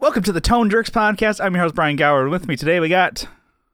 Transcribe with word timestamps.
Welcome 0.00 0.22
to 0.24 0.32
the 0.32 0.40
Tone 0.40 0.70
Jerks 0.70 0.90
podcast. 0.90 1.42
I'm 1.44 1.54
your 1.54 1.62
host 1.64 1.74
Brian 1.74 1.96
Gower. 1.96 2.28
With 2.28 2.46
me 2.46 2.56
today 2.56 2.78
we 2.80 2.88
got 2.88 3.26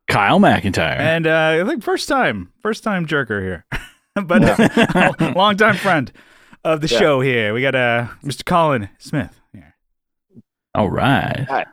Kyle 0.09 0.39
McIntyre. 0.41 0.99
and 0.99 1.27
uh, 1.27 1.63
I 1.63 1.69
think 1.69 1.83
first 1.83 2.09
time, 2.09 2.51
first 2.63 2.83
time 2.83 3.07
jerker 3.07 3.43
here, 3.43 3.67
but 4.25 4.43
uh, 4.43 5.33
long 5.37 5.57
time 5.57 5.77
friend 5.77 6.11
of 6.65 6.81
the 6.81 6.89
Yeah. 6.89 6.99
show 6.99 7.21
here. 7.21 7.53
We 7.53 7.61
got 7.61 7.75
uh, 7.75 8.09
Mr. 8.23 8.45
Colin 8.45 8.89
Smith 8.99 9.39
here. 9.53 9.77
All 10.75 10.89
right. 10.91 11.45
Hi. 11.49 11.67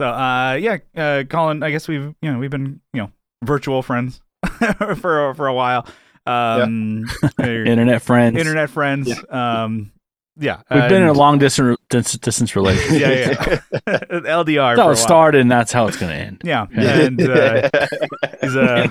So 0.00 0.06
uh, 0.08 0.52
yeah, 0.54 0.76
uh, 0.96 1.24
Colin. 1.28 1.62
I 1.62 1.70
guess 1.70 1.88
we've 1.88 2.14
you 2.20 2.30
know 2.32 2.38
we've 2.38 2.50
been 2.50 2.80
you 2.92 3.00
know 3.02 3.12
virtual 3.42 3.82
friends 3.82 4.20
for 4.96 5.32
for 5.34 5.46
a 5.46 5.54
while. 5.54 5.86
Um, 6.26 7.06
we're 7.38 7.64
Internet 7.64 8.02
friends. 8.02 8.36
internet 8.36 8.68
friends. 8.68 9.10
Um, 9.30 9.92
yeah, 10.38 10.62
We've 10.70 10.88
been 10.88 11.02
in 11.02 11.08
a 11.08 11.12
long 11.12 11.38
distance 11.38 11.78
distance 12.18 12.54
relationship. 12.56 13.00
yeah 13.00 13.58
yeah 13.86 13.98
LDR. 13.98 14.76
That's 14.76 14.76
for 14.76 14.80
a 14.80 14.84
how 14.84 14.90
it 14.90 14.96
started, 14.96 15.40
and 15.40 15.50
that's 15.50 15.72
how 15.72 15.86
it's 15.88 15.96
going 15.96 16.12
to 16.12 16.18
end. 16.18 16.42
Yeah, 16.44 16.66
and 16.70 17.20
uh, 17.20 17.70
he's 18.40 18.54
a 18.56 18.88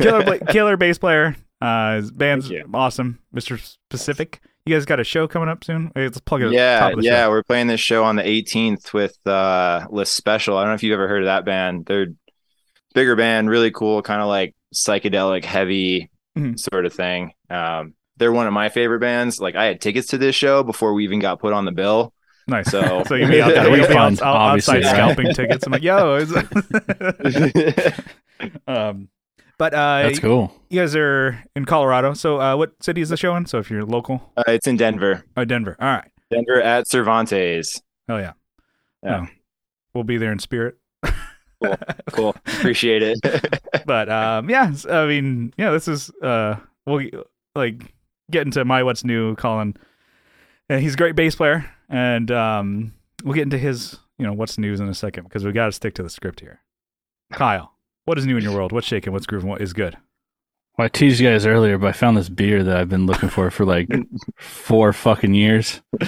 killer 0.00 0.38
killer 0.38 0.76
bass 0.76 0.98
player. 0.98 1.36
Uh, 1.60 1.96
his 1.96 2.10
band's 2.10 2.50
awesome, 2.72 3.20
Mr. 3.34 3.58
Specific. 3.90 4.40
You 4.66 4.74
guys 4.74 4.84
got 4.86 4.98
a 5.00 5.04
show 5.04 5.28
coming 5.28 5.48
up 5.48 5.62
soon? 5.62 5.92
Let's 5.94 6.18
plug 6.20 6.42
it. 6.42 6.52
yeah, 6.52 6.78
top 6.80 6.92
of 6.94 6.98
the 7.00 7.04
yeah. 7.04 7.24
show. 7.24 7.30
We're 7.30 7.42
playing 7.42 7.66
this 7.66 7.80
show 7.80 8.02
on 8.04 8.16
the 8.16 8.22
18th 8.22 8.92
with 8.92 9.16
uh 9.26 9.86
List 9.90 10.14
Special. 10.14 10.56
I 10.56 10.62
don't 10.62 10.70
know 10.70 10.74
if 10.74 10.82
you've 10.82 10.94
ever 10.94 11.08
heard 11.08 11.22
of 11.22 11.26
that 11.26 11.44
band. 11.44 11.86
They're 11.86 12.06
bigger 12.94 13.14
band, 13.16 13.50
really 13.50 13.70
cool, 13.70 14.02
kind 14.02 14.20
of 14.22 14.28
like 14.28 14.54
psychedelic, 14.74 15.44
heavy 15.44 16.10
Mhm. 16.36 16.58
sort 16.58 16.84
of 16.86 16.92
thing. 16.92 17.32
Um, 17.50 17.94
they're 18.16 18.32
one 18.32 18.46
of 18.46 18.52
my 18.52 18.68
favorite 18.68 19.00
bands. 19.00 19.40
Like 19.40 19.54
I 19.56 19.64
had 19.64 19.80
tickets 19.80 20.08
to 20.08 20.18
this 20.18 20.34
show 20.34 20.62
before 20.62 20.94
we 20.94 21.04
even 21.04 21.20
got 21.20 21.40
put 21.40 21.52
on 21.52 21.64
the 21.64 21.72
bill. 21.72 22.12
Nice. 22.46 22.70
So, 22.70 23.02
So 23.08 23.14
you'll 23.14 23.30
be 23.30 23.40
out 23.40 23.54
there, 23.54 23.64
you'll 23.64 23.74
be 23.76 23.80
Refund, 23.80 24.20
out, 24.20 24.36
out- 24.36 24.54
outside 24.56 24.84
obviously, 24.84 24.84
scalping 24.84 25.34
tickets. 25.34 25.66
I'm 25.66 25.72
like, 25.72 25.82
yo. 25.82 26.24
um, 28.66 29.08
but 29.58 29.72
uh, 29.72 30.02
That's 30.02 30.18
cool. 30.18 30.52
you 30.68 30.80
guys 30.80 30.96
are 30.96 31.42
in 31.54 31.64
Colorado. 31.64 32.14
So 32.14 32.40
uh, 32.40 32.56
what 32.56 32.72
city 32.82 33.00
is 33.00 33.08
the 33.08 33.16
show 33.16 33.36
in? 33.36 33.46
So 33.46 33.58
if 33.58 33.70
you're 33.70 33.84
local, 33.84 34.32
uh, 34.36 34.42
it's 34.48 34.66
in 34.66 34.76
Denver. 34.76 35.24
oh, 35.36 35.44
Denver. 35.44 35.76
All 35.80 35.88
right. 35.88 36.10
Denver 36.30 36.60
at 36.60 36.88
Cervantes. 36.88 37.80
Oh 38.08 38.16
yeah. 38.16 38.32
Yeah. 39.02 39.26
Oh, 39.26 39.32
we'll 39.94 40.04
be 40.04 40.16
there 40.16 40.32
in 40.32 40.38
spirit. 40.38 40.76
Cool. 42.12 42.36
Appreciate 42.46 43.02
it. 43.02 43.18
but 43.86 44.10
um, 44.10 44.50
yeah, 44.50 44.70
I 44.90 45.06
mean, 45.06 45.54
yeah, 45.56 45.70
this 45.70 45.88
is 45.88 46.10
uh, 46.22 46.56
we'll 46.86 47.08
like 47.54 47.94
get 48.30 48.46
into 48.46 48.64
my 48.64 48.82
what's 48.82 49.04
new, 49.04 49.34
Colin. 49.36 49.76
And 50.68 50.80
he's 50.80 50.94
a 50.94 50.96
great 50.96 51.14
bass 51.14 51.34
player, 51.34 51.70
and 51.88 52.30
um, 52.30 52.94
we'll 53.22 53.34
get 53.34 53.42
into 53.42 53.58
his 53.58 53.98
you 54.18 54.26
know 54.26 54.32
what's 54.32 54.58
news 54.58 54.80
in 54.80 54.88
a 54.88 54.94
second 54.94 55.24
because 55.24 55.44
we 55.44 55.52
got 55.52 55.66
to 55.66 55.72
stick 55.72 55.94
to 55.94 56.02
the 56.02 56.10
script 56.10 56.40
here. 56.40 56.60
Kyle, 57.32 57.74
what 58.04 58.18
is 58.18 58.26
new 58.26 58.36
in 58.36 58.44
your 58.44 58.54
world? 58.54 58.72
What's 58.72 58.86
shaking? 58.86 59.12
What's 59.12 59.26
grooving? 59.26 59.48
What 59.48 59.60
is 59.60 59.72
good? 59.72 59.96
Well, 60.76 60.86
I 60.86 60.88
teased 60.88 61.20
you 61.20 61.28
guys 61.28 61.46
earlier, 61.46 61.78
but 61.78 61.88
I 61.88 61.92
found 61.92 62.16
this 62.16 62.28
beer 62.28 62.64
that 62.64 62.76
I've 62.76 62.88
been 62.88 63.06
looking 63.06 63.28
for 63.28 63.50
for 63.50 63.64
like 63.64 63.88
four 64.38 64.92
fucking 64.92 65.34
years, 65.34 65.80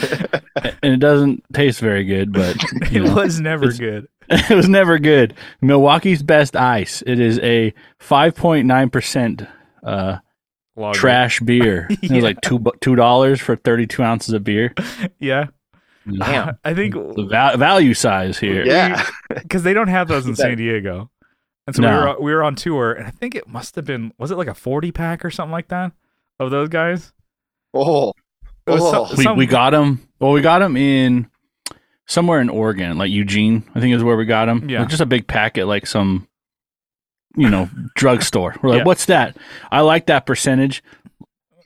and 0.83 0.95
it 0.95 1.01
doesn't 1.01 1.45
taste 1.53 1.81
very 1.81 2.05
good. 2.05 2.33
But 2.33 2.57
you 2.91 3.05
it 3.05 3.09
know, 3.09 3.15
was 3.15 3.41
never 3.41 3.73
good. 3.73 4.09
it 4.29 4.57
was 4.57 4.69
never 4.69 4.99
good. 4.99 5.35
Milwaukee's 5.61 6.23
Best 6.23 6.57
Ice. 6.57 7.03
It 7.07 7.21
is 7.21 7.39
a 7.41 7.75
five 7.99 8.35
point 8.35 8.67
nine 8.67 8.91
percent 8.91 9.43
uh 9.85 10.19
Lager. 10.77 10.99
trash 10.99 11.41
beer. 11.41 11.89
It 12.03 12.11
was 12.11 12.23
like 12.25 12.41
two 12.43 12.59
bu- 12.59 12.73
two 12.81 12.95
dollars 12.97 13.41
for 13.41 13.57
thirty 13.57 13.87
two 13.87 14.03
ounces 14.03 14.35
of 14.35 14.45
beer. 14.45 14.75
Yeah, 15.19 15.47
Damn. 16.09 16.57
I 16.65 16.75
think 16.75 16.95
The 16.95 17.27
val- 17.29 17.57
value 17.57 17.95
size 17.95 18.39
here. 18.39 18.65
Yeah. 18.65 19.05
because 19.29 19.63
they 19.63 19.73
don't 19.75 19.89
have 19.89 20.07
those 20.09 20.27
in 20.27 20.37
San 20.37 20.57
Diego, 20.57 21.11
and 21.67 21.75
so 21.75 21.83
we 21.83 21.89
were 21.89 22.17
we 22.21 22.33
were 22.35 22.43
on 22.45 22.55
tour, 22.55 22.93
and 22.93 23.07
I 23.07 23.11
think 23.11 23.35
it 23.35 23.49
must 23.49 23.75
have 23.77 23.85
been 23.85 24.13
was 24.19 24.31
it 24.31 24.37
like 24.37 24.49
a 24.49 24.55
forty 24.55 24.93
pack 24.93 25.25
or 25.25 25.31
something 25.31 25.53
like 25.53 25.69
that 25.69 25.93
of 26.39 26.51
those 26.51 26.69
guys. 26.69 27.13
Oh. 27.75 28.13
Oh. 28.69 29.07
some- 29.07 29.17
we, 29.17 29.25
some- 29.25 29.37
we 29.39 29.47
got 29.47 29.71
them. 29.71 30.07
Well, 30.21 30.33
we 30.33 30.41
got 30.43 30.59
them 30.61 30.77
in 30.77 31.29
somewhere 32.07 32.41
in 32.41 32.49
Oregon, 32.49 32.99
like 32.99 33.11
Eugene. 33.11 33.65
I 33.75 33.81
think 33.81 33.95
is 33.95 34.05
where 34.05 34.17
we 34.17 34.27
got 34.27 34.47
them. 34.47 34.69
Yeah. 34.69 34.85
just 34.85 35.01
a 35.01 35.07
big 35.07 35.27
packet, 35.27 35.67
like 35.67 35.87
some, 35.87 36.29
you 37.37 37.49
know, 37.49 37.69
drugstore. 37.95 38.57
We're 38.63 38.71
like, 38.71 38.79
Yeah. 38.79 38.85
what's 38.85 39.07
that? 39.07 39.37
I 39.71 39.81
like 39.81 40.07
that 40.07 40.27
percentage. 40.27 40.83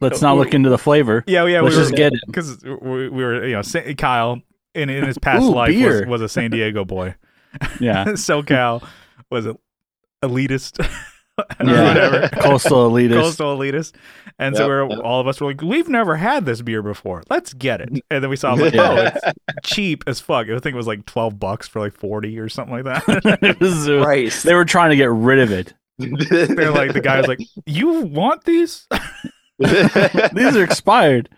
Let's 0.00 0.22
not 0.22 0.36
look 0.36 0.54
into 0.54 0.70
the 0.70 0.78
flavor. 0.78 1.22
Yeah, 1.26 1.44
yeah. 1.47 1.60
Let's 1.60 1.76
we 1.76 1.82
just 1.82 1.91
were, 1.92 1.97
get 1.97 2.12
it. 2.14 2.20
because 2.26 2.62
we, 2.64 3.08
we 3.08 3.22
were, 3.22 3.47
you 3.47 3.54
know, 3.54 3.94
Kyle 3.94 4.41
in 4.75 4.88
in 4.88 5.04
his 5.04 5.19
past 5.19 5.44
Ooh, 5.44 5.54
life 5.54 5.76
was, 5.76 6.06
was 6.06 6.22
a 6.22 6.28
San 6.28 6.50
Diego 6.50 6.84
boy. 6.84 7.14
Yeah, 7.81 8.04
SoCal 8.08 8.86
was 9.31 9.47
it 9.47 9.56
elitist 10.22 10.86
Yeah. 11.65 11.89
whatever. 11.89 12.28
coastal 12.41 12.91
elitist. 12.91 13.12
Coastal 13.21 13.59
elitist, 13.59 13.95
and 14.39 14.56
so 14.56 14.67
we're 14.67 14.89
yep. 14.89 14.99
all 15.05 15.21
of 15.21 15.27
us 15.27 15.41
were 15.41 15.47
like, 15.49 15.61
"We've 15.62 15.89
never 15.89 16.17
had 16.17 16.47
this 16.47 16.62
beer 16.62 16.83
before. 16.83 17.23
Let's 17.31 17.53
get 17.55 17.81
it." 17.81 17.89
And 18.11 18.23
then 18.23 18.31
we 18.31 18.37
saw, 18.37 18.55
like, 18.55 18.75
Yeah. 18.75 18.83
"Oh, 18.83 18.97
it's 19.33 19.39
cheap 19.69 20.05
as 20.06 20.21
fuck." 20.21 20.47
I 20.49 20.59
think 20.59 20.75
it 20.75 20.77
was 20.77 20.87
like 20.87 21.06
twelve 21.06 21.39
bucks 21.39 21.69
for 21.69 21.81
like 21.81 21.93
forty 21.93 22.39
or 22.39 22.49
something 22.49 22.75
like 22.83 22.84
that. 22.84 23.03
It 23.43 23.61
was- 23.61 23.87
it 23.89 23.93
was- 23.97 24.05
Christ. 24.05 24.45
they 24.45 24.55
were 24.55 24.65
trying 24.65 24.91
to 24.91 24.97
get 24.97 25.11
rid 25.11 25.39
of 25.41 25.53
it. 25.53 25.75
They're 25.99 26.71
like, 26.71 26.93
the 26.95 27.00
guy 27.03 27.19
was 27.19 27.29
like, 27.29 27.41
"You 27.67 28.00
want 28.03 28.45
these?" 28.45 28.87
These 29.59 30.56
are 30.56 30.65
expired. 30.65 31.29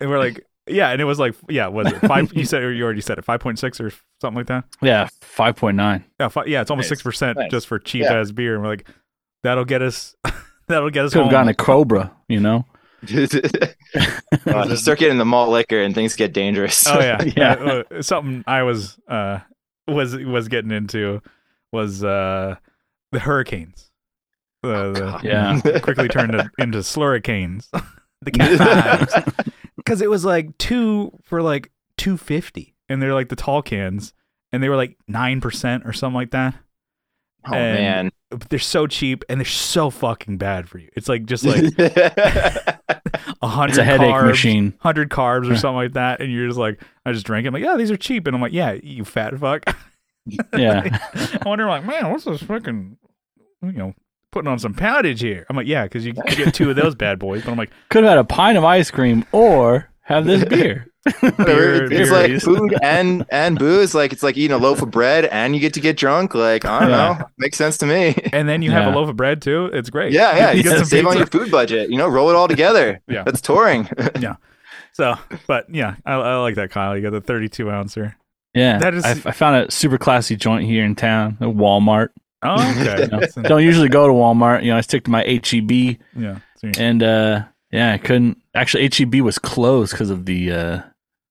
And 0.00 0.10
we're 0.10 0.18
like, 0.18 0.46
"Yeah," 0.68 0.90
and 0.90 1.00
it 1.00 1.04
was 1.04 1.18
like, 1.18 1.34
"Yeah, 1.48 1.66
was 1.68 1.88
it 1.92 1.98
five? 2.00 2.32
You 2.32 2.44
said 2.44 2.62
or 2.62 2.72
you 2.72 2.84
already 2.84 3.00
said 3.00 3.18
it, 3.18 3.24
five 3.24 3.40
point 3.40 3.58
six 3.58 3.80
or 3.80 3.90
something 4.20 4.36
like 4.38 4.46
that. 4.46 4.64
Yeah, 4.80 5.08
five 5.20 5.56
point 5.56 5.76
nine. 5.76 6.04
Yeah, 6.20 6.28
fi- 6.28 6.44
yeah, 6.46 6.60
it's 6.60 6.70
almost 6.70 6.86
Nice. 6.86 6.88
six 6.90 7.02
percent 7.02 7.38
Nice. 7.38 7.50
just 7.50 7.66
for 7.66 7.78
cheap 7.78 8.02
Yeah. 8.02 8.20
ass 8.20 8.30
beer, 8.30 8.54
and 8.54 8.62
we're 8.62 8.68
like, 8.70 8.88
that'll 9.42 9.64
get 9.64 9.82
us, 9.82 10.16
that'll 10.68 10.90
get 10.90 11.04
us 11.04 11.12
Could 11.12 11.18
have 11.18 11.24
home. 11.26 11.32
gotten 11.32 11.48
a 11.48 11.54
Cobra. 11.54 12.12
You 12.28 12.40
know. 12.40 12.64
Uh, 14.46 14.66
just 14.66 14.82
start 14.84 14.98
getting 14.98 15.18
the 15.18 15.24
malt 15.24 15.50
liquor 15.50 15.80
and 15.82 15.94
things 15.94 16.16
get 16.16 16.32
dangerous. 16.32 16.86
oh 16.86 16.98
yeah, 16.98 17.22
Yeah. 17.36 17.82
Uh, 17.90 18.02
something 18.02 18.42
I 18.46 18.62
was 18.62 18.98
uh 19.06 19.40
was 19.86 20.16
was 20.16 20.48
getting 20.48 20.70
into 20.70 21.20
was 21.72 22.02
uh 22.02 22.56
the 23.12 23.18
hurricanes. 23.18 23.90
The, 24.62 24.92
the- 24.92 25.20
Yeah. 25.28 25.60
quickly 25.80 26.08
turned 26.08 26.32
into 26.58 26.78
slurricanes. 26.78 27.68
the 28.22 28.30
cat 28.30 29.44
because 29.76 30.00
it 30.00 30.08
was 30.08 30.24
like 30.24 30.56
two 30.58 31.12
for 31.24 31.42
like 31.42 31.70
two 31.98 32.16
fifty, 32.16 32.74
and 32.88 33.02
they're 33.02 33.14
like 33.14 33.28
the 33.28 33.36
tall 33.36 33.60
cans, 33.62 34.14
and 34.52 34.62
they 34.62 34.68
were 34.70 34.76
like 34.76 34.96
nine 35.06 35.40
percent 35.42 35.82
or 35.84 35.92
something 35.92 36.14
like 36.16 36.30
that. 36.30 36.54
Oh 37.46 37.54
And- 37.54 37.78
man. 37.78 38.10
They're 38.48 38.58
so 38.58 38.86
cheap 38.86 39.24
and 39.28 39.38
they're 39.38 39.44
so 39.44 39.90
fucking 39.90 40.38
bad 40.38 40.66
for 40.66 40.78
you. 40.78 40.88
It's 40.96 41.06
like 41.06 41.26
just 41.26 41.44
like 41.44 41.64
a 41.78 43.46
hundred 43.46 43.82
headache 43.84 44.08
carbs, 44.10 44.26
machine. 44.28 44.74
hundred 44.80 45.10
carbs 45.10 45.50
or 45.50 45.56
something 45.56 45.76
like 45.76 45.92
that, 45.92 46.20
and 46.22 46.32
you're 46.32 46.46
just 46.46 46.58
like, 46.58 46.82
I 47.04 47.12
just 47.12 47.26
drank 47.26 47.44
it. 47.44 47.48
I'm 47.48 47.54
like, 47.54 47.62
yeah, 47.62 47.76
these 47.76 47.90
are 47.90 47.96
cheap, 47.98 48.26
and 48.26 48.34
I'm 48.34 48.40
like, 48.42 48.52
yeah, 48.54 48.72
you 48.82 49.04
fat 49.04 49.38
fuck. 49.38 49.64
Yeah. 50.56 50.98
I 51.12 51.42
wonder, 51.44 51.66
like, 51.66 51.84
man, 51.84 52.10
what's 52.12 52.24
this 52.24 52.40
fucking, 52.44 52.96
you 53.60 53.72
know, 53.72 53.92
putting 54.30 54.48
on 54.48 54.58
some 54.60 54.72
poundage 54.72 55.20
here? 55.20 55.44
I'm 55.50 55.56
like, 55.56 55.66
yeah, 55.66 55.82
because 55.82 56.06
you 56.06 56.14
can 56.14 56.24
get 56.36 56.54
two 56.54 56.70
of 56.70 56.76
those 56.76 56.94
bad 56.94 57.18
boys. 57.18 57.42
But 57.44 57.50
I'm 57.50 57.58
like, 57.58 57.72
Could 57.90 58.04
have 58.04 58.10
had 58.12 58.18
a 58.18 58.24
pint 58.24 58.56
of 58.56 58.62
ice 58.62 58.88
cream 58.90 59.24
or 59.32 59.90
have 60.02 60.24
this 60.24 60.44
beer. 60.44 60.86
Beer- 61.20 61.84
it's 61.84 61.88
beer 61.90 62.12
like 62.12 62.30
is- 62.30 62.44
food 62.44 62.74
and 62.82 63.24
and 63.30 63.58
booze. 63.58 63.94
Like 63.94 64.12
it's 64.12 64.22
like 64.22 64.36
eating 64.36 64.54
a 64.54 64.58
loaf 64.58 64.82
of 64.82 64.90
bread 64.90 65.24
and 65.26 65.54
you 65.54 65.60
get 65.60 65.74
to 65.74 65.80
get 65.80 65.96
drunk. 65.96 66.34
Like 66.34 66.64
I 66.64 66.80
don't 66.80 66.90
Yeah. 66.90 67.18
know, 67.18 67.24
makes 67.38 67.58
sense 67.58 67.76
to 67.78 67.86
me. 67.86 68.14
and 68.32 68.48
then 68.48 68.62
you 68.62 68.70
have 68.70 68.92
a 68.92 68.96
loaf 68.96 69.08
of 69.08 69.16
bread 69.16 69.42
too. 69.42 69.66
It's 69.72 69.90
great. 69.90 70.12
Yeah, 70.12 70.36
yeah. 70.36 70.50
You 70.52 70.58
You 70.58 70.62
get 70.62 70.68
get 70.70 70.78
some 70.78 70.84
save 70.86 71.06
on 71.06 71.16
your 71.16 71.26
food 71.26 71.50
budget. 71.50 71.90
You 71.90 71.98
know, 71.98 72.08
roll 72.08 72.30
it 72.30 72.36
all 72.36 72.48
together. 72.48 73.00
Yeah. 73.08 73.24
that's 73.24 73.40
touring. 73.40 73.88
Yeah. 74.20 74.36
So, 74.94 75.16
but 75.46 75.66
yeah, 75.74 75.96
I, 76.04 76.12
I 76.14 76.36
like 76.36 76.54
that, 76.56 76.70
Kyle. 76.70 76.94
You 76.96 77.02
got 77.02 77.12
the 77.12 77.20
32 77.22 77.70
ouncer. 77.70 78.16
Yeah, 78.54 78.78
That 78.78 78.92
is- 78.94 79.04
I, 79.04 79.10
I 79.12 79.32
found 79.32 79.56
a 79.56 79.70
super 79.70 79.96
classy 79.96 80.36
joint 80.36 80.66
here 80.66 80.84
in 80.84 80.94
town, 80.94 81.38
a 81.40 81.46
Walmart. 81.46 82.08
Oh, 82.42 82.54
okay. 82.54 83.02
You 83.04 83.06
know, 83.08 83.20
don't 83.48 83.62
usually 83.62 83.88
go 83.88 84.06
to 84.06 84.12
Walmart. 84.12 84.62
You 84.64 84.72
know, 84.72 84.76
I 84.76 84.82
stick 84.82 85.04
to 85.04 85.10
my 85.10 85.22
HEB, 85.24 85.96
yeah. 86.16 86.38
So 86.58 86.70
and 86.78 87.02
uh, 87.02 87.44
yeah, 87.70 87.92
I 87.94 87.98
couldn't. 87.98 88.41
Actually, 88.54 88.90
HEB 88.92 89.16
was 89.22 89.38
closed 89.38 89.92
because 89.92 90.10
of 90.10 90.26
the 90.26 90.52
uh, 90.52 90.80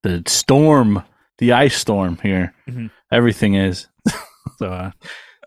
the 0.02 0.22
storm, 0.26 1.02
the 1.38 1.52
ice 1.52 1.76
storm 1.76 2.18
here. 2.22 2.54
Mhm. 2.68 2.90
Everything 3.10 3.54
is. 3.54 3.88
So, 4.58 4.66
uh, 4.68 4.90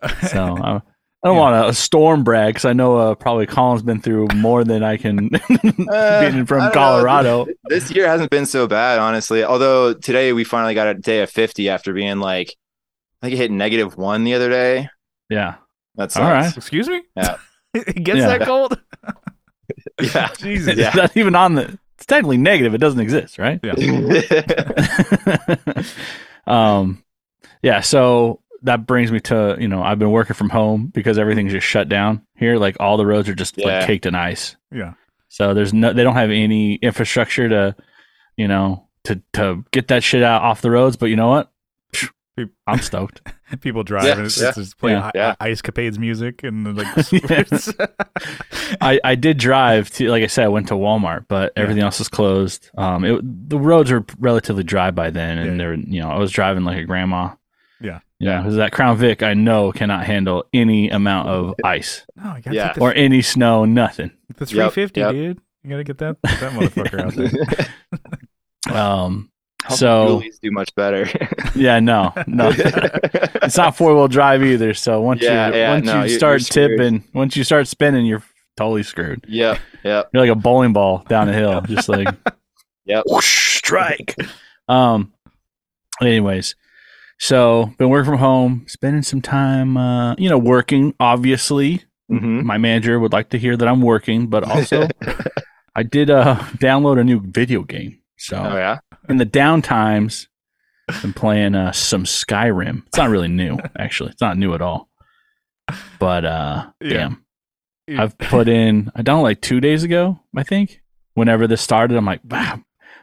So 0.30 0.38
I, 0.56 0.76
I 0.76 0.80
don't 1.24 1.34
Yeah. 1.36 1.40
want 1.40 1.66
to 1.68 1.74
storm 1.74 2.24
brag 2.24 2.54
because 2.54 2.64
I 2.64 2.72
know 2.72 2.96
uh, 2.96 3.14
probably 3.14 3.46
Colin's 3.46 3.82
been 3.82 4.00
through 4.00 4.28
more 4.34 4.64
than 4.64 4.82
I 4.82 4.96
can 4.96 5.30
Uh, 5.90 6.20
being 6.30 6.46
from 6.46 6.58
don't 6.60 6.68
know. 6.68 6.70
Colorado. 6.72 7.46
This 7.68 7.90
year 7.90 8.06
hasn't 8.08 8.30
been 8.30 8.46
so 8.46 8.66
bad, 8.66 8.98
honestly. 8.98 9.44
Although 9.44 9.92
today 9.94 10.32
we 10.32 10.44
finally 10.44 10.74
got 10.74 10.86
a 10.88 10.94
day 10.94 11.20
of 11.22 11.30
50 11.30 11.68
after 11.68 11.92
being 11.92 12.18
like, 12.20 12.54
I 13.22 13.26
think 13.26 13.34
it 13.34 13.42
hit 13.42 13.50
negative 13.50 13.96
one 13.96 14.24
the 14.24 14.34
other 14.34 14.48
day. 14.48 14.88
Yeah. 15.30 15.56
That's 15.94 16.16
All 16.16 16.24
right. 16.24 16.54
excuse 16.56 16.88
me? 16.88 17.02
Yeah. 17.16 17.36
it 17.74 18.02
gets 18.02 18.18
Yeah. 18.18 18.38
that 18.38 18.46
cold? 18.46 18.80
Yeah. 20.00 20.28
Jesus. 20.38 20.76
Yeah. 20.76 20.88
It's 20.88 20.96
not 20.96 21.16
even 21.16 21.34
on 21.34 21.54
the. 21.54 21.78
It's 21.96 22.06
technically 22.06 22.36
negative. 22.36 22.74
It 22.74 22.78
doesn't 22.78 23.00
exist, 23.00 23.38
right? 23.38 23.58
Yeah. 23.62 23.72
um, 26.46 27.02
yeah, 27.62 27.80
so 27.80 28.40
that 28.62 28.86
brings 28.86 29.12
me 29.12 29.20
to 29.20 29.56
you 29.58 29.68
know 29.68 29.82
I've 29.82 29.98
been 29.98 30.10
working 30.10 30.34
from 30.34 30.50
home 30.50 30.86
because 30.88 31.18
everything's 31.18 31.52
just 31.52 31.66
shut 31.66 31.88
down 31.88 32.22
here. 32.34 32.58
Like 32.58 32.76
all 32.80 32.96
the 32.96 33.06
roads 33.06 33.28
are 33.28 33.34
just 33.34 33.56
Yeah. 33.58 33.78
like 33.78 33.86
caked 33.86 34.06
in 34.06 34.14
ice. 34.14 34.56
Yeah. 34.70 34.94
So 35.28 35.54
there's 35.54 35.72
no 35.72 35.92
they 35.92 36.04
don't 36.04 36.14
have 36.16 36.30
any 36.30 36.74
infrastructure 36.76 37.48
to 37.48 37.76
you 38.36 38.48
know 38.48 38.86
to 39.04 39.20
to 39.34 39.64
get 39.70 39.88
that 39.88 40.02
shit 40.04 40.22
out 40.22 40.42
off 40.42 40.62
the 40.62 40.70
roads. 40.70 40.96
But 40.96 41.06
you 41.06 41.16
know 41.16 41.28
what? 41.28 41.50
Peop- 42.36 42.52
I'm 42.66 42.78
stoked. 42.80 43.22
People 43.60 43.82
drive 43.82 44.04
Yeah, 44.04 44.16
and 44.18 44.26
it's, 44.26 44.40
yeah, 44.40 44.48
it's 44.48 44.56
just 44.58 44.78
playing 44.78 44.98
yeah, 44.98 45.06
I- 45.06 45.10
yeah. 45.14 45.34
Ice 45.40 45.62
Capades 45.62 45.98
music 45.98 46.42
and 46.44 46.76
like 46.76 46.86
I, 48.80 49.00
I 49.04 49.14
did 49.14 49.38
drive 49.38 49.90
to 49.92 50.08
like 50.10 50.22
I 50.22 50.26
said 50.26 50.44
I 50.44 50.48
went 50.48 50.68
to 50.68 50.74
Walmart, 50.74 51.26
but 51.28 51.52
Yeah. 51.56 51.62
everything 51.62 51.82
else 51.82 51.98
was 51.98 52.08
closed. 52.08 52.70
Um, 52.76 53.04
it, 53.04 53.20
the 53.48 53.58
roads 53.58 53.90
were 53.90 54.04
relatively 54.18 54.64
dry 54.64 54.90
by 54.90 55.10
then, 55.10 55.38
and 55.38 55.52
Yeah. 55.52 55.56
they 55.56 55.66
were 55.66 55.74
you 55.74 56.00
know 56.00 56.10
I 56.10 56.18
was 56.18 56.30
driving 56.32 56.64
like 56.64 56.78
a 56.78 56.84
grandma. 56.84 57.34
Yeah. 57.80 58.00
Yeah, 58.18 58.40
because 58.40 58.56
that 58.56 58.72
Crown 58.72 58.96
Vic 58.96 59.22
I 59.22 59.34
know 59.34 59.72
cannot 59.72 60.04
handle 60.06 60.44
any 60.54 60.88
amount 60.88 61.28
of 61.28 61.54
ice 61.64 62.06
no, 62.16 62.34
you 62.36 62.42
gotta 62.42 62.56
Yeah. 62.56 62.74
or 62.80 62.94
any 62.94 63.20
snow, 63.22 63.64
nothing. 63.66 64.10
the 64.36 64.44
Yep, 64.46 64.72
350, 64.72 65.00
yep. 65.00 65.10
dude. 65.12 65.40
You 65.62 65.70
gotta 65.70 65.84
get 65.84 65.98
that 65.98 66.16
that 66.22 66.52
motherfucker 66.52 67.00
out 67.00 67.14
there. 67.14 67.66
Um, 68.74 69.30
So- 69.70 70.22
do 70.42 70.50
much 70.50 70.74
better. 70.74 71.08
yeah, 71.54 71.80
no, 71.80 72.12
no, 72.26 72.52
it's 72.56 73.56
not 73.56 73.76
four 73.76 73.94
wheel 73.94 74.08
drive 74.08 74.42
either. 74.44 74.74
So 74.74 75.00
once 75.00 75.22
Yeah, 75.22 75.48
you 75.48 75.54
yeah, 75.56 75.70
once 75.72 75.86
no, 75.86 76.02
you 76.04 76.08
start 76.10 76.42
tipping, 76.42 77.02
once 77.14 77.36
you 77.36 77.42
start 77.44 77.66
spinning, 77.66 78.06
you're 78.06 78.22
totally 78.56 78.82
screwed. 78.84 79.24
Yeah, 79.28 79.58
yeah. 79.82 80.04
You're 80.12 80.22
like 80.22 80.30
a 80.30 80.38
bowling 80.40 80.72
ball 80.72 81.04
down 81.08 81.28
a 81.28 81.32
hill, 81.32 81.60
just 81.62 81.88
like 81.88 82.08
whoosh, 83.06 83.58
strike. 83.58 84.14
Um. 84.68 85.12
Anyways, 86.00 86.54
so 87.18 87.72
been 87.78 87.88
working 87.88 88.10
from 88.12 88.18
home, 88.18 88.66
spending 88.68 89.02
some 89.02 89.22
time, 89.22 89.76
uh, 89.76 90.14
you 90.16 90.28
know, 90.28 90.38
working. 90.38 90.94
Obviously, 91.00 91.82
hmm 92.08 92.44
my 92.46 92.58
manager 92.58 93.00
would 93.00 93.12
like 93.12 93.30
to 93.30 93.38
hear 93.38 93.56
that 93.56 93.66
I'm 93.66 93.80
working, 93.80 94.28
but 94.28 94.44
also 94.44 94.86
I 95.74 95.82
did 95.82 96.10
uh 96.10 96.36
download 96.58 97.00
a 97.00 97.04
new 97.04 97.20
video 97.20 97.62
game. 97.62 97.98
So 98.18 98.36
oh 98.36 98.56
yeah. 98.56 98.78
In 99.08 99.16
the 99.18 99.26
downtimes, 99.26 100.26
been 101.02 101.12
playing 101.12 101.54
uh 101.54 101.72
some 101.72 102.04
Skyrim. 102.04 102.86
It's 102.86 102.96
not 102.98 103.10
really 103.10 103.28
new, 103.28 103.58
actually. 103.78 104.10
It's 104.10 104.20
not 104.20 104.36
new 104.38 104.54
at 104.54 104.62
all. 104.62 104.88
But 105.98 106.24
uh, 106.24 106.66
Yeah. 106.80 106.92
damn. 106.92 107.24
Yeah. 107.88 108.02
I've 108.02 108.18
put 108.18 108.48
in 108.48 108.90
I 108.94 109.02
downloaded 109.02 109.22
like 109.22 109.40
two 109.40 109.60
days 109.60 109.82
ago, 109.84 110.20
I 110.36 110.42
think. 110.42 110.82
Whenever 111.14 111.46
this 111.46 111.62
started, 111.62 111.96
I'm 111.96 112.04
like, 112.04 112.20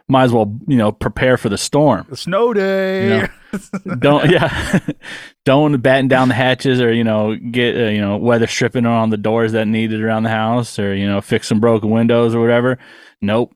might 0.08 0.24
as 0.24 0.32
well, 0.32 0.56
you 0.68 0.76
know, 0.76 0.92
prepare 0.92 1.36
for 1.36 1.48
the 1.48 1.58
storm. 1.58 2.06
The 2.08 2.16
snow 2.16 2.52
day. 2.52 3.26
Don't 3.98 4.28
yeah, 4.30 4.80
don't 5.44 5.80
batten 5.80 6.08
down 6.08 6.26
the 6.26 6.34
hatches 6.34 6.80
or 6.80 6.92
you 6.92 7.04
know 7.04 7.36
get 7.36 7.76
uh, 7.76 7.84
you 7.88 8.00
know 8.00 8.16
weather 8.16 8.48
stripping 8.48 8.84
on 8.84 9.10
the 9.10 9.16
doors 9.16 9.52
that 9.52 9.68
needed 9.68 10.02
around 10.02 10.24
the 10.24 10.28
house 10.30 10.76
or 10.76 10.92
you 10.92 11.06
know 11.06 11.20
fix 11.20 11.46
some 11.46 11.60
broken 11.60 11.90
windows 11.90 12.34
or 12.34 12.40
whatever. 12.40 12.78
Nope, 13.20 13.54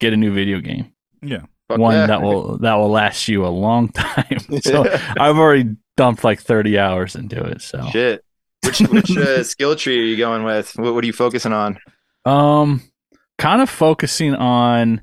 get 0.00 0.12
a 0.12 0.18
new 0.18 0.34
video 0.34 0.60
game, 0.60 0.92
yeah. 1.22 1.46
Fuck 1.68 1.78
one 1.78 1.94
yeah. 1.94 2.06
that 2.06 2.22
will 2.22 2.58
that 2.58 2.74
will 2.74 2.90
last 2.90 3.28
you 3.28 3.44
a 3.44 3.48
long 3.48 3.88
time. 3.92 4.38
so 4.62 4.84
I've 5.18 5.36
already 5.36 5.76
dumped 5.96 6.22
like 6.24 6.40
30 6.40 6.78
hours 6.78 7.16
into 7.16 7.42
it. 7.42 7.62
So 7.62 7.88
Shit. 7.90 8.24
Which 8.64 8.80
which 8.80 9.16
uh, 9.16 9.42
skill 9.44 9.76
tree 9.76 9.98
are 10.00 10.04
you 10.04 10.16
going 10.16 10.44
with? 10.44 10.72
What, 10.76 10.94
what 10.94 11.04
are 11.04 11.06
you 11.06 11.12
focusing 11.12 11.52
on? 11.52 11.78
Um, 12.24 12.82
kind 13.38 13.62
of 13.62 13.70
focusing 13.70 14.34
on, 14.34 15.02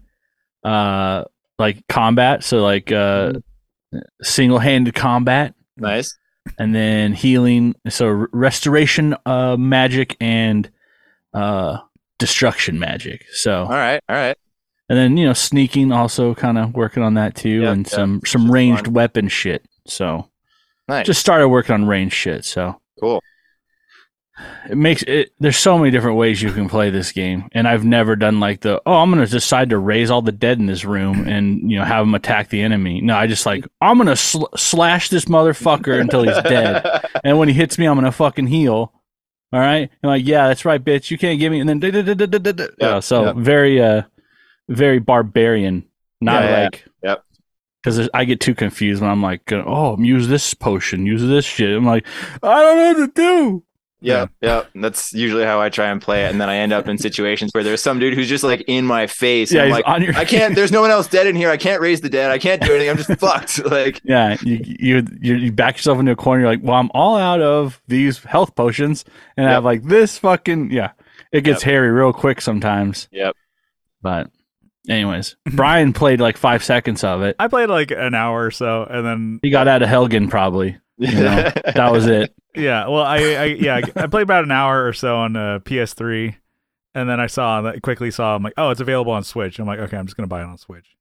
uh, 0.63 1.23
like 1.57 1.85
combat. 1.87 2.43
So 2.43 2.61
like 2.61 2.91
uh, 2.91 3.33
single 4.21 4.59
handed 4.59 4.95
combat, 4.95 5.53
Nice. 5.77 6.17
and 6.59 6.75
then 6.75 7.13
healing. 7.13 7.75
So 7.89 8.09
restoration, 8.33 9.15
uh, 9.25 9.55
magic 9.57 10.17
and 10.19 10.69
uh, 11.33 11.77
destruction 12.19 12.79
magic. 12.79 13.25
So 13.31 13.63
All 13.63 13.69
right. 13.69 14.01
All 14.09 14.15
right. 14.15 14.37
And 14.93 14.99
then 14.99 15.17
you 15.17 15.25
know 15.25 15.33
sneaking, 15.33 15.91
also 15.91 16.35
kind 16.35 16.59
of 16.59 16.75
working 16.75 17.01
on 17.01 17.15
that 17.15 17.33
too, 17.35 17.61
Yep, 17.61 17.73
and 17.73 17.85
yep. 17.87 17.93
some 17.95 18.21
some 18.25 18.45
is 18.45 18.49
ranged 18.51 18.85
fun. 18.85 18.93
weapon 18.93 19.27
shit. 19.27 19.65
So 19.87 20.29
Nice. 20.87 21.07
just 21.07 21.19
started 21.19 21.49
working 21.49 21.73
on 21.73 21.85
ranged 21.85 22.13
shit. 22.13 22.45
So 22.45 22.79
cool. 22.99 23.21
it 24.69 24.77
makes 24.77 25.01
it 25.03 25.31
there's 25.39 25.57
so 25.57 25.77
many 25.79 25.89
different 25.89 26.17
ways 26.17 26.41
you 26.41 26.51
can 26.51 26.67
play 26.69 26.89
this 26.89 27.11
game 27.11 27.47
and 27.51 27.67
i've 27.67 27.85
never 27.85 28.15
done 28.15 28.39
like 28.39 28.61
the 28.61 28.81
oh 28.85 28.93
i'm 28.95 29.09
gonna 29.11 29.27
decide 29.27 29.69
to 29.69 29.77
raise 29.77 30.09
all 30.09 30.21
the 30.23 30.31
dead 30.31 30.57
in 30.57 30.65
this 30.65 30.83
room 30.85 31.27
and 31.27 31.69
you 31.69 31.77
know 31.77 31.85
have 31.85 32.03
them 32.05 32.15
attack 32.15 32.49
the 32.49 32.61
enemy 32.61 32.99
no 32.99 33.15
i 33.15 33.27
just 33.27 33.45
like 33.45 33.65
i'm 33.79 33.97
gonna 33.97 34.15
sl- 34.15 34.45
slash 34.55 35.09
this 35.09 35.25
motherfucker 35.25 35.99
until 36.01 36.23
he's 36.23 36.41
dead 36.43 36.83
and 37.23 37.37
when 37.37 37.47
he 37.47 37.53
hits 37.53 37.77
me 37.77 37.85
i'm 37.85 37.95
gonna 37.95 38.11
fucking 38.11 38.47
heal 38.47 38.91
all 39.51 39.59
right 39.59 39.91
and 40.01 40.09
like 40.09 40.25
yeah 40.25 40.47
that's 40.47 40.65
right 40.65 40.83
bitch 40.83 41.11
you 41.11 41.17
can't 41.17 41.39
give 41.39 41.51
me 41.51 41.59
and 41.59 41.69
then. 41.69 42.73
Yeah, 42.79 42.99
so 43.01 43.33
very 43.33 43.79
uh 43.81 44.01
very 44.69 44.99
barbarian 44.99 45.85
not 46.21 46.43
Yeah, 46.43 46.49
yeah, 46.49 46.63
like 46.63 46.85
yep. 47.03 47.23
because 47.83 48.09
I 48.13 48.25
get 48.25 48.39
too 48.39 48.55
confused 48.55 49.01
when 49.01 49.11
I'm 49.11 49.21
like, 49.21 49.51
oh, 49.51 49.97
use 49.99 50.27
this 50.27 50.53
potion, 50.53 51.05
use 51.05 51.21
this 51.21 51.45
shit. 51.45 51.75
I'm 51.75 51.85
like, 51.85 52.05
I 52.41 52.61
don't 52.61 52.77
know 52.77 52.99
what 52.99 53.15
to 53.15 53.21
do. 53.21 53.63
Yeah, 53.99 54.25
yeah. 54.41 54.63
That's 54.75 55.13
usually 55.13 55.45
how 55.45 55.61
I 55.61 55.69
try 55.69 55.87
and 55.87 56.01
play 56.01 56.25
it, 56.25 56.31
and 56.31 56.41
then 56.41 56.49
I 56.49 56.57
end 56.57 56.73
up 56.73 56.89
in 56.89 56.97
situations 56.97 57.51
where 57.53 57.63
there's 57.63 57.81
some 57.81 57.99
dude 57.99 58.13
who's 58.13 58.27
just 58.27 58.43
like 58.43 58.61
in 58.67 58.83
my 58.85 59.07
face. 59.07 59.51
and 59.51 59.55
Yeah, 59.57 59.61
I'm 59.61 59.67
he's 59.67 59.73
like, 59.75 59.87
on 59.87 60.01
your. 60.03 60.15
I 60.17 60.25
can't. 60.25 60.55
There's 60.55 60.73
no 60.73 60.81
one 60.81 60.91
else 60.91 61.07
dead 61.07 61.25
in 61.25 61.37
here. 61.37 61.49
I 61.49 61.55
can't 61.55 61.79
raise 61.81 62.01
the 62.01 62.09
dead. 62.09 62.29
I 62.29 62.37
can't 62.37 62.61
do 62.61 62.71
anything. 62.73 62.89
I'm 62.89 62.97
just 62.97 63.13
fucked. 63.19 63.59
Like, 63.71 64.01
Yeah, 64.03 64.35
you, 64.41 64.59
you 64.65 65.07
you 65.21 65.35
you 65.35 65.51
back 65.53 65.77
yourself 65.77 65.99
into 65.99 66.11
a 66.11 66.17
corner. 66.17 66.41
You're 66.41 66.51
like, 66.51 66.59
well, 66.61 66.75
I'm 66.75 66.91
all 66.93 67.15
out 67.15 67.39
of 67.41 67.81
these 67.87 68.19
health 68.25 68.55
potions, 68.55 69.05
and 69.37 69.47
I 69.47 69.51
have 69.51 69.63
like 69.63 69.83
this 69.83 70.17
fucking 70.17 70.71
yeah. 70.71 70.91
It 71.31 71.45
gets 71.45 71.61
Yep. 71.61 71.71
hairy 71.71 71.91
real 71.91 72.11
quick 72.11 72.41
sometimes. 72.41 73.07
Yep. 73.13 73.37
But, 74.01 74.29
anyways, 74.89 75.35
Brian 75.53 75.93
played 75.93 76.19
like 76.19 76.37
five 76.37 76.63
seconds 76.63 77.03
of 77.03 77.21
it. 77.21 77.35
I 77.39 77.47
played 77.47 77.69
like 77.69 77.91
an 77.91 78.13
hour 78.15 78.45
or 78.45 78.51
so, 78.51 78.83
and 78.89 79.05
then 79.05 79.39
He 79.41 79.49
got 79.49 79.67
out 79.67 79.81
of 79.81 79.89
Helgen 79.89 80.29
probably. 80.29 80.77
You 80.97 81.11
know, 81.11 81.51
that 81.75 81.91
was 81.91 82.05
it. 82.07 82.33
yeah, 82.55 82.87
well, 82.87 83.03
I, 83.03 83.17
I 83.17 83.43
yeah, 83.45 83.81
I 83.95 84.07
played 84.07 84.23
about 84.23 84.43
an 84.43 84.51
hour 84.51 84.85
or 84.87 84.93
so 84.93 85.15
on 85.17 85.35
uh, 85.35 85.59
PS3, 85.63 86.35
and 86.95 87.09
then 87.09 87.19
I 87.19 87.25
saw 87.27 87.61
that 87.63 87.81
quickly 87.81 88.11
saw 88.11 88.35
I'm 88.35 88.43
like, 88.43 88.53
oh, 88.57 88.69
it's 88.69 88.79
available 88.81 89.11
on 89.11 89.23
Switch. 89.23 89.57
I'm 89.59 89.65
like, 89.65 89.79
okay, 89.79 89.97
I'm 89.97 90.05
just 90.05 90.15
gonna 90.17 90.27
buy 90.27 90.41
it 90.41 90.45
on 90.45 90.57
Switch 90.59 90.95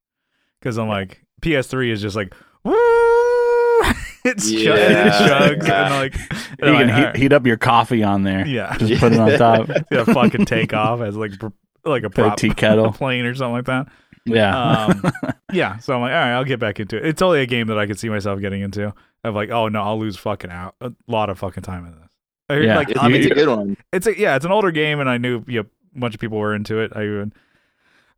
because 0.61 0.79
I'm 0.79 0.89
like, 0.89 1.23
PS3 1.43 1.91
is 1.91 2.01
just 2.01 2.17
like, 2.17 2.33
woo, 2.65 2.73
it's 4.25 4.51
chug- 4.51 4.61
Yeah. 4.61 5.07
it 5.09 5.13
chugs 5.13 5.67
Yeah. 5.69 5.85
and 5.87 5.95
like, 5.95 6.15
You 6.15 6.29
I'm 6.31 6.57
can 6.59 6.73
like, 6.73 6.87
heat, 6.87 6.93
alright. 6.95 7.17
heat 7.17 7.33
up 7.33 7.47
your 7.47 7.57
coffee 7.59 8.03
on 8.03 8.23
there. 8.23 8.47
yeah, 8.47 8.77
Just 8.79 9.01
put 9.01 9.13
it 9.13 9.19
on 9.21 9.37
top. 9.39 9.69
yeah, 9.91 10.05
fucking 10.05 10.47
take 10.47 10.73
off 10.73 11.01
as 11.01 11.17
like 11.17 11.39
pr- 11.39 11.49
like 11.85 12.03
a 12.05 12.11
Put 12.11 12.21
a 12.21 12.29
prop 12.29 12.39
tea 12.39 12.51
kettle. 12.51 12.93
plane 12.93 13.25
or 13.25 13.35
something 13.35 13.55
like 13.55 13.65
that. 13.67 13.87
Yeah. 14.25 14.87
Um, 14.87 15.13
yeah, 15.53 15.79
so 15.79 15.95
I'm 15.95 16.01
like, 16.01 16.13
all 16.13 16.17
right, 16.19 16.33
I'll 16.35 16.45
get 16.45 16.61
back 16.61 16.79
into 16.81 16.97
it. 16.97 17.05
It's 17.07 17.23
only 17.23 17.41
a 17.41 17.47
game 17.47 17.67
that 17.69 17.79
I 17.79 17.87
could 17.87 17.99
see 17.99 18.09
myself 18.09 18.41
getting 18.41 18.63
into. 18.63 18.95
Of 19.25 19.35
like, 19.35 19.51
oh 19.51 19.69
no, 19.69 19.83
I'll 19.83 19.99
lose 19.99 20.17
fucking 20.17 20.51
out 20.51 20.75
a 20.81 20.93
lot 21.09 21.29
of 21.31 21.39
fucking 21.39 21.63
time 21.63 21.87
in 21.87 21.93
this. 21.93 22.09
I, 22.49 22.57
Yeah. 22.59 22.77
like, 22.77 22.91
It's, 22.91 23.01
I 23.01 23.09
mean, 23.09 23.23
it's 23.23 23.31
a 23.31 23.35
good 23.35 23.49
one. 23.49 23.77
it's 23.93 24.07
a 24.07 24.19
yeah, 24.19 24.37
it's 24.37 24.45
an 24.45 24.53
older 24.53 24.71
game, 24.71 25.01
and 25.01 25.09
I 25.09 25.19
knew 25.19 25.45
you 25.47 25.63
know, 25.63 25.67
a 25.97 25.99
bunch 25.99 26.15
of 26.15 26.21
people 26.21 26.39
were 26.39 26.55
into 26.55 26.79
it. 26.79 26.93
I 26.95 27.05
even, 27.05 27.33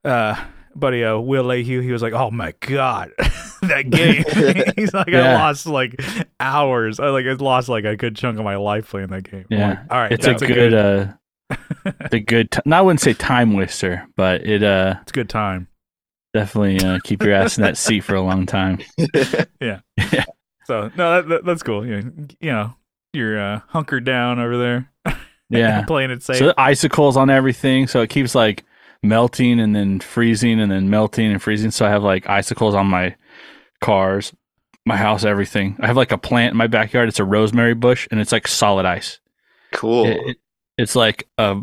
uh, 0.05 0.43
buddy, 0.75 1.05
uh, 1.05 1.19
Will 1.19 1.45
Lehue, 1.45 1.83
he 1.83 1.93
was 1.93 2.03
like, 2.03 2.13
"Oh 2.15 2.31
my 2.31 2.53
god, 2.61 3.13
that 3.63 3.89
game!" 3.91 4.25
He's 4.77 4.93
like, 4.95 5.09
"I 5.09 5.35
lost 5.35 5.67
like 5.67 6.01
hours. 6.41 7.01
I 7.01 7.09
like 7.09 7.27
I 7.27 7.33
lost 7.33 7.69
like 7.69 7.85
a 7.85 7.97
good 7.97 8.17
chunk 8.17 8.39
of 8.39 8.45
my 8.45 8.57
life 8.57 8.89
playing 8.91 9.09
that 9.09 9.31
game." 9.31 9.45
Yeah. 9.51 9.69
like, 9.69 9.79
all 9.91 9.99
right, 9.99 10.13
it's 10.13 10.27
a 10.27 10.31
that's 10.31 10.43
good, 10.43 10.75
uh 10.75 11.13
the 12.11 12.21
good 12.27 12.51
t- 12.51 12.61
no, 12.65 12.79
I 12.79 12.81
wouldn't 12.81 13.01
say 13.01 13.13
time 13.15 13.53
waster, 13.55 14.07
but 14.17 14.47
it 14.47 14.63
uh 14.63 14.97
it's 15.03 15.13
good 15.13 15.29
time. 15.29 15.69
definitely 16.33 16.81
uh, 16.81 16.99
keep 17.05 17.23
your 17.23 17.35
ass 17.35 17.59
in 17.59 17.63
that 17.65 17.77
seat 17.77 18.01
for 18.01 18.15
a 18.15 18.21
long 18.23 18.47
time. 18.47 18.79
Yeah. 19.61 19.81
So 20.65 20.91
no, 20.97 21.17
that, 21.23 21.29
that, 21.29 21.45
that's 21.45 21.63
cool. 21.63 21.87
You 21.87 22.01
know, 22.03 22.13
you 22.41 22.51
know, 22.53 22.75
you're 23.13 23.39
uh, 23.39 23.61
hunkered 23.69 24.05
down 24.05 24.39
over 24.39 24.57
there, 24.57 24.91
Yeah. 25.51 25.85
playing 25.85 26.11
it 26.11 26.23
safe. 26.23 26.39
So 26.39 26.47
the 26.47 26.61
icicles 26.61 27.17
on 27.17 27.29
everything, 27.31 27.87
so 27.87 28.01
it 28.01 28.09
keeps 28.11 28.35
like 28.35 28.65
melting 29.03 29.61
and 29.61 29.77
then 29.77 30.01
freezing 30.01 30.61
and 30.61 30.73
then 30.73 30.89
melting 30.89 31.31
and 31.31 31.43
freezing. 31.43 31.71
So 31.71 31.85
I 31.85 31.91
have 31.91 32.03
like 32.03 32.29
icicles 32.29 32.75
on 32.75 32.87
my 32.87 33.15
cars, 33.83 34.33
my 34.87 34.97
house, 34.97 35.25
everything. 35.25 35.77
I 35.81 35.87
have 35.87 35.97
like 35.99 36.13
a 36.13 36.19
plant 36.19 36.53
in 36.53 36.57
my 36.57 36.67
backyard. 36.67 37.09
It's 37.11 37.21
a 37.21 37.25
rosemary 37.25 37.75
bush 37.75 38.09
and 38.11 38.19
it's 38.19 38.33
like 38.33 38.49
solid 38.49 38.87
ice. 38.87 39.21
Cool. 39.73 40.07
It- 40.07 40.21
it- 40.31 40.37
it's 40.79 40.97
like 40.97 41.29
a, 41.39 41.61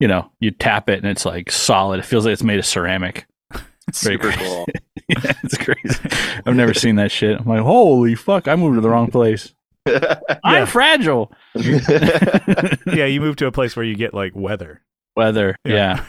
you 0.00 0.08
know, 0.08 0.30
you 0.40 0.50
tap 0.50 0.88
it 0.88 0.98
and 0.98 1.06
it's 1.06 1.24
like 1.24 1.50
solid. 1.50 2.00
It 2.00 2.04
feels 2.04 2.24
like 2.24 2.32
it's 2.32 2.42
made 2.42 2.58
of 2.58 2.66
ceramic. 2.66 3.26
very 3.52 3.64
Super 3.92 4.30
crazy. 4.32 4.38
cool. 4.44 4.66
yeah, 5.08 5.32
it's 5.42 5.56
crazy. 5.58 6.40
I've 6.46 6.56
never 6.56 6.74
seen 6.74 6.96
that 6.96 7.10
shit. 7.12 7.38
I'm 7.40 7.46
like, 7.46 7.60
holy 7.62 8.14
fuck! 8.14 8.48
I 8.48 8.56
moved 8.56 8.76
to 8.76 8.80
the 8.80 8.88
wrong 8.90 9.10
place. 9.10 9.52
I'm 10.44 10.66
fragile. 10.66 11.32
yeah, 11.54 13.06
you 13.06 13.20
move 13.20 13.36
to 13.36 13.46
a 13.46 13.52
place 13.52 13.74
where 13.76 13.84
you 13.84 13.94
get 13.96 14.14
like 14.14 14.34
weather. 14.36 14.80
Weather, 15.16 15.56
Yeah. 15.64 15.74
yeah. 15.74 16.04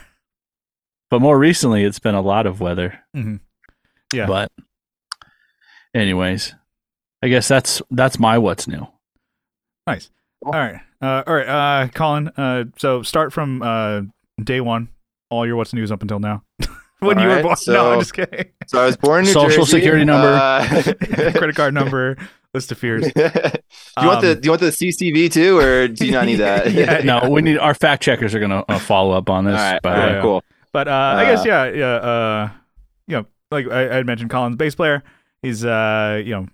But 1.09 1.21
more 1.21 1.37
recently, 1.37 1.83
it's 1.83 1.99
been 1.99 2.15
a 2.15 2.21
lot 2.21 2.45
of 2.45 2.59
weather. 2.61 2.99
Mhm. 3.15 3.39
Yeah. 4.13 4.25
But, 4.27 4.51
anyways, 5.93 6.53
I 7.21 7.27
guess 7.29 7.47
that's 7.47 7.81
that's 7.91 8.19
my 8.19 8.37
what's 8.37 8.67
new. 8.67 8.87
Nice. 9.87 10.09
All 10.45 10.51
right. 10.51 10.79
Uh, 11.01 11.23
all 11.27 11.33
right. 11.35 11.47
Uh, 11.47 11.87
Colin. 11.89 12.29
Uh, 12.29 12.65
so 12.77 13.01
start 13.03 13.33
from 13.33 13.61
uh, 13.61 14.01
day 14.43 14.61
one. 14.61 14.89
All 15.29 15.45
your 15.45 15.55
what's 15.55 15.73
news 15.73 15.91
up 15.91 16.01
until 16.01 16.19
now. 16.19 16.43
when 16.99 17.17
All 17.17 17.23
you 17.23 17.29
were 17.29 17.35
right, 17.35 17.43
born. 17.43 17.55
no, 17.67 17.93
I'm 17.93 17.99
just 17.99 18.13
kidding. 18.13 18.45
So 18.67 18.81
I 18.81 18.85
was 18.85 18.97
born 18.97 19.19
in 19.21 19.25
New 19.25 19.31
Social 19.33 19.65
Jersey. 19.65 19.71
security 19.79 20.05
number. 20.05 20.27
Uh, 20.27 20.93
Credit 21.33 21.55
card 21.55 21.73
number, 21.73 22.17
list 22.53 22.71
of 22.71 22.77
fears. 22.77 23.03
do 23.11 23.21
you 23.21 24.07
want 24.07 24.21
the 24.21 24.31
Um, 24.33 24.39
Do 24.39 24.45
you 24.45 24.51
want 24.51 24.61
the 24.61 24.67
CCV 24.69 25.31
too, 25.31 25.57
or 25.57 25.87
do 25.87 26.05
you 26.05 26.11
not 26.11 26.25
need 26.25 26.35
that? 26.37 26.71
Yeah, 26.71 27.01
No, 27.03 27.29
we 27.29 27.41
need 27.41 27.57
our 27.57 27.73
fact 27.73 28.03
checkers 28.03 28.33
are 28.35 28.39
gonna 28.39 28.63
uh, 28.69 28.79
follow 28.79 29.11
up 29.17 29.29
on 29.29 29.45
this. 29.45 29.59
All 29.59 29.71
right. 29.71 29.81
by 29.81 30.01
All 30.07 30.13
the 30.15 30.21
Cool. 30.21 30.43
But 30.71 30.87
uh, 30.87 31.15
I 31.17 31.25
guess 31.25 31.45
yeah, 31.45 31.65
yeah. 31.71 31.85
Uh, 31.95 32.49
you 33.07 33.15
know, 33.17 33.25
like 33.51 33.67
I, 33.69 33.89
I 33.89 33.93
had 33.95 34.05
mentioned, 34.05 34.29
Colin's 34.29 34.55
bass 34.55 34.75
player. 34.75 35.03
He's 35.41 35.65
uh, 35.65 36.21
you 36.23 36.31
know, 36.31 36.47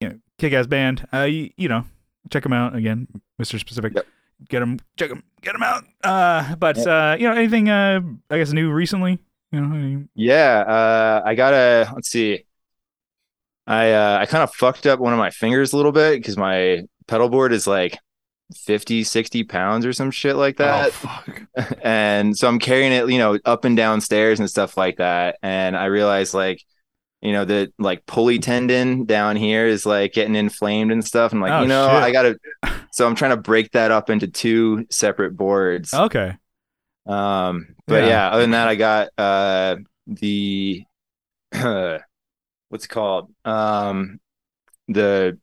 you 0.00 0.08
know, 0.08 0.18
kick-ass 0.38 0.66
band. 0.66 1.06
Uh, 1.12 1.22
you, 1.22 1.50
you 1.56 1.68
know, 1.68 1.84
check 2.30 2.44
him 2.44 2.52
out 2.52 2.74
again, 2.74 3.08
Mister 3.38 3.58
Specific. 3.58 3.94
Yep. 3.94 4.06
Get 4.48 4.62
him, 4.62 4.78
check 4.96 5.10
him, 5.10 5.22
get 5.42 5.54
him 5.54 5.62
out. 5.62 5.84
Uh, 6.02 6.56
but 6.56 6.76
uh, 6.86 7.16
you 7.18 7.26
know, 7.28 7.34
anything 7.34 7.68
uh, 7.68 8.00
I 8.30 8.38
guess 8.38 8.52
new 8.52 8.70
recently. 8.72 9.18
You 9.52 9.60
know, 9.60 9.74
any- 9.76 10.08
Yeah, 10.14 10.64
uh, 10.66 11.22
I 11.24 11.34
gotta 11.34 11.90
let's 11.94 12.08
see. 12.10 12.44
I 13.66 13.92
uh, 13.92 14.18
I 14.20 14.26
kind 14.26 14.42
of 14.42 14.52
fucked 14.54 14.86
up 14.86 14.98
one 15.00 15.12
of 15.12 15.18
my 15.18 15.30
fingers 15.30 15.72
a 15.72 15.76
little 15.76 15.92
bit 15.92 16.18
because 16.20 16.36
my 16.36 16.82
pedal 17.06 17.28
board 17.28 17.52
is 17.52 17.66
like 17.66 17.98
50, 18.56 19.04
60 19.04 19.44
pounds 19.44 19.86
or 19.86 19.92
some 19.92 20.10
shit 20.10 20.36
like 20.36 20.60
Oh, 20.60 20.64
that. 20.64 20.92
fuck. 20.92 21.42
and 21.82 22.36
so 22.36 22.46
I'm 22.48 22.58
carrying 22.58 22.92
it, 22.92 23.08
you 23.08 23.18
know, 23.18 23.38
up 23.44 23.64
and 23.64 23.76
down 23.76 24.00
stairs 24.00 24.38
and 24.40 24.50
stuff 24.50 24.76
like 24.76 24.98
that. 24.98 25.38
And 25.42 25.76
I 25.76 25.86
realized 25.86 26.34
like, 26.34 26.62
you 27.24 27.32
know, 27.32 27.44
the 27.44 27.72
like 27.78 28.04
pulley 28.06 28.38
tendon 28.38 29.04
down 29.06 29.34
here 29.36 29.66
is 29.66 29.84
like 29.86 30.12
getting 30.12 30.34
inflamed 30.36 30.92
and 30.92 31.04
stuff. 31.04 31.32
I'm 31.32 31.40
like, 31.40 31.52
Oh, 31.52 31.62
you 31.62 31.68
know, 31.68 31.86
shit. 31.88 31.94
I 32.02 32.12
gotta 32.12 32.38
so 32.92 33.06
I'm 33.06 33.14
trying 33.14 33.30
to 33.32 33.38
break 33.38 33.70
that 33.72 33.90
up 33.90 34.10
into 34.10 34.28
two 34.28 34.86
separate 34.90 35.36
boards. 35.36 35.92
okay. 35.94 36.34
Um, 37.06 37.74
but 37.86 38.04
Yeah. 38.04 38.08
yeah. 38.08 38.28
other 38.30 38.42
than 38.42 38.50
that, 38.52 38.68
I 38.68 38.74
got 38.76 39.08
uh 39.18 39.76
the 40.06 40.84
what's 42.68 42.84
it 42.84 42.88
called? 42.88 43.32
Um, 43.44 44.20
the 44.88 45.38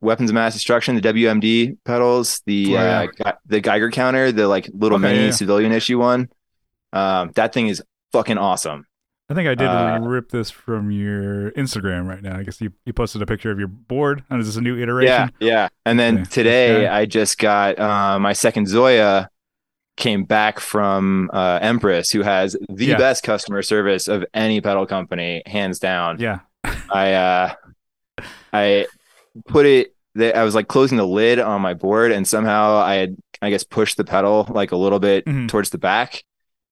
weapons 0.00 0.30
of 0.30 0.34
mass 0.34 0.54
destruction, 0.54 0.96
the 0.96 1.00
WMD 1.00 1.78
pedals, 1.84 2.42
the 2.46 2.54
yeah. 2.54 3.06
uh, 3.24 3.32
the 3.46 3.60
Geiger 3.60 3.90
counter, 3.90 4.32
the 4.32 4.48
like 4.48 4.68
little 4.72 4.98
Okay, 4.98 5.12
mini 5.12 5.24
yeah. 5.26 5.30
civilian 5.30 5.70
issue 5.72 5.98
one. 5.98 6.28
Um, 6.92 7.30
that 7.36 7.52
thing 7.52 7.68
is 7.68 7.82
fucking 8.12 8.38
awesome. 8.38 8.86
I 9.28 9.34
think 9.34 9.48
I 9.48 9.54
did 9.54 9.66
Uh, 9.68 9.98
rip 10.02 10.30
this 10.30 10.50
from 10.50 10.90
your 10.90 11.52
Instagram 11.52 12.06
right 12.06 12.20
now. 12.22 12.36
I 12.36 12.42
guess 12.42 12.60
you, 12.60 12.72
you 12.84 12.92
posted 12.92 13.22
a 13.22 13.26
picture 13.26 13.50
of 13.50 13.58
your 13.58 13.68
board. 13.68 14.24
And 14.28 14.40
is 14.40 14.46
this 14.46 14.56
a 14.56 14.60
new 14.60 14.76
iteration? 14.78 15.30
Yeah, 15.40 15.46
yeah. 15.46 15.68
And 15.86 15.98
then 15.98 16.18
Okay. 16.18 16.24
today 16.30 16.74
Okay. 16.76 16.88
I 16.88 17.06
just 17.06 17.38
got 17.38 17.78
uh, 17.78 18.18
my 18.18 18.32
second 18.34 18.66
Zoia 18.66 19.28
came 19.96 20.24
back 20.24 20.58
from 20.60 21.30
uh, 21.32 21.58
Empress, 21.62 22.10
who 22.10 22.22
has 22.22 22.56
the 22.68 22.86
Yeah. 22.86 22.98
best 22.98 23.22
customer 23.22 23.62
service 23.62 24.08
of 24.08 24.24
any 24.34 24.60
pedal 24.60 24.86
company, 24.86 25.42
hands 25.46 25.78
down. 25.78 26.18
Yeah. 26.18 26.40
I 26.90 27.12
uh, 27.14 27.54
I 28.52 28.86
put 29.46 29.66
it. 29.66 29.94
That 30.14 30.36
I 30.36 30.44
was 30.44 30.54
like 30.54 30.68
closing 30.68 30.98
the 30.98 31.06
lid 31.06 31.38
on 31.38 31.62
my 31.62 31.72
board, 31.72 32.12
and 32.12 32.28
somehow 32.28 32.76
I 32.76 32.96
had, 32.96 33.16
I 33.40 33.48
guess, 33.48 33.64
pushed 33.64 33.96
the 33.96 34.04
pedal 34.04 34.46
like 34.50 34.70
a 34.70 34.76
little 34.76 34.98
bit 34.98 35.24
Mhm. 35.24 35.48
towards 35.48 35.70
the 35.70 35.78
back, 35.78 36.22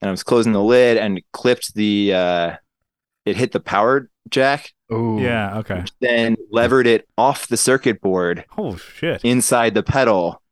and 0.00 0.08
I 0.08 0.10
was 0.10 0.22
closing 0.22 0.52
the 0.52 0.62
lid 0.62 0.96
and 0.96 1.20
clipped 1.32 1.74
the. 1.74 2.14
Uh, 2.14 2.56
it 3.26 3.36
hit 3.36 3.52
the 3.52 3.60
power 3.60 4.08
jack, 4.30 4.72
Oh 4.90 5.18
Yeah. 5.18 5.58
Okay. 5.58 5.84
then 6.00 6.36
levered 6.50 6.86
it 6.86 7.06
off 7.18 7.48
the 7.48 7.56
circuit 7.56 8.00
board 8.00 8.44
Oh 8.56 8.76
shit. 8.76 9.22
inside 9.24 9.74
the 9.74 9.82
pedal. 9.82 10.42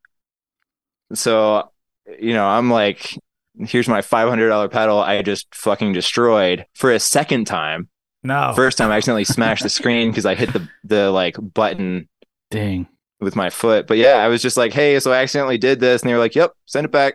So, 1.14 1.70
you 2.20 2.34
know, 2.34 2.46
I'm 2.46 2.70
like, 2.70 3.16
here's 3.58 3.88
my 3.88 4.00
$500 4.00 4.70
pedal 4.70 4.98
I 5.00 5.22
just 5.22 5.52
fucking 5.54 5.92
destroyed 5.92 6.66
for 6.74 6.92
a 6.92 7.00
second 7.00 7.46
time. 7.46 7.88
No. 8.22 8.52
First 8.54 8.78
time 8.78 8.90
I 8.90 8.96
accidentally 8.96 9.24
smashed 9.24 9.62
the 9.62 9.68
screen 9.70 10.10
because 10.10 10.26
I 10.26 10.34
hit 10.34 10.52
the 10.52 10.68
the 10.84 11.10
like 11.10 11.36
button 11.40 12.08
Dang. 12.50 12.88
with 13.20 13.36
my 13.36 13.48
foot. 13.48 13.86
But 13.86 13.96
yeah, 13.96 14.16
I 14.16 14.28
was 14.28 14.42
just 14.42 14.56
like, 14.56 14.72
hey, 14.72 14.98
so 15.00 15.12
I 15.12 15.22
accidentally 15.22 15.56
did 15.56 15.78
this, 15.80 16.02
and 16.02 16.10
they 16.10 16.14
were 16.14 16.18
like, 16.20 16.34
yep, 16.34 16.50
send 16.66 16.84
it 16.84 16.90
back. 16.90 17.14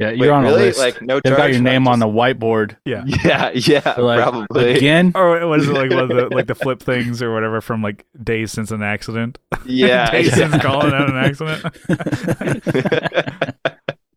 Yeah, 0.00 0.10
you're 0.10 0.32
on 0.32 0.42
really? 0.44 0.62
a 0.62 0.66
list. 0.66 0.78
Like 0.78 1.02
no 1.02 1.20
They've 1.22 1.36
got 1.36 1.52
your 1.52 1.60
name 1.60 1.84
Like, 1.84 1.92
on 1.92 1.98
the 1.98 2.06
whiteboard. 2.06 2.76
yeah. 2.84 3.04
Yeah, 3.24 3.50
yeah, 3.54 3.94
like, 3.98 4.20
probably. 4.22 4.74
Again? 4.74 5.12
Or 5.14 5.46
what 5.46 5.60
is 5.60 5.68
it 5.68 5.72
like? 5.72 5.90
One 5.90 5.98
of 6.00 6.08
the 6.08 6.28
like 6.34 6.46
the 6.46 6.54
flip 6.54 6.80
things 6.80 7.20
or 7.22 7.32
whatever 7.34 7.60
from 7.60 7.82
like 7.82 8.06
days 8.22 8.52
since 8.52 8.70
an 8.70 8.82
accident. 8.82 9.38
Yeah, 9.66 10.10
days 10.12 10.28
yeah. 10.28 10.50
since 10.50 10.62
calling 10.62 10.92
out 10.94 11.08
an 11.10 11.16
accident. 11.16 11.64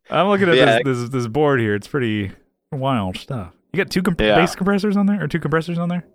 I'm 0.10 0.28
looking 0.28 0.50
at 0.50 0.56
Yeah. 0.56 0.80
this, 0.84 1.00
this 1.00 1.10
this 1.10 1.28
board 1.28 1.60
here. 1.60 1.76
It's 1.76 1.88
pretty 1.88 2.32
wild 2.72 3.18
stuff. 3.18 3.52
You 3.74 3.78
got 3.84 3.90
two 3.92 4.02
comp- 4.02 4.22
Yeah. 4.22 4.36
bass 4.36 4.56
compressors 4.56 4.96
on 4.96 5.06
there, 5.08 5.22
or 5.24 5.28
two 5.28 5.40
compressors 5.40 5.78
on 5.78 5.90
there? 5.90 6.06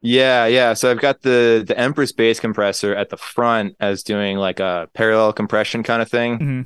Yeah, 0.00 0.46
yeah. 0.46 0.72
So 0.74 0.90
I've 0.90 1.00
got 1.00 1.22
the 1.22 1.62
the 1.66 1.78
Empress 1.78 2.12
bass 2.12 2.40
compressor 2.40 2.94
at 2.94 3.10
the 3.10 3.16
front 3.16 3.76
as 3.80 4.02
doing 4.02 4.36
like 4.38 4.60
a 4.60 4.88
parallel 4.94 5.32
compression 5.32 5.82
kind 5.82 6.02
of 6.02 6.08
thing. 6.10 6.38
hmm 6.38 6.62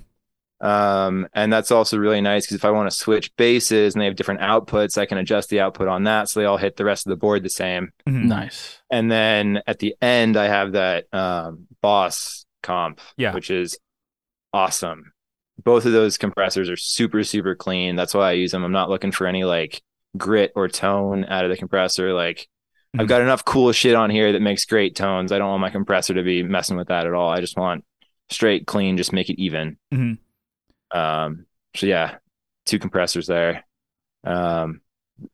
Um, 0.60 1.28
and 1.34 1.52
that's 1.52 1.70
also 1.70 1.98
really 1.98 2.20
nice 2.22 2.46
because 2.46 2.56
if 2.56 2.64
I 2.64 2.70
want 2.70 2.90
to 2.90 2.96
switch 2.96 3.34
bases 3.36 3.94
and 3.94 4.00
they 4.00 4.06
have 4.06 4.16
different 4.16 4.40
outputs, 4.40 4.96
I 4.96 5.04
can 5.06 5.18
adjust 5.18 5.50
the 5.50 5.60
output 5.60 5.86
on 5.88 6.04
that 6.04 6.28
so 6.28 6.40
they 6.40 6.46
all 6.46 6.56
hit 6.56 6.76
the 6.76 6.84
rest 6.84 7.06
of 7.06 7.10
the 7.10 7.16
board 7.16 7.42
the 7.42 7.50
same. 7.50 7.90
hmm 8.06 8.26
Nice. 8.28 8.80
And 8.90 9.10
then 9.12 9.60
at 9.66 9.78
the 9.80 9.94
end, 10.00 10.36
I 10.36 10.46
have 10.46 10.72
that 10.72 11.12
um, 11.12 11.66
Boss 11.82 12.46
comp, 12.62 13.00
Yeah. 13.18 13.34
which 13.34 13.50
is 13.50 13.78
awesome. 14.52 15.12
Both 15.62 15.86
of 15.86 15.92
those 15.92 16.18
compressors 16.18 16.68
are 16.70 16.76
super, 16.76 17.22
super 17.24 17.54
clean. 17.54 17.96
That's 17.96 18.14
why 18.14 18.30
I 18.30 18.32
use 18.32 18.52
them. 18.52 18.64
I'm 18.64 18.72
not 18.72 18.90
looking 18.90 19.12
for 19.12 19.26
any 19.26 19.44
like 19.44 19.82
grit 20.16 20.52
or 20.56 20.68
tone 20.68 21.24
out 21.26 21.44
of 21.44 21.50
the 21.50 21.56
compressor. 21.56 22.12
Like 22.14 22.48
Mhm. 22.94 23.00
I've 23.02 23.08
got 23.08 23.20
enough 23.20 23.44
cool 23.44 23.72
shit 23.72 23.94
on 23.94 24.08
here 24.10 24.32
that 24.32 24.40
makes 24.40 24.64
great 24.64 24.94
tones. 24.96 25.32
I 25.32 25.38
don't 25.38 25.48
want 25.50 25.60
my 25.60 25.70
compressor 25.70 26.14
to 26.14 26.22
be 26.22 26.42
messing 26.42 26.76
with 26.78 26.88
that 26.88 27.06
at 27.06 27.12
all. 27.12 27.28
I 27.30 27.40
just 27.40 27.58
want 27.58 27.84
straight, 28.30 28.66
clean, 28.66 28.96
just 28.96 29.12
make 29.12 29.28
it 29.28 29.38
even. 29.40 29.76
Mhm. 29.92 30.18
Um, 30.90 31.46
so 31.74 31.86
yeah, 31.86 32.16
two 32.64 32.78
compressors 32.78 33.26
there. 33.26 33.64
Um, 34.24 34.80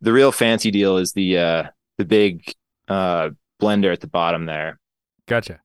the 0.01 0.13
real 0.13 0.33
fancy 0.33 0.71
deal 0.71 0.97
is 0.99 1.13
the 1.13 1.39
uh, 1.39 1.63
the 1.99 2.05
big 2.05 2.53
uh, 2.89 3.31
blender 3.61 3.93
at 3.93 4.01
the 4.01 4.07
bottom 4.07 4.47
there 4.47 4.79
Gotcha. 5.27 5.61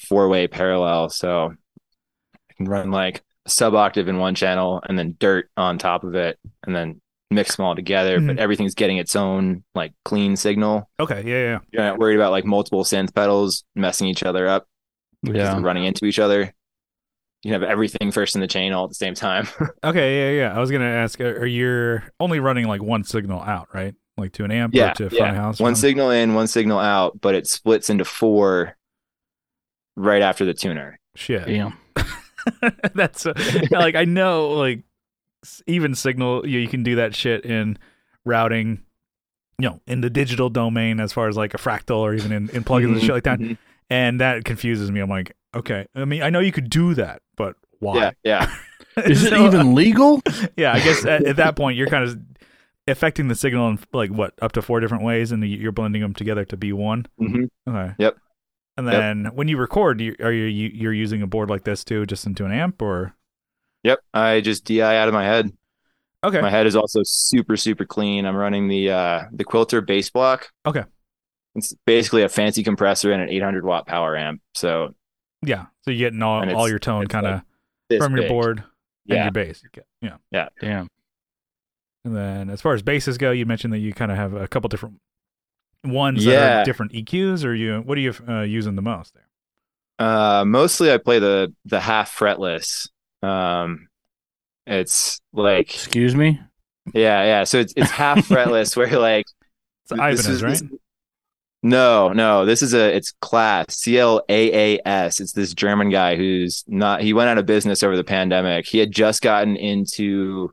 four 0.00 0.28
way 0.28 0.46
parallel. 0.48 1.08
So 1.08 1.54
I 2.34 2.52
can 2.56 2.66
run 2.66 2.90
like 2.90 3.22
a 3.46 3.50
sub 3.50 3.74
octave 3.74 4.08
in 4.08 4.18
one 4.18 4.34
channel 4.34 4.82
and 4.88 4.98
then 4.98 5.16
dirt 5.18 5.50
on 5.56 5.78
top 5.78 6.04
of 6.04 6.14
it 6.14 6.38
and 6.64 6.74
then 6.74 7.00
mix 7.30 7.56
them 7.56 7.64
all 7.66 7.74
together. 7.74 8.20
But 8.20 8.36
Mhm. 8.36 8.38
everything's 8.38 8.74
getting 8.74 8.98
its 8.98 9.16
own 9.16 9.64
like 9.74 9.92
clean 10.04 10.36
signal. 10.36 10.88
Okay. 11.00 11.22
Yeah. 11.24 11.38
Yeah. 11.52 11.58
You're 11.72 11.82
not 11.84 11.98
worried 11.98 12.16
about 12.16 12.30
like 12.32 12.44
multiple 12.44 12.84
synth 12.84 13.14
pedals 13.14 13.64
messing 13.74 14.06
each 14.08 14.22
other 14.22 14.46
up 14.46 14.66
Yeah. 15.22 15.58
running 15.60 15.84
into 15.84 16.04
each 16.04 16.18
other. 16.18 16.52
You 17.42 17.52
have 17.54 17.62
everything 17.62 18.12
first 18.12 18.34
in 18.34 18.40
the 18.40 18.46
chain 18.46 18.72
all 18.72 18.84
at 18.84 18.90
the 18.90 18.94
same 18.94 19.14
time. 19.14 19.48
Okay. 19.84 20.34
Yeah. 20.36 20.42
Yeah. 20.42 20.56
I 20.56 20.60
was 20.60 20.70
gonna 20.70 20.84
ask, 20.84 21.20
are 21.20 21.38
are 21.40 21.46
you 21.46 22.00
only 22.20 22.38
running 22.38 22.66
like 22.66 22.82
one 22.82 23.02
signal 23.04 23.40
out, 23.40 23.68
right? 23.74 23.94
Like 24.16 24.32
to 24.32 24.44
an 24.44 24.52
amp 24.52 24.74
Yeah, 24.74 24.92
or 24.92 24.94
to 24.94 25.06
a 25.06 25.10
front 25.10 25.34
yeah. 25.34 25.40
house? 25.40 25.58
one 25.58 25.74
something? 25.74 25.90
signal 25.90 26.10
in, 26.10 26.34
one 26.34 26.46
signal 26.46 26.78
out, 26.78 27.20
but 27.20 27.34
it 27.34 27.46
splits 27.48 27.90
into 27.90 28.04
four 28.04 28.76
right 29.96 30.22
after 30.22 30.44
the 30.44 30.54
tuner. 30.54 31.00
Shit. 31.16 31.46
Damn. 31.46 31.78
That's 32.94 33.26
uh, 33.26 33.34
like 33.70 33.94
I 33.94 34.04
know 34.04 34.50
like 34.50 34.84
even 35.66 35.94
signal 35.94 36.46
you, 36.46 36.60
you 36.60 36.68
can 36.68 36.82
do 36.82 36.96
that 36.96 37.14
shit 37.14 37.44
in 37.44 37.78
routing 38.24 38.82
you 39.58 39.68
know 39.68 39.80
in 39.86 40.00
the 40.00 40.10
digital 40.10 40.48
domain 40.48 41.00
as 41.00 41.12
far 41.12 41.28
as 41.28 41.36
like 41.36 41.54
a 41.54 41.58
fractal 41.58 41.98
or 41.98 42.14
even 42.14 42.32
in, 42.32 42.48
in 42.50 42.62
plugins 42.64 42.92
and 42.92 43.00
shit 43.00 43.10
like 43.10 43.24
that 43.24 43.40
and 43.90 44.20
that 44.20 44.44
confuses 44.44 44.90
me 44.90 45.00
I'm 45.00 45.10
like 45.10 45.36
okay 45.54 45.86
I 45.94 46.04
mean 46.04 46.22
I 46.22 46.30
know 46.30 46.40
you 46.40 46.52
could 46.52 46.70
do 46.70 46.94
that 46.94 47.22
but 47.31 47.31
why 47.82 47.96
Yeah, 47.96 48.10
yeah. 48.24 48.56
Is 49.04 49.24
it 49.24 49.32
even 49.32 49.74
legal? 49.74 50.20
yeah 50.56 50.72
I 50.72 50.80
guess 50.80 51.04
at, 51.04 51.24
at 51.26 51.36
that 51.36 51.56
point 51.56 51.76
you're 51.76 51.88
kind 51.88 52.04
of 52.04 52.18
affecting 52.88 53.28
the 53.28 53.34
signal 53.34 53.68
in 53.68 53.78
like 53.92 54.10
what 54.10 54.34
up 54.42 54.52
to 54.52 54.62
four 54.62 54.80
different 54.80 55.04
ways 55.04 55.32
and 55.32 55.42
you're 55.46 55.72
blending 55.72 56.02
them 56.02 56.14
together 56.14 56.44
to 56.46 56.56
be 56.56 56.72
one 56.72 57.06
Mhm. 57.20 57.48
okay 57.68 57.94
Yep. 57.98 58.16
and 58.76 58.86
Yep. 58.86 58.94
then 59.00 59.26
when 59.34 59.48
you 59.48 59.56
record 59.56 60.00
you, 60.00 60.14
are 60.20 60.32
you 60.32 60.44
you- 60.44 60.72
you're 60.74 60.92
using 60.92 61.22
a 61.22 61.26
board 61.26 61.48
like 61.50 61.64
this 61.64 61.84
too 61.84 62.06
just 62.06 62.26
into 62.26 62.44
an 62.44 62.52
amp 62.52 62.80
or 62.82 63.14
Yep. 63.84 63.98
I 64.14 64.40
just 64.40 64.64
DI 64.64 64.80
out 64.96 65.08
of 65.08 65.14
my 65.14 65.24
head. 65.24 65.50
okay 66.24 66.40
My 66.40 66.50
head 66.50 66.66
is 66.66 66.76
also 66.76 67.00
super, 67.04 67.56
super 67.56 67.84
clean. 67.84 68.26
I'm 68.26 68.36
running 68.36 68.68
the 68.68 68.90
uh 68.90 69.22
the 69.32 69.44
Quilter 69.44 69.80
bass 69.80 70.08
block. 70.10 70.50
Okay. 70.66 70.84
It's 71.54 71.74
basically 71.86 72.22
a 72.22 72.28
fancy 72.28 72.62
compressor 72.62 73.10
and 73.12 73.22
an 73.22 73.28
800 73.28 73.64
watt 73.64 73.86
power 73.86 74.16
amp. 74.16 74.40
So 74.54 74.94
Yeah, 75.44 75.66
so 75.82 75.90
you're 75.90 75.98
getting 76.10 76.22
all, 76.22 76.48
all 76.54 76.68
your 76.68 76.78
tone 76.78 77.06
kind 77.08 77.26
of 77.26 77.32
like 77.34 77.42
from 78.00 78.12
your 78.14 78.22
big. 78.22 78.28
board 78.30 78.58
and 78.58 78.66
Yeah. 79.06 79.22
your 79.24 79.32
bass. 79.32 79.62
Yeah. 80.00 80.16
Yeah. 80.30 80.48
Damn. 80.60 80.88
And 82.04 82.16
then 82.16 82.50
as 82.50 82.60
far 82.60 82.74
as 82.74 82.82
bases 82.82 83.18
go, 83.18 83.30
you 83.30 83.46
mentioned 83.46 83.72
that 83.72 83.78
you 83.78 83.92
kind 83.92 84.10
of 84.10 84.16
have 84.16 84.34
a 84.34 84.48
couple 84.48 84.68
different 84.68 84.98
ones 85.84 86.24
that 86.24 86.30
Yeah. 86.30 86.60
are 86.60 86.64
different 86.64 86.92
EQs, 86.92 87.44
or 87.44 87.54
you 87.54 87.80
what 87.80 87.96
are 87.98 88.00
you 88.00 88.14
uh, 88.28 88.40
using 88.42 88.74
the 88.76 88.82
most 88.82 89.14
there? 89.14 89.28
Uh, 89.98 90.44
mostly 90.44 90.92
I 90.92 90.98
play 90.98 91.18
the 91.18 91.52
the 91.64 91.80
half 91.80 92.16
fretless. 92.16 92.88
Um, 93.22 93.88
it's 94.66 95.20
like 95.32 95.72
Excuse 95.74 96.14
me. 96.16 96.40
yeah, 96.94 97.22
yeah. 97.24 97.44
So 97.44 97.58
it's 97.58 97.72
it's 97.76 97.90
half 97.90 98.18
fretless 98.28 98.76
where 98.76 98.98
like 98.98 99.26
It's 99.84 99.90
this 99.90 99.98
Ibanez, 99.98 100.28
is- 100.28 100.42
right? 100.42 100.50
this- 100.58 100.78
no, 101.62 102.12
no. 102.12 102.44
This 102.44 102.60
is 102.62 102.74
a 102.74 102.94
it's 102.94 103.12
Claas 103.20 103.66
C 103.70 103.98
L 103.98 104.22
A 104.28 104.76
A 104.76 104.80
S. 104.84 105.20
It's 105.20 105.32
this 105.32 105.54
German 105.54 105.90
guy 105.90 106.16
who's 106.16 106.64
not. 106.66 107.02
He 107.02 107.12
went 107.12 107.30
out 107.30 107.38
of 107.38 107.46
business 107.46 107.82
over 107.82 107.96
the 107.96 108.04
pandemic. 108.04 108.66
He 108.66 108.78
had 108.78 108.90
just 108.90 109.22
gotten 109.22 109.56
into 109.56 110.52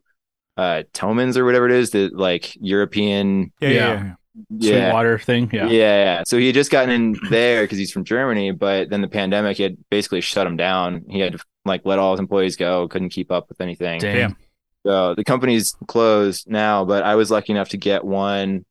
uh 0.55 0.83
Thomann's 0.93 1.37
or 1.37 1.45
whatever 1.45 1.65
it 1.65 1.71
is, 1.71 1.89
the 1.89 2.09
like 2.09 2.55
European. 2.61 3.51
yeah, 3.59 3.69
yeah, 3.69 3.75
yeah. 3.75 4.13
yeah, 4.49 4.71
yeah. 4.71 5.01
Yeah, 5.01 5.17
thing. 5.17 5.49
Yeah. 5.51 5.67
yeah, 5.67 6.03
yeah. 6.03 6.23
So 6.27 6.37
he 6.37 6.45
had 6.45 6.55
just 6.55 6.69
gotten 6.69 6.91
in 6.91 7.17
there 7.29 7.63
because 7.63 7.79
he's 7.79 7.91
from 7.91 8.03
Germany, 8.03 8.51
but 8.51 8.89
then 8.89 9.01
the 9.01 9.07
pandemic 9.07 9.57
had 9.57 9.77
basically 9.89 10.21
shut 10.21 10.45
him 10.45 10.57
down. 10.57 11.05
He 11.09 11.19
had 11.19 11.33
to 11.33 11.39
like 11.65 11.81
let 11.85 11.97
all 11.97 12.11
his 12.11 12.19
employees 12.19 12.55
go, 12.55 12.87
couldn't 12.87 13.09
keep 13.09 13.31
up 13.31 13.49
with 13.49 13.61
anything. 13.61 13.99
Damn. 13.99 14.15
Damn. 14.15 14.37
So 14.85 15.15
the 15.15 15.23
company's 15.23 15.75
closed 15.87 16.49
now, 16.49 16.85
but 16.85 17.03
I 17.03 17.15
was 17.15 17.31
lucky 17.31 17.51
enough 17.51 17.69
to 17.69 17.77
get 17.77 18.03
one 18.03 18.65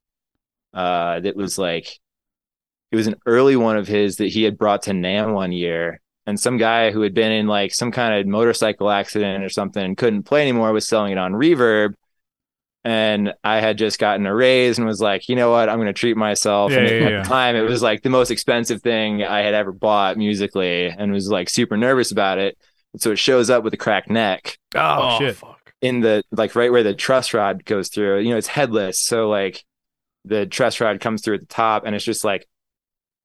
uh 0.75 1.19
that 1.21 1.35
was 1.35 1.59
like 1.59 1.99
it 2.91 2.97
was 2.97 3.07
an 3.07 3.17
early 3.27 3.57
one 3.57 3.77
of 3.77 3.87
his 3.87 4.17
that 4.17 4.29
he 4.29 4.43
had 4.43 4.59
brought 4.59 4.83
to 4.83 4.93
NAMM 4.93 5.35
one 5.35 5.53
year. 5.53 6.01
And 6.27 6.39
some 6.39 6.59
guy 6.59 6.91
who 6.91 7.01
had 7.03 7.15
been 7.15 7.33
in 7.33 7.47
like 7.47 7.73
some 7.73 7.91
kind 7.91 8.15
of 8.15 8.27
motorcycle 8.27 8.91
accident 8.91 9.43
or 9.43 9.49
something 9.49 9.83
and 9.83 9.97
couldn't 9.97 10.25
play 10.25 10.43
anymore 10.43 10.73
was 10.73 10.87
selling 10.87 11.13
it 11.13 11.19
on 11.19 11.33
reverb. 11.33 11.95
And 12.85 13.35
I 13.43 13.61
had 13.61 13.77
just 13.77 13.99
gotten 13.99 14.27
a 14.27 14.35
raise 14.35 14.79
and 14.79 14.87
was 14.87 15.01
like, 15.01 15.29
you 15.29 15.37
know 15.37 15.51
what, 15.51 15.69
I'm 15.69 15.79
gonna 15.79 15.93
treat 15.93 16.17
myself. 16.17 16.71
Yeah, 16.73 16.79
and 16.79 16.89
yeah, 16.89 16.95
at 16.95 17.13
yeah. 17.13 17.23
the 17.23 17.29
time 17.29 17.57
it 17.57 17.63
was 17.63 17.83
like 17.83 18.03
the 18.03 18.11
most 18.11 18.31
expensive 18.31 18.83
thing 18.83 19.23
I 19.23 19.41
had 19.41 19.55
ever 19.55 19.73
bought 19.73 20.17
musically 20.17 20.87
and 20.87 21.13
was 21.13 21.29
like 21.29 21.49
super 21.49 21.77
nervous 21.77 22.13
about 22.13 22.39
it. 22.39 22.57
So 22.97 23.13
it 23.13 23.19
shows 23.19 23.51
up 23.51 23.65
with 23.65 23.75
a 23.75 23.79
cracked 23.79 24.11
neck 24.11 24.59
oh, 24.75 24.81
oh, 24.81 25.19
shit. 25.19 25.37
fuck. 25.37 25.75
in 25.83 26.01
the 26.01 26.23
like 26.31 26.55
right 26.55 26.73
where 26.73 26.83
the 26.83 26.95
truss 26.95 27.35
rod 27.35 27.65
goes 27.65 27.89
through. 27.89 28.21
You 28.21 28.31
know, 28.31 28.39
it's 28.39 28.47
headless, 28.47 29.01
so 29.01 29.29
like 29.29 29.65
the 30.25 30.47
truss 30.47 30.81
rod 30.81 31.01
comes 31.01 31.23
through 31.23 31.37
at 31.37 31.41
the 31.41 31.47
top, 31.47 31.85
and 31.85 31.95
it's 31.95 32.05
just 32.05 32.25
like 32.25 32.47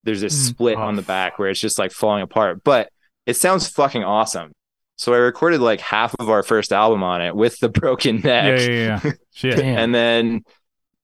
there's 0.03 0.21
this 0.21 0.35
Mm. 0.35 0.49
split 0.49 0.77
on 0.77 0.95
the 0.95 1.01
back 1.01 1.39
where 1.39 1.49
it's 1.49 1.59
just 1.59 1.79
like 1.79 1.91
falling 1.91 2.23
apart. 2.23 2.63
But 2.63 2.89
it 3.25 3.35
sounds 3.35 3.67
fucking 3.69 4.03
awesome. 4.03 4.51
So 4.97 5.13
I 5.13 5.17
recorded 5.17 5.59
like 5.61 5.79
half 5.81 6.13
of 6.19 6.29
our 6.29 6.43
first 6.43 6.71
album 6.71 7.03
on 7.03 7.21
it 7.21 7.35
with 7.35 7.57
the 7.59 7.69
broken 7.81 8.17
neck, 8.17 8.59
yeah, 8.59 8.67
yeah. 8.67 8.99
yeah. 9.03 9.11
Shit. 9.33 9.59
And 9.63 9.93
then 9.93 10.41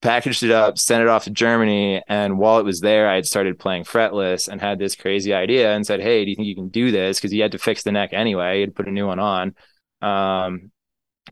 packaged 0.01 0.43
it 0.43 0.51
up, 0.51 0.77
sent 0.77 1.01
it 1.01 1.07
off 1.09 1.25
to 1.25 1.29
Germany. 1.31 2.01
And 2.07 2.37
while 2.37 2.59
it 2.59 2.63
was 2.65 2.79
there, 2.79 3.09
I 3.09 3.15
had 3.15 3.25
started 3.25 3.59
playing 3.59 3.83
fretless 3.83 4.47
and 4.47 4.61
had 4.61 4.79
this 4.79 4.95
crazy 4.95 5.33
idea 5.33 5.73
and 5.73 5.85
said, 5.85 5.99
Hey, 6.01 6.23
do 6.23 6.29
you 6.29 6.35
think 6.35 6.47
you 6.47 6.55
can 6.55 6.69
do 6.69 6.91
this? 6.91 7.17
Because 7.19 7.31
he 7.31 7.39
had 7.39 7.51
to 7.53 7.57
fix 7.57 7.83
the 7.83 7.91
neck 7.91 8.11
anyway. 8.13 8.55
He 8.55 8.61
had 8.61 8.69
to 8.69 8.75
put 8.75 8.87
a 8.87 8.91
new 8.91 9.07
one 9.07 9.19
on. 9.19 9.55
Um, 10.01 10.71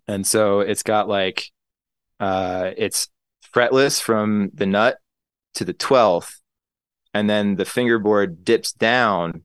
and 0.08 0.26
so 0.28 0.60
it's 0.62 0.84
got 0.84 1.08
like, 1.08 1.46
uh, 2.20 2.72
it's 2.76 3.08
fretless 3.54 4.02
from 4.02 4.50
the 4.54 4.66
nut 4.66 4.98
to 5.56 5.64
the 5.66 5.74
12th. 5.74 6.34
And 7.18 7.30
then 7.30 7.56
the 7.56 7.66
fingerboard 7.66 8.46
dips 8.46 8.72
down. 8.74 9.44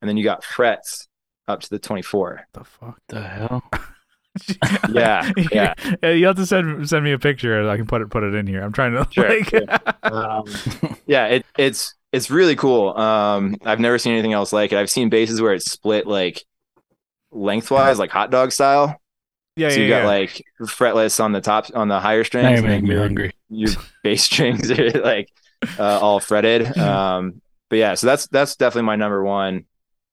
And 0.00 0.08
then 0.08 0.16
you 0.16 0.24
got 0.24 0.42
frets 0.42 1.06
up 1.46 1.60
to 1.60 1.70
the 1.70 1.78
24. 1.78 2.46
the 2.54 2.64
fuck? 2.64 2.98
The 3.08 3.22
hell? 3.22 3.62
Yeah. 4.90 5.30
Yeah. 5.52 5.74
Yeah, 6.02 6.10
you 6.10 6.26
have 6.26 6.34
to 6.36 6.46
send 6.46 6.88
send 6.88 7.04
me 7.04 7.12
a 7.12 7.18
picture. 7.20 7.68
I 7.70 7.76
can 7.76 7.86
put 7.86 8.02
it 8.02 8.10
put 8.10 8.24
it 8.24 8.34
in 8.34 8.48
here. 8.48 8.62
I'm 8.62 8.72
trying 8.72 8.92
to 8.92 9.06
Sure, 9.12 9.28
like. 9.28 9.48
sure. 9.48 9.62
um, 10.02 10.44
yeah, 11.06 11.26
it, 11.26 11.46
it's 11.56 11.94
it's 12.12 12.30
really 12.30 12.56
cool. 12.56 12.96
Um, 12.98 13.54
I've 13.64 13.78
never 13.78 13.96
seen 13.96 14.12
anything 14.12 14.32
else 14.32 14.52
like 14.52 14.72
it. 14.72 14.78
I've 14.78 14.90
seen 14.90 15.08
bases 15.08 15.40
where 15.40 15.52
it's 15.54 15.70
split 15.70 16.06
like 16.08 16.44
lengthwise, 17.30 17.98
like 18.00 18.10
hot 18.10 18.32
dog 18.32 18.50
style. 18.50 19.00
yeah, 19.56 19.68
so 19.68 19.76
yeah, 19.76 19.82
you 19.82 19.88
got 19.88 20.00
yeah. 20.00 20.06
like 20.06 20.42
fretless 20.62 21.22
on 21.22 21.30
the 21.30 21.40
top 21.40 21.66
on 21.74 21.86
the 21.86 22.00
higher 22.00 22.18
Now 22.18 22.24
strings, 22.24 22.60
you're 22.60 22.68
making 22.68 22.88
me 22.88 22.96
hungry. 22.96 23.32
your 23.50 23.70
bass 24.02 24.24
strings 24.24 24.68
are 24.70 24.90
like 25.00 25.28
uh, 25.78 25.98
all 26.00 26.20
fretted. 26.20 26.76
Um, 26.78 27.40
but 27.70 27.76
yeah, 27.78 27.94
so 27.94 28.06
that's 28.06 28.26
that's 28.28 28.56
definitely 28.56 28.86
my 28.86 28.96
number 28.96 29.22
one. 29.24 29.64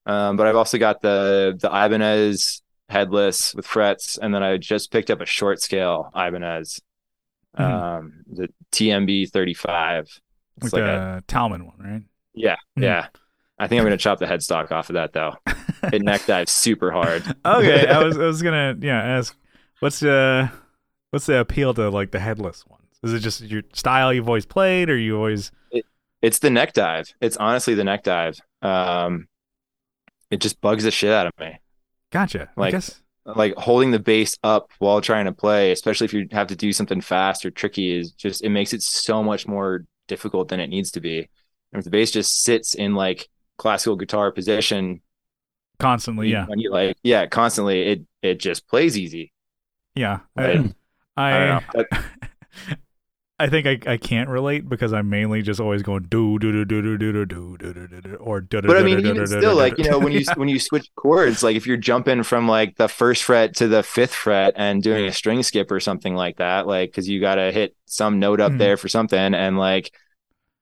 Um, 0.06 0.36
but 0.38 0.48
I've 0.48 0.56
also 0.56 0.78
got 0.78 1.02
the 1.02 1.58
the 1.62 1.68
Ibanez 1.68 2.62
headless 2.90 3.54
with 3.56 3.66
frets, 3.66 4.18
and 4.18 4.34
then 4.34 4.44
I 4.44 4.58
just 4.58 4.92
picked 4.92 5.10
up 5.12 5.22
a 5.22 5.26
short 5.26 5.62
scale 5.62 6.10
Ibanez, 6.16 6.80
Mhm. 7.58 7.64
um, 8.00 8.14
the 8.32 8.50
TMB 8.72 9.30
thirty 9.32 9.54
five. 9.54 10.06
like 10.60 10.66
It's 10.66 10.74
like 10.74 10.84
a 10.84 10.86
the 11.20 11.24
Talman 11.28 11.66
one, 11.66 11.76
right? 11.80 12.02
yeah, 12.34 12.56
Mhm. 12.78 12.84
yeah. 12.84 13.08
I 13.60 13.68
think 13.68 13.80
I'm 13.80 13.86
gonna 13.86 13.98
chop 13.98 14.20
the 14.20 14.26
headstock 14.26 14.72
off 14.72 14.90
of 14.90 14.94
that 14.96 15.14
though. 15.14 15.36
It 15.92 16.04
neck 16.04 16.26
dives 16.28 16.52
super 16.52 16.92
hard. 16.92 17.24
okay, 17.46 17.88
I 17.88 18.04
was 18.04 18.18
I 18.20 18.26
was 18.26 18.42
gonna 18.44 18.76
yeah 18.82 19.02
ask 19.18 19.36
what's 19.80 20.00
the 20.00 20.52
what's 21.12 21.26
the 21.26 21.40
appeal 21.40 21.74
to 21.76 21.90
like 21.90 22.12
the 22.12 22.20
headless 22.20 22.66
ones? 22.68 22.81
Is 23.04 23.14
it 23.14 23.20
just 23.20 23.42
your 23.42 23.64
style 23.74 24.14
you've 24.14 24.28
always 24.28 24.46
played, 24.46 24.90
or 24.90 24.98
you 24.98 25.18
always? 25.18 25.52
It's 26.22 26.40
the 26.40 26.50
neck 26.52 26.74
dive. 26.74 27.08
It's 27.20 27.38
honestly 27.38 27.74
the 27.74 27.84
neck 27.84 28.04
dive. 28.04 28.40
Um, 28.62 29.28
it 30.30 30.40
just 30.40 30.62
bugs 30.62 30.84
the 30.84 30.92
shit 30.92 31.12
out 31.12 31.26
of 31.28 31.34
me. 31.40 31.60
Gotcha. 32.12 32.50
I 32.56 32.62
Like- 32.62 32.74
Like 33.26 33.56
holding 33.56 33.92
the 33.92 34.00
bass 34.00 34.38
up 34.44 34.72
while 34.80 35.00
trying 35.02 35.26
to 35.26 35.32
play, 35.32 35.72
especially 35.72 36.06
if 36.06 36.14
you 36.14 36.28
have 36.32 36.48
to 36.48 36.56
do 36.56 36.74
something 36.74 37.02
fast 37.02 37.46
or 37.46 37.52
tricky, 37.52 37.96
is 37.96 38.12
just 38.12 38.44
it 38.44 38.50
makes 38.50 38.74
it 38.74 38.82
so 38.82 39.24
much 39.24 39.48
more 39.48 39.86
difficult 40.08 40.48
than 40.50 40.60
it 40.60 40.68
needs 40.68 40.90
to 40.92 41.02
be. 41.02 41.20
And 41.72 41.80
if 41.80 41.84
the 41.84 41.92
bass 41.92 42.10
just 42.12 42.42
sits 42.44 42.74
in 42.74 42.96
like 42.96 43.30
classical 43.60 43.96
guitar 43.96 44.32
position, 44.32 45.02
constantly, 45.80 46.30
yeah, 46.32 46.46
when 46.48 46.58
you 46.60 46.72
like 46.72 46.98
yeah, 47.04 47.28
constantly, 47.28 47.82
it 47.84 48.02
it 48.24 48.40
just 48.40 48.68
plays 48.68 48.98
easy. 48.98 49.32
yeah. 49.96 50.20
I 50.38 50.64
I 51.18 51.46
know. 51.46 51.60
That- 51.74 52.06
I 53.42 53.50
think 53.50 53.68
I, 53.68 53.94
I 53.94 53.98
can't 53.98 54.30
relate 54.30 54.70
because 54.70 54.94
I'm 54.94 55.10
mainly 55.10 55.42
just 55.42 55.60
always 55.60 55.82
going 55.82 56.04
do 56.04 56.38
do 56.40 56.52
do 56.52 56.66
do 56.66 56.82
do 56.82 56.98
do 56.98 57.26
do 57.26 57.58
do 57.58 57.58
do 57.58 57.74
do 57.74 57.88
do 57.88 58.02
do 58.02 58.16
or 58.16 58.42
do 58.42 58.62
but 58.62 58.78
I 58.78 58.84
mean, 58.84 59.00
even 59.00 59.26
still, 59.28 59.56
like 59.56 59.78
you 59.78 59.90
know, 59.90 60.00
when 60.00 60.14
you 60.14 60.24
when 60.36 60.48
you 60.50 60.60
switch 60.60 60.88
chords, 60.96 61.44
like 61.44 61.56
if 61.56 61.66
you're 61.68 61.78
jumping 61.78 62.24
from 62.24 62.48
like 62.48 62.78
the 62.78 62.88
first 62.88 63.24
fret 63.24 63.56
to 63.58 63.68
the 63.68 63.84
fifth 63.84 64.14
fret 64.14 64.54
and 64.58 64.82
doing 64.84 65.06
a 65.06 65.12
string 65.12 65.44
skip 65.44 65.72
or 65.72 65.80
something 65.80 66.16
like 66.16 66.38
that, 66.38 66.68
like 66.68 66.90
because 66.92 67.10
you 67.10 67.20
got 67.20 67.36
to 67.36 67.52
hit 67.52 67.76
some 67.86 68.20
note 68.20 68.40
up 68.40 68.52
Mhm. 68.54 68.58
there 68.60 68.78
for 68.78 68.88
something, 68.88 69.34
and 69.34 69.58
like 69.58 69.92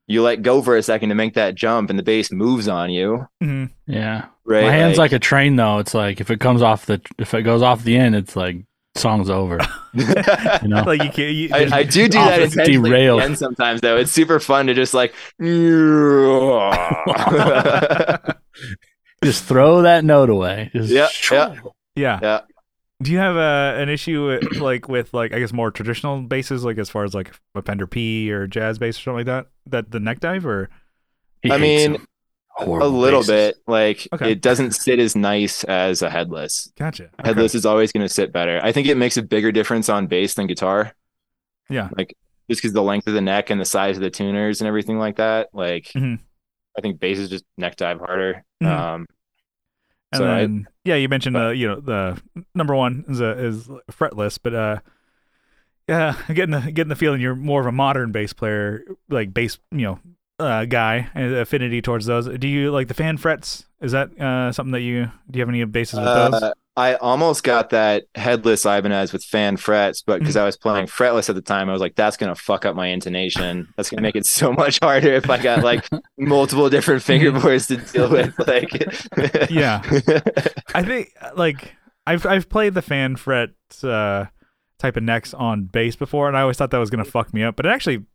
you 0.08 0.24
let 0.24 0.42
go 0.42 0.62
for 0.62 0.76
a 0.76 0.82
second 0.82 1.10
to 1.10 1.16
make 1.16 1.36
that 1.36 1.54
jump, 1.56 1.90
and 1.92 2.00
the 2.00 2.04
bass 2.04 2.32
moves 2.32 2.68
on 2.68 2.90
you, 2.90 3.28
Mhm. 3.44 3.70
Yeah. 3.86 4.26
right? 4.44 4.64
My 4.64 4.72
hand's 4.72 4.98
like, 4.98 5.12
a 5.12 5.20
train 5.20 5.56
though. 5.56 5.78
It's 5.78 5.94
like 5.94 6.20
if 6.20 6.32
it 6.32 6.40
comes 6.40 6.62
off 6.64 6.86
the 6.88 7.00
if 7.20 7.34
it 7.36 7.44
goes 7.44 7.62
off 7.62 7.84
the 7.84 7.96
end, 7.98 8.16
it's 8.16 8.36
like 8.36 8.58
song's 9.00 9.30
over. 9.30 9.60
You 9.92 10.68
know. 10.68 10.84
like 10.86 11.02
you 11.04 11.10
can't. 11.10 11.34
You, 11.34 11.50
I, 11.52 11.80
I 11.80 11.84
do 11.84 12.08
do 12.08 12.20
that 12.20 12.42
it's 12.44 12.54
intentionally 12.54 12.92
at 12.92 12.94
the 12.94 12.98
derailed. 13.00 13.22
end 13.22 13.40
sometimes 13.40 13.82
though. 13.82 13.98
It's 13.98 14.12
super 14.12 14.40
fun 14.40 14.68
to 14.68 14.76
just 14.76 14.94
like 14.94 15.16
Just 19.24 19.44
throw 19.46 19.82
that 19.82 20.06
note 20.06 20.30
away. 20.30 20.70
Just 20.74 20.92
Yeah, 20.92 21.08
yeah. 21.32 21.56
yeah. 21.96 22.20
yeah. 22.22 22.42
Do 23.02 23.12
you 23.12 23.18
have 23.18 23.36
uh, 23.36 23.82
an 23.82 23.90
issue 23.90 24.28
with, 24.28 24.58
like 24.62 24.88
with 24.88 25.14
like 25.14 25.34
I 25.34 25.40
guess 25.40 25.54
more 25.54 25.72
traditional 25.72 26.22
basses, 26.22 26.64
like 26.64 26.78
as 26.78 26.90
far 26.90 27.04
as 27.04 27.14
like 27.14 27.34
a 27.56 27.62
Fender 27.62 27.88
P 27.88 28.32
or 28.32 28.46
jazz 28.48 28.78
bass 28.78 28.98
or 29.00 29.02
something 29.02 29.18
like 29.18 29.26
that? 29.26 29.48
That 29.68 29.92
the 29.92 30.00
neck 30.00 30.20
dive 30.20 30.46
or 30.46 30.70
He 31.42 31.52
I 31.52 31.58
mean, 31.58 31.94
them. 31.94 32.08
A 32.60 32.88
little 32.88 33.20
basses. 33.22 33.28
bit 33.28 33.56
like 33.68 34.08
Okay. 34.14 34.32
it 34.32 34.42
doesn't 34.42 34.72
sit 34.76 35.00
as 35.00 35.16
nice 35.16 35.64
as 35.66 36.02
a 36.02 36.10
headless. 36.10 36.72
gotcha. 36.78 37.06
Okay. 37.06 37.14
Headless 37.26 37.56
is 37.56 37.66
always 37.66 37.92
going 37.92 38.06
to 38.08 38.14
sit 38.14 38.32
better. 38.34 38.60
I 38.64 38.72
think 38.72 38.88
it 38.88 38.98
makes 38.98 39.18
a 39.18 39.22
bigger 39.24 39.52
difference 39.52 39.90
on 39.90 40.08
bass 40.08 40.34
than 40.36 40.48
guitar. 40.48 40.94
Yeah. 41.70 41.90
Like 41.98 42.16
just 42.50 42.62
because 42.62 42.74
the 42.74 42.84
length 42.84 43.08
of 43.08 43.14
the 43.14 43.22
neck 43.22 43.50
and 43.50 43.62
the 43.62 43.66
size 43.66 43.96
of 43.98 44.02
the 44.04 44.10
tuners 44.10 44.60
and 44.62 44.68
everything 44.68 44.98
like 45.00 45.18
that. 45.18 45.50
Like 45.54 45.86
Mhm. 45.96 46.20
I 46.78 46.82
think 46.82 47.00
bass 47.00 47.18
is 47.20 47.30
just 47.30 47.46
neck 47.58 47.76
dive 47.76 48.00
harder. 48.00 48.44
Mhm. 48.62 48.68
Um, 48.68 49.06
And 50.12 50.18
So 50.20 50.28
I- 50.28 50.66
yeah, 50.86 50.96
you 50.96 51.08
mentioned 51.08 51.38
uh, 51.38 51.50
you 51.50 51.68
know 51.68 51.80
the 51.80 52.20
number 52.56 52.76
one 52.76 53.06
is 53.08 53.22
a, 53.22 53.32
is 53.46 53.68
fretless, 53.92 54.40
but 54.42 54.56
uh, 54.56 54.80
yeah, 55.88 56.16
I'm 56.28 56.34
getting 56.36 56.52
the 56.60 56.72
getting 56.72 56.90
the 56.90 56.96
feeling 56.96 57.22
you're 57.22 57.36
more 57.36 57.62
of 57.62 57.68
a 57.68 57.72
modern 57.72 58.12
bass 58.12 58.34
player, 58.34 58.84
like 59.10 59.34
bass 59.36 59.60
you 59.72 59.82
know 59.82 60.00
uh, 60.40 60.66
guy, 60.66 61.10
affinity 61.16 61.82
towards 61.82 62.06
those. 62.06 62.28
Do 62.28 62.48
you 62.48 62.72
like 62.72 62.88
the 62.88 62.94
fan 62.94 63.18
frets? 63.18 63.66
Is 63.82 63.92
that 63.92 64.20
uh, 64.20 64.52
something 64.52 64.72
that 64.72 64.82
you 64.82 65.12
do? 65.30 65.40
You 65.40 65.42
have 65.42 65.50
any 65.50 65.64
bases 65.66 66.00
with 66.00 66.06
those? 66.06 66.34
uh, 66.34 66.54
I 66.78 66.96
almost 66.96 67.44
got 67.44 67.72
that 67.72 68.06
headless 68.16 68.66
Ibanez 68.66 69.12
with 69.12 69.24
fan 69.24 69.58
frets, 69.58 70.02
but 70.02 70.20
because 70.20 70.38
I 70.38 70.46
was 70.46 70.56
playing 70.56 70.88
fretless 70.88 71.28
at 71.28 71.36
the 71.36 71.42
time, 71.42 71.70
I 71.70 71.74
was 71.74 71.82
like, 71.82 71.96
that's 71.96 72.16
going 72.16 72.34
to 72.34 72.42
fuck 72.42 72.64
up 72.64 72.74
my 72.74 72.88
intonation. 72.88 73.68
That's 73.76 73.90
going 73.90 73.98
to 73.98 74.02
make 74.02 74.16
it 74.16 74.26
so 74.26 74.54
much 74.54 74.80
harder 74.82 75.12
if 75.12 75.30
I 75.30 75.42
got 75.42 75.62
like 75.62 75.86
multiple 76.18 76.70
different 76.70 77.04
fingerboards 77.04 77.68
to 77.68 77.78
deal 77.92 78.10
with. 78.10 78.34
Like, 78.48 79.50
Yeah. 79.52 79.82
I 80.74 80.84
think 80.84 81.12
uh, 81.22 81.32
like 81.36 81.76
I've 82.08 82.26
I've 82.26 82.48
played 82.48 82.74
the 82.74 82.82
fan 82.82 83.18
fret 83.18 83.50
uh, 83.84 84.26
type 84.78 84.96
of 84.96 85.04
necks 85.04 85.34
on 85.34 85.66
bass 85.66 85.98
before, 85.98 86.30
and 86.30 86.38
I 86.38 86.42
always 86.42 86.58
thought 86.58 86.72
that 86.72 86.78
was 86.78 86.90
gonna 86.90 87.04
fuck 87.04 87.34
me 87.34 87.44
up, 87.44 87.56
but 87.58 87.66
it 87.66 87.70
actually 87.70 88.06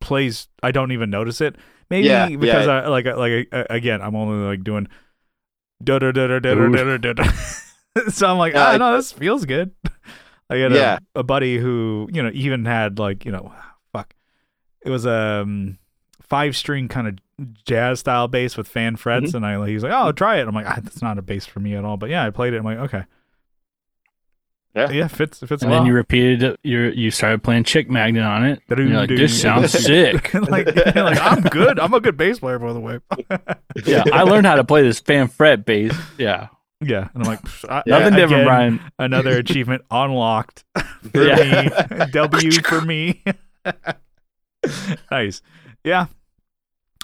plays. 0.00 0.48
I 0.62 0.70
don't 0.70 0.92
even 0.92 1.10
notice 1.10 1.40
it. 1.40 1.56
Maybe 1.90 2.08
Yeah, 2.08 2.28
because 2.28 2.66
yeah. 2.66 2.80
I 2.82 2.88
like 2.88 3.06
like 3.06 3.48
again, 3.52 4.02
I'm 4.02 4.14
only 4.16 4.46
like 4.46 4.62
doing 4.64 4.88
da 5.82 5.98
da 5.98 6.12
da 6.12 6.26
da 6.26 6.38
da 6.38 6.54
da 6.54 6.68
da 6.84 6.96
da 6.98 7.12
da. 7.12 7.32
So 8.10 8.30
I'm 8.30 8.38
like, 8.38 8.52
Yeah, 8.54 8.68
oh 8.68 8.72
I- 8.72 8.76
no, 8.76 8.96
this 8.96 9.10
feels 9.12 9.44
good. 9.44 9.72
I 10.50 10.56
had 10.56 10.72
Yeah. 10.72 10.98
a, 11.14 11.20
a 11.20 11.22
buddy 11.22 11.58
who 11.58 12.08
you 12.12 12.22
know 12.22 12.30
even 12.32 12.64
had 12.64 12.98
like 12.98 13.24
you 13.24 13.32
know, 13.32 13.52
fuck, 13.92 14.14
it 14.82 14.90
was 14.90 15.04
a 15.06 15.42
um, 15.42 15.78
five 16.22 16.56
string 16.56 16.88
kind 16.88 17.08
of 17.08 17.18
jazz 17.64 18.00
style 18.00 18.28
bass 18.28 18.56
with 18.56 18.68
fan 18.68 18.96
frets, 18.96 19.34
and 19.34 19.44
I 19.46 19.66
he 19.66 19.74
was 19.74 19.82
like, 19.82 19.92
oh, 19.94 20.12
try 20.12 20.36
it. 20.38 20.46
I'm 20.48 20.54
like, 20.54 20.66
ah, 20.66 20.78
that's 20.82 21.02
not 21.02 21.18
a 21.18 21.22
bass 21.22 21.46
for 21.46 21.60
me 21.60 21.74
at 21.74 21.84
all. 21.84 21.96
But 21.96 22.10
yeah, 22.10 22.24
I 22.24 22.30
played 22.30 22.52
it. 22.54 22.58
I'm 22.58 22.64
like, 22.64 22.78
okay, 22.78 23.04
Yeah. 24.74 24.90
yeah, 24.90 25.08
fits 25.08 25.40
fits 25.40 25.62
And 25.62 25.70
well. 25.70 25.80
then 25.80 25.86
you 25.86 25.92
repeated 25.94 26.42
it. 26.42 26.60
You 26.62 26.80
you 26.82 27.10
started 27.10 27.42
playing 27.42 27.64
Chick 27.64 27.90
Magnet 27.90 28.22
on 28.22 28.44
it. 28.44 28.62
And 28.68 28.88
you're 28.88 28.98
like, 28.98 29.08
this 29.08 29.40
sounds 29.40 29.72
sick. 29.72 30.32
like, 30.34 30.74
like, 30.76 31.18
I'm 31.20 31.40
good. 31.42 31.80
I'm 31.80 31.94
a 31.94 32.00
good 32.00 32.16
bass 32.16 32.38
player, 32.38 32.58
by 32.58 32.72
the 32.72 32.80
way. 32.80 33.00
Yeah, 33.84 34.04
I 34.12 34.22
learned 34.22 34.46
how 34.46 34.56
to 34.56 34.64
play 34.64 34.82
this 34.82 35.00
fan 35.00 35.28
fret 35.28 35.64
bass. 35.64 35.96
Yeah, 36.18 36.48
yeah, 36.80 37.08
and 37.14 37.22
I'm 37.24 37.28
like, 37.28 37.42
psh, 37.42 37.64
I- 37.68 37.82
nothing 37.86 38.06
again, 38.14 38.18
different, 38.18 38.44
Brian. 38.44 38.80
Another 38.98 39.38
achievement 39.38 39.82
unlocked 39.90 40.64
for 41.12 41.24
Yeah. 41.24 41.62
me. 41.98 42.06
W 42.12 42.50
for 42.62 42.80
me. 42.82 43.24
nice. 45.10 45.42
Yeah. 45.84 46.06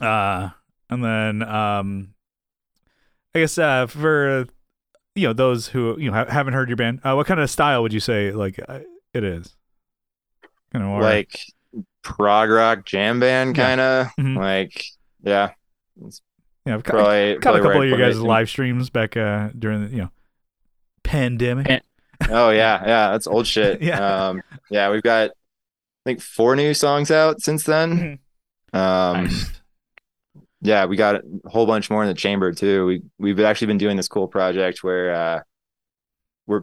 Uh, 0.00 0.50
and 0.90 1.04
then 1.04 1.42
um, 1.42 2.14
I 3.34 3.40
guess 3.40 3.58
uh, 3.58 3.86
for 3.86 4.46
you 5.14 5.26
know 5.28 5.32
those 5.32 5.68
who 5.68 5.98
you 5.98 6.10
know 6.10 6.16
ha- 6.16 6.30
haven't 6.30 6.54
heard 6.54 6.68
your 6.68 6.76
band, 6.76 7.00
uh, 7.04 7.14
what 7.14 7.26
kind 7.26 7.40
of 7.40 7.48
style 7.50 7.82
would 7.82 7.92
you 7.92 8.00
say 8.00 8.32
like 8.32 8.58
uh, 8.68 8.80
it 9.12 9.24
is? 9.24 9.54
Kind 10.72 10.84
of 10.84 10.90
more 10.90 11.00
like 11.02 11.38
prog 12.02 12.50
rock 12.50 12.84
jam 12.84 13.20
band 13.20 13.54
kind 13.56 13.80
of 13.80 14.06
Mhm. 14.18 14.36
like 14.36 14.84
yeah 15.22 15.50
Yeah, 16.66 16.76
know, 16.76 16.82
ca- 16.82 16.90
probably, 16.92 17.38
caught 17.38 17.56
a 17.56 17.58
couple 17.60 17.80
right 17.80 17.82
of 17.84 17.88
your 17.88 17.98
guys' 17.98 18.16
place. 18.16 18.26
live 18.26 18.48
streams 18.50 18.90
back 18.90 19.16
uh, 19.16 19.50
during 19.58 19.84
the 19.86 19.90
you 19.90 20.02
know 20.02 20.10
pandemic. 21.02 21.66
Pan- 21.66 21.80
oh 22.30 22.50
yeah 22.50 22.80
yeah 22.86 23.10
that's 23.10 23.26
old 23.26 23.46
shit 23.46 23.82
Yeah. 23.82 24.28
um 24.28 24.42
yeah 24.70 24.88
we've 24.90 25.02
got 25.02 25.30
i 25.30 26.10
think 26.10 26.20
four 26.22 26.54
new 26.56 26.72
songs 26.72 27.10
out 27.10 27.40
since 27.42 27.64
then 27.64 28.18
Mm-hmm. 28.72 28.76
um 28.78 29.24
Nice. 29.24 29.50
Yeah 30.64 30.84
we 30.86 30.96
got 30.96 31.14
a 31.16 31.22
whole 31.46 31.66
bunch 31.66 31.88
more 31.90 32.02
in 32.02 32.08
the 32.08 32.14
chamber 32.14 32.52
too 32.52 32.84
we 32.86 33.02
we've 33.18 33.38
actually 33.40 33.68
been 33.68 33.78
doing 33.78 33.96
this 33.96 34.08
cool 34.08 34.26
project 34.26 34.82
where 34.82 35.14
uh 35.14 35.40
we're 36.46 36.62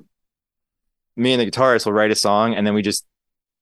me 1.16 1.34
and 1.34 1.42
the 1.42 1.50
guitarist 1.50 1.86
will 1.86 1.94
write 1.94 2.12
a 2.12 2.16
song 2.16 2.54
and 2.56 2.66
then 2.68 2.74
we 2.74 2.82
just 2.82 3.06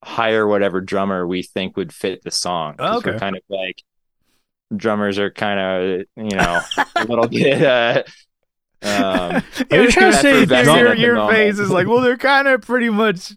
hire 0.03 0.47
whatever 0.47 0.81
drummer 0.81 1.27
we 1.27 1.43
think 1.43 1.75
would 1.77 1.93
fit 1.93 2.23
the 2.23 2.31
song 2.31 2.75
'Cause 2.77 2.97
Okay. 3.05 3.19
kind 3.19 3.35
of 3.35 3.43
like 3.49 3.83
drummers 4.75 5.19
are 5.19 5.31
kind 5.31 5.59
of 5.59 6.05
you 6.15 6.35
know 6.35 6.61
a 6.95 7.03
little 7.03 7.27
bit 7.31 7.61
uh 7.63 8.03
um 8.81 9.43
Are 9.71 9.87
trying 9.91 10.11
to 10.11 10.17
say 10.17 10.31
your, 10.39 10.49
your, 10.77 10.87
at 10.89 10.95
the 10.95 11.01
your 11.03 11.15
moment? 11.15 11.37
face 11.37 11.59
is 11.59 11.69
like, 11.69 11.87
well, 11.87 11.99
they're 12.01 12.17
kind 12.17 12.47
of 12.47 12.61
pretty 12.61 12.89
much 12.89 13.33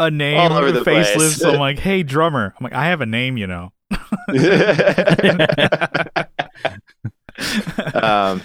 a 0.00 0.10
name 0.10 0.38
All 0.40 0.52
over 0.58 0.72
the 0.72 0.82
place. 0.82 1.36
So 1.36 1.50
I'm 1.50 1.60
like, 1.60 1.78
hey, 1.78 2.02
drummer. 2.02 2.54
I'm 2.58 2.64
like, 2.64 2.72
I 2.72 2.86
have 2.86 3.00
a 3.00 3.06
name, 3.06 3.36
you 3.36 3.46
know. 3.46 3.72
Um 7.94 8.40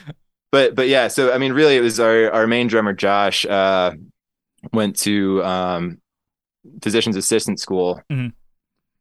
but 0.51 0.75
but 0.75 0.87
yeah 0.87 1.07
so 1.07 1.31
i 1.33 1.37
mean 1.37 1.53
really 1.53 1.75
it 1.75 1.81
was 1.81 1.99
our 1.99 2.31
our 2.31 2.47
main 2.47 2.67
drummer 2.67 2.93
josh 2.93 3.45
uh 3.45 3.91
went 4.73 4.95
to 4.97 5.43
um 5.43 5.99
physician's 6.81 7.15
assistant 7.15 7.59
school 7.59 8.01
Mhm. 8.11 8.33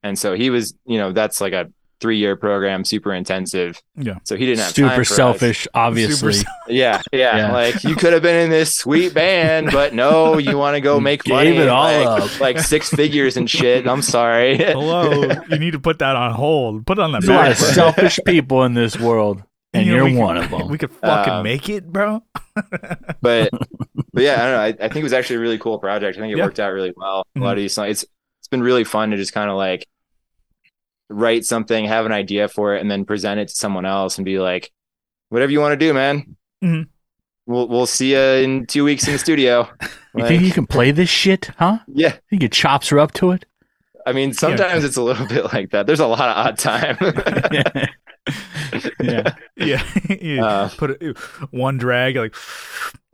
and 0.03 0.19
so 0.19 0.35
he 0.35 0.51
was 0.51 0.75
you 0.87 0.99
know 0.99 1.13
that's 1.13 1.41
like 1.41 1.53
a 1.53 1.71
three 2.01 2.19
year 2.19 2.37
program 2.37 2.85
super 2.85 3.13
intensive 3.13 3.83
Yeah. 3.97 4.19
so 4.25 4.37
he 4.37 4.47
didn't 4.47 4.61
have 4.61 4.69
time 4.75 4.85
Super 4.91 4.95
for 4.95 5.01
us. 5.01 5.09
selfish, 5.09 5.69
obviously. 5.75 6.33
Super 6.35 6.51
yeah, 6.69 7.03
yeah 7.13 7.37
Yeah. 7.37 7.53
like 7.53 7.83
you 7.85 7.97
could 7.97 8.13
have 8.13 8.23
been 8.23 8.37
in 8.45 8.51
this 8.51 8.77
sweet 8.77 9.13
band 9.15 9.71
but 9.73 9.95
no 9.95 10.39
you 10.39 10.57
want 10.57 10.77
to 10.77 10.81
go 10.81 11.01
make 11.01 11.25
gave 11.25 11.35
money 11.35 11.57
it 11.57 11.69
all 11.69 11.83
like, 11.85 12.23
up. 12.23 12.41
like 12.41 12.59
six 12.61 12.89
figures 12.91 13.37
and 13.37 13.51
shit 13.51 13.87
i'm 13.89 14.03
sorry 14.03 14.57
Hello. 14.59 15.23
you 15.51 15.59
need 15.59 15.73
to 15.73 15.81
put 15.81 15.99
that 15.99 16.15
on 16.17 16.33
hold. 16.33 16.87
Put 16.87 16.99
it 16.99 17.03
on 17.03 17.13
the 17.13 17.19
There's 17.21 17.29
a 17.29 17.33
lot 17.35 17.43
back. 17.43 17.51
of 17.53 17.57
selfish 17.59 18.19
people 18.27 18.65
in 18.65 18.75
this 18.75 18.99
world, 18.99 19.43
and 19.73 19.85
You 19.87 19.93
know, 19.93 19.97
you're 19.97 20.05
we 20.07 20.13
could- 20.13 20.19
one 20.21 20.37
of 20.37 20.51
them. 20.51 20.69
We 20.69 20.79
could 20.79 20.93
fucking 20.93 21.33
Um, 21.33 21.43
make 21.45 21.69
it, 21.69 21.87
bro. 21.93 22.23
but 23.21 23.51
but 24.13 24.23
yeah, 24.23 24.35
I 24.35 24.37
don't 24.37 24.53
know. 24.53 24.61
I, 24.61 24.67
I 24.69 24.89
think 24.89 24.97
it 24.97 25.03
was 25.03 25.13
actually 25.13 25.37
a 25.37 25.41
really 25.41 25.59
cool 25.59 25.79
project. 25.79 26.17
I 26.17 26.21
think 26.21 26.33
it 26.33 26.39
Yeah. 26.39 26.45
worked 26.45 26.61
out 26.61 26.73
really 26.73 26.93
well. 26.97 27.25
A 27.35 27.39
Mhm. 27.39 27.43
lot 27.43 27.53
of 27.53 27.59
these 27.59 27.73
songs, 27.73 27.91
it's 27.91 28.05
it's 28.41 28.49
been 28.49 28.63
really 28.63 28.85
fun 28.85 29.11
to 29.11 29.17
just 29.17 29.33
kind 29.33 29.51
of 29.51 29.57
like 29.57 29.87
write 31.09 31.45
something, 31.45 31.85
have 31.87 32.07
an 32.07 32.13
idea 32.13 32.49
for 32.49 32.75
it, 32.75 32.81
and 32.81 32.91
then 32.91 33.05
present 33.05 33.41
it 33.41 33.49
to 33.49 33.55
someone 33.55 33.87
else 33.87 34.19
and 34.19 34.25
be 34.25 34.39
like, 34.39 34.71
whatever 35.31 35.51
you 35.53 35.61
want 35.61 35.73
to 35.73 35.77
do, 35.87 35.95
man. 35.95 36.37
Mhm. 36.63 36.89
We'll 37.47 37.69
we'll 37.69 37.87
see 37.87 38.13
you 38.13 38.19
in 38.45 38.67
two 38.67 38.85
weeks 38.85 39.07
in 39.07 39.13
the 39.15 39.19
studio. 39.19 39.69
You 40.15 40.23
Like, 40.25 40.29
think 40.31 40.43
you 40.43 40.53
can 40.53 40.67
play 40.67 40.91
this 40.91 41.11
shit, 41.11 41.51
huh? 41.59 41.79
yeah, 41.87 42.17
Think 42.31 42.43
your 42.43 42.49
chops 42.49 42.91
are 42.91 42.99
up 42.99 43.13
to 43.15 43.31
it? 43.33 43.45
I 44.07 44.13
mean, 44.13 44.33
sometimes 44.33 44.83
it's 44.83 44.97
a 44.97 45.03
little 45.03 45.27
bit 45.27 45.53
like 45.53 45.71
that. 45.71 45.87
There's 45.87 46.01
a 46.01 46.07
lot 46.07 46.29
of 46.29 46.47
odd 46.47 46.59
time. 46.59 46.97
yeah. 49.01 49.35
Yeah. 49.57 49.83
you 50.09 50.43
Uh, 50.43 50.69
put 50.77 51.01
it, 51.03 51.17
one 51.51 51.79
drag, 51.79 52.17
like, 52.17 52.35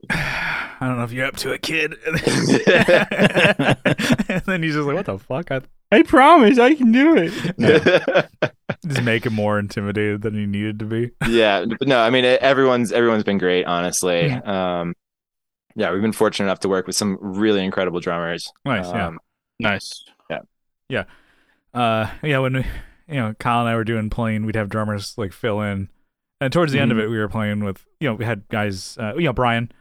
I 0.08 0.76
don't 0.80 0.96
know 0.98 1.04
if 1.04 1.12
you're 1.12 1.26
up 1.26 1.36
to 1.38 1.52
it, 1.52 1.62
kid. 1.62 1.94
and 2.04 2.18
then 4.46 4.62
he's 4.62 4.74
just 4.74 4.86
like, 4.86 4.96
what 4.96 5.06
the 5.06 5.18
fuck? 5.18 5.50
I 5.50 5.60
I 5.94 6.02
promise 6.02 6.58
I 6.58 6.74
can 6.74 6.92
do 6.92 7.14
it. 7.16 8.30
just 8.86 9.02
make 9.02 9.24
him 9.26 9.34
more 9.34 9.58
intimidated 9.58 10.22
than 10.22 10.34
he 10.34 10.46
needed 10.46 10.78
to 10.80 10.84
be. 10.84 11.10
yeah, 11.28 11.64
no, 11.82 12.00
I 12.00 12.10
mean, 12.10 12.24
everyone's 12.24 12.92
everyone's 12.92 13.24
been 13.24 13.38
great, 13.38 13.64
honestly. 13.66 14.28
Mhm. 14.30 14.46
Um, 14.48 14.94
yeah, 15.76 15.90
we've 15.92 16.02
been 16.02 16.12
fortunate 16.12 16.46
enough 16.46 16.60
to 16.60 16.68
work 16.68 16.86
with 16.86 16.96
some 16.96 17.18
really 17.20 17.64
incredible 17.64 18.00
drummers. 18.00 18.52
Nice. 18.64 18.86
Yeah. 18.86 19.06
Um, 19.08 19.18
Nice. 19.60 20.04
uh 21.74 22.08
yeah 22.22 22.38
when 22.38 22.54
we 22.54 22.64
you 23.08 23.14
know 23.20 23.34
kyle 23.40 23.60
and 23.60 23.68
i 23.68 23.74
were 23.74 23.82
doing 23.84 24.08
playing 24.08 24.46
we'd 24.46 24.54
have 24.54 24.68
drummers 24.68 25.14
like 25.18 25.32
fill 25.32 25.60
in 25.60 25.88
and 26.40 26.52
towards 26.52 26.72
the 26.72 26.78
end 26.78 26.92
of 26.92 26.98
Mhm. 26.98 27.02
it 27.04 27.08
we 27.08 27.18
were 27.18 27.28
playing 27.28 27.64
with 27.64 27.84
you 27.98 28.08
know 28.08 28.14
we 28.14 28.24
had 28.24 28.46
guys 28.48 28.96
uh 29.00 29.12
you 29.16 29.22
know 29.24 29.32
brian 29.32 29.72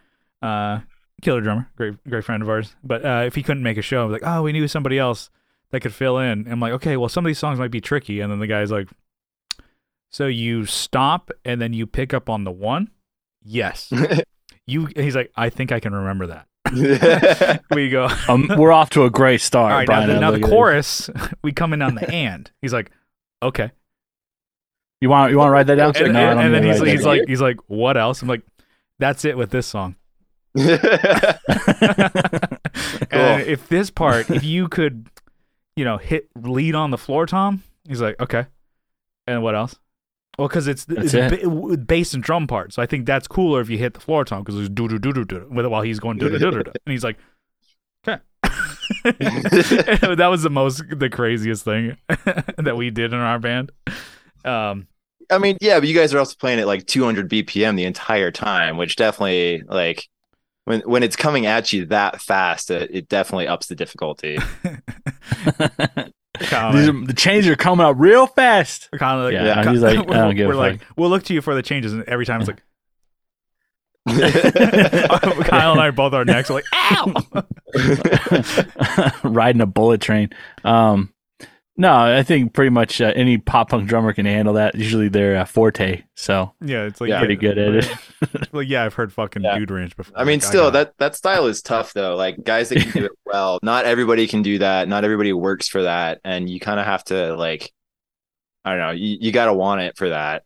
uh 0.42 0.80
killer 1.22 1.42
drummer 1.42 1.70
great 1.76 2.04
great 2.10 2.24
friend 2.24 2.42
of 2.42 2.50
ours 2.50 2.76
but 2.84 3.06
uh 3.06 3.24
if 3.28 3.36
he 3.36 3.44
couldn't 3.44 3.62
make 3.64 3.78
a 3.78 3.84
show 3.84 4.02
I 4.02 4.06
was 4.06 4.14
like 4.14 4.24
oh 4.26 4.42
we 4.42 4.52
knew 4.54 4.68
somebody 4.68 4.98
else 4.98 5.30
that 5.74 5.82
could 5.82 5.94
fill 5.94 6.18
in 6.20 6.48
i'm 6.50 6.60
like 6.62 6.72
okay 6.72 6.96
well 6.96 7.10
some 7.10 7.26
of 7.26 7.28
these 7.28 7.40
songs 7.40 7.60
might 7.60 7.72
be 7.72 7.82
tricky 7.82 8.20
and 8.22 8.32
then 8.32 8.40
the 8.40 8.48
guy's 8.48 8.72
like 8.72 8.88
so 10.12 10.28
you 10.28 10.66
stop 10.66 11.30
and 11.44 11.60
then 11.60 11.74
you 11.74 11.86
pick 11.88 12.14
up 12.14 12.30
on 12.30 12.44
the 12.46 12.52
one 12.52 12.90
yes 13.44 13.92
you 14.68 14.88
he's 14.96 15.16
like 15.16 15.32
i 15.36 15.50
think 15.50 15.72
i 15.72 15.80
can 15.80 15.94
remember 15.94 16.28
that 16.28 16.48
we 17.72 17.90
go 17.90 18.08
Um, 18.30 18.48
we're 18.58 18.72
off 18.72 18.90
to 18.92 19.04
a 19.04 19.10
great 19.10 19.42
start. 19.42 19.72
all 19.72 19.78
right 19.80 19.88
now 19.90 19.96
Brian. 20.06 20.10
the, 20.10 20.20
now 20.20 20.32
the 20.32 20.38
Look 20.38 20.44
at 20.46 20.50
this. 20.50 20.56
chorus 20.56 21.10
we 21.44 21.52
come 21.52 21.74
in 21.74 21.82
on 21.82 21.96
the 21.96 22.10
and 22.10 22.50
he's 22.62 22.72
like 22.74 22.92
okay 23.42 23.72
You 25.02 25.10
want 25.10 25.32
you 25.32 25.38
want 25.40 25.48
to 25.50 25.52
write 25.52 25.68
that 25.68 25.76
down? 25.76 25.94
and, 25.98 26.14
No, 26.14 26.20
I 26.20 26.24
and- 26.24 26.38
don't 26.40 26.46
and 26.46 26.54
then 26.54 26.64
he's, 26.64 26.82
he's 26.82 27.06
like 27.06 27.24
he's 27.28 27.42
like 27.42 27.58
what 27.68 27.98
else 27.98 28.22
i'm 28.22 28.28
like 28.30 28.44
that's 29.00 29.26
it 29.26 29.36
with 29.38 29.50
this 29.50 29.66
song 29.68 29.96
down. 30.56 30.78
and 33.12 33.42
if 33.44 33.68
this 33.70 33.90
part 33.90 34.30
if 34.30 34.44
you 34.44 34.68
could 34.68 35.08
you 35.76 35.86
know 35.86 35.98
hit 35.98 36.30
lead 36.36 36.76
on 36.76 36.92
the 36.92 36.98
floor 36.98 37.26
tom? 37.26 37.64
He's 37.88 38.02
like 38.02 38.20
okay. 38.20 38.46
And 39.28 39.42
what 39.42 39.56
else? 39.56 39.76
Well 40.38 40.48
because 40.48 40.68
it's, 40.68 40.86
it's 40.90 41.12
That's 41.12 41.44
ba- 41.44 41.78
bass 41.78 42.16
and 42.16 42.24
drum 42.24 42.48
part 42.48 42.74
so 42.74 42.82
i 42.82 42.88
think 42.88 43.06
that's 43.06 43.28
cooler 43.28 43.62
if 43.62 43.70
you 43.70 43.78
hit 43.78 43.94
the 43.94 44.00
floor 44.00 44.26
tom 44.26 44.44
because 44.44 44.60
it's 44.60 44.70
do 44.70 44.88
do 44.88 44.98
do 44.98 45.14
do 45.14 45.24
do 45.24 45.48
with 45.52 45.64
it 45.64 45.70
while 45.70 45.84
he's 45.84 46.00
going 46.00 46.18
do 46.18 46.28
do 46.28 46.40
do 46.40 46.50
do 46.50 46.58
and 46.58 46.92
he's 46.92 47.04
like 47.04 47.18
okay. 48.08 48.22
That 49.04 50.28
was 50.30 50.42
the 50.44 50.50
most 50.50 50.84
the 50.90 51.10
craziest 51.10 51.64
thing 51.64 51.98
that 52.58 52.76
we 52.76 52.90
did 52.90 53.14
in 53.14 53.20
our 53.20 53.40
band. 53.40 53.72
Um 54.44 54.88
I 55.32 55.38
mean, 55.38 55.58
yeah, 55.62 55.80
but 55.80 55.88
you 55.88 55.96
guys 55.96 56.14
are 56.14 56.20
also 56.20 56.36
playing 56.38 56.60
at 56.60 56.68
like 56.68 56.86
200 56.86 57.30
BPM 57.30 57.78
the 57.78 57.86
entire 57.86 58.30
time, 58.30 58.78
which 58.78 58.98
definitely 58.98 59.64
like 59.68 60.08
when 60.66 60.82
when 60.82 61.04
it's 61.04 61.16
coming 61.16 61.46
at 61.46 61.72
you 61.74 61.86
that 61.88 62.22
fast, 62.22 62.72
it, 62.72 62.90
it 62.94 63.08
definitely 63.10 63.48
ups 63.48 63.68
the 63.68 63.76
difficulty. 63.76 64.38
These 66.40 66.52
are- 66.52 67.06
the 67.06 67.14
changes 67.16 67.50
are 67.50 67.56
coming 67.56 67.86
up 67.86 67.96
real 68.00 68.26
fast. 68.28 68.90
I- 68.94 68.98
kind 68.98 69.20
of 69.20 69.26
like 69.26 69.34
Yeah, 69.34 69.64
Ky- 69.64 69.70
he's 69.72 69.82
like, 69.82 69.98
I 69.98 70.02
we're, 70.02 70.14
don't 70.16 70.36
give 70.36 70.48
we're 70.48 70.56
like 70.56 70.80
fuck. 70.80 70.98
we'll 70.98 71.10
look 71.10 71.24
to 71.24 71.34
you 71.34 71.42
for 71.42 71.54
the 71.56 71.62
changes 71.62 71.94
and 71.94 72.04
every 72.06 72.26
time 72.26 72.42
it's 72.42 72.48
like 72.50 72.62
Kyle 75.48 75.72
and 75.72 75.80
I 75.82 75.92
both 75.92 76.14
our 76.14 76.26
necks 76.26 76.50
are 76.50 76.56
like 76.56 76.66
ow 76.74 77.14
Riding 79.24 79.62
a 79.62 79.66
bullet 79.66 80.02
train. 80.02 80.32
Um, 80.64 81.13
No, 81.76 81.92
I 81.92 82.22
think 82.22 82.54
pretty 82.54 82.70
much 82.70 83.02
uh, 83.02 83.12
any 83.16 83.40
pop 83.40 83.70
punk 83.70 83.90
drummer 83.90 84.14
can 84.14 84.28
handle 84.28 84.54
that. 84.54 84.76
Usually 84.76 85.08
they're 85.10 85.38
uh, 85.38 85.46
forte, 85.46 86.04
so 86.16 86.54
Yeah, 86.62 86.84
it's 86.84 87.02
like 87.02 87.10
Yeah. 87.10 87.18
pretty 87.20 87.36
good 87.36 87.58
at 87.58 87.74
it. 87.76 87.92
Like 88.54 88.70
yeah, 88.70 88.84
I've 88.86 88.94
heard 88.94 89.12
fucking 89.12 89.42
Yeah. 89.42 89.58
Dude 89.58 89.72
Ranch 89.72 89.96
before. 89.98 90.16
I 90.16 90.24
mean, 90.24 90.36
Like, 90.40 90.44
still 90.44 90.66
got 90.66 90.68
it. 90.68 90.74
that 90.74 90.98
that 91.00 91.16
style 91.16 91.48
is 91.48 91.62
tough 91.64 91.94
though. 91.94 92.16
Like 92.16 92.44
guys 92.44 92.70
that 92.70 92.80
can 92.80 92.92
do 92.92 93.06
it 93.06 93.12
well, 93.26 93.58
not 93.64 93.86
everybody 93.86 94.28
can 94.28 94.44
do 94.44 94.60
that. 94.60 94.88
Not 94.88 95.04
everybody 95.04 95.34
works 95.34 95.68
for 95.68 95.82
that, 95.84 96.22
and 96.24 96.48
you 96.50 96.60
kind 96.60 96.80
of 96.80 96.86
have 96.86 97.04
to 97.06 97.36
like, 97.36 97.72
I 98.64 98.72
don't 98.72 98.80
know, 98.80 98.92
you, 98.92 99.18
you 99.20 99.32
got 99.32 99.46
to 99.48 99.54
want 99.54 99.82
it 99.82 99.98
for 99.98 100.10
that. 100.10 100.44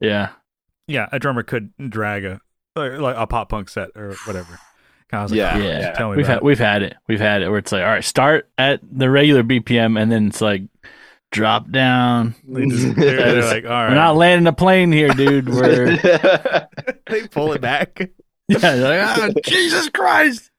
yeah, 0.00 0.30
yeah, 0.88 1.08
a 1.12 1.18
drummer 1.20 1.44
could 1.44 1.72
drag 1.88 2.24
a 2.24 2.40
like 2.74 2.98
like 2.98 3.16
a 3.16 3.26
pop 3.28 3.48
punk 3.50 3.68
set 3.68 3.90
or 3.94 4.14
whatever. 4.26 4.58
I 5.12 5.22
was 5.22 5.32
like, 5.32 5.38
Yeah, 5.38 5.56
"Oh, 5.56 5.60
yeah. 5.60 5.92
Tell 5.92 6.10
me 6.10 6.16
we've 6.16 6.26
about 6.26 6.34
had 6.34 6.42
we've 6.42 6.58
had 6.58 6.82
it. 6.82 6.96
We've 7.08 7.20
had 7.20 7.42
it 7.42 7.48
where 7.48 7.58
it's 7.58 7.72
like, 7.72 7.82
all 7.82 7.88
right, 7.88 8.04
start 8.04 8.48
at 8.58 8.80
the 8.82 9.10
regular 9.10 9.42
BPM, 9.42 10.00
and 10.00 10.10
then 10.10 10.28
it's 10.28 10.40
like 10.40 10.62
drop 11.32 11.70
down. 11.70 12.34
They 12.46 12.66
just, 12.66 12.94
they're, 12.96 13.16
they're 13.16 13.42
like, 13.54 13.64
all 13.64 13.70
We're 13.88 13.94
not 13.94 14.16
landing 14.16 14.46
a 14.46 14.52
plane 14.52 14.92
here, 14.92 15.08
dude. 15.08 15.48
We're 15.52 15.96
they 17.06 17.26
pull 17.28 17.52
it 17.52 17.60
back. 17.60 18.00
yeah, 18.48 18.58
like, 18.74 19.00
"Ah, 19.02 19.28
Jesus 19.44 19.88
Christ. 19.90 20.50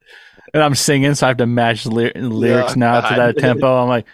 And 0.53 0.61
I'm 0.61 0.75
singing, 0.75 1.13
so 1.15 1.27
I 1.27 1.29
have 1.29 1.37
to 1.37 1.45
match 1.47 1.85
the 1.85 1.91
ly- 1.91 2.11
lyrics 2.15 2.71
Yeah, 2.71 2.79
now 2.79 3.01
to 3.01 3.15
that 3.15 3.37
tempo. 3.37 3.81
I'm 3.83 3.87
like, 3.87 4.05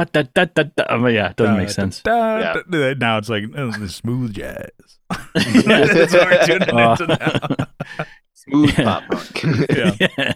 but 0.00 0.12
that 0.14 0.34
that 0.34 0.54
that. 0.54 0.76
that. 0.76 0.90
I'm 0.92 1.02
like, 1.02 1.14
yeah, 1.14 1.30
it 1.30 1.36
doesn't 1.36 1.56
make 1.56 1.68
Da, 1.68 1.72
sense. 1.74 2.00
da, 2.02 2.38
Yeah. 2.38 2.52
da, 2.54 2.62
da. 2.70 2.94
Now 2.94 3.18
it's 3.18 3.28
like 3.28 3.44
oh, 3.56 3.70
the 3.72 3.88
smooth 3.88 4.32
jazz. 4.34 4.70
That's 5.34 6.12
what 6.14 6.26
we're 6.30 6.46
tuning 6.46 6.70
Oh. 6.72 6.92
into 6.92 7.06
now. 7.06 8.04
Smooth 8.34 8.78
Yeah. 8.78 8.84
pop 8.84 9.02
punk. 9.10 9.66
Yeah. 9.68 10.32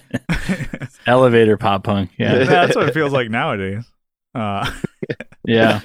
Elevator 1.07 1.57
pop 1.57 1.85
punk. 1.85 2.11
Yeah, 2.19 2.45
That's 2.45 2.77
what 2.77 2.89
it 2.89 2.93
feels 2.95 3.13
like 3.13 3.31
nowadays. 3.31 3.85
Uh, 4.35 4.71
yeah. 5.47 5.81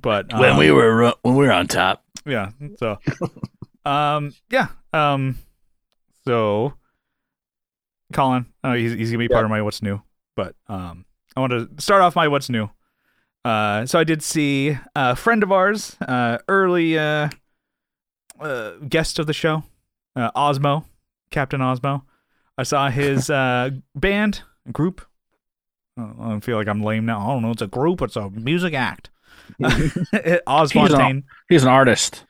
but 0.00 0.32
when 0.32 0.52
um, 0.52 0.56
we 0.58 0.70
were 0.70 1.12
when 1.22 1.34
we 1.34 1.46
were 1.46 1.52
on 1.52 1.66
top. 1.66 2.02
yeah 2.24 2.50
so 2.78 2.98
um 3.84 4.32
yeah 4.50 4.68
um 4.94 5.36
so 6.26 6.72
colin 8.14 8.46
uh, 8.62 8.72
he's, 8.74 8.92
he's 8.92 9.10
gonna 9.10 9.18
be 9.18 9.28
part 9.28 9.44
of 9.44 9.50
my 9.50 9.60
what's 9.60 9.82
new 9.82 10.00
but 10.36 10.54
um 10.68 11.04
i 11.36 11.40
want 11.40 11.50
to 11.52 11.68
start 11.78 12.00
off 12.00 12.16
my 12.16 12.28
what's 12.28 12.48
new 12.48 12.70
uh 13.44 13.84
so 13.86 13.98
i 13.98 14.04
did 14.04 14.22
see 14.22 14.76
a 14.96 15.14
friend 15.16 15.42
of 15.42 15.52
ours 15.52 15.96
uh 16.08 16.38
early 16.48 16.98
uh, 16.98 17.28
uh 18.40 18.72
guest 18.88 19.18
of 19.18 19.26
the 19.26 19.32
show 19.32 19.62
uh 20.16 20.30
osmo 20.32 20.84
captain 21.30 21.60
osmo 21.60 22.02
i 22.58 22.62
saw 22.62 22.88
his 22.90 23.28
uh 23.42 23.70
band 23.94 24.42
group 24.72 25.02
i 25.98 26.38
feel 26.40 26.56
like 26.56 26.68
i'm 26.68 26.82
lame 26.82 27.04
now 27.06 27.20
i 27.20 27.32
don't 27.32 27.42
know 27.42 27.50
it's 27.50 27.62
a 27.62 27.66
group 27.66 28.00
it's 28.02 28.16
a 28.16 28.30
music 28.30 28.74
act 28.74 29.10
Oz 30.46 30.72
He's 30.72 30.92
an- 30.94 31.24
He's 31.50 31.62
an 31.64 31.68
artist. 31.68 32.24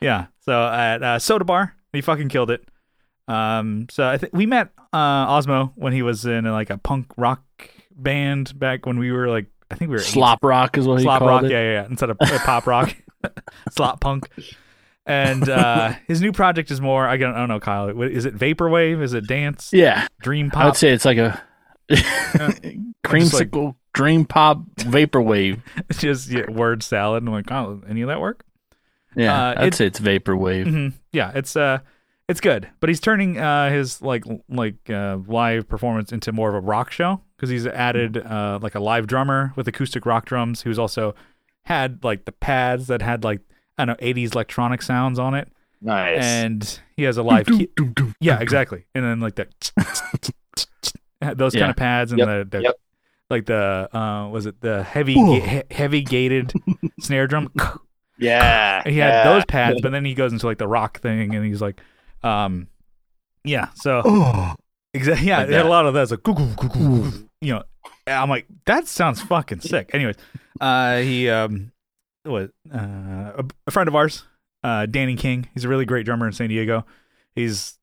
Yeah. 0.00 0.26
So 0.40 0.66
at 0.66 1.02
uh, 1.02 1.18
Soda 1.18 1.44
Bar, 1.44 1.74
he 1.92 2.02
fucking 2.02 2.28
killed 2.28 2.50
it. 2.50 2.68
Um. 3.26 3.86
So 3.90 4.06
I 4.06 4.18
think 4.18 4.34
we 4.34 4.44
met 4.44 4.68
uh 4.92 5.26
Osmo 5.28 5.72
when 5.76 5.92
he 5.94 6.02
was 6.02 6.26
in 6.26 6.44
like 6.44 6.68
a 6.68 6.76
punk 6.76 7.06
rock 7.16 7.42
band 7.96 8.58
back 8.58 8.84
when 8.86 8.98
we 8.98 9.12
were 9.12 9.28
like 9.28 9.46
I 9.70 9.74
think 9.74 9.90
we 9.90 9.96
were 9.96 10.00
eight- 10.00 10.06
Slop 10.06 10.42
rock 10.44 10.78
is 10.78 10.86
what 10.86 10.98
he 11.00 11.04
called 11.06 11.22
rock. 11.22 11.42
it. 11.44 11.50
Yeah, 11.50 11.60
yeah, 11.62 11.72
yeah. 11.82 11.86
Instead 11.86 12.10
of 12.10 12.16
uh, 12.20 12.38
pop 12.44 12.66
rock, 12.66 12.94
slop 13.70 14.00
punk. 14.00 14.28
And 15.06 15.48
uh 15.48 15.94
his 16.06 16.20
new 16.20 16.32
project 16.32 16.70
is 16.70 16.80
more. 16.80 17.06
I 17.06 17.16
don't, 17.16 17.34
I 17.34 17.38
don't 17.38 17.48
know, 17.48 17.60
Kyle. 17.60 17.88
Is 18.02 18.24
it 18.26 18.36
vaporwave? 18.36 19.02
Is 19.02 19.14
it 19.14 19.26
dance? 19.26 19.70
Yeah, 19.72 20.06
Dream 20.20 20.50
pop. 20.50 20.62
I 20.62 20.66
would 20.66 20.76
say 20.76 20.90
it's 20.90 21.04
like 21.04 21.18
a 21.18 21.42
creamsicle 23.04 23.74
dream 23.92 24.24
pop 24.24 24.62
vaporwave. 24.76 25.60
It's 25.88 26.00
just 26.00 26.28
yeah, 26.30 26.50
word 26.50 26.82
salad. 26.82 27.22
I'm 27.26 27.32
like, 27.32 27.50
oh, 27.50 27.82
any 27.88 28.02
of 28.02 28.08
that 28.08 28.20
work? 28.20 28.44
Yeah, 29.16 29.48
Uh, 29.50 29.54
I'd 29.58 29.68
it- 29.68 29.74
say 29.74 29.86
it's 29.86 30.00
vaporwave. 30.00 30.64
hmm 30.68 30.88
Yeah, 31.12 31.32
it's 31.34 31.56
uh, 31.56 31.78
it's 32.28 32.40
good, 32.40 32.68
but 32.80 32.88
he's 32.90 33.00
turning 33.00 33.38
uh 33.38 33.70
his 33.70 34.02
like 34.02 34.24
like 34.48 34.90
uh 34.90 35.18
live 35.26 35.68
performance 35.68 36.12
into 36.12 36.32
more 36.32 36.50
of 36.50 36.54
a 36.54 36.60
rock 36.60 36.90
show 36.90 37.22
because 37.38 37.48
he's 37.50 37.66
added 37.66 38.18
uh 38.18 38.58
like 38.60 38.74
a 38.74 38.80
live 38.80 39.06
drummer 39.06 39.52
with 39.56 39.66
acoustic 39.68 40.04
rock 40.04 40.26
drums 40.26 40.62
who's 40.62 40.78
also 40.78 41.14
had 41.66 42.02
like 42.04 42.24
the 42.24 42.32
pads 42.32 42.88
that 42.88 43.00
had 43.00 43.22
like 43.24 43.40
I 43.78 43.84
don't 43.84 44.00
know 44.00 44.06
80s 44.06 44.34
electronic 44.34 44.82
sounds 44.82 45.18
on 45.20 45.34
it, 45.34 45.48
Nice. 45.80 46.18
and 46.22 46.80
he 46.96 47.04
has 47.04 47.16
a 47.16 47.22
live 47.22 47.46
key- 47.46 47.68
yeah 48.20 48.40
exactly, 48.40 48.84
and 48.94 49.04
then 49.04 49.20
like 49.20 49.36
the 49.36 49.46
those 51.34 51.52
kind 51.54 51.62
Yeah. 51.66 51.70
of 51.70 51.76
pads 51.76 52.12
and 52.12 52.18
Yep, 52.18 52.28
the, 52.50 52.56
the 52.58 52.62
yep. 52.64 52.74
like 53.30 53.46
the 53.46 53.88
uh 53.96 54.28
was 54.28 54.46
it 54.46 54.60
the 54.60 54.82
heavy 54.82 55.14
ga- 55.14 55.40
he- 55.68 55.74
heavy 55.74 56.02
gated 56.02 56.52
snare 57.00 57.26
drum 57.26 57.52
yeah. 58.18 58.82
he 58.84 58.98
had 58.98 59.08
yeah. 59.10 59.24
those 59.32 59.44
pads, 59.44 59.80
but 59.80 59.92
then 59.92 60.04
he 60.04 60.14
goes 60.14 60.32
into 60.32 60.46
like 60.46 60.58
the 60.58 60.66
rock 60.68 61.00
thing, 61.00 61.34
and 61.34 61.44
he's 61.46 61.62
like, 61.62 61.80
um, 62.24 62.66
yeah. 63.44 63.68
So 63.76 64.56
exactly, 64.92 65.28
yeah, 65.28 65.38
Like 65.38 65.48
had 65.50 65.60
a 65.60 65.62
that. 65.62 65.68
lot 65.68 65.86
of 65.86 65.94
that. 65.94 66.02
It's 66.02 66.10
like, 66.10 66.22
goo, 66.24 66.34
goo, 66.34 66.52
goo, 66.56 66.68
goo, 66.68 67.00
goo. 67.10 67.27
You 67.40 67.54
know, 67.54 67.62
I'm 68.06 68.28
like, 68.28 68.46
that 68.66 68.86
sounds 68.86 69.20
fucking 69.22 69.60
sick. 69.60 69.90
Anyways, 69.94 70.16
uh, 70.60 70.98
he 70.98 71.28
um, 71.30 71.72
what 72.24 72.50
uh, 72.72 73.42
a, 73.66 73.70
friend 73.70 73.88
of 73.88 73.94
ours, 73.94 74.24
uh, 74.64 74.86
Danny 74.86 75.16
King. 75.16 75.48
He's 75.54 75.64
a 75.64 75.68
really 75.68 75.84
great 75.84 76.04
drummer 76.04 76.26
in 76.26 76.32
San 76.32 76.48
Diego. 76.48 76.84
He's 77.34 77.78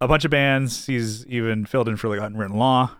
a 0.00 0.08
bunch 0.08 0.24
of 0.24 0.30
bands. 0.30 0.86
He's 0.86 1.26
even 1.26 1.66
filled 1.66 1.88
in 1.88 1.96
for 1.96 2.08
like 2.08 2.20
Unwritten 2.20 2.56
Law, 2.56 2.90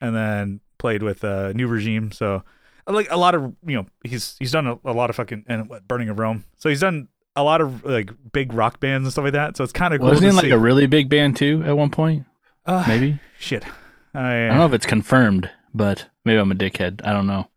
and 0.00 0.14
then 0.14 0.60
played 0.78 1.02
with 1.02 1.24
uh, 1.24 1.52
New 1.52 1.66
Regime. 1.66 2.12
So 2.12 2.42
like 2.86 3.08
a 3.10 3.16
lot 3.16 3.34
of 3.34 3.54
you 3.66 3.76
know 3.76 3.86
he's 4.04 4.36
he's 4.38 4.52
done 4.52 4.66
a, 4.66 4.78
a 4.84 4.92
lot 4.92 5.10
of 5.10 5.16
fucking 5.16 5.44
and 5.48 5.68
what 5.68 5.86
Burning 5.86 6.08
of 6.08 6.18
Rome. 6.18 6.44
So 6.58 6.68
he's 6.68 6.80
done 6.80 7.08
a 7.36 7.42
lot 7.42 7.60
of 7.60 7.84
like 7.84 8.10
big 8.32 8.52
rock 8.52 8.80
bands 8.80 9.06
and 9.06 9.12
stuff 9.12 9.24
like 9.24 9.32
that. 9.34 9.56
So 9.56 9.64
it's 9.64 9.72
kind 9.72 9.94
of 9.94 10.00
cool 10.00 10.08
Wasn't 10.10 10.28
in 10.28 10.36
like 10.36 10.46
see. 10.46 10.50
a 10.50 10.58
really 10.58 10.86
big 10.86 11.08
band 11.08 11.36
too 11.36 11.62
at 11.64 11.76
one 11.76 11.90
point? 11.90 12.24
uh, 12.66 12.84
Maybe 12.86 13.20
shit. 13.38 13.64
I, 14.14 14.44
I 14.44 14.48
don't 14.48 14.58
know 14.58 14.66
if 14.66 14.72
it's 14.72 14.86
confirmed, 14.86 15.50
but 15.74 16.06
maybe 16.24 16.38
I'm 16.38 16.50
a 16.50 16.54
dickhead. 16.54 17.00
I 17.04 17.12
don't 17.12 17.26
know. 17.26 17.48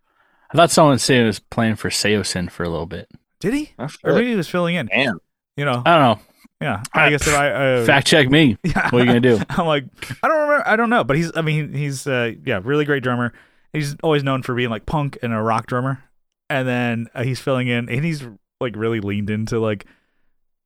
I 0.52 0.58
thought 0.58 0.72
someone 0.72 1.00
said 1.00 1.20
he 1.22 1.24
was 1.26 1.40
playing 1.40 1.76
for 1.78 1.90
Saosin 1.90 2.50
for 2.52 2.64
a 2.64 2.70
little 2.70 2.86
bit. 2.86 3.10
did 3.40 3.54
he? 3.54 3.72
Oh, 3.80 3.88
Or 4.04 4.14
maybe 4.14 4.30
he 4.32 4.36
was 4.36 4.48
filling 4.48 4.76
in. 4.76 4.86
Damn. 4.88 5.20
You 5.58 5.66
know, 5.66 5.82
I 5.86 5.98
don't 5.98 6.02
know. 6.02 6.20
yeah. 6.62 6.84
I 6.94 7.10
guess 7.10 7.28
if 7.28 7.34
I 7.34 7.50
uh, 7.82 7.86
Fact 7.86 8.08
check 8.08 8.30
me. 8.30 8.58
Yeah. 8.64 8.90
What 8.90 8.94
are 8.94 9.00
you 9.00 9.06
gonna 9.06 9.20
do? 9.20 9.40
I'm 9.50 9.66
like, 9.68 9.86
I 10.24 10.28
don't 10.28 10.38
remember. 10.42 10.68
I 10.68 10.76
don't 10.76 10.90
know, 10.90 11.04
but 11.04 11.16
he's. 11.18 11.32
I 11.36 11.42
mean, 11.42 11.74
he's. 11.74 12.06
Uh, 12.08 12.34
yeah, 12.46 12.60
really 12.64 12.86
great 12.86 13.04
drummer. 13.04 13.34
He's 13.72 13.96
always 14.04 14.24
known 14.24 14.44
for 14.44 14.54
being 14.56 14.70
like 14.70 14.86
punk 14.86 15.18
and 15.24 15.34
a 15.34 15.42
rock 15.42 15.66
drummer, 15.68 16.04
and 16.50 16.68
then 16.68 17.08
uh, 17.16 17.24
he's 17.24 17.40
filling 17.40 17.68
in, 17.68 17.90
and 17.90 18.06
he's 18.06 18.24
like 18.62 18.76
really 18.76 19.00
leaned 19.00 19.30
into 19.32 19.60
like, 19.60 19.86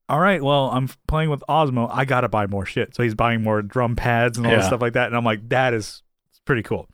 all 0.10 0.20
right, 0.20 0.41
well, 0.41 0.70
I'm 0.70 0.89
playing 1.08 1.30
with 1.30 1.43
Osmo. 1.50 1.89
I 1.91 2.06
gotta 2.06 2.30
buy 2.30 2.48
more 2.48 2.65
shit, 2.65 2.96
so 2.96 3.04
he's 3.04 3.15
buying 3.15 3.43
more 3.43 3.62
drum 3.62 3.96
pads 3.96 4.38
and 4.38 4.48
all 4.48 4.56
this 4.56 4.65
stuff 4.67 4.82
like 4.82 4.93
that. 4.93 5.08
And 5.08 5.15
I'm 5.17 5.26
like, 5.26 5.50
that 5.50 5.74
is 5.74 6.02
pretty 6.46 6.63
cool. 6.63 6.88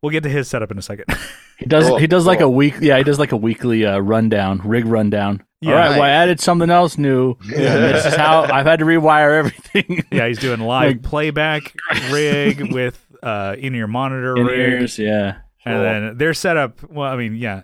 We'll 0.00 0.10
get 0.12 0.22
to 0.24 0.28
his 0.28 0.48
setup 0.48 0.70
in 0.70 0.78
a 0.78 0.82
second. 0.82 1.06
He 1.58 1.66
does. 1.68 1.86
Cool, 1.86 1.98
he 1.98 2.08
does 2.08 2.26
like 2.26 2.40
a 2.40 2.48
week. 2.48 2.74
Yeah, 2.80 2.98
he 2.98 3.04
does 3.04 3.20
like 3.20 3.30
a 3.30 3.36
weekly 3.36 3.86
uh, 3.86 3.98
rundown, 4.00 4.60
rig 4.64 4.84
rundown. 4.84 5.44
Yeah. 5.60 5.70
All 5.70 5.76
right, 5.76 5.90
well, 5.90 6.02
I 6.02 6.08
added 6.08 6.40
something 6.40 6.70
else 6.70 6.98
new. 6.98 7.36
And 7.42 7.50
this 7.52 8.04
is 8.04 8.16
how 8.16 8.42
I've 8.42 8.66
had 8.66 8.80
to 8.80 8.84
rewire 8.84 9.38
everything. 9.38 10.04
yeah, 10.10 10.26
he's 10.26 10.40
doing 10.40 10.58
live 10.58 10.88
Like- 10.88 11.02
playback 11.04 11.72
rig 12.10 12.72
with 12.72 12.98
uh 13.22 13.54
in-ear 13.56 13.86
monitor 13.86 14.34
rig. 14.34 14.48
In-ears, 14.48 14.98
yeah. 14.98 15.36
And 15.64 15.84
then 15.84 16.18
their 16.18 16.34
setup, 16.34 16.82
well, 16.90 17.12
I 17.12 17.16
mean, 17.16 17.36
yeah, 17.36 17.62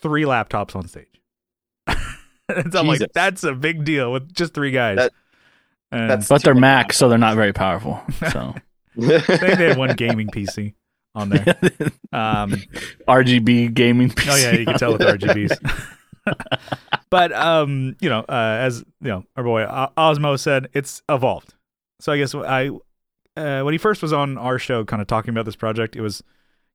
three 0.00 0.22
laptops 0.22 0.76
on 0.76 0.86
stage. 0.86 1.15
And 2.48 2.72
so 2.72 2.80
I'm 2.80 2.86
like, 2.86 3.00
that's 3.12 3.44
a 3.44 3.52
big 3.54 3.84
deal 3.84 4.12
with 4.12 4.32
just 4.32 4.54
three 4.54 4.70
guys. 4.70 4.96
That- 4.96 5.12
and 5.92 6.10
that's- 6.10 6.28
But 6.28 6.42
they're 6.42 6.54
Mac, 6.54 6.92
so 6.92 7.08
they're 7.08 7.16
not 7.18 7.36
very 7.36 7.52
powerful. 7.52 8.00
So 8.32 8.54
I 8.98 9.18
think 9.20 9.58
they 9.58 9.68
had 9.68 9.76
one 9.78 9.94
gaming 9.94 10.28
PC 10.28 10.74
on 11.14 11.28
there. 11.30 11.56
Um, 12.12 12.52
RGB 13.08 13.72
gaming. 13.74 14.10
PC 14.10 14.28
oh 14.32 14.36
yeah, 14.36 14.52
you 14.58 14.64
can 14.66 14.78
tell 14.78 14.92
with 14.92 15.00
RGBs. 15.02 15.86
but 17.10 17.32
um, 17.32 17.96
you 18.00 18.08
know, 18.08 18.20
uh, 18.20 18.58
as 18.60 18.80
you 19.00 19.08
know, 19.08 19.24
our 19.36 19.44
boy 19.44 19.62
O- 19.64 19.92
Osmo 19.96 20.38
said, 20.38 20.68
it's 20.72 21.02
evolved. 21.08 21.54
So 22.00 22.12
I 22.12 22.18
guess 22.18 22.34
I, 22.34 22.70
uh, 23.36 23.62
when 23.62 23.72
he 23.72 23.78
first 23.78 24.02
was 24.02 24.12
on 24.12 24.36
our 24.38 24.58
show, 24.58 24.84
kind 24.84 25.00
of 25.00 25.08
talking 25.08 25.30
about 25.30 25.44
this 25.44 25.56
project, 25.56 25.94
it 25.96 26.00
was 26.00 26.22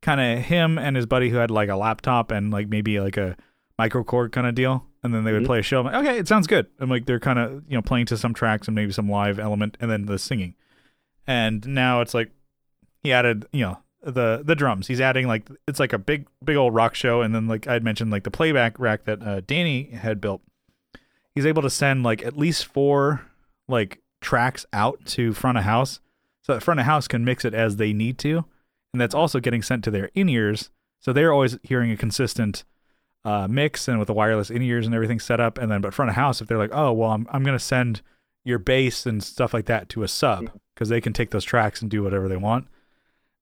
kind 0.01 0.21
of 0.21 0.45
him 0.45 0.77
and 0.79 0.95
his 0.95 1.05
buddy 1.05 1.29
who 1.29 1.37
had 1.37 1.51
like 1.51 1.69
a 1.69 1.75
laptop 1.75 2.31
and 2.31 2.51
like 2.51 2.69
maybe 2.69 2.99
like 2.99 3.17
a 3.17 3.35
micro 3.77 4.03
microKorg 4.03 4.31
kind 4.31 4.47
of 4.47 4.55
deal, 4.55 4.85
and 5.03 5.13
then 5.13 5.23
they 5.23 5.31
would 5.33 5.43
Mhm. 5.43 5.47
play 5.47 5.59
a 5.59 5.63
show. 5.63 5.79
I'm 5.79 5.85
like, 5.85 5.95
okay, 5.95 6.17
it 6.17 6.27
sounds 6.27 6.47
good. 6.47 6.67
I'm 6.79 6.89
like, 6.89 7.05
they're 7.05 7.19
kind 7.19 7.39
of 7.39 7.63
you 7.67 7.75
know 7.77 7.81
playing 7.81 8.05
to 8.07 8.17
some 8.17 8.33
tracks 8.33 8.67
and 8.67 8.75
maybe 8.75 8.91
some 8.91 9.09
live 9.09 9.39
element, 9.39 9.77
and 9.81 9.89
then 9.89 10.05
the 10.05 10.17
singing. 10.19 10.55
And 11.27 11.67
now 11.67 12.01
it's 12.01 12.13
like 12.13 12.31
he 13.03 13.11
added, 13.13 13.45
you 13.51 13.61
know, 13.65 13.79
the 14.03 14.41
the 14.43 14.55
drums. 14.55 14.87
He's 14.87 15.01
adding 15.01 15.27
like 15.27 15.47
it's 15.67 15.79
like 15.79 15.93
a 15.93 15.97
big 15.99 16.27
big 16.43 16.55
old 16.55 16.73
rock 16.73 16.95
show, 16.95 17.21
and 17.21 17.33
then 17.33 17.47
like 17.47 17.67
I 17.67 17.73
had 17.73 17.83
mentioned, 17.83 18.11
like 18.11 18.23
the 18.23 18.31
playback 18.31 18.79
rack 18.79 19.05
that 19.05 19.21
uh, 19.21 19.41
Danny 19.41 19.91
had 19.91 20.19
built. 20.21 20.41
He's 21.35 21.45
able 21.45 21.61
to 21.61 21.69
send 21.69 22.03
like 22.03 22.23
at 22.25 22.37
least 22.37 22.65
four 22.65 23.21
like 23.67 24.01
tracks 24.19 24.65
out 24.73 25.03
to 25.05 25.33
front 25.33 25.57
of 25.57 25.63
house, 25.63 25.99
so 26.43 26.53
that 26.53 26.61
front 26.61 26.79
of 26.79 26.85
house 26.85 27.07
can 27.07 27.23
mix 27.23 27.45
it 27.45 27.53
as 27.53 27.77
they 27.77 27.93
need 27.93 28.17
to, 28.19 28.43
and 28.93 28.99
that's 28.99 29.15
also 29.15 29.39
getting 29.39 29.61
sent 29.61 29.83
to 29.85 29.91
their 29.91 30.09
in 30.13 30.27
ears 30.29 30.69
So 30.99 31.13
they're 31.13 31.31
always 31.33 31.57
hearing 31.63 31.89
a 31.91 31.97
consistent 31.97 32.63
uh, 33.25 33.47
mix 33.49 33.87
and 33.87 33.99
with 33.99 34.07
the 34.07 34.13
wireless 34.13 34.49
in 34.49 34.61
ears 34.61 34.85
and 34.85 34.95
everything 34.95 35.19
set 35.19 35.39
up. 35.39 35.57
And 35.57 35.71
then, 35.71 35.81
but 35.81 35.93
front 35.93 36.09
of 36.09 36.15
house, 36.15 36.41
if 36.41 36.47
they're 36.47 36.57
like, 36.57 36.73
oh, 36.73 36.91
well, 36.93 37.11
I'm, 37.11 37.27
I'm 37.31 37.43
going 37.43 37.57
to 37.57 37.63
send 37.63 38.01
your 38.43 38.57
bass 38.59 39.05
and 39.05 39.23
stuff 39.23 39.53
like 39.53 39.65
that 39.65 39.89
to 39.89 40.03
a 40.03 40.07
sub 40.07 40.49
because 40.73 40.89
they 40.89 40.99
can 41.01 41.13
take 41.13 41.29
those 41.29 41.43
tracks 41.45 41.81
and 41.81 41.91
do 41.91 42.01
whatever 42.03 42.27
they 42.27 42.37
want. 42.37 42.67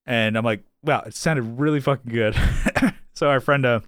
And 0.06 0.38
I'm 0.38 0.44
like, 0.44 0.64
wow, 0.84 1.04
it 1.06 1.16
sounded 1.16 1.44
really 1.44 1.80
fucking 1.80 2.12
good. 2.12 2.36
so 3.14 3.30
our 3.30 3.40
friend, 3.40 3.66
uh, 3.66 3.80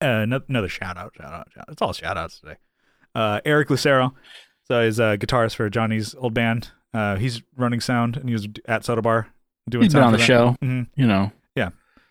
uh, 0.00 0.26
another 0.48 0.68
shout 0.68 0.96
out, 0.96 1.14
shout 1.16 1.32
out, 1.32 1.48
shout 1.52 1.62
out. 1.62 1.72
It's 1.72 1.82
all 1.82 1.92
shout 1.92 2.16
outs 2.16 2.40
today. 2.40 2.56
Uh, 3.14 3.40
Eric 3.44 3.70
Lucero. 3.70 4.14
So 4.68 4.84
he's 4.84 4.98
a 5.00 5.18
guitarist 5.18 5.56
for 5.56 5.68
Johnny's 5.68 6.14
old 6.14 6.34
band. 6.34 6.70
Uh, 6.94 7.16
he's 7.16 7.42
running 7.56 7.80
sound 7.80 8.16
and 8.16 8.28
he 8.28 8.32
was 8.34 8.46
at 8.66 8.84
Soda 8.84 9.02
Bar 9.02 9.28
doing 9.68 9.84
He's 9.84 9.92
been 9.92 10.02
sound 10.02 10.06
on 10.06 10.12
the 10.12 10.18
them. 10.18 10.26
show. 10.26 10.56
Mhm. 10.62 10.86
You 10.94 11.06
know, 11.06 11.32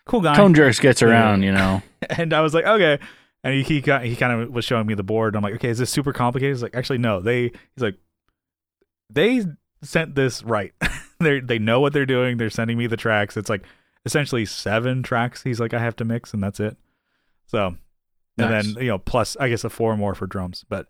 Cool 0.04 0.20
guy. 0.20 0.34
Tone 0.34 0.54
Jerks 0.54 0.80
gets 0.80 1.02
around. 1.02 1.42
You 1.42 1.52
know, 1.52 1.82
and 2.10 2.32
I 2.32 2.40
was 2.40 2.54
like, 2.54 2.64
okay. 2.64 2.98
And 3.44 3.54
he 3.54 3.62
he, 3.62 3.80
got, 3.80 4.04
he 4.04 4.14
kind 4.14 4.40
of 4.40 4.50
was 4.50 4.64
showing 4.64 4.86
me 4.86 4.94
the 4.94 5.02
board. 5.02 5.34
I'm 5.34 5.42
like, 5.42 5.54
okay, 5.54 5.68
is 5.68 5.78
this 5.78 5.90
super 5.90 6.12
complicated? 6.12 6.54
He's 6.54 6.62
like, 6.62 6.76
actually, 6.76 6.98
no. 6.98 7.20
They 7.20 7.42
he's 7.74 7.82
like, 7.82 7.96
they 9.10 9.44
sent 9.82 10.14
this 10.14 10.42
right. 10.44 10.72
they 11.20 11.40
they 11.40 11.58
know 11.58 11.80
what 11.80 11.92
they're 11.92 12.06
doing. 12.06 12.36
They're 12.36 12.50
sending 12.50 12.78
me 12.78 12.86
the 12.86 12.96
tracks. 12.96 13.36
It's 13.36 13.50
like 13.50 13.64
essentially 14.04 14.46
seven 14.46 15.02
tracks. 15.02 15.42
He's 15.42 15.60
like, 15.60 15.74
I 15.74 15.80
have 15.80 15.96
to 15.96 16.04
mix, 16.04 16.32
and 16.32 16.42
that's 16.42 16.60
it. 16.60 16.76
So, 17.46 17.66
and 17.66 17.78
Nice. 18.50 18.74
then 18.74 18.82
you 18.82 18.90
know, 18.90 18.98
plus 18.98 19.36
I 19.38 19.48
guess 19.48 19.64
a 19.64 19.70
four 19.70 19.96
more 19.96 20.14
for 20.14 20.26
drums. 20.26 20.64
But 20.68 20.86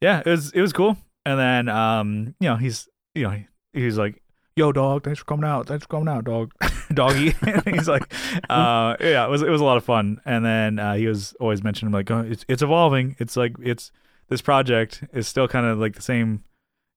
yeah, 0.00 0.20
it 0.24 0.26
was 0.26 0.52
it 0.52 0.60
was 0.60 0.72
cool. 0.72 0.96
And 1.26 1.38
then 1.38 1.68
um, 1.68 2.34
you 2.40 2.48
know, 2.48 2.56
he's 2.56 2.88
you 3.14 3.24
know, 3.24 3.30
he, 3.30 3.46
he's 3.72 3.98
like, 3.98 4.22
yo, 4.60 4.72
dog, 4.72 5.02
thanks 5.02 5.18
for 5.18 5.24
coming 5.24 5.48
out. 5.48 5.66
Thanks 5.66 5.84
for 5.84 5.88
coming 5.88 6.08
out, 6.08 6.24
dog, 6.24 6.52
doggy. 6.94 7.34
he's 7.64 7.88
like, 7.88 8.12
uh, 8.50 8.94
yeah, 9.00 9.24
it 9.24 9.30
was 9.30 9.40
it 9.40 9.48
was 9.48 9.62
a 9.62 9.64
lot 9.64 9.78
of 9.78 9.84
fun. 9.84 10.20
And 10.26 10.44
then 10.44 10.78
uh, 10.78 10.94
he 10.94 11.06
was 11.06 11.34
always 11.40 11.64
mentioning 11.64 11.92
like, 11.92 12.10
oh, 12.10 12.20
it's 12.20 12.44
it's 12.46 12.62
evolving. 12.62 13.16
It's 13.18 13.36
like 13.36 13.54
it's 13.62 13.90
this 14.28 14.42
project 14.42 15.02
is 15.14 15.26
still 15.26 15.48
kind 15.48 15.64
of 15.64 15.78
like 15.78 15.96
the 15.96 16.02
same, 16.02 16.44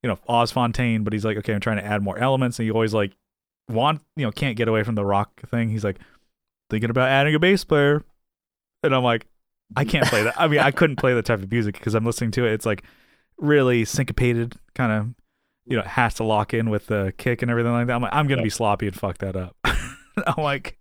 you 0.03 0.09
know, 0.09 0.19
Oz 0.27 0.51
Fontaine, 0.51 1.03
but 1.03 1.13
he's 1.13 1.23
like, 1.23 1.37
okay, 1.37 1.53
I'm 1.53 1.61
trying 1.61 1.77
to 1.77 1.85
add 1.85 2.03
more 2.03 2.17
elements. 2.17 2.59
And 2.59 2.65
he 2.65 2.71
always 2.71 2.93
like 2.93 3.13
want 3.69 4.01
you 4.17 4.25
know 4.25 4.31
can't 4.31 4.57
get 4.57 4.67
away 4.67 4.83
from 4.83 4.95
the 4.95 5.05
rock 5.05 5.41
thing. 5.49 5.69
He's 5.69 5.85
like 5.85 5.99
thinking 6.69 6.89
about 6.89 7.07
adding 7.07 7.33
a 7.33 7.39
bass 7.39 7.63
player, 7.63 8.03
and 8.83 8.93
I'm 8.93 9.03
like, 9.03 9.25
I 9.77 9.85
can't 9.85 10.07
play 10.07 10.23
that. 10.23 10.37
I 10.37 10.49
mean, 10.49 10.59
I 10.59 10.71
couldn't 10.71 10.97
play 10.97 11.13
that 11.13 11.25
type 11.25 11.41
of 11.41 11.49
music 11.49 11.75
because 11.75 11.95
I'm 11.95 12.05
listening 12.05 12.31
to 12.31 12.45
it. 12.45 12.51
It's 12.51 12.65
like 12.65 12.83
really 13.37 13.85
syncopated, 13.85 14.57
kind 14.75 14.91
of, 14.91 15.22
you 15.65 15.77
know, 15.77 15.83
it 15.83 15.87
has 15.87 16.15
to 16.15 16.23
lock 16.23 16.53
in 16.53 16.69
with 16.69 16.87
the 16.87 17.13
kick 17.17 17.41
and 17.41 17.49
everything 17.51 17.71
like 17.71 17.87
that. 17.87 17.93
I'm 17.93 18.01
like, 18.01 18.13
I'm 18.13 18.27
gonna 18.27 18.43
be 18.43 18.49
sloppy 18.49 18.87
and 18.87 18.95
fuck 18.95 19.19
that 19.19 19.35
up. 19.35 19.55
I'm 19.65 20.43
like, 20.43 20.77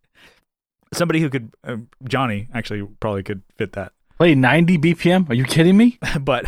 somebody 0.92 1.20
who 1.20 1.30
could, 1.30 1.52
uh, 1.64 1.76
Johnny 2.04 2.48
actually 2.52 2.82
probably 3.00 3.22
could 3.22 3.42
fit 3.56 3.72
that, 3.72 3.92
play 4.18 4.34
90 4.34 4.78
BPM. 4.78 5.30
Are 5.30 5.34
you 5.34 5.44
kidding 5.44 5.76
me? 5.76 5.98
but 6.20 6.44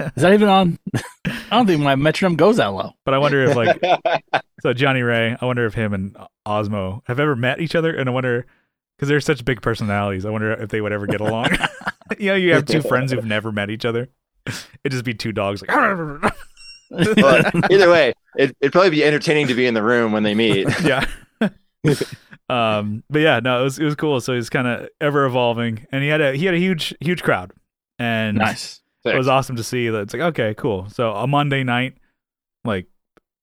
Is 0.00 0.22
that 0.22 0.32
even 0.32 0.48
on? 0.48 0.78
I 1.24 1.56
don't 1.58 1.66
think 1.66 1.80
my 1.80 1.94
metronome 1.94 2.36
goes 2.36 2.56
that 2.56 2.66
low. 2.66 2.92
but 3.04 3.14
I 3.14 3.18
wonder 3.18 3.44
if 3.44 3.56
like 3.56 3.80
so 4.60 4.72
Johnny 4.72 5.02
Ray, 5.02 5.36
I 5.40 5.44
wonder 5.44 5.66
if 5.66 5.74
him 5.74 5.94
and 5.94 6.16
Osmo 6.46 7.02
have 7.06 7.20
ever 7.20 7.36
met 7.36 7.60
each 7.60 7.74
other, 7.74 7.94
and 7.94 8.08
I 8.08 8.12
wonder 8.12 8.46
because 8.96 9.08
they're 9.08 9.20
such 9.20 9.44
big 9.44 9.62
personalities. 9.62 10.24
I 10.24 10.30
wonder 10.30 10.52
if 10.52 10.70
they 10.70 10.80
would 10.80 10.92
ever 10.92 11.06
get 11.06 11.20
along. 11.20 11.50
you 12.18 12.26
know, 12.30 12.34
you 12.34 12.54
have 12.54 12.66
two 12.66 12.82
friends 12.82 13.12
who've 13.12 13.24
never 13.24 13.52
met 13.52 13.70
each 13.70 13.84
other. 13.84 14.08
It'd 14.46 14.92
just 14.92 15.04
be 15.04 15.14
two 15.14 15.32
dogs 15.32 15.62
like. 15.62 15.70
Well, 17.16 17.50
either 17.70 17.90
way, 17.90 18.14
it, 18.36 18.56
it'd 18.60 18.72
probably 18.72 18.90
be 18.90 19.04
entertaining 19.04 19.48
to 19.48 19.54
be 19.54 19.66
in 19.66 19.74
the 19.74 19.82
room 19.82 20.12
when 20.12 20.22
they 20.22 20.34
meet. 20.34 20.68
yeah. 20.82 21.06
um, 22.48 23.02
but 23.10 23.18
yeah, 23.18 23.40
no, 23.40 23.60
it 23.60 23.64
was 23.64 23.78
it 23.78 23.84
was 23.84 23.94
cool. 23.94 24.20
So 24.20 24.34
he's 24.34 24.50
kind 24.50 24.66
of 24.66 24.88
ever 25.00 25.24
evolving, 25.26 25.86
and 25.92 26.02
he 26.02 26.08
had 26.08 26.20
a 26.20 26.34
he 26.34 26.46
had 26.46 26.54
a 26.54 26.58
huge 26.58 26.94
huge 27.00 27.22
crowd, 27.22 27.52
and 27.98 28.38
nice. 28.38 28.80
it 29.04 29.16
was 29.16 29.28
awesome 29.28 29.56
to 29.56 29.64
see 29.64 29.88
that. 29.88 30.00
It's 30.02 30.14
like 30.14 30.22
okay, 30.22 30.54
cool. 30.54 30.88
So 30.90 31.12
a 31.12 31.26
Monday 31.26 31.62
night, 31.62 31.96
like 32.64 32.86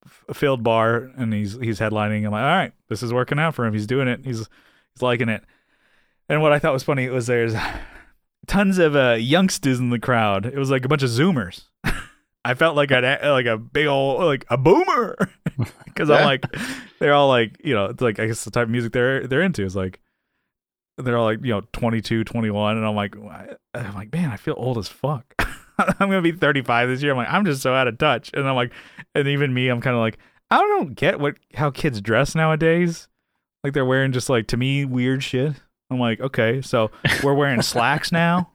f- 0.06 0.26
a 0.30 0.34
filled 0.34 0.64
bar, 0.64 1.12
and 1.18 1.34
he's 1.34 1.58
he's 1.58 1.80
headlining. 1.80 2.26
I'm 2.26 2.32
like, 2.32 2.44
all 2.44 2.48
right, 2.48 2.74
this 2.90 3.04
is 3.04 3.14
working 3.14 3.40
out 3.40 3.54
for 3.54 3.66
him. 3.66 3.74
He's 3.74 3.88
doing 3.88 4.08
it. 4.08 4.22
He's 4.24 4.40
he's 4.40 5.02
liking 5.02 5.30
it. 5.30 5.44
And 6.28 6.42
what 6.42 6.52
I 6.52 6.60
thought 6.60 6.74
was 6.74 6.84
funny 6.84 7.10
was 7.10 7.28
there's 7.28 7.54
tons 8.48 8.78
of 8.78 8.96
uh, 8.96 9.18
youngsters 9.20 9.80
in 9.80 9.90
the 9.90 10.00
crowd. 10.00 10.46
It 10.46 10.56
was 10.58 10.72
like 10.72 10.86
a 10.86 10.88
bunch 10.88 11.04
of 11.04 11.10
Zoomers. 11.10 11.66
I 12.44 12.56
felt 12.56 12.76
like 12.76 12.92
a 12.92 13.20
like 13.24 13.46
a 13.46 13.58
big 13.58 13.88
old 13.88 14.24
like 14.24 14.46
a 14.50 14.58
boomer. 14.58 15.18
Because 15.86 16.10
I'm 16.10 16.26
like 16.26 16.46
they're 17.00 17.14
all 17.14 17.28
like 17.28 17.60
you 17.64 17.76
know 17.76 17.88
it's 17.88 18.02
like 18.02 18.20
I 18.20 18.26
guess 18.26 18.46
the 18.46 18.50
type 18.50 18.64
of 18.64 18.70
music 18.70 18.94
they're 18.94 19.28
they're 19.28 19.42
into 19.42 19.64
is 19.64 19.76
like 19.76 20.00
they're 20.98 21.18
all 21.18 21.26
like 21.26 21.40
you 21.44 21.52
know 21.52 21.62
22 21.74 22.24
21 22.24 22.78
and 22.78 22.86
I'm 22.86 22.96
like 22.96 23.16
I'm 23.76 23.94
like 23.94 24.12
man 24.12 24.32
I 24.32 24.38
feel 24.38 24.56
old 24.58 24.78
as 24.78 24.88
fuck. 24.88 25.36
I'm 25.78 26.10
gonna 26.10 26.22
be 26.22 26.32
35 26.32 26.90
this 26.90 27.04
year. 27.04 27.12
I'm 27.12 27.18
like 27.18 27.30
I'm 27.30 27.46
just 27.46 27.62
so 27.62 27.76
out 27.76 27.88
of 27.88 27.98
touch. 27.98 28.32
And 28.34 28.48
I'm 28.48 28.56
like 28.56 28.72
and 29.14 29.28
even 29.28 29.54
me 29.54 29.68
I'm 29.68 29.82
kind 29.82 29.96
of 29.96 30.00
like 30.00 30.18
I 30.50 30.58
don't 30.58 30.96
get 30.96 31.20
what 31.20 31.36
how 31.54 31.70
kids 31.70 32.02
dress 32.02 32.34
nowadays. 32.34 33.08
Like 33.64 33.74
they're 33.74 33.86
wearing 33.86 34.14
just 34.14 34.30
like 34.30 34.48
to 34.48 34.58
me 34.58 34.86
weird 34.86 35.22
shit. 35.24 35.54
I'm 35.92 36.00
like 36.00 36.22
okay 36.22 36.62
so 36.62 36.90
we're 37.22 37.36
wearing 37.36 37.62
slacks 37.62 38.12
now 38.12 38.51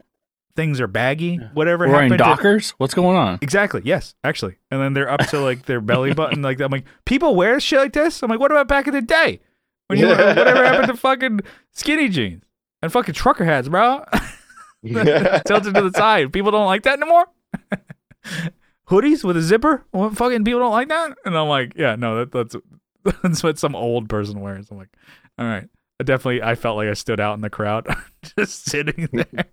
things 0.56 0.80
are 0.80 0.86
baggy 0.86 1.36
whatever 1.54 1.86
Wearing 1.86 2.10
happened 2.10 2.18
to- 2.18 2.24
Dockers? 2.24 2.70
What's 2.78 2.94
going 2.94 3.16
on? 3.16 3.38
Exactly. 3.42 3.82
Yes, 3.84 4.14
actually. 4.24 4.56
And 4.70 4.80
then 4.80 4.94
they're 4.94 5.10
up 5.10 5.20
to 5.28 5.40
like 5.40 5.66
their 5.66 5.80
belly 5.80 6.14
button. 6.14 6.42
Like 6.42 6.60
I'm 6.60 6.72
like, 6.72 6.86
people 7.04 7.36
wear 7.36 7.60
shit 7.60 7.78
like 7.78 7.92
this. 7.92 8.22
I'm 8.22 8.30
like, 8.30 8.40
what 8.40 8.50
about 8.50 8.66
back 8.68 8.88
in 8.88 8.94
the 8.94 9.02
day? 9.02 9.40
When 9.86 9.98
you 10.00 10.08
whatever 10.08 10.64
happened 10.64 10.88
to 10.88 10.96
fucking 10.96 11.40
skinny 11.72 12.08
jeans 12.08 12.42
and 12.82 12.90
fucking 12.90 13.14
trucker 13.14 13.44
hats, 13.44 13.68
bro? 13.68 14.04
Tilted 14.84 15.74
to 15.74 15.82
the 15.88 15.92
side. 15.94 16.32
People 16.32 16.50
don't 16.50 16.66
like 16.66 16.82
that 16.82 16.98
anymore. 17.00 17.26
Hoodies 18.88 19.24
with 19.24 19.36
a 19.36 19.42
zipper. 19.42 19.84
Well, 19.92 20.10
fucking 20.10 20.44
people 20.44 20.60
don't 20.60 20.72
like 20.72 20.88
that. 20.88 21.16
And 21.24 21.36
I'm 21.36 21.48
like, 21.48 21.72
yeah, 21.76 21.96
no, 21.96 22.24
that, 22.24 22.32
that's 22.32 22.56
that's 23.22 23.42
what 23.42 23.58
some 23.58 23.74
old 23.74 24.08
person 24.08 24.40
wears. 24.40 24.70
I'm 24.70 24.78
like, 24.78 24.90
all 25.38 25.46
right. 25.46 25.68
I 26.00 26.04
definitely, 26.04 26.42
I 26.42 26.54
felt 26.56 26.76
like 26.76 26.88
I 26.88 26.92
stood 26.94 27.20
out 27.20 27.34
in 27.34 27.40
the 27.40 27.50
crowd, 27.50 27.86
just 28.38 28.64
sitting 28.66 29.08
there. 29.12 29.46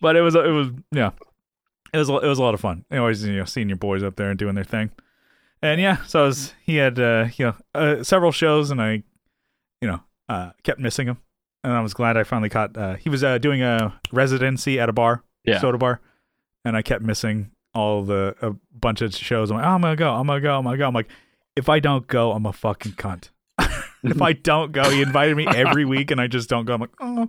But 0.00 0.16
it 0.16 0.20
was, 0.22 0.34
it 0.34 0.48
was, 0.50 0.68
yeah, 0.90 1.10
it 1.92 1.98
was, 1.98 2.08
it 2.08 2.26
was 2.26 2.38
a 2.38 2.42
lot 2.42 2.54
of 2.54 2.60
fun. 2.60 2.84
Always, 2.90 3.24
you 3.24 3.36
know, 3.36 3.44
seeing 3.44 3.68
your 3.68 3.76
boys 3.76 4.02
up 4.02 4.16
there 4.16 4.30
and 4.30 4.38
doing 4.38 4.54
their 4.56 4.64
thing. 4.64 4.90
And 5.62 5.80
yeah, 5.80 6.04
so 6.04 6.22
I 6.24 6.26
was, 6.26 6.54
he 6.64 6.76
had, 6.76 6.98
uh, 6.98 7.28
you 7.36 7.46
know, 7.46 7.54
uh, 7.74 8.02
several 8.02 8.32
shows, 8.32 8.70
and 8.70 8.82
I, 8.82 9.02
you 9.80 9.88
know, 9.88 10.00
uh, 10.28 10.50
kept 10.64 10.80
missing 10.80 11.06
him. 11.06 11.18
And 11.64 11.72
I 11.72 11.80
was 11.80 11.94
glad 11.94 12.16
I 12.16 12.24
finally 12.24 12.48
caught. 12.48 12.76
Uh, 12.76 12.94
he 12.94 13.08
was 13.08 13.24
uh, 13.24 13.38
doing 13.38 13.62
a 13.62 13.98
residency 14.12 14.78
at 14.78 14.88
a 14.88 14.92
bar, 14.92 15.22
Yeah. 15.44 15.60
soda 15.60 15.78
bar, 15.78 16.00
and 16.64 16.76
I 16.76 16.82
kept 16.82 17.02
missing 17.02 17.50
all 17.74 18.02
the 18.02 18.34
a 18.42 18.52
bunch 18.72 19.02
of 19.02 19.14
shows. 19.14 19.50
I'm 19.50 19.56
like, 19.58 19.66
oh, 19.66 19.70
I'm 19.70 19.80
gonna 19.82 19.96
go, 19.96 20.12
I'm 20.12 20.26
gonna 20.26 20.40
go, 20.40 20.56
I'm 20.58 20.64
gonna 20.64 20.76
go. 20.78 20.86
I'm 20.88 20.94
like, 20.94 21.08
if 21.56 21.68
I 21.68 21.78
don't 21.80 22.06
go, 22.06 22.32
I'm 22.32 22.46
a 22.46 22.52
fucking 22.52 22.92
cunt. 22.92 23.30
If 24.10 24.22
I 24.22 24.32
don't 24.32 24.72
go, 24.72 24.88
he 24.90 25.02
invited 25.02 25.36
me 25.36 25.46
every 25.46 25.84
week, 25.86 26.10
and 26.10 26.20
I 26.20 26.26
just 26.26 26.48
don't 26.48 26.64
go. 26.64 26.74
I'm 26.74 26.80
like, 26.80 26.90
oh, 27.00 27.28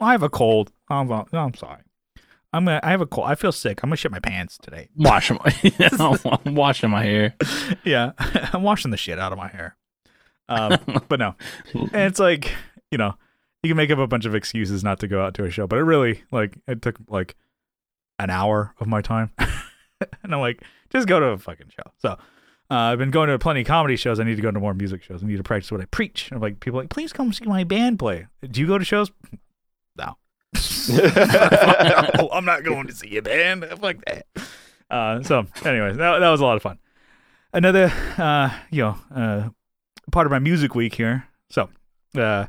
I 0.00 0.12
have 0.12 0.22
a 0.22 0.28
cold. 0.28 0.72
I'm, 0.88 1.08
no, 1.08 1.26
I'm 1.32 1.54
sorry. 1.54 1.82
I'm 2.52 2.64
gonna. 2.64 2.80
I 2.82 2.90
have 2.90 3.00
a 3.00 3.06
cold. 3.06 3.28
I 3.28 3.34
feel 3.36 3.52
sick. 3.52 3.80
I'm 3.82 3.90
gonna 3.90 3.96
shit 3.96 4.10
my 4.10 4.18
pants 4.18 4.58
today. 4.60 4.88
Washing 4.96 5.38
my, 5.44 5.54
I'm 6.44 6.54
washing 6.54 6.90
my 6.90 7.04
hair. 7.04 7.34
yeah, 7.84 8.12
I'm 8.52 8.62
washing 8.62 8.90
the 8.90 8.96
shit 8.96 9.18
out 9.18 9.30
of 9.32 9.38
my 9.38 9.48
hair. 9.48 9.76
Um, 10.48 10.76
but 11.08 11.20
no, 11.20 11.36
and 11.74 11.94
it's 11.94 12.18
like 12.18 12.52
you 12.90 12.98
know, 12.98 13.14
you 13.62 13.70
can 13.70 13.76
make 13.76 13.90
up 13.90 14.00
a 14.00 14.06
bunch 14.08 14.24
of 14.24 14.34
excuses 14.34 14.82
not 14.82 14.98
to 15.00 15.06
go 15.06 15.22
out 15.22 15.34
to 15.34 15.44
a 15.44 15.50
show, 15.50 15.68
but 15.68 15.78
it 15.78 15.84
really 15.84 16.24
like 16.32 16.58
it 16.66 16.82
took 16.82 16.96
like 17.08 17.36
an 18.18 18.30
hour 18.30 18.74
of 18.80 18.88
my 18.88 19.00
time, 19.00 19.30
and 19.38 20.34
I'm 20.34 20.40
like, 20.40 20.64
just 20.90 21.06
go 21.06 21.20
to 21.20 21.26
a 21.26 21.38
fucking 21.38 21.68
show. 21.68 21.92
So. 21.98 22.18
Uh, 22.70 22.92
I've 22.92 22.98
been 22.98 23.10
going 23.10 23.28
to 23.28 23.38
plenty 23.38 23.62
of 23.62 23.66
comedy 23.66 23.96
shows. 23.96 24.20
I 24.20 24.24
need 24.24 24.36
to 24.36 24.42
go 24.42 24.50
to 24.50 24.60
more 24.60 24.74
music 24.74 25.02
shows. 25.02 25.24
I 25.24 25.26
need 25.26 25.38
to 25.38 25.42
practice 25.42 25.72
what 25.72 25.80
I 25.80 25.86
preach. 25.86 26.30
I'm 26.30 26.40
like, 26.40 26.60
people 26.60 26.78
like, 26.78 26.88
please 26.88 27.12
come 27.12 27.32
see 27.32 27.44
my 27.44 27.64
band 27.64 27.98
play. 27.98 28.28
Do 28.48 28.60
you 28.60 28.66
go 28.68 28.78
to 28.78 28.84
shows? 28.84 29.10
No. 29.96 30.16
no, 30.88 32.28
I'm 32.32 32.44
not 32.44 32.62
going 32.62 32.86
to 32.86 32.94
see 32.94 33.16
a 33.16 33.22
band. 33.22 33.64
Fuck 33.80 33.96
that. 34.06 34.26
Uh, 34.88 35.22
so, 35.22 35.46
anyways, 35.64 35.96
that, 35.96 36.20
that 36.20 36.30
was 36.30 36.40
a 36.40 36.44
lot 36.44 36.56
of 36.56 36.62
fun. 36.62 36.78
Another, 37.52 37.92
uh, 38.16 38.50
you 38.70 38.82
know, 38.82 38.96
uh, 39.12 39.48
part 40.12 40.26
of 40.26 40.30
my 40.30 40.38
music 40.38 40.76
week 40.76 40.94
here. 40.94 41.26
So, 41.48 41.70
uh, 42.16 42.46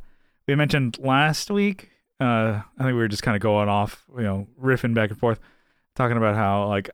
we 0.47 0.53
mentioned 0.53 0.99
last 0.99 1.49
week. 1.49 1.89
Uh, 2.19 2.61
I 2.77 2.83
think 2.83 2.87
we 2.87 2.93
were 2.93 3.07
just 3.07 3.23
kind 3.23 3.35
of 3.35 3.41
going 3.41 3.69
off, 3.69 4.05
you 4.15 4.23
know, 4.23 4.47
riffing 4.61 4.93
back 4.93 5.09
and 5.09 5.17
forth, 5.19 5.39
talking 5.95 6.17
about 6.17 6.35
how, 6.35 6.67
like, 6.67 6.91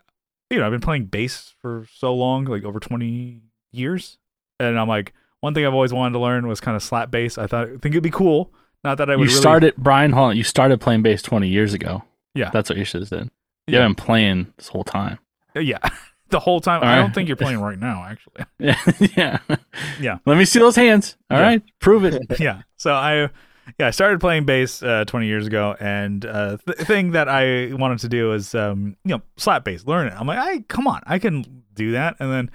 you 0.50 0.60
know, 0.60 0.66
I've 0.66 0.72
been 0.72 0.82
playing 0.82 1.06
bass 1.06 1.54
for 1.62 1.86
so 1.96 2.14
long, 2.16 2.46
like 2.46 2.64
over 2.64 2.80
20 2.80 3.42
years, 3.72 4.18
and 4.60 4.80
I'm 4.80 4.88
like, 4.88 5.14
one 5.42 5.54
thing 5.54 5.66
I've 5.66 5.74
always 5.74 5.94
wanted 5.94 6.14
to 6.14 6.20
learn 6.20 6.48
was 6.48 6.60
kind 6.60 6.76
of 6.76 6.82
slap 6.84 7.12
bass. 7.12 7.38
I 7.38 7.48
thought, 7.48 7.66
I 7.68 7.72
think 7.72 7.88
it'd 7.88 8.04
be 8.04 8.10
cool. 8.10 8.52
Not 8.84 8.98
that 9.00 9.10
I 9.10 9.16
would 9.16 9.24
You 9.24 9.30
really, 9.30 9.42
started, 9.42 9.74
Brian 9.78 10.12
Hall, 10.12 10.34
you 10.34 10.44
started 10.44 10.80
playing 10.82 11.02
bass 11.02 11.22
20 11.22 11.48
years 11.48 11.74
ago. 11.74 12.04
Yeah. 12.34 12.50
That's 12.52 12.70
what 12.70 12.78
you 12.78 12.86
should 12.86 13.02
have 13.02 13.08
said. 13.10 13.30
You 13.68 13.74
Yeah. 13.74 13.82
haven't 13.82 13.98
been 13.98 14.06
playing 14.06 14.54
this 14.58 14.70
whole 14.70 14.84
time. 14.84 15.20
Uh, 15.56 15.60
yeah, 15.60 15.80
the 16.30 16.40
whole 16.40 16.60
time. 16.62 16.82
All 16.82 16.88
I 16.88 16.96
right. 16.98 17.02
don't 17.02 17.14
think 17.14 17.28
you're 17.28 17.36
playing 17.38 17.60
right 17.62 17.78
now, 17.80 18.04
actually. 18.08 18.46
Yeah. 18.60 18.78
yeah. 19.18 19.58
Yeah. 20.00 20.18
Let 20.26 20.38
me 20.38 20.46
see 20.46 20.60
those 20.60 20.76
hands. 20.76 21.18
All 21.30 21.38
Yeah. 21.38 21.44
right. 21.44 21.64
Prove 21.80 22.04
it. 22.06 22.40
yeah. 22.40 22.62
So 22.78 22.94
I, 22.94 23.30
yeah, 23.78 23.88
I 23.88 23.92
started 23.92 24.20
playing 24.20 24.46
bass 24.46 24.82
uh, 24.82 25.06
20 25.06 25.28
years 25.28 25.48
ago, 25.48 25.76
and 25.80 26.26
uh, 26.26 26.58
the 26.66 26.74
thing 26.74 27.12
that 27.12 27.28
I 27.28 27.74
wanted 27.74 28.00
to 28.00 28.10
do 28.10 28.34
is, 28.34 28.56
um, 28.56 28.96
you 29.04 29.16
know, 29.16 29.22
slap 29.38 29.64
bass, 29.64 29.86
learn 29.86 30.08
it. 30.08 30.14
I'm 30.14 30.28
like, 30.28 30.40
I 30.40 30.60
come 30.68 30.88
on, 30.88 31.02
I 31.06 31.20
can 31.20 31.64
do 31.74 31.92
that. 31.92 32.16
And 32.20 32.32
then, 32.32 32.52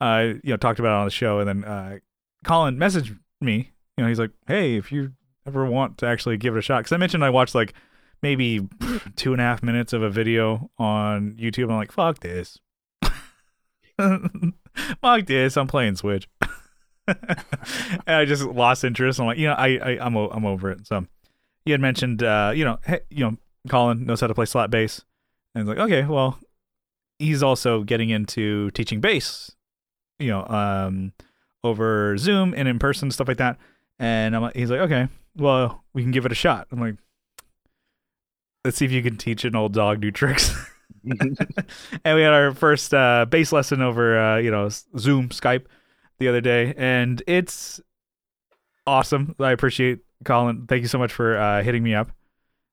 uh, 0.00 0.34
you 0.42 0.50
know, 0.50 0.56
talked 0.56 0.78
about 0.78 0.96
it 0.96 1.00
on 1.00 1.04
the 1.06 1.10
show, 1.10 1.40
and 1.40 1.48
then 1.48 1.64
uh, 1.64 1.98
Colin 2.44 2.76
messaged 2.76 3.18
me. 3.40 3.72
You 3.96 4.04
know, 4.04 4.08
he's 4.08 4.18
like, 4.18 4.30
hey, 4.46 4.76
if 4.76 4.92
you 4.92 5.12
ever 5.46 5.66
want 5.66 5.98
to 5.98 6.06
actually 6.06 6.36
give 6.36 6.54
it 6.54 6.58
a 6.58 6.62
shot, 6.62 6.78
because 6.80 6.92
I 6.92 6.96
mentioned 6.96 7.24
I 7.24 7.30
watched 7.30 7.54
like 7.54 7.74
maybe 8.22 8.68
two 9.16 9.32
and 9.32 9.40
a 9.40 9.44
half 9.44 9.62
minutes 9.62 9.92
of 9.92 10.02
a 10.02 10.10
video 10.10 10.70
on 10.78 11.32
YouTube. 11.32 11.64
I'm 11.64 11.76
like, 11.76 11.92
fuck 11.92 12.20
this. 12.20 12.58
fuck 15.00 15.26
this. 15.26 15.56
I'm 15.56 15.66
playing 15.66 15.96
Switch. 15.96 16.28
and 17.08 18.06
I 18.06 18.24
just 18.24 18.44
lost 18.44 18.84
interest. 18.84 19.20
I'm 19.20 19.26
like, 19.26 19.38
you 19.38 19.48
know, 19.48 19.54
I, 19.54 19.78
I 19.78 19.98
I'm 20.00 20.16
o- 20.16 20.30
I'm 20.30 20.44
over 20.44 20.70
it. 20.70 20.86
So 20.86 21.06
he 21.64 21.70
had 21.72 21.80
mentioned, 21.80 22.22
uh, 22.22 22.52
you 22.54 22.64
know, 22.64 22.78
hey, 22.84 23.00
you 23.10 23.24
know, 23.24 23.36
Colin 23.68 24.06
knows 24.06 24.20
how 24.20 24.26
to 24.26 24.34
play 24.34 24.46
slap 24.46 24.70
bass, 24.70 25.02
and 25.54 25.66
like, 25.66 25.78
okay, 25.78 26.04
well, 26.04 26.38
he's 27.18 27.42
also 27.42 27.82
getting 27.82 28.10
into 28.10 28.70
teaching 28.70 29.00
bass, 29.00 29.52
you 30.18 30.28
know, 30.28 30.46
um, 30.46 31.12
over 31.64 32.16
Zoom 32.18 32.54
and 32.56 32.68
in 32.68 32.78
person 32.78 33.10
stuff 33.10 33.28
like 33.28 33.38
that. 33.38 33.58
And 33.98 34.34
I'm 34.34 34.42
like, 34.42 34.56
he's 34.56 34.70
like, 34.70 34.80
okay, 34.80 35.08
well, 35.36 35.84
we 35.94 36.02
can 36.02 36.10
give 36.10 36.26
it 36.26 36.32
a 36.32 36.36
shot. 36.36 36.66
I'm 36.72 36.80
like, 36.80 36.96
let's 38.64 38.76
see 38.76 38.84
if 38.84 38.92
you 38.92 39.02
can 39.02 39.16
teach 39.16 39.44
an 39.44 39.54
old 39.54 39.72
dog 39.72 40.00
new 40.00 40.10
tricks. 40.10 40.54
and 41.04 42.16
we 42.16 42.22
had 42.22 42.32
our 42.32 42.54
first 42.54 42.94
uh, 42.94 43.26
bass 43.28 43.50
lesson 43.52 43.82
over, 43.82 44.18
uh, 44.18 44.36
you 44.36 44.50
know, 44.50 44.68
Zoom, 44.68 45.30
Skype 45.30 45.64
the 46.22 46.28
other 46.28 46.40
day, 46.40 46.72
and 46.76 47.22
it's 47.26 47.80
awesome. 48.86 49.34
I 49.40 49.50
appreciate 49.52 49.98
Colin. 50.24 50.66
Thank 50.66 50.82
you 50.82 50.88
so 50.88 50.98
much 50.98 51.12
for 51.12 51.36
uh, 51.36 51.62
hitting 51.62 51.82
me 51.82 51.94
up, 51.94 52.12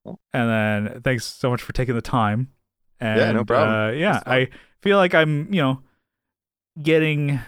and 0.05 0.49
then 0.49 1.01
thanks 1.01 1.25
so 1.25 1.49
much 1.49 1.61
for 1.61 1.73
taking 1.73 1.95
the 1.95 2.01
time. 2.01 2.49
And, 2.99 3.19
Yeah, 3.19 3.31
no 3.31 3.43
problem. 3.45 3.75
Uh, 3.75 3.91
yeah, 3.91 4.21
I 4.25 4.49
feel 4.81 4.97
like 4.97 5.13
I'm, 5.15 5.51
you 5.53 5.61
know, 5.61 5.81
getting, 6.81 7.39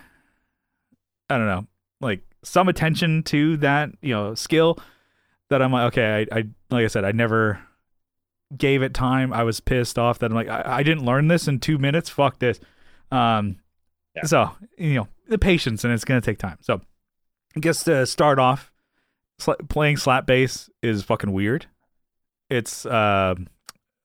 I 1.30 1.38
don't 1.38 1.48
know, 1.48 1.68
like 2.00 2.22
some 2.44 2.68
attention 2.68 3.24
to 3.24 3.58
that, 3.58 3.90
you 4.02 4.14
know, 4.14 4.34
skill 4.34 4.80
that 5.50 5.62
I'm 5.62 5.72
like, 5.72 5.94
okay, 5.94 6.28
I, 6.32 6.40
I 6.40 6.44
like 6.70 6.86
I 6.86 6.88
said, 6.88 7.04
I 7.06 7.12
never 7.12 7.62
gave 8.58 8.82
it 8.82 8.94
time. 8.94 9.32
I 9.34 9.44
was 9.44 9.60
pissed 9.60 10.00
off 10.00 10.20
that 10.20 10.32
I'm 10.32 10.36
like, 10.36 10.48
I, 10.50 10.64
I 10.80 10.84
didn't 10.84 11.06
learn 11.06 11.28
this 11.28 11.48
in 11.48 11.60
two 11.60 11.78
minutes. 11.78 12.10
Fuck 12.10 12.40
this. 12.40 12.60
Um, 13.12 13.58
Yeah. 14.16 14.24
so 14.24 14.52
you 14.78 14.94
know 14.96 15.08
the 15.32 15.40
patience, 15.40 15.84
and 15.84 15.92
it's 15.94 16.06
gonna 16.06 16.22
take 16.22 16.38
time. 16.38 16.58
So 16.62 16.82
I 17.56 17.60
guess 17.60 17.84
to 17.86 18.06
start 18.06 18.38
off, 18.40 18.72
sl- 19.40 19.54
playing 19.70 19.98
slap 19.98 20.26
bass 20.28 20.70
is 20.84 21.04
fucking 21.04 21.32
weird. 21.32 21.66
It's 22.50 22.86
uh, 22.86 23.36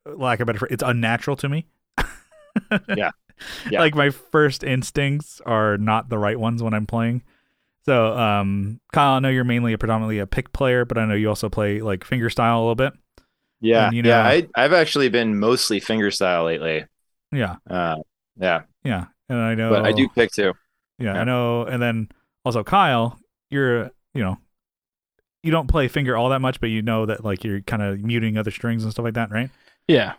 lack 0.06 0.40
of 0.40 0.46
better, 0.46 0.58
phrase, 0.60 0.72
it's 0.72 0.82
unnatural 0.82 1.36
to 1.38 1.48
me. 1.48 1.66
Yeah. 2.96 3.10
Yeah. 3.70 3.80
Like 3.80 3.94
my 3.94 4.08
first 4.08 4.64
instincts 4.64 5.42
are 5.44 5.76
not 5.76 6.08
the 6.08 6.16
right 6.16 6.40
ones 6.40 6.62
when 6.62 6.72
I'm 6.72 6.86
playing. 6.86 7.22
So, 7.84 8.16
um, 8.16 8.80
Kyle, 8.94 9.12
I 9.12 9.18
know 9.18 9.28
you're 9.28 9.44
mainly 9.44 9.74
a 9.74 9.78
predominantly 9.78 10.18
a 10.20 10.26
pick 10.26 10.52
player, 10.54 10.86
but 10.86 10.96
I 10.96 11.04
know 11.04 11.12
you 11.14 11.28
also 11.28 11.50
play 11.50 11.80
like 11.82 12.02
finger 12.02 12.30
style 12.30 12.56
a 12.58 12.62
little 12.62 12.74
bit. 12.74 12.94
Yeah, 13.60 13.88
And, 13.88 13.96
you 13.96 14.02
know- 14.02 14.08
yeah. 14.08 14.24
I 14.24 14.48
I've 14.56 14.72
actually 14.72 15.10
been 15.10 15.38
mostly 15.38 15.80
fingerstyle 15.82 16.46
lately. 16.46 16.86
Yeah, 17.30 17.56
Uh, 17.68 17.96
yeah, 18.40 18.62
yeah, 18.84 19.04
and 19.28 19.38
I 19.38 19.54
know, 19.54 19.68
but 19.70 19.84
I 19.84 19.92
do 19.92 20.08
pick 20.08 20.32
too. 20.32 20.54
Yeah, 20.98 21.12
I 21.20 21.24
know. 21.24 21.62
And 21.64 21.82
then 21.82 22.08
also 22.44 22.62
Kyle, 22.64 23.18
you're 23.50 23.90
you 24.14 24.22
know, 24.22 24.38
you 25.42 25.50
don't 25.50 25.68
play 25.68 25.88
finger 25.88 26.16
all 26.16 26.30
that 26.30 26.40
much, 26.40 26.60
but 26.60 26.70
you 26.70 26.82
know 26.82 27.06
that 27.06 27.24
like 27.24 27.44
you're 27.44 27.60
kind 27.60 27.82
of 27.82 28.00
muting 28.00 28.36
other 28.38 28.50
strings 28.50 28.82
and 28.82 28.92
stuff 28.92 29.04
like 29.04 29.14
that, 29.14 29.30
right? 29.30 29.50
Yeah. 29.88 30.14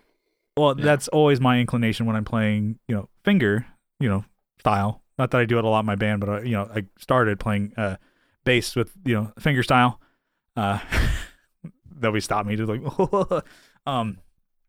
Well, 0.56 0.76
Yeah. 0.78 0.86
that's 0.86 1.08
always 1.10 1.40
my 1.42 1.60
inclination 1.60 2.06
when 2.06 2.16
I'm 2.16 2.26
playing, 2.26 2.80
you 2.88 2.96
know, 2.96 3.10
finger, 3.24 3.66
you 4.00 4.10
know, 4.10 4.26
style. 4.60 5.02
Not 5.18 5.32
that 5.32 5.42
I 5.42 5.46
do 5.46 5.58
it 5.58 5.64
a 5.66 5.68
lot 5.68 5.80
in 5.82 5.86
my 5.88 5.96
band, 5.96 6.20
but 6.20 6.30
I, 6.30 6.42
you 6.42 6.52
know, 6.52 6.70
I 6.74 6.86
started 7.00 7.40
playing 7.40 7.74
uh 7.78 7.98
bass 8.44 8.76
with 8.76 8.92
you 9.04 9.14
know 9.16 9.32
finger 9.40 9.64
style. 9.64 10.00
Uh, 10.56 10.80
nobody 12.00 12.22
stopped 12.22 12.48
me 12.48 12.56
to 12.56 12.66
like, 12.66 13.44
um, 13.86 14.18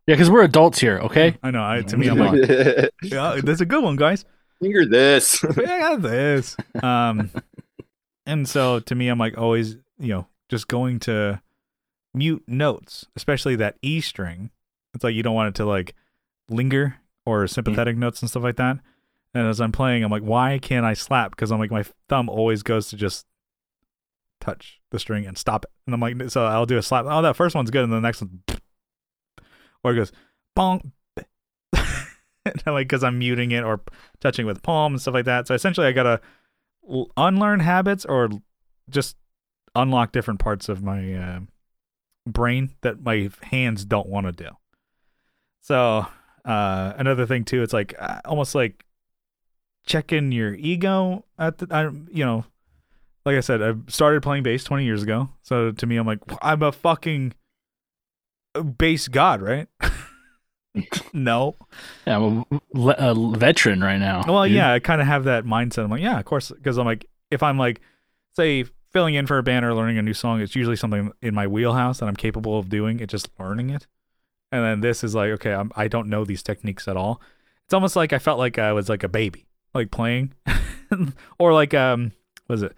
Yeah, 0.06 0.14
because 0.14 0.30
we're 0.30 0.42
adults 0.44 0.78
here, 0.78 0.98
okay? 1.00 1.36
I 1.42 1.50
know. 1.50 1.62
I, 1.64 1.82
to 1.82 1.96
me, 1.96 2.08
I'm 2.08 2.18
like, 2.18 2.48
yeah, 3.02 3.40
that's 3.42 3.60
a 3.60 3.66
good 3.66 3.82
one, 3.82 3.96
guys. 3.96 4.24
Finger 4.60 4.86
this. 4.86 5.44
yeah, 5.56 5.72
I 5.72 5.78
got 5.78 6.02
this. 6.02 6.56
Um, 6.82 7.30
and 8.26 8.48
so 8.48 8.80
to 8.80 8.94
me, 8.94 9.08
I'm 9.08 9.18
like 9.18 9.38
always, 9.38 9.76
you 9.98 10.08
know, 10.08 10.26
just 10.48 10.68
going 10.68 10.98
to 11.00 11.40
mute 12.14 12.42
notes, 12.46 13.06
especially 13.16 13.56
that 13.56 13.76
E 13.82 14.00
string. 14.00 14.50
It's 14.94 15.04
like 15.04 15.14
you 15.14 15.22
don't 15.22 15.34
want 15.34 15.48
it 15.48 15.54
to 15.56 15.64
like 15.64 15.94
linger 16.48 16.96
or 17.24 17.46
sympathetic 17.46 17.96
notes 17.96 18.20
and 18.20 18.30
stuff 18.30 18.42
like 18.42 18.56
that. 18.56 18.78
And 19.34 19.46
as 19.46 19.60
I'm 19.60 19.72
playing, 19.72 20.02
I'm 20.02 20.10
like, 20.10 20.22
why 20.22 20.58
can't 20.58 20.86
I 20.86 20.94
slap? 20.94 21.30
Because 21.30 21.52
I'm 21.52 21.58
like, 21.58 21.70
my 21.70 21.84
thumb 22.08 22.28
always 22.28 22.62
goes 22.62 22.88
to 22.88 22.96
just 22.96 23.26
touch 24.40 24.80
the 24.90 24.98
string 24.98 25.26
and 25.26 25.36
stop 25.36 25.64
it. 25.64 25.70
And 25.86 25.94
I'm 25.94 26.00
like, 26.00 26.30
so 26.30 26.46
I'll 26.46 26.66
do 26.66 26.78
a 26.78 26.82
slap. 26.82 27.04
Oh, 27.06 27.22
that 27.22 27.36
first 27.36 27.54
one's 27.54 27.70
good, 27.70 27.84
and 27.84 27.92
the 27.92 28.00
next 28.00 28.22
one, 28.22 28.42
or 29.84 29.92
it 29.92 29.96
goes 29.96 30.12
bonk. 30.56 30.90
like, 32.66 32.88
because 32.88 33.04
I'm 33.04 33.18
muting 33.18 33.52
it 33.52 33.64
or 33.64 33.80
touching 34.20 34.46
with 34.46 34.62
palm 34.62 34.94
and 34.94 35.00
stuff 35.00 35.14
like 35.14 35.24
that. 35.26 35.46
So 35.46 35.54
essentially, 35.54 35.86
I 35.86 35.92
gotta 35.92 36.20
unlearn 37.16 37.60
habits 37.60 38.04
or 38.04 38.30
just 38.90 39.16
unlock 39.74 40.12
different 40.12 40.40
parts 40.40 40.68
of 40.68 40.82
my 40.82 41.14
uh, 41.14 41.40
brain 42.26 42.74
that 42.82 43.02
my 43.02 43.30
hands 43.42 43.84
don't 43.84 44.08
want 44.08 44.26
to 44.26 44.32
do. 44.32 44.50
So 45.60 46.06
uh, 46.44 46.92
another 46.96 47.26
thing 47.26 47.44
too, 47.44 47.62
it's 47.62 47.72
like 47.72 47.94
uh, 47.98 48.20
almost 48.24 48.54
like 48.54 48.84
checking 49.86 50.32
your 50.32 50.54
ego 50.54 51.24
at 51.38 51.58
the, 51.58 51.66
I, 51.70 51.84
you 52.10 52.24
know, 52.24 52.44
like 53.24 53.36
I 53.36 53.40
said, 53.40 53.62
I 53.62 53.74
started 53.88 54.22
playing 54.22 54.42
bass 54.42 54.64
20 54.64 54.84
years 54.84 55.02
ago. 55.02 55.28
So 55.42 55.72
to 55.72 55.86
me, 55.86 55.96
I'm 55.96 56.06
like, 56.06 56.20
I'm 56.40 56.62
a 56.62 56.72
fucking 56.72 57.34
bass 58.78 59.08
god, 59.08 59.42
right? 59.42 59.68
no. 61.12 61.56
Yeah, 62.06 62.16
I'm 62.16 62.44
a, 62.50 62.60
le- 62.72 62.96
a 62.98 63.36
veteran 63.36 63.80
right 63.80 63.98
now. 63.98 64.22
Well, 64.26 64.44
dude. 64.44 64.52
yeah, 64.52 64.72
I 64.72 64.78
kind 64.78 65.00
of 65.00 65.06
have 65.06 65.24
that 65.24 65.44
mindset. 65.44 65.84
I'm 65.84 65.90
like, 65.90 66.02
yeah, 66.02 66.18
of 66.18 66.24
course, 66.24 66.50
because 66.50 66.78
I'm 66.78 66.86
like, 66.86 67.06
if 67.30 67.42
I'm 67.42 67.58
like, 67.58 67.80
say, 68.36 68.64
filling 68.92 69.14
in 69.14 69.26
for 69.26 69.38
a 69.38 69.42
band 69.42 69.64
or 69.64 69.74
learning 69.74 69.98
a 69.98 70.02
new 70.02 70.14
song, 70.14 70.40
it's 70.40 70.56
usually 70.56 70.76
something 70.76 71.12
in 71.22 71.34
my 71.34 71.46
wheelhouse 71.46 71.98
that 72.00 72.06
I'm 72.06 72.16
capable 72.16 72.58
of 72.58 72.68
doing. 72.68 73.00
It 73.00 73.08
just 73.08 73.28
learning 73.38 73.70
it, 73.70 73.86
and 74.52 74.64
then 74.64 74.80
this 74.80 75.02
is 75.04 75.14
like, 75.14 75.30
okay, 75.32 75.52
I'm, 75.52 75.72
I 75.76 75.88
don't 75.88 76.08
know 76.08 76.24
these 76.24 76.42
techniques 76.42 76.88
at 76.88 76.96
all. 76.96 77.20
It's 77.64 77.74
almost 77.74 77.96
like 77.96 78.12
I 78.12 78.18
felt 78.18 78.38
like 78.38 78.58
I 78.58 78.72
was 78.72 78.88
like 78.88 79.02
a 79.02 79.08
baby, 79.08 79.46
like 79.74 79.90
playing, 79.90 80.32
or 81.38 81.52
like 81.52 81.74
um, 81.74 82.12
was 82.48 82.62
it, 82.62 82.74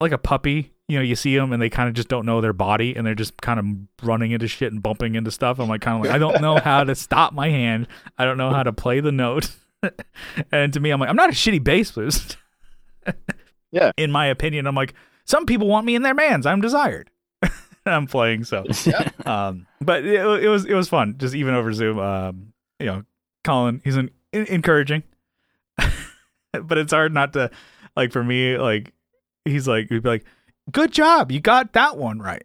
like 0.00 0.12
a 0.12 0.18
puppy? 0.18 0.72
You 0.88 0.96
know, 0.96 1.02
you 1.02 1.14
see 1.16 1.36
them 1.36 1.52
and 1.52 1.60
they 1.60 1.68
kind 1.68 1.88
of 1.88 1.94
just 1.94 2.08
don't 2.08 2.24
know 2.24 2.40
their 2.40 2.54
body, 2.54 2.96
and 2.96 3.06
they're 3.06 3.14
just 3.14 3.36
kind 3.42 3.60
of 3.60 4.06
running 4.06 4.30
into 4.30 4.48
shit 4.48 4.72
and 4.72 4.82
bumping 4.82 5.14
into 5.16 5.30
stuff. 5.30 5.58
I'm 5.58 5.68
like, 5.68 5.82
kind 5.82 5.98
of 5.98 6.04
like, 6.06 6.14
I 6.14 6.18
don't 6.18 6.40
know 6.40 6.56
how 6.64 6.82
to 6.84 6.94
stop 6.94 7.32
my 7.34 7.50
hand. 7.50 7.88
I 8.16 8.24
don't 8.24 8.38
know 8.38 8.50
how 8.50 8.62
to 8.62 8.72
play 8.72 9.00
the 9.00 9.12
note. 9.12 9.50
and 10.52 10.72
to 10.72 10.80
me, 10.80 10.90
I'm 10.90 10.98
like, 10.98 11.10
I'm 11.10 11.16
not 11.16 11.28
a 11.28 11.32
shitty 11.34 11.62
bass 11.62 11.90
player. 11.92 12.10
Yeah. 13.70 13.92
In 13.98 14.10
my 14.10 14.26
opinion, 14.26 14.66
I'm 14.66 14.74
like, 14.74 14.94
some 15.26 15.44
people 15.44 15.68
want 15.68 15.84
me 15.84 15.94
in 15.94 16.00
their 16.00 16.14
bands. 16.14 16.46
I'm 16.46 16.62
desired. 16.62 17.10
I'm 17.86 18.06
playing 18.06 18.44
so. 18.44 18.64
yeah. 18.86 19.10
Um, 19.26 19.66
but 19.80 20.04
it, 20.04 20.14
it 20.42 20.48
was 20.48 20.64
it 20.64 20.72
was 20.74 20.88
fun, 20.88 21.16
just 21.18 21.34
even 21.34 21.54
over 21.54 21.72
Zoom. 21.72 21.98
Um, 21.98 22.52
you 22.78 22.86
know, 22.86 23.04
Colin, 23.44 23.80
he's 23.84 23.96
an, 23.96 24.10
en- 24.32 24.46
encouraging, 24.46 25.02
but 25.76 26.78
it's 26.78 26.92
hard 26.92 27.12
not 27.12 27.34
to 27.34 27.50
like 27.96 28.12
for 28.12 28.24
me. 28.24 28.56
Like 28.56 28.92
he's 29.44 29.68
like 29.68 29.88
he'd 29.90 30.02
be 30.02 30.08
like, 30.08 30.24
"Good 30.70 30.92
job, 30.92 31.30
you 31.32 31.40
got 31.40 31.72
that 31.72 31.96
one 31.96 32.20
right." 32.20 32.44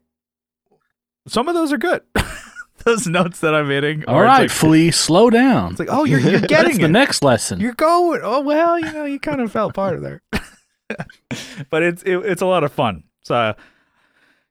Some 1.27 1.47
of 1.47 1.55
those 1.55 1.71
are 1.71 1.77
good. 1.77 2.01
those 2.85 3.07
notes 3.07 3.39
that 3.39 3.55
I'm 3.55 3.69
hitting. 3.69 4.05
All 4.05 4.15
are- 4.15 4.23
right, 4.23 4.41
like, 4.41 4.51
Flea, 4.51 4.91
slow 4.91 5.29
down. 5.29 5.71
it's 5.71 5.79
like, 5.79 5.89
oh, 5.91 6.03
you're 6.03 6.19
you're 6.19 6.31
That's 6.39 6.47
getting 6.47 6.81
the 6.81 6.87
next 6.87 7.23
lesson. 7.23 7.59
You're 7.59 7.73
going. 7.73 8.21
Oh 8.23 8.41
well, 8.41 8.79
you 8.79 8.91
know, 8.91 9.05
you 9.05 9.19
kind 9.19 9.41
of 9.41 9.51
felt 9.51 9.73
part 9.73 9.95
of 9.95 10.01
there. 10.01 10.21
but 11.69 11.83
it's 11.83 12.03
it, 12.03 12.17
it's 12.17 12.41
a 12.41 12.45
lot 12.45 12.63
of 12.63 12.71
fun. 12.71 13.03
So 13.23 13.35
uh, 13.35 13.53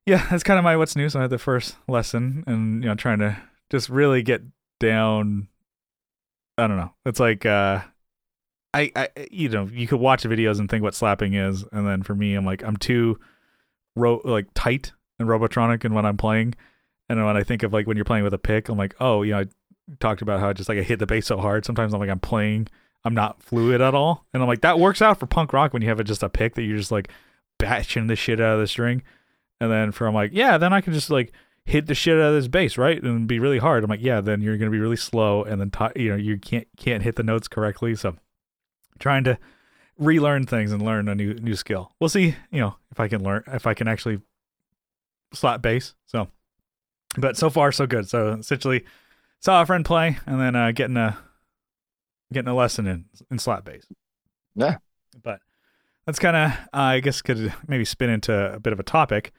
yeah, 0.07 0.27
that's 0.31 0.43
kind 0.43 0.59
of 0.59 0.64
my 0.64 0.77
what's 0.77 0.97
new. 0.97 1.09
So 1.09 1.18
I 1.18 1.23
had 1.23 1.31
the 1.31 1.39
first 1.39 1.77
lesson, 1.89 2.45
and 2.47 2.83
you 2.83 2.89
know, 2.89 2.95
trying 2.95 3.18
to 3.20 3.37
just 3.70 3.89
really 3.89 4.23
get 4.23 4.43
down. 4.81 5.49
I 6.59 6.66
don't 6.66 6.77
know. 6.77 6.93
It's 7.07 7.20
like 7.20 7.47
uh, 7.47 7.81
I 8.75 8.93
I 8.97 9.09
you 9.31 9.49
know 9.49 9.68
you 9.70 9.87
could 9.87 10.01
watch 10.01 10.25
videos 10.25 10.59
and 10.59 10.70
think 10.70 10.83
what 10.83 10.95
slapping 10.95 11.35
is, 11.35 11.64
and 11.73 11.87
then 11.87 12.03
for 12.03 12.14
me, 12.14 12.35
I'm 12.35 12.47
like 12.47 12.62
I'm 12.62 12.77
too 12.77 13.18
ro- 13.97 14.20
like 14.24 14.47
tight 14.55 14.93
and 15.18 15.28
robotronic 15.28 15.84
and 15.84 15.95
when 15.95 16.07
I'm 16.07 16.16
playing. 16.16 16.55
And 17.09 17.24
when 17.24 17.36
I 17.36 17.43
think 17.43 17.62
of 17.62 17.72
like 17.72 17.86
when 17.86 17.97
you're 17.97 18.05
playing 18.05 18.24
with 18.24 18.34
a 18.34 18.38
pick, 18.38 18.68
I'm 18.68 18.78
like, 18.78 18.95
oh, 19.01 19.22
you 19.22 19.32
know, 19.32 19.40
I 19.40 19.47
talked 20.01 20.22
about 20.22 20.40
how 20.40 20.49
I 20.49 20.53
just 20.53 20.68
like 20.68 20.78
I 20.78 20.82
hit 20.82 20.99
the 20.99 21.07
bass 21.07 21.26
so 21.26 21.38
hard. 21.38 21.64
Sometimes 21.64 21.93
I'm 21.93 22.01
like 22.01 22.11
I'm 22.11 22.20
playing, 22.20 22.68
I'm 23.05 23.14
not 23.14 23.43
fluid 23.43 23.80
at 23.80 23.95
all, 23.95 24.24
and 24.32 24.43
I'm 24.43 24.49
like 24.49 24.62
that 24.62 24.78
works 24.78 25.03
out 25.03 25.18
for 25.18 25.26
punk 25.26 25.53
rock 25.53 25.72
when 25.72 25.82
you 25.82 25.88
have 25.88 26.01
it 26.01 26.05
just 26.05 26.22
a 26.22 26.28
pick 26.28 26.55
that 26.55 26.62
you're 26.62 26.78
just 26.78 26.93
like 26.93 27.11
batching 27.59 28.07
the 28.07 28.16
shit 28.16 28.40
out 28.40 28.55
of 28.55 28.61
the 28.61 28.66
string. 28.66 29.03
And 29.61 29.70
then 29.70 29.93
from 29.93 30.14
like, 30.14 30.30
yeah, 30.32 30.59
then 30.59 30.72
I 30.72 30.80
can 30.80 30.93
just 30.93 31.11
like 31.11 31.32
hit 31.64 31.86
the 31.86 31.95
shit 31.95 32.18
out 32.18 32.30
of 32.30 32.34
this 32.34 32.49
bass, 32.49 32.78
right? 32.78 33.01
And 33.03 33.28
be 33.28 33.38
really 33.38 33.59
hard. 33.59 33.84
I'm 33.84 33.90
like, 33.90 34.03
yeah, 34.03 34.20
then 34.20 34.40
you're 34.40 34.57
gonna 34.57 34.70
be 34.70 34.80
really 34.80 34.97
slow, 34.97 35.45
and 35.45 35.61
then 35.61 35.70
t- 35.70 36.03
you 36.03 36.11
know 36.11 36.16
you 36.16 36.38
can't 36.38 36.66
can't 36.76 37.03
hit 37.03 37.16
the 37.16 37.22
notes 37.22 37.49
correctly. 37.49 37.95
So 37.95 38.16
trying 38.99 39.24
to 39.24 39.38
relearn 40.03 40.47
things 40.47 40.73
and 40.73 40.83
learn 40.83 41.09
a 41.09 41.15
new 41.15 41.35
new 41.35 41.55
skill. 41.55 41.93
We'll 42.01 42.11
see, 42.11 42.35
you 42.51 42.61
know, 42.61 42.77
if 42.91 43.01
I 43.01 43.09
can 43.09 43.23
learn 43.23 43.45
if 43.49 43.67
I 43.67 43.75
can 43.75 43.89
actually 43.89 44.21
slap 45.33 45.63
bass. 45.63 45.95
So, 46.07 46.29
but 47.17 47.37
so 47.37 47.51
far 47.51 47.73
so 47.73 47.87
good. 47.87 48.09
So 48.09 48.35
essentially, 48.35 48.85
saw 49.41 49.63
a 49.63 49.67
friend 49.67 49.85
play 49.85 50.19
and 50.27 50.41
then 50.41 50.57
uh, 50.57 50.73
getting 50.73 50.97
a 50.97 51.17
getting 52.33 52.49
a 52.49 52.55
lesson 52.55 52.87
in 52.87 53.05
in 53.31 53.39
slap 53.39 53.65
bass. 53.65 53.87
Yeah. 54.55 54.77
But 55.23 55.41
that's 56.07 56.19
kind 56.19 56.37
of 56.37 56.51
uh, 56.51 56.57
I 56.73 57.01
guess 57.01 57.23
could 57.23 57.53
maybe 57.67 57.85
spin 57.85 58.11
into 58.11 58.55
a 58.55 58.61
bit 58.61 58.73
of 58.73 58.81
a 58.81 58.85
topic. 58.85 59.33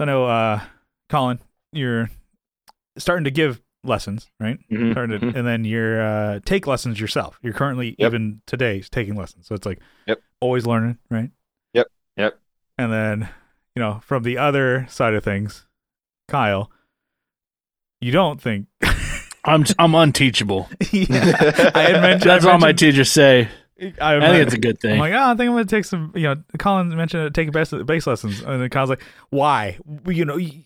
I 0.00 0.04
know, 0.04 0.26
uh, 0.26 0.60
Colin, 1.08 1.40
you're 1.72 2.08
starting 2.98 3.24
to 3.24 3.30
give 3.30 3.60
lessons, 3.84 4.28
right? 4.40 4.58
Mhm, 4.70 4.92
Starting 4.92 5.20
to, 5.20 5.26
mhm. 5.26 5.36
and 5.36 5.46
then 5.46 5.64
you're 5.64 6.00
uh, 6.00 6.40
take 6.44 6.66
lessons 6.66 7.00
yourself. 7.00 7.38
You're 7.42 7.52
currently 7.52 7.94
Yep. 7.98 8.08
even 8.12 8.42
today 8.46 8.80
taking 8.82 9.14
lessons, 9.16 9.46
so 9.46 9.54
it's 9.54 9.66
like 9.66 9.80
Yep. 10.06 10.20
always 10.40 10.66
learning, 10.66 10.98
right? 11.10 11.30
Yep, 11.74 11.86
yep. 12.16 12.38
And 12.76 12.92
then 12.92 13.28
you 13.76 13.80
know, 13.82 14.00
from 14.04 14.24
the 14.24 14.36
other 14.38 14.86
side 14.90 15.14
of 15.14 15.22
things, 15.22 15.66
Kyle, 16.28 16.70
you 18.00 18.10
don't 18.12 18.40
think? 18.42 18.66
I'm 19.44 19.64
I'm 19.78 19.94
unteachable. 19.94 20.68
yeah, 20.92 21.70
I 21.74 21.82
had 21.82 21.92
mentioned. 22.02 22.30
That's 22.30 22.44
I 22.44 22.52
all 22.52 22.58
my 22.58 22.72
teachers 22.72 23.10
say. 23.10 23.48
I, 24.00 24.16
I 24.16 24.20
think 24.20 24.42
it's 24.44 24.54
a 24.54 24.58
good 24.58 24.80
thing. 24.80 24.94
I'm 25.00 25.04
thing. 25.04 25.12
like, 25.12 25.12
oh, 25.14 25.24
I 25.30 25.36
think 25.36 25.48
I'm 25.48 25.54
gonna 25.54 25.64
take 25.64 25.84
some. 25.84 26.12
You 26.16 26.22
know, 26.24 26.34
Colin 26.58 26.88
mentioned 26.96 27.32
taking 27.34 27.52
bass 27.52 27.72
bass 27.86 28.08
lessons, 28.08 28.42
and 28.42 28.60
then 28.60 28.68
Kyle's 28.70 28.90
like, 28.90 29.02
why? 29.30 29.78
You 30.06 30.24
know, 30.24 30.36
you- 30.36 30.64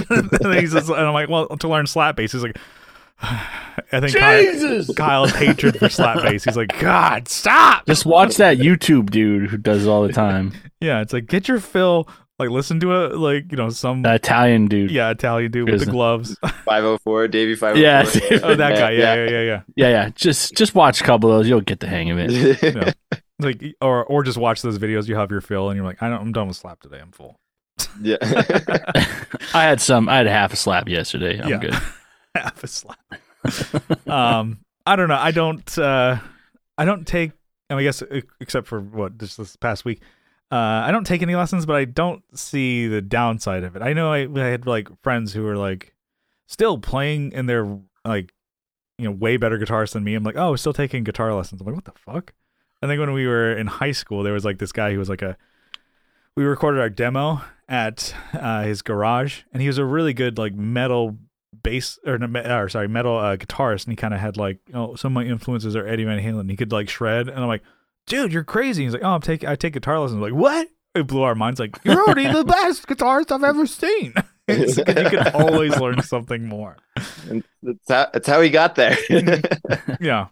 and, 0.10 0.54
he's 0.54 0.72
just, 0.72 0.88
and 0.88 0.98
I'm 1.00 1.12
like, 1.14 1.28
well, 1.28 1.48
to 1.48 1.68
learn 1.68 1.86
slap 1.86 2.16
bass. 2.16 2.32
He's 2.32 2.42
like, 2.42 2.56
I 3.22 4.00
think 4.00 4.16
Kyle, 4.16 4.84
Kyle's 4.94 5.32
hatred 5.32 5.78
for 5.78 5.88
slap 5.88 6.16
bass. 6.22 6.44
He's 6.44 6.56
like, 6.56 6.78
God, 6.80 7.28
stop. 7.28 7.86
Just 7.86 8.04
watch 8.06 8.36
that 8.36 8.58
YouTube 8.58 9.10
dude 9.10 9.48
who 9.50 9.56
does 9.56 9.86
it 9.86 9.88
all 9.88 10.06
the 10.06 10.12
time. 10.12 10.52
Yeah, 10.80 11.00
it's 11.00 11.12
like 11.12 11.26
get 11.28 11.46
your 11.46 11.60
fill. 11.60 12.08
Like 12.40 12.50
listen 12.50 12.80
to 12.80 12.92
a 12.92 13.14
like 13.14 13.52
you 13.52 13.56
know 13.56 13.68
some 13.68 14.02
The 14.02 14.14
Italian 14.14 14.66
dude. 14.66 14.90
yeah 14.90 15.10
Italian 15.10 15.52
dude 15.52 15.70
with 15.70 15.84
the 15.84 15.92
gloves. 15.92 16.36
504, 16.42 17.28
Davie504. 17.28 17.76
Yeah. 17.76 18.00
oh, 18.42 18.56
that 18.56 18.76
guy. 18.76 18.90
Yeah, 18.90 19.14
yeah, 19.14 19.30
yeah, 19.30 19.40
yeah. 19.42 19.62
Yeah, 19.76 19.88
yeah. 19.90 20.08
Just 20.16 20.56
just 20.56 20.74
watch 20.74 21.00
a 21.00 21.04
couple 21.04 21.30
of 21.30 21.38
those. 21.38 21.48
You'll 21.48 21.60
get 21.60 21.78
the 21.78 21.86
hang 21.86 22.10
of 22.10 22.18
it. 22.18 22.60
yeah. 22.74 22.92
Like 23.38 23.62
or 23.80 24.04
or 24.04 24.24
just 24.24 24.38
watch 24.38 24.60
those 24.62 24.76
videos. 24.80 25.06
You 25.06 25.14
have 25.14 25.30
your 25.30 25.40
fill, 25.40 25.70
and 25.70 25.76
you're 25.76 25.86
like, 25.86 26.02
I 26.02 26.08
don't. 26.08 26.20
I'm 26.20 26.32
done 26.32 26.48
with 26.48 26.56
slap 26.56 26.80
today. 26.80 26.98
I'm 27.00 27.12
full. 27.12 27.38
Yeah. 28.00 28.16
I 29.54 29.62
had 29.64 29.80
some. 29.80 30.08
I 30.08 30.16
had 30.18 30.26
half 30.26 30.52
a 30.52 30.56
slap 30.56 30.88
yesterday. 30.88 31.40
I'm 31.40 31.48
Yeah. 31.48 31.58
good. 31.58 31.74
half 32.34 32.62
a 32.64 32.66
slap. 32.66 32.98
um, 34.08 34.58
I 34.86 34.96
don't 34.96 35.08
know. 35.08 35.18
I 35.18 35.30
don't. 35.30 35.78
Uh, 35.78 36.18
I 36.78 36.84
don't 36.84 37.06
take. 37.06 37.32
I, 37.70 37.74
mean, 37.74 37.80
I 37.80 37.82
guess 37.84 38.02
except 38.40 38.66
for 38.66 38.80
what 38.80 39.18
just 39.18 39.38
this 39.38 39.56
past 39.56 39.84
week. 39.84 40.00
Uh, 40.50 40.84
I 40.84 40.90
don't 40.90 41.06
take 41.06 41.22
any 41.22 41.34
lessons, 41.34 41.64
but 41.64 41.76
I 41.76 41.86
don't 41.86 42.22
see 42.38 42.86
the 42.86 43.00
downside 43.00 43.64
of 43.64 43.74
it. 43.74 43.80
I 43.80 43.94
know 43.94 44.12
I, 44.12 44.28
I 44.34 44.48
had 44.48 44.66
like 44.66 44.88
friends 45.02 45.32
who 45.32 45.44
were 45.44 45.56
like 45.56 45.94
still 46.46 46.76
playing, 46.76 47.34
and 47.34 47.48
they're 47.48 47.78
like, 48.04 48.32
you 48.98 49.06
know, 49.06 49.12
way 49.12 49.38
better 49.38 49.58
guitarists 49.58 49.92
than 49.94 50.04
me. 50.04 50.14
I'm 50.14 50.24
like, 50.24 50.36
oh, 50.36 50.54
still 50.56 50.74
taking 50.74 51.04
guitar 51.04 51.32
lessons. 51.34 51.60
I'm 51.62 51.66
like, 51.66 51.76
what 51.76 51.86
the 51.86 51.92
fuck? 51.98 52.34
I 52.82 52.86
think 52.86 53.00
when 53.00 53.12
we 53.14 53.26
were 53.26 53.56
in 53.56 53.66
high 53.66 53.92
school, 53.92 54.22
there 54.22 54.34
was 54.34 54.44
like 54.44 54.58
this 54.58 54.72
guy 54.72 54.92
who 54.92 54.98
was 54.98 55.08
like 55.08 55.22
a. 55.22 55.36
We 56.36 56.44
recorded 56.44 56.80
our 56.80 56.90
demo 56.90 57.42
at 57.68 58.14
uh, 58.32 58.62
his 58.62 58.82
garage, 58.82 59.42
and 59.52 59.60
he 59.60 59.68
was 59.68 59.78
a 59.78 59.84
really 59.84 60.14
good 60.14 60.38
like 60.38 60.54
metal 60.54 61.18
bass 61.62 61.98
or, 62.06 62.18
or 62.22 62.68
sorry 62.68 62.88
metal 62.88 63.18
uh, 63.18 63.36
guitarist, 63.36 63.84
and 63.84 63.92
he 63.92 63.96
kind 63.96 64.14
of 64.14 64.20
had 64.20 64.36
like 64.36 64.58
oh 64.74 64.94
some 64.94 65.12
of 65.12 65.14
my 65.14 65.30
influences 65.30 65.76
are 65.76 65.86
Eddie 65.86 66.04
Van 66.04 66.20
Halen. 66.20 66.50
He 66.50 66.56
could 66.56 66.72
like 66.72 66.88
shred, 66.88 67.28
and 67.28 67.38
I'm 67.38 67.48
like, 67.48 67.62
dude, 68.06 68.32
you're 68.32 68.44
crazy. 68.44 68.84
He's 68.84 68.92
like, 68.92 69.04
oh, 69.04 69.10
I'm 69.10 69.20
taking 69.20 69.48
I 69.48 69.56
take 69.56 69.74
guitar 69.74 69.98
lessons. 69.98 70.16
I'm 70.16 70.22
like, 70.22 70.34
what? 70.34 70.68
It 70.94 71.06
blew 71.06 71.22
our 71.22 71.34
minds. 71.34 71.58
Like, 71.58 71.78
you're 71.84 72.02
already 72.02 72.30
the 72.30 72.44
best 72.44 72.86
guitarist 72.86 73.32
I've 73.32 73.44
ever 73.44 73.66
seen. 73.66 74.14
You 74.48 74.74
can 74.74 75.28
always 75.34 75.74
learn 75.80 76.02
something 76.02 76.44
more. 76.44 76.76
And 77.30 77.44
that's, 77.62 77.88
how, 77.88 78.08
that's 78.12 78.26
how 78.26 78.40
he 78.40 78.50
got 78.50 78.74
there. 78.74 78.98
Yeah. 80.00 80.26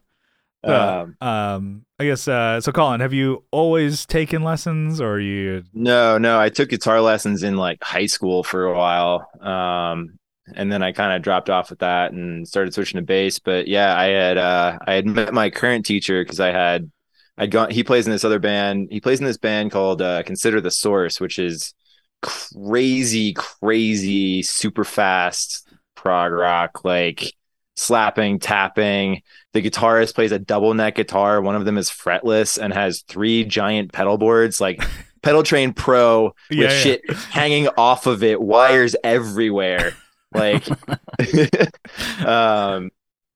Uh, 0.62 1.06
um, 1.20 1.28
um, 1.28 1.86
I 1.98 2.04
guess. 2.04 2.28
Uh, 2.28 2.60
so, 2.60 2.72
Colin, 2.72 3.00
have 3.00 3.12
you 3.12 3.44
always 3.50 4.06
taken 4.06 4.42
lessons, 4.42 5.00
or 5.00 5.18
you? 5.18 5.62
no, 5.72 6.18
no, 6.18 6.38
I 6.38 6.48
took 6.48 6.68
guitar 6.68 7.00
lessons 7.00 7.42
in 7.42 7.56
like 7.56 7.82
high 7.82 8.06
school 8.06 8.42
for 8.42 8.64
a 8.64 8.76
while. 8.76 9.28
Um, 9.40 10.18
and 10.54 10.70
then 10.70 10.82
I 10.82 10.92
kind 10.92 11.12
of 11.12 11.22
dropped 11.22 11.50
off 11.50 11.70
with 11.70 11.80
that 11.80 12.12
and 12.12 12.46
started 12.46 12.74
switching 12.74 12.98
to 12.98 13.06
bass. 13.06 13.38
But 13.38 13.68
yeah, 13.68 13.96
I 13.96 14.06
had 14.06 14.38
uh, 14.38 14.78
I 14.86 14.94
had 14.94 15.06
met 15.06 15.32
my 15.32 15.50
current 15.50 15.86
teacher 15.86 16.22
because 16.22 16.40
I 16.40 16.52
had 16.52 16.90
I'd 17.38 17.50
gone. 17.50 17.70
He 17.70 17.84
plays 17.84 18.06
in 18.06 18.12
this 18.12 18.24
other 18.24 18.38
band. 18.38 18.88
He 18.90 19.00
plays 19.00 19.20
in 19.20 19.26
this 19.26 19.38
band 19.38 19.70
called 19.70 20.02
uh, 20.02 20.22
Consider 20.24 20.60
the 20.60 20.70
Source, 20.70 21.20
which 21.20 21.38
is 21.38 21.74
crazy, 22.22 23.32
crazy, 23.32 24.42
super 24.42 24.84
fast 24.84 25.66
prog 25.94 26.32
rock, 26.32 26.84
like 26.84 27.34
slapping, 27.76 28.38
tapping. 28.38 29.22
The 29.52 29.62
guitarist 29.62 30.14
plays 30.14 30.30
a 30.32 30.38
double 30.38 30.74
neck 30.74 30.94
guitar. 30.94 31.40
One 31.40 31.56
of 31.56 31.64
them 31.64 31.76
is 31.78 31.90
fretless 31.90 32.56
and 32.56 32.72
has 32.72 33.02
three 33.02 33.44
giant 33.44 33.92
pedal 33.92 34.16
boards, 34.18 34.60
like 34.60 34.80
Pedaltrain 35.22 35.74
Pro 35.74 36.26
with 36.48 36.58
Yeah, 36.58 36.62
yeah. 36.64 36.68
shit 36.78 37.10
hanging 37.30 37.68
off 37.76 38.06
of 38.06 38.22
it, 38.22 38.40
wires 38.40 38.94
everywhere. 39.02 39.92
Like, 40.32 40.64
um, 42.24 42.90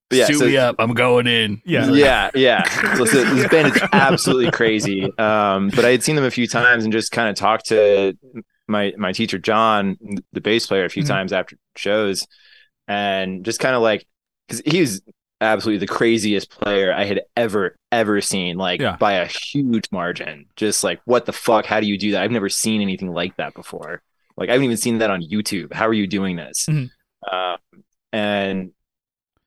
but 0.09 0.17
yeah, 0.19 0.25
Suit 0.27 0.39
so- 0.39 0.45
me 0.45 0.57
up. 0.57 0.75
I'm 0.79 0.93
going 0.93 1.27
in. 1.27 1.61
Yeah. 1.65 1.89
yeah, 1.91 2.31
yeah. 2.35 2.95
So, 2.95 3.05
so 3.05 3.23
this 3.35 3.49
band 3.49 3.75
is 3.75 3.81
absolutely 3.91 4.51
crazy. 4.51 5.03
Um, 5.17 5.69
but 5.69 5.83
I 5.85 5.89
had 5.91 6.03
seen 6.03 6.15
them 6.15 6.25
a 6.25 6.31
few 6.31 6.47
times 6.47 6.83
and 6.83 6.93
just 6.93 7.11
kind 7.11 7.29
of 7.29 7.35
talked 7.35 7.67
to 7.67 8.17
my 8.67 8.93
my 8.97 9.11
teacher 9.11 9.37
John, 9.37 9.97
the 10.31 10.41
bass 10.41 10.67
player, 10.67 10.85
a 10.85 10.89
few 10.89 11.03
Mhm. 11.03 11.07
times 11.07 11.33
after 11.33 11.57
shows, 11.75 12.25
and 12.87 13.43
just 13.45 13.59
kind 13.59 13.75
of 13.75 13.81
like 13.81 14.05
because 14.47 14.61
he 14.65 14.81
was 14.81 15.01
absolutely 15.45 15.85
the 15.85 15.91
craziest 15.93 16.49
player 16.51 16.93
I 16.93 17.05
had 17.05 17.21
ever 17.37 17.75
ever 17.91 18.19
seen, 18.21 18.57
like 18.57 18.81
Yeah. 18.81 18.97
by 18.97 19.13
a 19.13 19.25
huge 19.25 19.85
margin. 19.91 20.45
Just 20.55 20.83
like 20.83 20.99
what 21.05 21.25
the 21.25 21.33
fuck? 21.33 21.65
How 21.65 21.79
do 21.79 21.87
you 21.87 21.97
do 21.97 22.11
that? 22.11 22.23
I've 22.23 22.31
never 22.31 22.49
seen 22.49 22.81
anything 22.81 23.11
like 23.13 23.37
that 23.37 23.53
before. 23.53 24.01
Like 24.37 24.49
I 24.49 24.53
haven't 24.53 24.65
even 24.65 24.77
seen 24.77 24.97
that 24.99 25.09
on 25.09 25.21
YouTube. 25.21 25.73
How 25.73 25.87
are 25.87 25.93
you 25.93 26.07
doing 26.07 26.35
this? 26.35 26.65
Mhm. 26.69 26.89
Uh, 27.29 27.57
and 28.13 28.71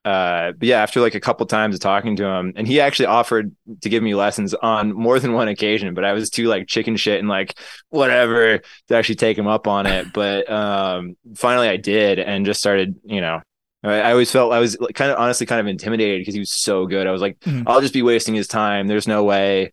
uh 0.04 0.52
but 0.52 0.62
yeah 0.68 0.80
after 0.80 1.00
like 1.00 1.16
a 1.16 1.20
couple 1.20 1.44
times 1.44 1.74
of 1.74 1.80
talking 1.80 2.14
to 2.14 2.24
him 2.24 2.52
and 2.54 2.68
he 2.68 2.80
actually 2.80 3.06
offered 3.06 3.54
to 3.80 3.88
give 3.88 4.00
me 4.00 4.14
lessons 4.14 4.54
on 4.54 4.92
more 4.92 5.18
than 5.18 5.32
one 5.32 5.48
occasion 5.48 5.92
but 5.92 6.04
i 6.04 6.12
was 6.12 6.30
too 6.30 6.44
like 6.46 6.68
chicken 6.68 6.96
shit 6.96 7.18
and 7.18 7.28
like 7.28 7.58
whatever 7.90 8.58
to 8.86 8.94
actually 8.96 9.16
take 9.16 9.36
him 9.36 9.48
up 9.48 9.66
on 9.66 9.86
it 9.86 10.06
but 10.14 10.48
um 10.50 11.16
finally 11.34 11.68
i 11.68 11.76
did 11.76 12.20
and 12.20 12.46
just 12.46 12.60
started 12.60 12.94
you 13.04 13.20
know 13.20 13.40
i, 13.84 14.00
I 14.00 14.10
always 14.12 14.30
felt 14.30 14.52
i 14.52 14.58
was 14.58 14.76
kind 14.94 15.10
of 15.10 15.18
honestly 15.18 15.46
kind 15.46 15.60
of 15.60 15.66
intimidated 15.66 16.20
because 16.20 16.34
he 16.34 16.40
was 16.40 16.52
so 16.52 16.86
good 16.86 17.06
i 17.06 17.10
was 17.12 17.20
like 17.22 17.38
Mhm. 17.40 17.64
i'll 17.66 17.80
just 17.80 17.94
be 17.94 18.02
wasting 18.02 18.34
his 18.34 18.48
time 18.48 18.86
there's 18.86 19.06
no 19.08 19.24
way 19.24 19.72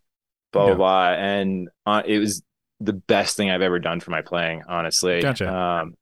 blah 0.52 0.64
blah 0.64 0.70
Yeah. 0.72 0.76
blah 0.76 1.10
and 1.14 1.70
uh, 1.86 2.02
it 2.06 2.20
was 2.20 2.42
the 2.80 2.94
best 2.94 3.36
thing 3.38 3.50
i've 3.52 3.62
ever 3.62 3.80
done 3.80 4.00
for 4.00 4.12
my 4.12 4.22
playing 4.22 4.64
honestly 4.68 5.22
Gotcha. 5.22 5.54
um 5.54 5.96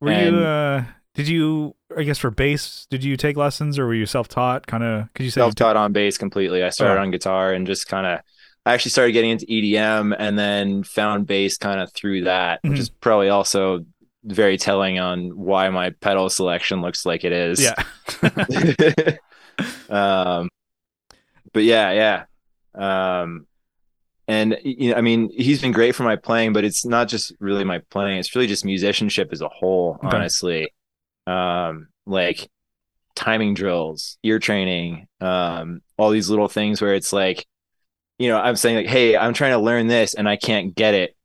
Were 0.00 0.10
And- 0.10 0.36
you? 0.36 0.42
Uh, 0.42 0.84
did 1.14 1.28
you? 1.28 1.74
I 1.96 2.04
guess 2.04 2.18
for 2.18 2.30
bass, 2.30 2.86
did 2.88 3.02
you 3.04 3.16
take 3.16 3.36
lessons, 3.36 3.78
or 3.78 3.84
were 3.86 3.94
you 3.94 4.06
self-taught? 4.06 4.66
Kind 4.66 4.84
of? 4.84 5.12
could 5.12 5.24
you 5.24 5.30
said 5.30 5.40
you 5.40 5.44
self-taught 5.46 5.76
on 5.76 5.92
bass 5.92 6.16
completely. 6.16 6.62
I 6.62 6.70
started 6.70 6.98
Oh. 7.00 7.02
on 7.02 7.10
guitar 7.10 7.52
and 7.52 7.66
just 7.66 7.86
kind 7.88 8.06
of 8.06 8.20
I 8.64 8.72
actually 8.74 8.92
started 8.92 9.12
getting 9.12 9.30
into 9.30 9.46
EDM 9.46 10.14
and 10.18 10.38
then 10.38 10.84
found 10.84 11.26
bass 11.26 11.56
kind 11.58 11.80
of 11.80 11.92
through 11.92 12.24
that, 12.24 12.62
Mhm. 12.62 12.70
which 12.70 12.78
is 12.78 12.88
probably 12.90 13.28
also 13.28 13.84
very 14.24 14.56
telling 14.56 14.98
on 14.98 15.36
why 15.36 15.68
my 15.70 15.90
pedal 15.90 16.28
selection 16.28 16.82
looks 16.82 17.06
like 17.06 17.24
it 17.24 17.32
is. 17.32 17.62
Yeah. 17.62 17.74
um 19.88 20.48
but 21.52 21.64
yeah, 21.64 21.92
yeah. 21.92 23.22
Um 23.22 23.46
and 24.30 24.56
you 24.62 24.92
know, 24.92 24.96
I 24.96 25.00
mean, 25.00 25.28
he's 25.32 25.60
been 25.60 25.72
great 25.72 25.96
for 25.96 26.04
my 26.04 26.14
playing, 26.14 26.52
but 26.52 26.64
it's 26.64 26.84
not 26.84 27.08
just 27.08 27.32
really 27.40 27.64
my 27.64 27.80
playing; 27.90 28.18
it's 28.18 28.32
really 28.36 28.46
just 28.46 28.64
musicianship 28.64 29.30
as 29.32 29.40
a 29.40 29.48
whole. 29.48 29.98
Okay. 30.04 30.16
Honestly, 30.16 30.72
um, 31.26 31.88
like 32.06 32.48
timing 33.16 33.54
drills, 33.54 34.18
ear 34.22 34.38
training, 34.38 35.08
um, 35.20 35.82
all 35.98 36.10
these 36.10 36.30
little 36.30 36.46
things 36.46 36.80
where 36.80 36.94
it's 36.94 37.12
like, 37.12 37.44
you 38.20 38.28
know, 38.28 38.38
I'm 38.38 38.54
saying 38.54 38.76
like, 38.76 38.86
"Hey, 38.86 39.16
I'm 39.16 39.34
trying 39.34 39.50
to 39.50 39.58
learn 39.58 39.88
this 39.88 40.14
and 40.14 40.28
I 40.28 40.36
can't 40.36 40.76
get 40.76 40.94
it. 40.94 41.16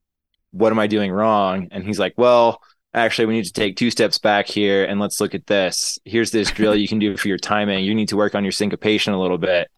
What 0.50 0.72
am 0.72 0.80
I 0.80 0.88
doing 0.88 1.12
wrong?" 1.12 1.68
And 1.70 1.84
he's 1.84 2.00
like, 2.00 2.16
"Well, 2.18 2.60
actually, 2.96 3.26
we 3.28 3.34
need 3.34 3.46
to 3.46 3.54
take 3.54 3.76
two 3.78 3.92
steps 3.92 4.18
back 4.18 4.48
here 4.48 4.84
and 4.86 5.00
let's 5.00 5.20
look 5.22 5.36
at 5.36 5.46
this. 5.48 6.00
Here's 6.06 6.32
this 6.32 6.50
drill 6.52 6.76
you 6.76 6.88
can 6.88 7.00
do 7.00 7.16
for 7.18 7.28
your 7.28 7.38
timing. 7.38 7.84
You 7.86 7.94
need 7.94 8.10
to 8.10 8.16
work 8.18 8.36
on 8.36 8.44
your 8.44 8.52
syncopation 8.52 9.14
a 9.14 9.22
little 9.22 9.38
bit. 9.38 9.70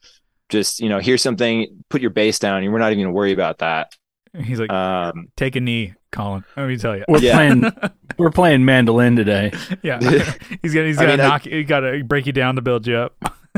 Just, 0.50 0.80
you 0.80 0.88
know, 0.90 1.00
here's 1.00 1.22
something, 1.22 1.84
put 1.90 2.00
your 2.02 2.10
bass 2.12 2.40
down. 2.40 2.64
and 2.64 2.72
We're 2.72 2.80
not 2.80 2.92
even 2.92 3.04
going 3.04 3.14
to 3.14 3.18
worry 3.18 3.34
about 3.34 3.58
that." 3.60 3.94
He's 4.38 4.60
like, 4.60 4.72
Um, 4.72 5.28
take 5.36 5.56
a 5.56 5.60
knee, 5.60 5.94
Colin. 6.12 6.44
Let 6.56 6.68
me 6.68 6.78
tell 6.78 6.96
you. 6.96 7.04
We're 7.08 7.20
Yeah. 7.20 7.34
playing 7.36 7.72
we're 8.18 8.30
playing 8.32 8.64
mandolin 8.66 9.16
today. 9.16 9.52
Yeah, 9.84 10.00
he's 10.62 10.74
gonna 10.74 10.88
he's 10.88 10.98
gonna 10.98 11.10
mean, 11.12 11.20
I- 11.22 11.28
knock. 11.28 11.42
he 11.44 11.64
got 11.64 11.80
to 11.82 12.04
break 12.04 12.28
you 12.28 12.34
down 12.34 12.56
to 12.56 12.62
build 12.62 12.86
you 12.88 12.98
up. 12.98 13.16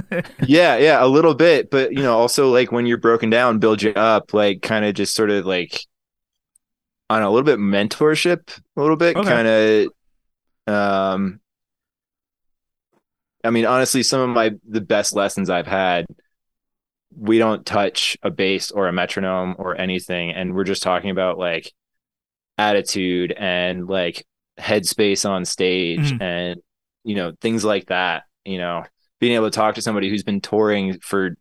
yeah, 0.45 0.77
yeah, 0.77 1.03
a 1.03 1.07
little 1.07 1.33
bit, 1.35 1.69
but 1.69 1.91
you 1.91 2.01
know, 2.01 2.17
also 2.17 2.49
like 2.49 2.71
when 2.71 2.85
you're 2.85 2.97
broken 2.97 3.29
down, 3.29 3.59
build 3.59 3.81
you 3.81 3.91
up, 3.91 4.33
like 4.33 4.61
kind 4.61 4.85
of 4.85 4.93
just 4.95 5.13
sort 5.13 5.29
of 5.29 5.45
like 5.45 5.81
on 7.09 7.21
a 7.23 7.29
little 7.29 7.45
bit 7.45 7.59
mentorship, 7.59 8.57
a 8.77 8.81
little 8.81 8.95
bit, 8.95 9.15
Okay. 9.17 9.27
kind 9.29 9.47
of. 10.67 10.73
Um, 10.73 11.39
I 13.43 13.49
mean, 13.51 13.65
honestly, 13.65 14.03
some 14.03 14.21
of 14.21 14.29
my 14.29 14.51
the 14.67 14.81
best 14.81 15.15
lessons 15.15 15.49
I've 15.49 15.67
had, 15.67 16.05
we 17.17 17.37
don't 17.39 17.65
touch 17.65 18.17
a 18.21 18.29
bass 18.29 18.69
or 18.71 18.87
a 18.87 18.93
metronome 18.93 19.55
or 19.57 19.79
anything, 19.79 20.31
and 20.31 20.53
we're 20.53 20.63
just 20.65 20.83
talking 20.83 21.09
about 21.09 21.37
like 21.37 21.71
attitude 22.57 23.31
and 23.31 23.87
like 23.87 24.25
headspace 24.59 25.27
on 25.27 25.45
stage 25.45 26.11
Mhm. 26.11 26.21
and 26.21 26.61
you 27.05 27.15
know 27.15 27.31
things 27.41 27.63
like 27.63 27.87
that. 27.87 28.23
You 28.45 28.57
know, 28.57 28.83
being 29.19 29.33
able 29.33 29.49
to 29.49 29.55
talk 29.55 29.75
to 29.75 29.81
somebody 29.81 30.09
who's 30.09 30.23
been 30.23 30.41
touring 30.41 30.99
for 30.99 31.35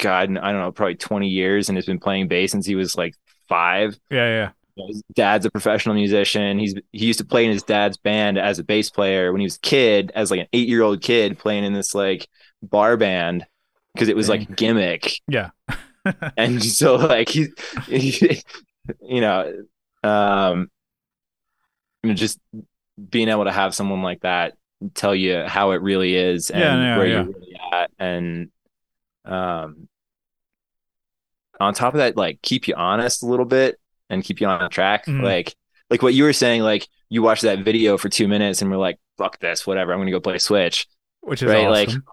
God, 0.00 0.36
I 0.36 0.52
don't 0.52 0.60
know, 0.60 0.72
probably 0.72 0.94
20 0.96 1.28
years 1.28 1.68
and 1.68 1.76
has 1.78 1.86
been 1.86 1.98
playing 2.00 2.28
bass 2.28 2.50
since 2.52 2.66
he 2.66 2.74
was 2.74 2.96
like 2.96 3.14
five. 3.48 3.98
Yeah, 4.10 4.26
yeah. 4.28 4.50
Know, 4.78 4.86
His 4.88 5.02
dad's 5.14 5.46
a 5.46 5.50
professional 5.50 5.94
musician. 5.94 6.58
He's 6.58 6.74
he 6.92 7.06
used 7.06 7.18
to 7.20 7.24
play 7.26 7.44
in 7.44 7.50
his 7.50 7.62
dad's 7.64 7.96
band 7.96 8.38
as 8.38 8.58
a 8.58 8.64
bass 8.64 8.90
player 8.90 9.32
when 9.32 9.40
he 9.40 9.46
was 9.46 9.56
a 9.56 9.60
kid, 9.60 10.12
as 10.14 10.30
like 10.30 10.40
an 10.40 10.46
eight 10.52 10.68
year 10.68 10.82
old 10.82 11.02
kid 11.02 11.38
playing 11.38 11.64
in 11.64 11.72
this 11.72 11.94
like 11.94 12.28
bar 12.62 12.96
band 12.96 13.46
because 13.94 14.08
it 14.08 14.16
was 14.16 14.28
like 14.28 14.56
gimmick. 14.56 15.12
Yeah. 15.28 15.50
And 16.38 16.64
so 16.64 16.96
like 16.96 17.28
he, 17.28 17.48
he 17.86 18.40
you 19.02 19.20
know, 19.20 19.52
um 20.02 20.70
you 22.02 22.10
know, 22.10 22.14
just 22.14 22.38
being 23.10 23.28
able 23.28 23.44
to 23.44 23.52
have 23.52 23.74
someone 23.74 24.02
like 24.02 24.20
that 24.22 24.54
tell 24.94 25.14
you 25.14 25.44
how 25.46 25.72
it 25.72 25.82
really 25.82 26.14
is 26.16 26.50
and 26.50 26.60
Yeah, 26.60 26.76
yeah, 26.76 26.96
where 26.96 27.06
yeah. 27.06 27.12
you're 27.14 27.24
really 27.24 27.56
at 27.72 27.90
and 27.98 28.50
um 29.24 29.88
on 31.60 31.74
top 31.74 31.94
of 31.94 31.98
that 31.98 32.16
like 32.16 32.40
keep 32.42 32.68
you 32.68 32.74
honest 32.74 33.22
a 33.22 33.26
little 33.26 33.44
bit 33.44 33.78
and 34.10 34.24
keep 34.24 34.40
you 34.40 34.46
on 34.46 34.68
track 34.70 35.06
Mhm. 35.06 35.22
like 35.22 35.54
like 35.90 36.02
what 36.02 36.14
you 36.14 36.24
were 36.24 36.32
saying 36.32 36.62
like 36.62 36.86
you 37.08 37.22
watch 37.22 37.40
that 37.42 37.60
video 37.60 37.96
for 37.98 38.08
two 38.08 38.28
minutes 38.28 38.60
and 38.62 38.70
we're 38.70 38.76
like 38.76 38.98
fuck 39.16 39.38
this 39.40 39.66
whatever 39.66 39.92
i'm 39.92 39.98
gonna 40.00 40.10
go 40.10 40.20
play 40.20 40.38
switch 40.38 40.86
Which 41.20 41.42
is 41.42 41.48
Right, 41.50 41.68
like- 41.68 41.88
awesome. 41.88 42.04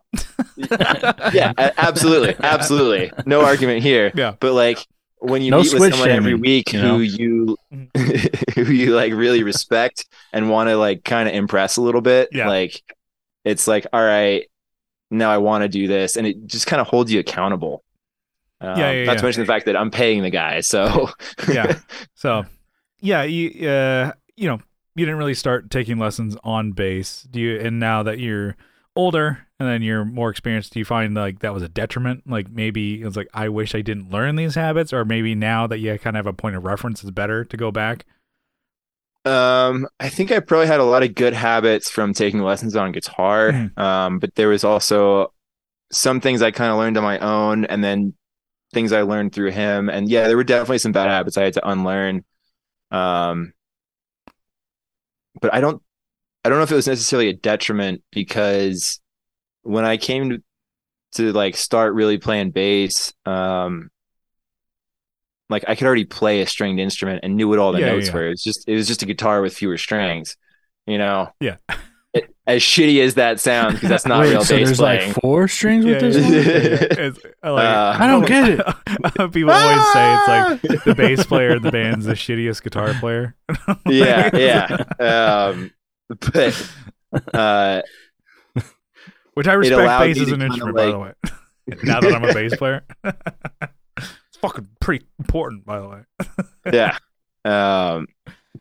yeah 1.34 1.54
absolutely 1.78 2.36
absolutely 2.44 3.12
no 3.26 3.44
argument 3.44 3.84
here 3.84 4.12
Yeah. 4.16 4.34
but 4.40 4.54
like 4.54 4.86
when 5.20 5.42
you 5.42 5.52
No 5.52 5.58
meet 5.62 5.72
with 5.74 5.80
switch 5.82 5.94
someone 5.94 6.10
every 6.10 6.36
week 6.36 6.74
you 6.74 6.82
know? 6.82 6.98
who 6.98 7.02
you 7.02 7.58
who 8.56 8.64
you 8.64 8.96
like 8.96 9.14
really 9.14 9.44
respect 9.44 10.06
and 10.34 10.50
want 10.50 10.70
to 10.70 10.78
like 10.78 11.04
kind 11.04 11.28
of 11.30 11.36
impress 11.36 11.78
a 11.78 11.82
little 11.82 12.02
bit 12.02 12.30
Yeah. 12.32 12.48
like 12.48 12.82
it's 13.44 13.68
like 13.68 13.88
all 13.94 14.04
right 14.04 14.50
now 15.12 15.32
i 15.32 15.38
want 15.38 15.62
to 15.64 15.68
do 15.70 15.88
this 15.88 16.16
and 16.18 16.26
it 16.28 16.46
just 16.48 16.68
kind 16.68 16.82
of 16.82 16.88
holds 16.88 17.12
you 17.12 17.20
accountable 17.20 17.84
um, 18.62 18.80
Yeah, 18.80 18.92
yeah, 18.92 19.06
not 19.06 19.14
yeah. 19.14 19.18
to 19.18 19.24
mention 19.24 19.42
the 19.44 19.48
fact 19.48 19.66
that 19.66 19.76
i'm 19.76 19.92
paying 19.92 20.24
the 20.24 20.30
guy 20.30 20.62
so 20.62 21.10
yeah. 21.52 21.80
So, 22.16 22.46
yeah, 23.02 23.24
you 23.24 23.68
uh, 23.70 24.14
you 24.36 24.48
know, 24.48 24.60
you 24.96 25.06
didn't 25.06 25.18
really 25.20 25.34
start 25.36 25.70
taking 25.70 26.00
lessons 26.00 26.36
on 26.44 26.72
bass. 26.72 27.28
Do 27.30 27.40
you? 27.40 27.60
And 27.60 27.80
now 27.80 28.02
that 28.04 28.20
you're 28.20 28.56
older 28.96 29.46
and 29.60 29.70
then 29.70 29.82
you're 29.84 30.06
more 30.06 30.30
experienced, 30.30 30.74
do 30.74 30.80
you 30.80 30.86
find 30.86 31.14
like 31.14 31.40
that 31.40 31.54
was 31.54 31.62
a 31.62 31.70
detriment? 31.70 32.24
Like 32.26 32.50
maybe 32.50 33.02
it's 33.04 33.16
like 33.18 33.28
I 33.34 33.50
wish 33.50 33.76
I 33.76 33.82
didn't 33.82 34.10
learn 34.12 34.38
these 34.38 34.56
habits, 34.56 34.92
or 34.94 35.06
maybe 35.06 35.36
now 35.36 35.68
that 35.68 35.80
you 35.80 35.98
kind 36.00 36.16
of 36.18 36.26
have 36.26 36.34
a 36.34 36.36
point 36.36 36.56
of 36.56 36.64
reference, 36.64 37.02
it's 37.04 37.12
better 37.12 37.44
to 37.46 37.58
go 37.58 37.72
back. 37.72 38.06
Um, 39.26 39.88
I 40.00 40.10
think 40.10 40.32
I 40.32 40.40
probably 40.40 40.68
had 40.68 40.80
a 40.80 40.84
lot 40.84 41.04
of 41.04 41.16
good 41.16 41.34
habits 41.34 41.90
from 41.90 42.14
taking 42.14 42.42
lessons 42.42 42.76
on 42.76 42.92
guitar. 42.92 43.52
Mhm. 43.52 43.78
Um, 43.78 44.20
but 44.20 44.36
there 44.36 44.50
was 44.50 44.64
also 44.64 45.34
some 45.92 46.22
things 46.22 46.42
I 46.42 46.52
kind 46.52 46.72
of 46.72 46.78
learned 46.78 46.98
on 46.98 47.04
my 47.04 47.20
own, 47.20 47.66
and 47.66 47.84
then 47.84 48.14
things 48.76 48.94
I 48.94 49.04
learned 49.04 49.34
through 49.34 49.52
him. 49.54 49.90
And 49.90 50.10
yeah, 50.10 50.28
there 50.28 50.38
were 50.38 50.46
definitely 50.46 50.80
some 50.80 50.94
bad 50.94 51.10
habits 51.10 51.38
I 51.38 51.46
had 51.46 51.56
to 51.56 51.70
unlearn. 51.70 52.26
Um, 52.92 53.54
but 55.42 55.54
I 55.54 55.62
don't, 55.62 55.82
I 56.44 56.50
don't 56.50 56.60
know 56.60 56.64
if 56.64 56.72
it 56.72 56.76
was 56.76 56.88
necessarily 56.88 57.30
a 57.30 57.34
detriment 57.34 58.04
because 58.12 59.02
when 59.64 59.86
I 59.86 59.98
came 59.98 60.32
to, 60.32 60.44
to 61.14 61.34
like 61.34 61.58
start 61.58 61.96
really 61.96 62.18
playing 62.18 62.52
bass, 62.52 63.14
um, 63.26 63.90
like 65.50 65.64
I 65.68 65.76
could 65.76 65.86
already 65.88 66.06
play 66.06 66.42
a 66.42 66.48
stringed 66.48 66.80
instrument 66.80 67.22
and 67.24 67.36
knew 67.36 67.48
what 67.48 67.60
all 67.60 67.72
the 67.72 67.80
Yeah, 67.80 67.82
notes 67.82 68.12
yeah. 68.14 68.14
were. 68.14 68.28
It 68.28 68.30
was 68.32 68.44
just 68.44 68.68
it 68.68 68.76
was 68.76 68.88
just 68.88 69.04
a 69.04 69.06
guitar 69.06 69.42
with 69.42 69.56
fewer 69.56 69.78
strings, 69.78 70.38
you 70.88 70.98
know. 70.98 71.30
Yeah. 71.40 71.58
It- 72.16 72.32
as 72.48 72.62
shitty 72.62 73.02
as 73.04 73.16
that 73.16 73.40
sounds, 73.40 73.74
because 73.76 73.90
that's 73.90 74.06
not 74.06 74.20
Wait, 74.22 74.30
real 74.30 74.44
so 74.44 74.56
bass 74.56 74.68
there's 74.68 74.78
playing. 74.78 75.14
like 75.14 75.22
four 75.22 75.48
strings 75.48 75.84
with 75.84 75.96
Yeah, 75.96 76.10
this 76.10 76.16
yeah, 76.18 76.30
yeah. 77.00 77.06
It's, 77.08 77.20
I 77.42 77.50
like- 77.50 77.66
Uh, 77.66 77.96
I 78.00 78.08
don't 78.08 78.26
get 78.28 78.50
it. 78.50 79.32
People 79.34 79.52
always 79.52 79.94
say 79.94 80.14
it's 80.16 80.28
like 80.76 80.84
the 80.84 80.96
bass 80.98 81.26
player 81.26 81.56
in 81.56 81.64
the 81.64 81.72
band's 81.72 82.06
the 82.06 82.14
shittiest 82.14 82.62
guitar 82.64 82.94
player. 83.00 83.36
yeah, 83.88 84.30
yeah. 84.36 84.84
Um, 85.00 85.72
but 86.10 86.72
uh, 87.34 87.82
Which 89.34 89.48
I 89.48 89.54
respect 89.54 89.82
bass 89.88 90.16
me 90.16 90.22
as 90.22 90.28
an 90.30 90.40
kinda, 90.40 90.46
instrument, 90.46 90.76
by 90.78 90.86
the 90.86 91.00
way. 91.00 91.14
now 91.84 92.00
that 92.00 92.14
I'm 92.14 92.24
a 92.24 92.34
bass 92.34 92.56
player, 92.56 92.86
it's 93.98 94.38
fucking 94.40 94.68
pretty 94.80 95.06
important, 95.20 95.66
by 95.66 95.80
the 95.80 95.90
way. 95.90 96.02
yeah. 96.72 96.98
Um, 97.44 98.08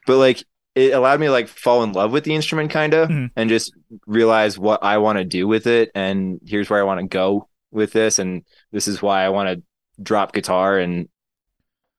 but 0.07 0.17
like 0.17 0.43
it 0.75 0.93
allowed 0.93 1.20
me 1.20 1.27
to 1.27 1.33
like 1.33 1.49
fall 1.49 1.83
in 1.85 1.93
love 1.93 2.11
with 2.12 2.25
the 2.25 2.35
instrument 2.35 2.70
kind 2.70 2.95
of 2.95 3.09
Mhm. 3.09 3.31
and 3.37 3.49
just 3.49 3.72
realize 4.07 4.59
what 4.59 4.83
I 4.83 4.99
want 4.99 5.18
to 5.18 5.25
do 5.25 5.47
with 5.47 5.66
it 5.66 5.91
and 5.95 6.41
here's 6.47 6.68
where 6.68 6.81
I 6.81 6.85
want 6.85 7.01
to 7.01 7.07
go 7.07 7.49
with 7.70 7.93
this 7.93 8.18
and 8.18 8.43
this 8.72 8.89
is 8.89 9.01
why 9.03 9.25
I 9.25 9.29
want 9.29 9.49
to 9.51 9.62
drop 10.03 10.33
guitar 10.33 10.79
and 10.79 11.09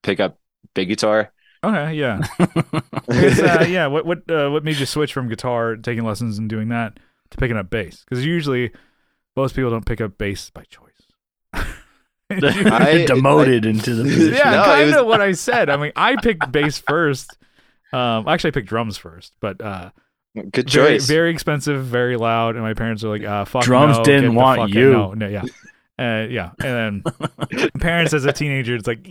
pick 0.02 0.20
up 0.20 0.38
big 0.74 0.88
guitar. 0.88 1.32
Okay, 1.64 1.94
yeah, 1.94 2.20
uh, 2.38 3.64
yeah. 3.68 3.86
What 3.88 4.04
what 4.06 4.30
uh, 4.30 4.50
what 4.50 4.62
made 4.62 4.76
you 4.76 4.86
switch 4.86 5.12
from 5.12 5.28
guitar, 5.28 5.74
taking 5.76 6.04
lessons, 6.04 6.38
and 6.38 6.48
doing 6.48 6.68
that 6.68 6.98
to 7.30 7.36
picking 7.38 7.56
up 7.56 7.70
bass? 7.70 8.04
Because 8.04 8.24
usually 8.24 8.70
most 9.36 9.56
people 9.56 9.70
don't 9.70 9.86
pick 9.86 10.00
up 10.00 10.16
bass 10.18 10.50
by 10.50 10.62
choice. 10.64 10.92
I- 12.30 13.04
demoted 13.08 13.64
into 13.64 13.94
the 13.94 14.04
position. 14.04 14.34
yeah, 14.34 14.50
No, 14.50 14.62
it 14.62 14.64
kind 14.66 14.86
was- 14.88 14.96
of 14.96 15.06
what 15.06 15.20
I 15.20 15.32
said. 15.32 15.70
I 15.70 15.76
mean, 15.76 15.92
I 15.96 16.16
picked 16.16 16.52
bass 16.52 16.78
first. 16.78 17.36
Um, 17.92 18.26
actually, 18.28 18.48
I 18.48 18.50
picked 18.52 18.68
drums 18.68 18.96
first, 18.98 19.32
but 19.40 19.60
uh, 19.60 19.90
Good 20.34 20.68
very, 20.70 20.96
choice. 20.98 21.06
very 21.06 21.30
expensive, 21.30 21.84
very 21.84 22.16
loud, 22.16 22.56
and 22.56 22.64
my 22.64 22.74
parents 22.74 23.02
are 23.04 23.08
like, 23.08 23.24
uh, 23.24 23.44
"Fuck 23.46 23.64
Drums 23.64 23.96
no, 23.98 24.04
didn't 24.04 24.34
want 24.34 24.60
fuck- 24.60 24.70
you. 24.70 24.92
No, 24.92 25.14
no, 25.14 25.28
yeah, 25.28 25.42
uh, 25.98 26.26
yeah." 26.28 26.50
And 26.62 27.02
then 27.04 27.70
parents, 27.80 28.12
as 28.12 28.24
a 28.26 28.32
teenager, 28.32 28.74
it's 28.74 28.86
like, 28.86 29.06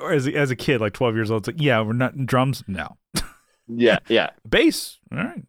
or 0.00 0.12
as 0.12 0.26
as 0.26 0.50
a 0.50 0.56
kid, 0.56 0.80
like 0.80 0.92
twelve 0.92 1.14
years 1.14 1.30
old, 1.30 1.42
it's 1.42 1.48
like, 1.48 1.60
"Yeah, 1.62 1.80
we're 1.82 1.92
not 1.92 2.16
drums, 2.26 2.64
no, 2.66 2.96
yeah, 3.68 3.98
yeah. 4.08 4.30
bass, 4.48 4.98
all 5.12 5.18
right, 5.18 5.44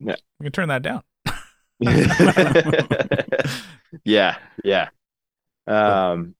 Yeah. 0.00 0.16
we 0.40 0.44
can 0.44 0.52
turn 0.52 0.68
that 0.68 0.82
down." 0.82 1.02
yeah, 4.04 4.36
yeah. 4.64 4.88
Um 5.66 6.34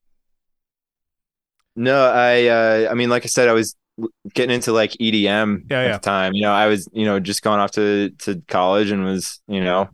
No, 1.77 2.07
I 2.11 2.47
uh 2.47 2.91
I 2.91 2.95
mean 2.95 3.11
like 3.11 3.25
I 3.25 3.29
said 3.29 3.49
I 3.49 3.53
was 3.53 3.77
getting 4.35 4.55
into 4.55 4.73
like 4.73 4.97
EDM 5.01 5.65
Yeah, 5.71 5.83
at 5.83 5.91
yeah. 5.91 5.93
the 5.93 6.01
time. 6.01 6.35
You 6.35 6.43
know, 6.43 6.53
I 6.53 6.67
was, 6.67 6.89
you 6.93 7.05
know, 7.05 7.21
just 7.21 7.43
going 7.43 7.61
off 7.61 7.73
to 7.73 8.11
to 8.21 8.43
college 8.49 8.91
and 8.91 9.05
was, 9.05 9.41
you 9.49 9.63
know, 9.63 9.89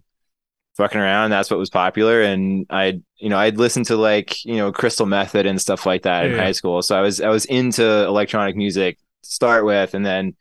fucking 0.77 1.01
around. 1.01 1.31
That's 1.31 1.51
what 1.51 1.59
was 1.59 1.71
popular 1.71 2.23
and 2.23 2.67
I 2.71 3.01
you 3.17 3.29
know, 3.31 3.39
I'd 3.39 3.59
listened 3.59 3.87
to 3.87 3.97
like, 3.97 4.45
you 4.45 4.57
know, 4.57 4.73
Crystal 4.73 5.07
Method 5.07 5.47
and 5.47 5.61
stuff 5.61 5.87
like 5.87 6.03
that 6.03 6.27
in 6.27 6.33
Yeah, 6.33 6.37
yeah. 6.37 6.45
high 6.45 6.53
school. 6.53 6.83
So 6.83 6.97
I 6.97 7.01
was 7.03 7.21
I 7.21 7.29
was 7.29 7.45
into 7.47 7.85
electronic 8.07 8.57
music 8.57 8.99
to 9.25 9.31
start 9.31 9.65
with 9.65 9.95
and 9.95 10.05
then, 10.05 10.37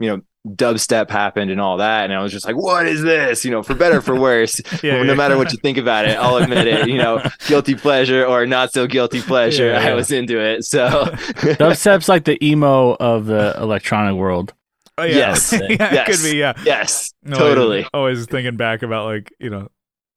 you 0.00 0.10
know, 0.10 0.22
dubstep 0.46 1.08
happened 1.08 1.50
and 1.50 1.58
all 1.60 1.78
that 1.78 2.04
and 2.04 2.12
I 2.12 2.22
was 2.22 2.30
just 2.30 2.44
like, 2.46 2.56
what 2.56 2.86
is 2.86 3.02
this? 3.02 3.44
You 3.44 3.50
know, 3.50 3.62
for 3.62 3.74
better 3.74 3.98
or 3.98 4.02
for 4.02 4.18
worse. 4.18 4.60
Yeah, 4.82 5.02
no 5.02 5.04
yeah. 5.04 5.14
matter 5.14 5.38
what 5.38 5.52
you 5.52 5.58
think 5.58 5.78
about 5.78 6.06
it, 6.06 6.18
I'll 6.18 6.36
admit 6.36 6.66
it. 6.66 6.88
You 6.88 6.98
know, 6.98 7.22
guilty 7.46 7.74
pleasure 7.74 8.26
or 8.26 8.44
not 8.46 8.72
so 8.72 8.86
guilty 8.86 9.22
pleasure, 9.22 9.68
Yeah, 9.68 9.82
yeah. 9.82 9.88
I 9.90 9.94
was 9.94 10.10
into 10.10 10.38
it. 10.38 10.64
So 10.64 10.88
Dubstep's 11.56 12.08
like 12.08 12.24
the 12.24 12.42
emo 12.44 12.94
of 13.00 13.24
the 13.26 13.54
electronic 13.58 14.16
world. 14.16 14.52
Oh, 14.98 15.04
yeah. 15.04 15.16
Yes. 15.16 15.52
yeah, 15.52 15.58
it 15.62 15.80
Yes. 15.80 16.06
could 16.22 16.30
be, 16.30 16.36
yeah. 16.38 16.52
yes, 16.64 17.12
No, 17.22 17.36
totally. 17.36 17.84
I- 17.84 17.88
Always 17.94 18.26
thinking 18.26 18.56
back 18.56 18.82
about 18.82 19.06
like 19.06 19.32
you 19.40 19.48
know, 19.50 19.68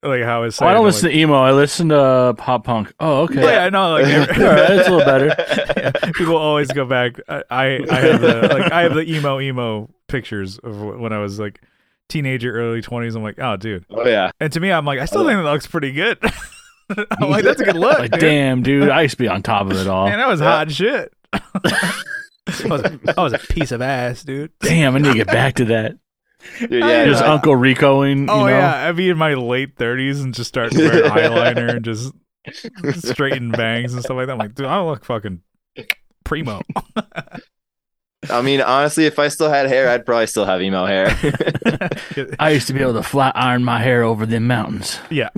like 0.03 0.23
how 0.23 0.43
it's. 0.43 0.61
Oh, 0.61 0.67
I 0.67 0.73
don't 0.73 0.85
listen 0.85 1.09
to 1.09 1.17
emo. 1.17 1.35
I 1.35 1.51
listen 1.51 1.89
to 1.89 2.35
pop 2.37 2.63
punk. 2.63 2.93
Oh, 2.99 3.23
okay. 3.23 3.41
Yeah, 3.41 3.65
I 3.65 3.69
know. 3.69 3.91
Like 3.93 4.05
every- 4.05 4.43
All 4.45 4.49
right, 4.51 4.67
that's 4.67 4.87
a 4.87 4.91
little 4.91 5.05
better. 5.05 5.35
Yeah, 5.77 6.11
people 6.15 6.35
always 6.35 6.67
go 6.69 6.85
back. 6.85 7.19
I, 7.29 7.43
I 7.49 7.65
I 7.89 7.99
have 7.99 8.21
the 8.21 8.47
like 8.59 8.71
I 8.71 8.81
have 8.81 8.93
the 8.93 9.03
emo 9.09 9.39
emo 9.39 9.89
pictures 10.07 10.57
of 10.59 10.81
when 10.81 11.13
I 11.13 11.19
was 11.19 11.39
like 11.39 11.61
teenager, 12.09 12.51
early 12.51 12.81
twenties. 12.81 13.15
I'm 13.15 13.23
like, 13.23 13.39
oh, 13.39 13.55
dude. 13.57 13.85
Oh 13.89 14.05
yeah. 14.07 14.31
And 14.39 14.51
to 14.53 14.59
me, 14.59 14.71
I'm 14.71 14.85
like, 14.85 14.99
I 14.99 15.05
still 15.05 15.25
think 15.25 15.37
that 15.37 15.43
looks 15.43 15.67
pretty 15.67 15.91
good. 15.93 16.17
I'm 17.21 17.29
like, 17.29 17.43
that's 17.43 17.61
a 17.61 17.65
good 17.65 17.75
look. 17.75 17.99
Like, 17.99 18.11
dude. 18.11 18.19
damn, 18.21 18.63
dude, 18.63 18.89
I 18.89 19.03
used 19.03 19.13
to 19.17 19.23
be 19.23 19.27
on 19.27 19.43
top 19.43 19.69
of 19.69 19.73
it 19.77 19.87
all. 19.87 20.07
man, 20.07 20.17
that 20.17 20.27
was 20.27 20.39
hot 20.39 20.71
shit. 20.71 21.13
I 21.33 21.41
was, 22.65 22.81
a, 22.81 22.99
I 23.17 23.21
was 23.23 23.33
a 23.33 23.39
piece 23.39 23.71
of 23.71 23.81
ass, 23.81 24.23
dude. 24.23 24.51
Damn, 24.61 24.95
I 24.95 24.99
need 24.99 25.09
to 25.11 25.15
get 25.17 25.27
back 25.27 25.55
to 25.55 25.65
that. 25.65 25.97
Dude, 26.59 26.71
yeah, 26.71 27.05
Just 27.05 27.23
no, 27.23 27.33
Uncle 27.33 27.53
Ricoing. 27.53 28.27
You 28.27 28.31
Oh 28.33 28.41
know? 28.41 28.47
yeah, 28.47 28.87
I'd 28.87 28.95
be 28.95 29.09
in 29.09 29.17
my 29.17 29.33
late 29.33 29.75
thirties 29.77 30.21
and 30.21 30.33
just 30.33 30.47
start 30.49 30.73
wearing 30.75 31.03
eyeliner 31.11 31.75
and 31.75 31.83
just 31.85 32.13
straighten 33.01 33.51
bangs 33.51 33.93
and 33.93 34.03
stuff 34.03 34.15
like 34.17 34.27
that. 34.27 34.33
I'm 34.33 34.37
like, 34.39 34.55
dude, 34.55 34.65
I 34.67 34.81
look 34.81 35.03
fucking 35.05 35.41
primo. 36.23 36.61
I 38.29 38.41
mean, 38.41 38.61
honestly, 38.61 39.05
if 39.05 39.19
I 39.19 39.27
still 39.27 39.49
had 39.49 39.67
hair, 39.67 39.89
I'd 39.89 40.05
probably 40.05 40.27
still 40.27 40.45
have 40.45 40.61
emo 40.61 40.85
hair. 40.85 41.07
I 42.39 42.49
used 42.51 42.67
to 42.67 42.73
be 42.73 42.81
able 42.81 42.93
to 42.95 43.03
flat 43.03 43.33
iron 43.37 43.63
my 43.63 43.79
hair 43.79 44.03
over 44.03 44.25
the 44.25 44.39
mountains. 44.39 44.99
yeah, 45.09 45.29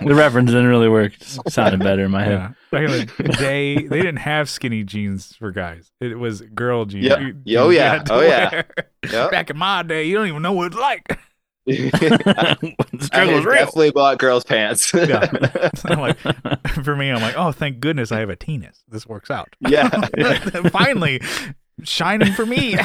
The 0.06 0.14
reference 0.14 0.50
didn't 0.50 0.66
really 0.68 0.88
work. 0.88 1.12
It 1.14 1.20
just 1.20 1.50
sounded 1.50 1.80
better 1.80 2.04
in 2.04 2.10
my 2.10 2.24
head. 2.24 2.32
yeah. 2.32 2.52
Back 2.70 2.88
in 2.88 3.24
the 3.26 3.32
day, 3.38 3.74
they 3.76 3.96
didn't 4.00 4.16
have 4.18 4.48
skinny 4.48 4.82
jeans 4.84 5.34
for 5.36 5.50
guys. 5.50 5.90
It 6.00 6.18
was 6.18 6.40
girl 6.40 6.84
jeans. 6.86 7.04
Yep. 7.06 7.20
You- 7.20 7.36
Yeah, 7.44 7.60
oh, 7.60 7.70
yeah. 7.70 8.02
Oh, 8.10 8.20
yeah. 8.22 8.62
Yep. 9.10 9.30
Back 9.30 9.50
in 9.50 9.58
my 9.58 9.82
day, 9.82 10.04
you 10.04 10.14
don't 10.14 10.28
even 10.28 10.42
know 10.42 10.52
what 10.52 10.68
it's 10.68 10.76
like. 10.76 11.18
the 11.66 11.90
I 13.00 13.04
struggle 13.04 13.38
is 13.38 13.44
real. 13.44 13.54
definitely 13.54 13.90
bought 13.90 14.18
girls' 14.18 14.44
pants. 14.44 14.92
Yeah. 14.94 15.28
I'm 15.84 16.00
like, 16.00 16.18
for 16.84 16.96
me, 16.96 17.10
I'm 17.10 17.20
like, 17.20 17.34
oh, 17.36 17.52
thank 17.52 17.80
goodness 17.80 18.10
I 18.12 18.20
have 18.20 18.30
a 18.30 18.36
penis. 18.36 18.82
This 18.88 19.06
works 19.06 19.30
out. 19.30 19.54
yeah. 19.60 19.88
Finally, 20.70 21.20
shining 21.82 22.32
for 22.32 22.46
me. 22.46 22.76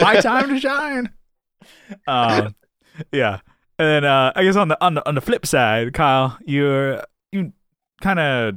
My 0.00 0.20
time 0.20 0.48
to 0.50 0.60
shine. 0.60 1.10
Um, 2.06 2.54
yeah, 3.12 3.40
and 3.80 3.88
then 3.88 4.04
uh, 4.04 4.32
I 4.36 4.44
guess 4.44 4.56
on 4.56 4.68
the 4.68 4.76
on 4.84 4.94
the 4.94 5.08
on 5.08 5.14
the 5.14 5.20
flip 5.22 5.46
side, 5.46 5.94
Kyle, 5.94 6.36
you're 6.44 7.02
you 7.32 7.52
kind 8.02 8.18
of 8.20 8.56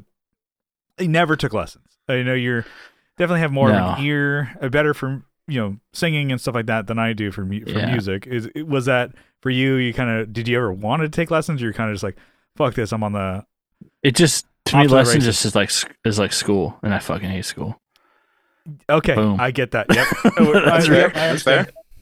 you 0.99 1.07
never 1.07 1.35
took 1.35 1.53
lessons. 1.53 1.85
I 2.09 2.21
know 2.23 2.33
you're 2.33 2.65
definitely 3.17 3.39
have 3.39 3.51
more 3.51 3.69
of 3.71 3.75
an 3.97 4.03
ear, 4.03 4.55
uh, 4.61 4.67
better 4.69 4.93
for 4.93 5.23
you 5.47 5.59
know 5.59 5.77
singing 5.93 6.31
and 6.31 6.39
stuff 6.41 6.55
like 6.55 6.65
that 6.67 6.87
than 6.87 6.99
I 6.99 7.13
do 7.13 7.31
for 7.31 7.45
mu- 7.45 7.63
for 7.65 7.71
Yeah. 7.71 7.91
music. 7.91 8.27
Is 8.27 8.49
was 8.55 8.85
that 8.85 9.11
for 9.41 9.49
you? 9.49 9.75
You 9.75 9.93
kind 9.93 10.09
of 10.09 10.33
did 10.33 10.47
you 10.47 10.57
ever 10.57 10.71
want 10.73 11.01
to 11.03 11.09
take 11.09 11.31
lessons? 11.31 11.61
Or 11.61 11.65
you're 11.65 11.73
kind 11.73 11.89
of 11.89 11.95
just 11.95 12.03
like, 12.03 12.17
fuck 12.57 12.73
this, 12.75 12.91
I'm 12.91 13.03
on 13.03 13.13
the 13.13 13.45
It 14.03 14.15
just 14.15 14.45
to 14.65 14.77
me 14.77 14.87
lessons 14.87 15.23
just 15.25 15.45
is 15.45 15.55
like 15.55 15.69
s- 15.69 15.85
is 16.05 16.19
like 16.19 16.33
school, 16.33 16.77
and 16.83 16.93
I 16.93 16.99
fucking 16.99 17.29
hate 17.29 17.45
school. 17.45 17.79
okay. 18.89 19.15
Boom. 19.15 19.39
I 19.39 19.51
get 19.51 19.71
that. 19.71 19.87
Yep, 19.93 20.07
Oh, 20.39 20.53
That's 20.53 20.85
I, 20.85 20.87
fair. 20.89 20.97
yep, 20.99 21.15
I 21.15 21.19
That's 21.27 21.43
fair. 21.43 21.57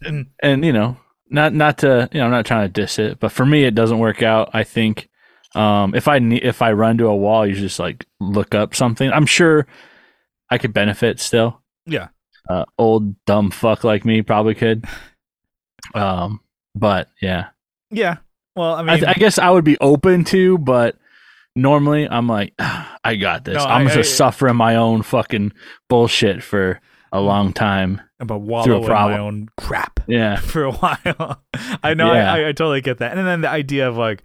understand. 0.05 0.28
and 0.41 0.65
you 0.65 0.74
know 0.74 0.97
not 1.32 1.53
not 1.53 1.79
to 1.79 2.09
you 2.11 2.19
know 2.19 2.25
i'm 2.25 2.32
not 2.32 2.45
trying 2.45 2.67
to 2.67 2.71
diss 2.82 2.99
it 2.99 3.19
but 3.19 3.32
for 3.32 3.45
me 3.45 3.63
it 3.63 3.73
doesn't 3.75 3.99
work 3.99 4.21
out 4.21 4.49
i 4.53 4.63
think. 4.63 5.07
Um 5.55 5.95
if 5.95 6.07
i 6.07 6.19
need 6.19 6.43
if 6.43 6.61
i 6.61 6.71
run 6.71 6.97
to 6.99 7.07
a 7.07 7.15
wall 7.15 7.45
you 7.47 7.55
just 7.55 7.79
like 7.79 8.05
look 8.19 8.55
up 8.55 8.73
something. 8.75 9.11
I'm 9.11 9.25
sure 9.25 9.67
i 10.49 10.57
could 10.57 10.73
benefit 10.73 11.19
still. 11.19 11.61
Yeah. 11.86 12.07
uh, 12.49 12.65
old 12.77 13.15
dumb 13.25 13.51
fuck 13.51 13.84
like 13.84 14.05
me 14.05 14.21
probably 14.21 14.55
could. 14.55 14.86
Um 15.93 16.39
but 16.75 17.09
yeah. 17.21 17.47
Yeah. 17.89 18.17
Well, 18.55 18.75
I 18.75 18.79
I, 18.79 18.84
mean, 18.84 18.97
th- 18.99 19.07
I 19.09 19.13
guess 19.19 19.38
i 19.39 19.49
would 19.49 19.65
be 19.65 19.77
open 19.79 20.23
to 20.25 20.57
but 20.57 20.95
normally 21.55 22.07
i'm 22.09 22.27
like 22.27 22.53
"Ah, 22.59 22.97
i 23.03 23.15
got 23.15 23.43
this. 23.43 23.55
No, 23.55 23.63
i'm 23.65 23.88
I- 23.88 23.93
just 23.93 24.13
I- 24.13 24.15
suffer 24.15 24.47
in 24.47 24.55
my 24.55 24.75
own 24.75 25.01
fucking 25.01 25.51
bullshit 25.89 26.43
for 26.43 26.79
a 27.11 27.19
long 27.19 27.51
time 27.51 27.99
about 28.22 28.38
through 28.63 28.80
wallow 28.80 28.82
a 28.84 28.84
in 28.84 28.89
my 29.11 29.17
own 29.17 29.49
crap 29.57 29.99
yeah 30.07 30.38
for 30.38 30.63
a 30.63 30.72
while. 30.72 31.41
I 31.84 31.93
know. 31.93 32.13
Yeah. 32.13 32.32
I, 32.34 32.38
I, 32.38 32.47
I 32.49 32.51
totally 32.53 32.82
get 32.82 32.99
that. 32.99 33.17
And 33.17 33.28
then 33.28 33.41
the 33.41 33.49
idea 33.49 33.89
of 33.89 33.97
like 33.97 34.24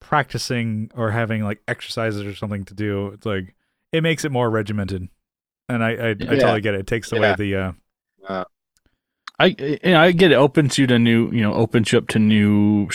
practicing 0.00 0.90
or 0.94 1.10
having 1.10 1.42
like 1.42 1.60
exercises 1.68 2.22
or 2.22 2.34
something 2.34 2.64
to 2.64 2.74
do, 2.74 3.08
it's 3.08 3.26
like 3.26 3.54
it 3.92 4.02
makes 4.02 4.24
it 4.24 4.32
more 4.32 4.48
regimented. 4.48 5.08
And 5.68 5.82
I, 5.84 5.90
I, 5.90 6.08
I 6.10 6.14
totally 6.14 6.60
get 6.60 6.74
it. 6.74 6.80
It 6.80 6.86
takes 6.86 7.12
away 7.12 7.20
Yeah. 7.28 7.36
the 7.36 7.56
uh, 8.28 8.44
I 9.38 9.46
you 9.58 9.78
know, 9.84 10.00
I 10.00 10.12
get 10.12 10.32
it 10.32 10.36
opens 10.36 10.78
you 10.78 10.86
to 10.86 10.98
new 10.98 11.30
you 11.32 11.42
know 11.42 11.54
opens 11.54 11.92
you 11.92 11.98
up 11.98 12.08
to 12.08 12.18
new 12.18 12.88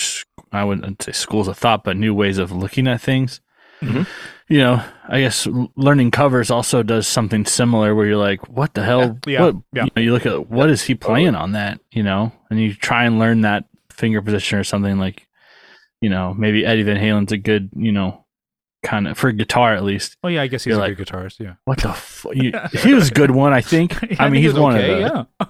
I 0.51 0.63
wouldn't 0.63 1.01
say 1.03 1.11
schools 1.11 1.47
of 1.47 1.57
thought 1.57 1.83
but 1.83 1.97
new 1.97 2.13
ways 2.13 2.37
of 2.37 2.51
looking 2.51 2.87
at 2.87 3.01
things. 3.01 3.41
Mhm. 3.81 4.07
You 4.49 4.59
know, 4.59 4.83
I 5.09 5.19
guess 5.19 5.45
learning 5.75 6.11
covers 6.11 6.49
also 6.49 6.81
does 6.81 7.05
something 7.05 7.45
similar 7.45 7.93
where 7.93 8.05
you're 8.05 8.15
like, 8.15 8.47
what 8.49 8.73
the 8.73 8.83
hell? 8.83 9.19
Yeah, 9.27 9.41
What, 9.41 9.55
yeah. 9.73 9.83
You, 9.83 9.89
know, 9.95 10.01
you 10.03 10.13
look 10.13 10.25
at 10.25 10.49
what 10.49 10.69
is 10.69 10.83
he 10.83 10.95
playing 10.95 11.35
on 11.35 11.51
that? 11.51 11.79
You 11.91 12.03
know, 12.03 12.31
and 12.49 12.59
you 12.59 12.73
try 12.73 13.03
and 13.05 13.19
learn 13.19 13.41
that 13.41 13.65
finger 13.91 14.21
position 14.21 14.57
or 14.57 14.63
something 14.63 14.97
like, 14.99 15.27
you 16.01 16.09
know, 16.09 16.33
maybe 16.33 16.65
Eddie 16.65 16.83
Van 16.83 16.95
Halen's 16.97 17.31
a 17.33 17.37
good 17.37 17.69
you 17.75 17.91
know 17.91 18.23
kind 18.83 19.07
of 19.07 19.17
for 19.17 19.31
guitar 19.33 19.73
at 19.75 19.83
least. 19.83 20.15
Oh 20.23 20.27
yeah, 20.29 20.43
I 20.43 20.47
guess 20.47 20.63
he's 20.63 20.71
You're 20.71 20.79
a 20.79 20.87
like- 20.87 20.97
good 20.97 21.07
guitarist. 21.07 21.39
Yeah, 21.39 21.55
What 21.65 21.79
the 21.81 21.91
fu- 21.93 22.31
you, 22.33 22.53
he 22.71 22.93
was 22.93 23.09
a 23.09 23.13
good 23.13 23.31
one, 23.31 23.51
I 23.51 23.59
think. 23.61 23.95
I, 24.19 24.29
mean, 24.29 24.33
think 24.33 24.35
he's 24.37 24.53
was 24.53 24.61
one 24.61 24.75
okay, 24.75 25.03
of 25.03 25.11
the. 25.11 25.27
yeah, 25.39 25.45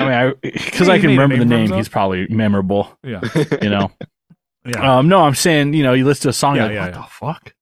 I 0.00 0.04
mean, 0.04 0.12
I 0.12 0.34
because 0.64 0.88
I 0.90 0.98
can 0.98 1.10
remember 1.10 1.36
the 1.38 1.44
name 1.46 1.68
for 1.68 1.70
name. 1.74 1.78
He's 1.78 1.88
probably 1.88 2.26
memorable. 2.28 2.98
yeah, 3.02 3.20
You 3.62 3.70
know. 3.70 3.90
yeah. 4.66 4.98
um, 4.98 5.08
no, 5.08 5.22
I'm 5.22 5.34
saying 5.34 5.72
you 5.74 5.82
know 5.82 5.94
you 5.94 6.04
listen 6.04 6.24
to 6.24 6.28
a 6.30 6.32
song. 6.34 6.56
Yeah, 6.56 6.68
you're 6.68 6.80
like, 6.82 6.94
yeah, 6.94 6.98
what 7.00 7.08
the 7.08 7.10
fuck 7.14 7.54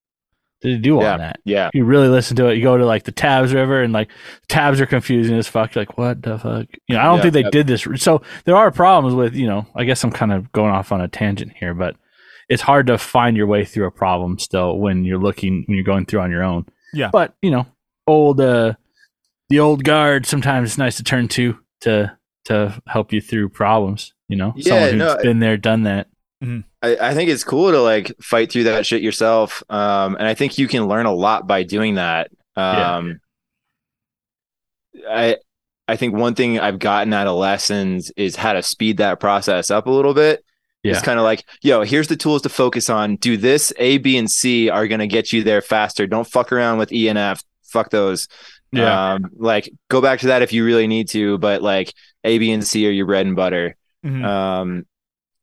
did 0.63 0.73
he 0.73 0.79
do 0.79 0.97
Yeah. 1.01 1.13
on 1.15 1.19
that? 1.19 1.41
yeah. 1.45 1.71
You 1.75 1.85
really 1.85 2.09
listen 2.09 2.37
to 2.37 2.47
it. 2.47 2.57
You 2.57 2.63
go 2.63 2.77
to 2.79 2.87
like 2.87 3.05
the 3.05 3.13
tabs 3.13 3.53
river 3.53 3.83
and 3.83 3.93
like 3.93 4.09
tabs 4.49 4.81
are 4.81 4.87
confusing 4.87 5.37
as 5.37 5.49
fuck. 5.49 5.75
You're 5.75 5.83
like 5.83 5.99
what 5.99 6.23
the 6.23 6.39
fuck? 6.39 6.67
You 6.89 6.97
know, 6.97 7.01
I 7.01 7.05
don't 7.05 7.17
Yeah, 7.17 7.23
think 7.23 7.33
they 7.35 7.41
yeah. 7.43 7.51
did 7.51 7.67
this. 7.67 7.87
So 7.97 8.23
there 8.45 8.57
are 8.57 8.71
problems 8.71 9.15
with 9.15 9.35
you 9.35 9.47
know. 9.47 9.67
I 9.75 9.85
guess 9.85 10.03
I'm 10.05 10.13
kind 10.13 10.33
of 10.33 10.51
going 10.53 10.71
off 10.73 10.93
on 10.93 11.01
a 11.01 11.09
tangent 11.09 11.53
here, 11.59 11.75
but 11.75 11.97
it's 12.49 12.63
hard 12.63 12.87
to 12.89 12.99
find 12.99 13.37
your 13.37 13.47
way 13.47 13.65
through 13.65 13.87
a 13.87 13.91
problem 13.91 14.39
still 14.39 14.79
when 14.79 15.05
you're 15.05 15.19
looking 15.19 15.65
when 15.67 15.77
you're 15.77 15.85
going 15.85 16.07
through 16.07 16.21
on 16.21 16.31
your 16.31 16.43
own. 16.43 16.67
Yeah. 16.95 17.11
But 17.13 17.35
you 17.43 17.51
know, 17.51 17.67
old 18.07 18.41
uh, 18.41 18.75
the 19.49 19.59
old 19.61 19.85
guard 19.85 20.27
sometimes 20.27 20.71
it's 20.71 20.79
nice 20.79 20.97
to 20.97 21.03
turn 21.05 21.29
to 21.29 21.59
to 21.83 22.17
to 22.47 22.83
help 22.87 23.13
you 23.13 23.21
through 23.21 23.49
problems. 23.51 24.13
You 24.29 24.37
know, 24.37 24.53
Yeah, 24.57 24.65
someone 24.69 24.91
who's 24.91 24.99
no, 24.99 25.23
been 25.23 25.39
there, 25.41 25.57
done 25.57 25.83
that. 25.83 26.09
I, 26.83 26.97
I 27.11 27.15
think 27.15 27.31
it's 27.31 27.45
cool 27.45 27.71
to 27.71 27.81
like 27.81 28.13
fight 28.21 28.51
through 28.51 28.65
that 28.65 28.85
shit 28.85 29.03
yourself. 29.03 29.63
Um, 29.71 30.17
and 30.17 30.27
I 30.27 30.35
think 30.35 30.59
you 30.59 30.67
can 30.69 30.87
learn 30.89 31.07
a 31.07 31.13
lot 31.15 31.47
by 31.47 31.63
doing 31.63 31.95
that. 31.95 32.31
Yeah. 32.57 32.97
Um, 32.97 33.21
I 35.09 35.37
I 35.89 35.97
think 35.97 36.15
one 36.15 36.35
thing 36.35 36.59
I've 36.59 36.79
gotten 36.79 37.13
out 37.13 37.27
of 37.27 37.37
lessons 37.37 38.13
is 38.17 38.37
how 38.37 38.53
to 38.53 38.63
speed 38.63 38.99
that 38.99 39.21
process 39.21 39.71
up 39.71 39.87
a 39.87 39.91
little 39.91 40.15
bit. 40.15 40.45
Yeah. 40.83 40.93
It's 40.93 41.03
kind 41.03 41.19
of 41.19 41.25
like, 41.25 41.45
yo, 41.63 41.83
here's 41.83 42.09
the 42.09 42.17
tools 42.17 42.43
to 42.43 42.49
focus 42.49 42.91
on. 42.91 43.17
Do 43.17 43.37
this. 43.37 43.73
A, 43.79 43.99
B, 43.99 44.17
and 44.17 44.31
C 44.31 44.69
are 44.69 44.89
gonna 44.89 45.07
get 45.07 45.33
you 45.33 45.43
there 45.45 45.63
faster. 45.63 46.07
Don't 46.07 46.27
fuck 46.27 46.53
around 46.53 46.79
with 46.79 46.93
E 46.93 47.09
and 47.09 47.19
F. 47.19 47.43
Fuck 47.63 47.91
those. 47.91 48.27
Um, 49.15 49.31
like 49.37 49.71
go 49.91 50.01
back 50.01 50.21
to 50.21 50.29
that 50.29 50.43
if 50.43 50.53
you 50.53 50.65
really 50.65 50.87
need 50.87 51.09
to, 51.11 51.39
but 51.39 51.63
like 51.63 51.93
A, 52.25 52.39
B, 52.39 52.51
and 52.53 52.67
C 52.67 52.87
are 52.87 52.91
your 52.91 53.07
bread 53.07 53.27
and 53.27 53.37
butter. 53.37 53.77
Mhm. 54.05 54.25
Um, 54.25 54.87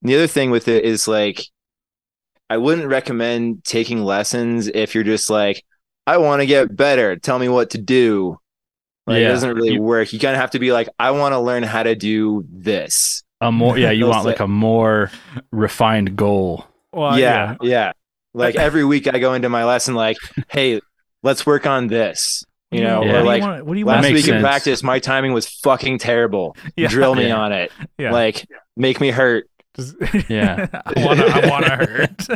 the 0.01 0.15
other 0.15 0.27
thing 0.27 0.51
with 0.51 0.67
it 0.67 0.83
is 0.85 1.07
like, 1.07 1.43
I 2.49 2.57
wouldn't 2.57 2.87
recommend 2.87 3.63
taking 3.63 4.03
lessons 4.03 4.67
if 4.67 4.95
you're 4.95 5.03
just 5.03 5.29
like, 5.29 5.63
I 6.07 6.17
want 6.17 6.41
to 6.41 6.45
get 6.47 6.75
better. 6.75 7.15
Tell 7.15 7.37
me 7.37 7.49
what 7.49 7.71
to 7.71 7.77
do. 7.77 8.37
Like, 9.05 9.19
Yeah. 9.21 9.27
It 9.27 9.29
doesn't 9.29 9.55
really 9.55 9.73
You- 9.73 9.81
work. 9.81 10.11
You 10.13 10.19
kind 10.19 10.33
of 10.35 10.41
have 10.41 10.51
to 10.51 10.59
be 10.59 10.71
like, 10.71 10.89
I 10.99 11.11
want 11.11 11.33
to 11.33 11.39
learn 11.39 11.63
how 11.63 11.83
to 11.83 11.95
do 11.95 12.45
this. 12.51 13.23
a 13.41 13.51
more 13.51 13.77
yeah. 13.77 13.91
You 13.91 14.07
want 14.07 14.25
like 14.25 14.39
a 14.39 14.47
more 14.47 15.11
refined 15.51 16.15
goal. 16.15 16.65
well, 16.91 17.17
yeah, 17.17 17.55
yeah. 17.61 17.91
Like 18.33 18.55
every 18.55 18.83
week 18.83 19.07
I 19.07 19.17
go 19.19 19.33
into 19.33 19.49
my 19.49 19.63
lesson 19.65 19.95
like, 19.95 20.17
hey, 20.49 20.81
let's 21.23 21.45
work 21.45 21.65
on 21.65 21.87
this. 21.87 22.43
You 22.71 22.81
know, 22.83 23.03
Yeah. 23.03 23.09
or 23.09 23.13
What 23.13 23.19
do 23.21 23.25
like 23.27 23.41
you 23.41 23.47
want? 23.47 23.65
What 23.65 23.73
do 23.73 23.79
you 23.79 23.85
That 23.85 23.91
last 23.91 24.03
want? 24.03 24.13
makes 24.13 24.27
week 24.27 24.35
in 24.35 24.41
practice, 24.41 24.83
my 24.83 24.99
timing 24.99 25.33
was 25.33 25.47
fucking 25.47 25.99
terrible. 25.99 26.55
Yeah. 26.75 26.87
Drill 26.89 27.15
me 27.15 27.27
Yeah. 27.27 27.37
on 27.37 27.51
it. 27.53 27.71
Yeah. 27.97 28.11
Like, 28.11 28.45
make 28.75 28.99
me 29.01 29.09
hurt. 29.11 29.47
Just- 29.79 30.29
Yeah. 30.29 30.67
I 30.85 31.05
want 31.05 31.19
to. 31.19 31.25
I 31.25 31.49
want 31.49 31.65
to 31.65 31.75
hurt. 31.75 32.27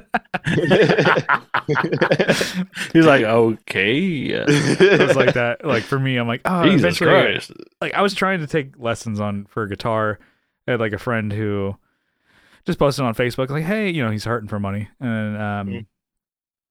He's 2.94 3.06
like, 3.06 3.24
okay, 3.24 3.94
yeah. 3.98 4.46
it 4.48 5.08
was 5.08 5.16
like 5.16 5.34
that. 5.36 5.66
Like 5.66 5.84
for 5.84 6.00
me, 6.00 6.18
I'm 6.18 6.28
like, 6.28 6.42
oh, 6.46 6.64
Jesus 6.64 6.82
eventually, 6.82 7.10
Christ. 7.12 7.52
like 7.82 7.94
I 7.94 8.02
was 8.02 8.14
trying 8.14 8.40
to 8.40 8.48
take 8.48 8.78
lessons 8.78 9.20
on 9.20 9.46
for 9.46 9.66
guitar. 9.68 10.20
I 10.68 10.72
had 10.72 10.80
like 10.80 10.94
a 10.94 10.98
friend 11.00 11.32
who 11.32 11.76
just 12.66 12.80
posted 12.80 13.06
on 13.06 13.14
Facebook, 13.16 13.50
like, 13.50 13.64
hey, 13.66 13.90
you 13.90 14.04
know, 14.04 14.12
he's 14.12 14.26
hurting 14.26 14.50
for 14.50 14.60
money, 14.60 14.90
and 15.00 15.38
um, 15.38 15.68
Mhm. 15.68 15.86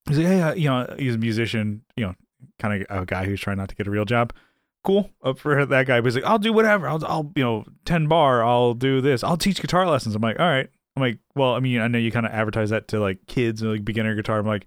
he's 0.08 0.18
like, 0.18 0.26
hey, 0.26 0.42
uh, 0.42 0.54
you 0.54 0.68
know, 0.68 0.94
he's 0.98 1.14
a 1.14 1.18
musician, 1.18 1.82
you 1.96 2.06
know, 2.06 2.14
kind 2.58 2.82
of 2.88 3.02
a 3.02 3.06
guy 3.06 3.24
who's 3.26 3.40
trying 3.40 3.58
not 3.58 3.68
to 3.68 3.74
get 3.74 3.86
a 3.86 3.90
real 3.90 4.04
job. 4.04 4.32
Cool, 4.84 5.10
up 5.22 5.38
for 5.38 5.64
that 5.64 5.86
guy. 5.86 6.00
But 6.00 6.06
he's 6.06 6.16
like, 6.16 6.24
I'll 6.24 6.38
do 6.38 6.52
whatever. 6.52 6.88
I'll, 6.88 7.04
I'll, 7.04 7.32
you 7.36 7.44
know, 7.44 7.64
ten 7.84 8.08
bar. 8.08 8.44
I'll 8.44 8.74
do 8.74 9.00
this. 9.00 9.22
I'll 9.22 9.36
teach 9.36 9.60
guitar 9.60 9.88
lessons. 9.88 10.14
I'm 10.14 10.22
like, 10.22 10.40
all 10.40 10.46
right. 10.46 10.68
I'm 10.96 11.02
like, 11.02 11.18
well, 11.34 11.54
I 11.54 11.60
mean, 11.60 11.80
I 11.80 11.88
know 11.88 11.98
you 11.98 12.10
kind 12.10 12.26
of 12.26 12.32
advertise 12.32 12.70
that 12.70 12.88
to 12.88 13.00
like 13.00 13.26
kids 13.26 13.62
and 13.62 13.70
like 13.70 13.84
beginner 13.84 14.14
guitar. 14.14 14.38
I'm 14.38 14.46
like, 14.46 14.66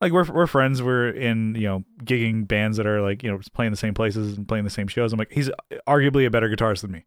like 0.00 0.12
we're 0.12 0.24
we're 0.24 0.46
friends. 0.46 0.82
We're 0.82 1.08
in 1.08 1.54
you 1.54 1.62
know 1.62 1.84
gigging 2.04 2.46
bands 2.46 2.76
that 2.76 2.86
are 2.86 3.00
like 3.00 3.22
you 3.22 3.30
know 3.32 3.40
playing 3.54 3.72
the 3.72 3.76
same 3.76 3.94
places 3.94 4.36
and 4.36 4.46
playing 4.46 4.64
the 4.64 4.70
same 4.70 4.86
shows. 4.86 5.12
I'm 5.12 5.18
like, 5.18 5.32
he's 5.32 5.50
arguably 5.88 6.26
a 6.26 6.30
better 6.30 6.48
guitarist 6.48 6.82
than 6.82 6.92
me. 6.92 7.06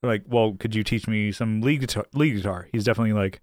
They're 0.00 0.10
like, 0.10 0.24
well, 0.26 0.54
could 0.58 0.74
you 0.74 0.84
teach 0.84 1.08
me 1.08 1.32
some 1.32 1.60
lead 1.60 1.80
guitar? 1.80 2.06
Lead 2.14 2.36
guitar. 2.36 2.68
He's 2.72 2.84
definitely 2.84 3.14
like, 3.14 3.40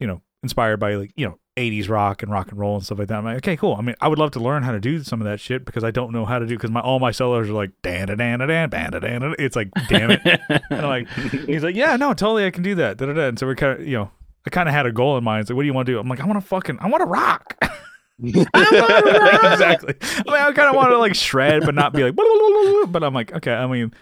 you 0.00 0.06
know, 0.06 0.22
inspired 0.42 0.78
by 0.78 0.94
like 0.94 1.12
you 1.16 1.26
know 1.26 1.38
80s 1.56 1.88
rock 1.88 2.22
and 2.22 2.32
rock 2.32 2.50
and 2.50 2.58
roll 2.58 2.74
and 2.76 2.84
stuff 2.84 2.98
like 2.98 3.08
that. 3.08 3.18
I'm 3.18 3.24
like, 3.24 3.36
okay, 3.38 3.56
cool. 3.56 3.76
I 3.78 3.82
mean, 3.82 3.94
I 4.00 4.08
would 4.08 4.18
love 4.18 4.32
to 4.32 4.40
learn 4.40 4.62
how 4.62 4.72
to 4.72 4.80
do 4.80 5.02
some 5.02 5.20
of 5.20 5.26
that 5.26 5.38
shit 5.40 5.64
because 5.64 5.84
I 5.84 5.90
don't 5.90 6.12
know 6.12 6.24
how 6.24 6.38
to 6.38 6.46
do 6.46 6.56
because 6.56 6.70
my 6.70 6.80
all 6.80 6.98
my 6.98 7.12
solos 7.12 7.48
are 7.48 7.52
like 7.52 7.70
dan 7.82 8.08
da 8.08 8.14
dan 8.16 8.40
da 8.40 8.46
dan 8.46 8.70
dan 8.70 8.90
da 8.92 8.98
dan. 8.98 9.34
It's 9.38 9.56
like 9.56 9.70
damn 9.88 10.10
it. 10.10 10.20
and 10.48 10.62
I'm 10.70 10.84
like, 10.84 11.08
he's 11.46 11.62
like, 11.62 11.76
yeah, 11.76 11.96
no, 11.96 12.14
totally, 12.14 12.46
I 12.46 12.50
can 12.50 12.62
do 12.62 12.74
that. 12.76 12.96
Da, 12.96 13.06
da, 13.06 13.12
da. 13.12 13.28
And 13.28 13.38
so 13.38 13.46
we're 13.46 13.54
kind 13.54 13.80
of, 13.80 13.86
you 13.86 13.96
know, 13.96 14.10
I 14.46 14.50
kind 14.50 14.68
of 14.68 14.74
had 14.74 14.86
a 14.86 14.92
goal 14.92 15.16
in 15.16 15.24
mind. 15.24 15.42
It's 15.42 15.50
like, 15.50 15.56
what 15.56 15.62
do 15.62 15.66
you 15.66 15.74
want 15.74 15.86
to 15.86 15.92
do? 15.92 15.98
I'm 15.98 16.08
like, 16.08 16.20
I 16.20 16.26
want 16.26 16.40
to 16.40 16.46
fucking, 16.46 16.78
I 16.80 16.88
want 16.88 17.02
to 17.02 17.06
rock. 17.06 17.56
exactly. 18.22 19.94
I 20.00 20.22
mean, 20.26 20.36
I 20.36 20.52
kind 20.52 20.68
of 20.68 20.76
want 20.76 20.90
to 20.90 20.98
like 20.98 21.16
shred, 21.16 21.64
but 21.64 21.74
not 21.74 21.92
be 21.92 22.04
like. 22.04 22.14
But 22.14 23.02
I'm 23.02 23.12
like, 23.12 23.32
okay. 23.32 23.52
I 23.52 23.66
mean, 23.66 23.92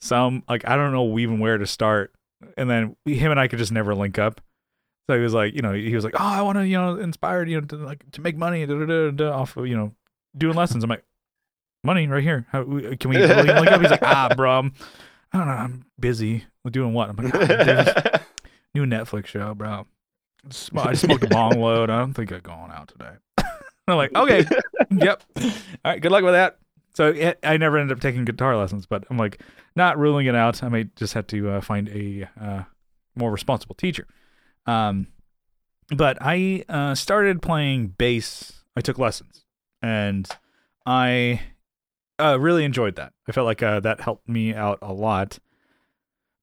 some 0.00 0.42
like 0.48 0.66
I 0.68 0.76
don't 0.76 0.92
know 0.92 1.18
even 1.18 1.38
where 1.38 1.56
to 1.56 1.66
start. 1.66 2.12
And 2.56 2.68
then 2.68 2.96
him 3.04 3.30
and 3.30 3.38
I 3.38 3.48
could 3.48 3.58
just 3.58 3.70
never 3.70 3.94
link 3.94 4.18
up. 4.18 4.40
So 5.08 5.16
he 5.16 5.22
was 5.22 5.34
like, 5.34 5.54
you 5.54 5.62
know, 5.62 5.72
he 5.72 5.94
was 5.94 6.04
like, 6.04 6.14
oh, 6.14 6.24
I 6.24 6.42
want 6.42 6.58
to, 6.58 6.66
you 6.66 6.76
know, 6.76 6.96
inspired, 6.96 7.48
you 7.48 7.60
know, 7.60 7.66
to 7.66 7.76
like 7.76 8.08
to 8.12 8.20
make 8.20 8.36
money, 8.36 8.64
da, 8.66 8.84
da, 8.84 9.10
da, 9.10 9.32
off 9.32 9.56
of, 9.56 9.66
you 9.66 9.76
know, 9.76 9.92
doing 10.36 10.54
lessons. 10.54 10.84
I'm 10.84 10.90
like, 10.90 11.04
money 11.82 12.06
right 12.06 12.22
here. 12.22 12.46
How 12.50 12.64
can 12.64 13.10
we 13.10 13.18
link 13.18 13.70
up? 13.70 13.80
He's 13.80 13.90
like, 13.90 14.02
ah, 14.02 14.32
bro, 14.36 14.58
I'm, 14.58 14.72
I 15.32 15.38
don't 15.38 15.46
know, 15.46 15.54
I'm 15.54 15.84
busy. 15.98 16.44
Doing 16.70 16.92
what? 16.92 17.08
I'm 17.08 17.16
like, 17.16 17.32
there's 17.32 17.88
new 18.74 18.84
Netflix 18.84 19.26
show, 19.26 19.54
bro. 19.54 19.86
I 20.76 20.94
smoked 20.94 21.24
a 21.24 21.28
bong 21.28 21.58
load. 21.60 21.90
I 21.90 21.98
don't 21.98 22.14
think 22.14 22.30
I'm 22.32 22.40
going 22.40 22.70
out 22.70 22.88
today. 22.88 23.12
I'm 23.88 23.96
like, 23.96 24.14
okay, 24.14 24.44
yep. 24.90 25.22
All 25.36 25.50
right, 25.84 26.00
good 26.00 26.12
luck 26.12 26.22
with 26.22 26.34
that. 26.34 26.58
So 26.94 27.08
it, 27.08 27.38
I 27.42 27.56
never 27.56 27.78
ended 27.78 27.96
up 27.96 28.02
taking 28.02 28.24
guitar 28.24 28.56
lessons, 28.56 28.86
but 28.86 29.04
I'm 29.10 29.16
like 29.16 29.40
not 29.74 29.98
ruling 29.98 30.26
it 30.26 30.34
out. 30.34 30.62
I 30.62 30.68
may 30.68 30.84
just 30.96 31.14
have 31.14 31.26
to 31.28 31.50
uh, 31.50 31.60
find 31.60 31.88
a 31.88 32.28
uh, 32.40 32.62
more 33.16 33.30
responsible 33.30 33.74
teacher. 33.74 34.06
Um, 34.66 35.08
but 35.94 36.18
I 36.20 36.64
uh, 36.68 36.94
started 36.94 37.42
playing 37.42 37.88
bass. 37.88 38.52
I 38.76 38.80
took 38.80 38.98
lessons, 38.98 39.44
and 39.82 40.28
I 40.86 41.40
uh, 42.20 42.38
really 42.38 42.64
enjoyed 42.64 42.96
that. 42.96 43.12
I 43.28 43.32
felt 43.32 43.46
like 43.46 43.62
uh, 43.62 43.80
that 43.80 44.00
helped 44.00 44.28
me 44.28 44.54
out 44.54 44.78
a 44.82 44.92
lot. 44.92 45.38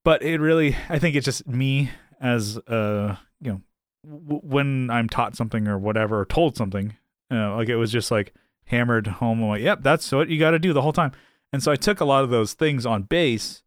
But 0.04 0.24
it 0.24 0.40
really, 0.40 0.76
I 0.90 1.00
think 1.00 1.16
it's 1.16 1.26
just 1.26 1.48
me 1.48 1.92
as 2.20 2.58
uh, 2.68 3.18
you 3.42 3.52
know, 3.52 3.62
w- 4.04 4.42
when 4.44 4.90
I'm 4.90 5.10
taught 5.10 5.36
something 5.36 5.68
or 5.68 5.78
whatever, 5.78 6.20
or 6.20 6.26
told 6.26 6.58
something, 6.58 6.96
you 7.30 7.38
know, 7.38 7.56
like 7.58 7.70
it 7.70 7.76
was 7.76 7.92
just 7.92 8.12
like 8.12 8.34
hammered 8.66 9.08
home. 9.08 9.42
I'm 9.42 9.50
like, 9.50 9.62
yep, 9.62 9.80
that's 9.82 10.12
what 10.12 10.30
you 10.30 10.40
got 10.40 10.52
to 10.52 10.60
do 10.60 10.74
the 10.74 10.82
whole 10.82 10.94
time. 10.94 11.12
And 11.54 11.64
so 11.64 11.72
I 11.72 11.76
took 11.76 12.00
a 12.00 12.06
lot 12.06 12.24
of 12.24 12.30
those 12.30 12.54
things 12.54 12.86
on 12.86 13.04
bass 13.04 13.64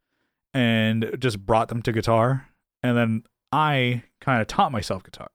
and 0.52 1.16
just 1.18 1.44
brought 1.44 1.68
them 1.68 1.82
to 1.82 1.92
guitar. 1.92 2.48
And 2.82 2.96
then 2.96 3.22
I 3.52 4.04
kind 4.20 4.40
of 4.40 4.46
taught 4.46 4.72
myself 4.72 5.02
guitar. 5.02 5.30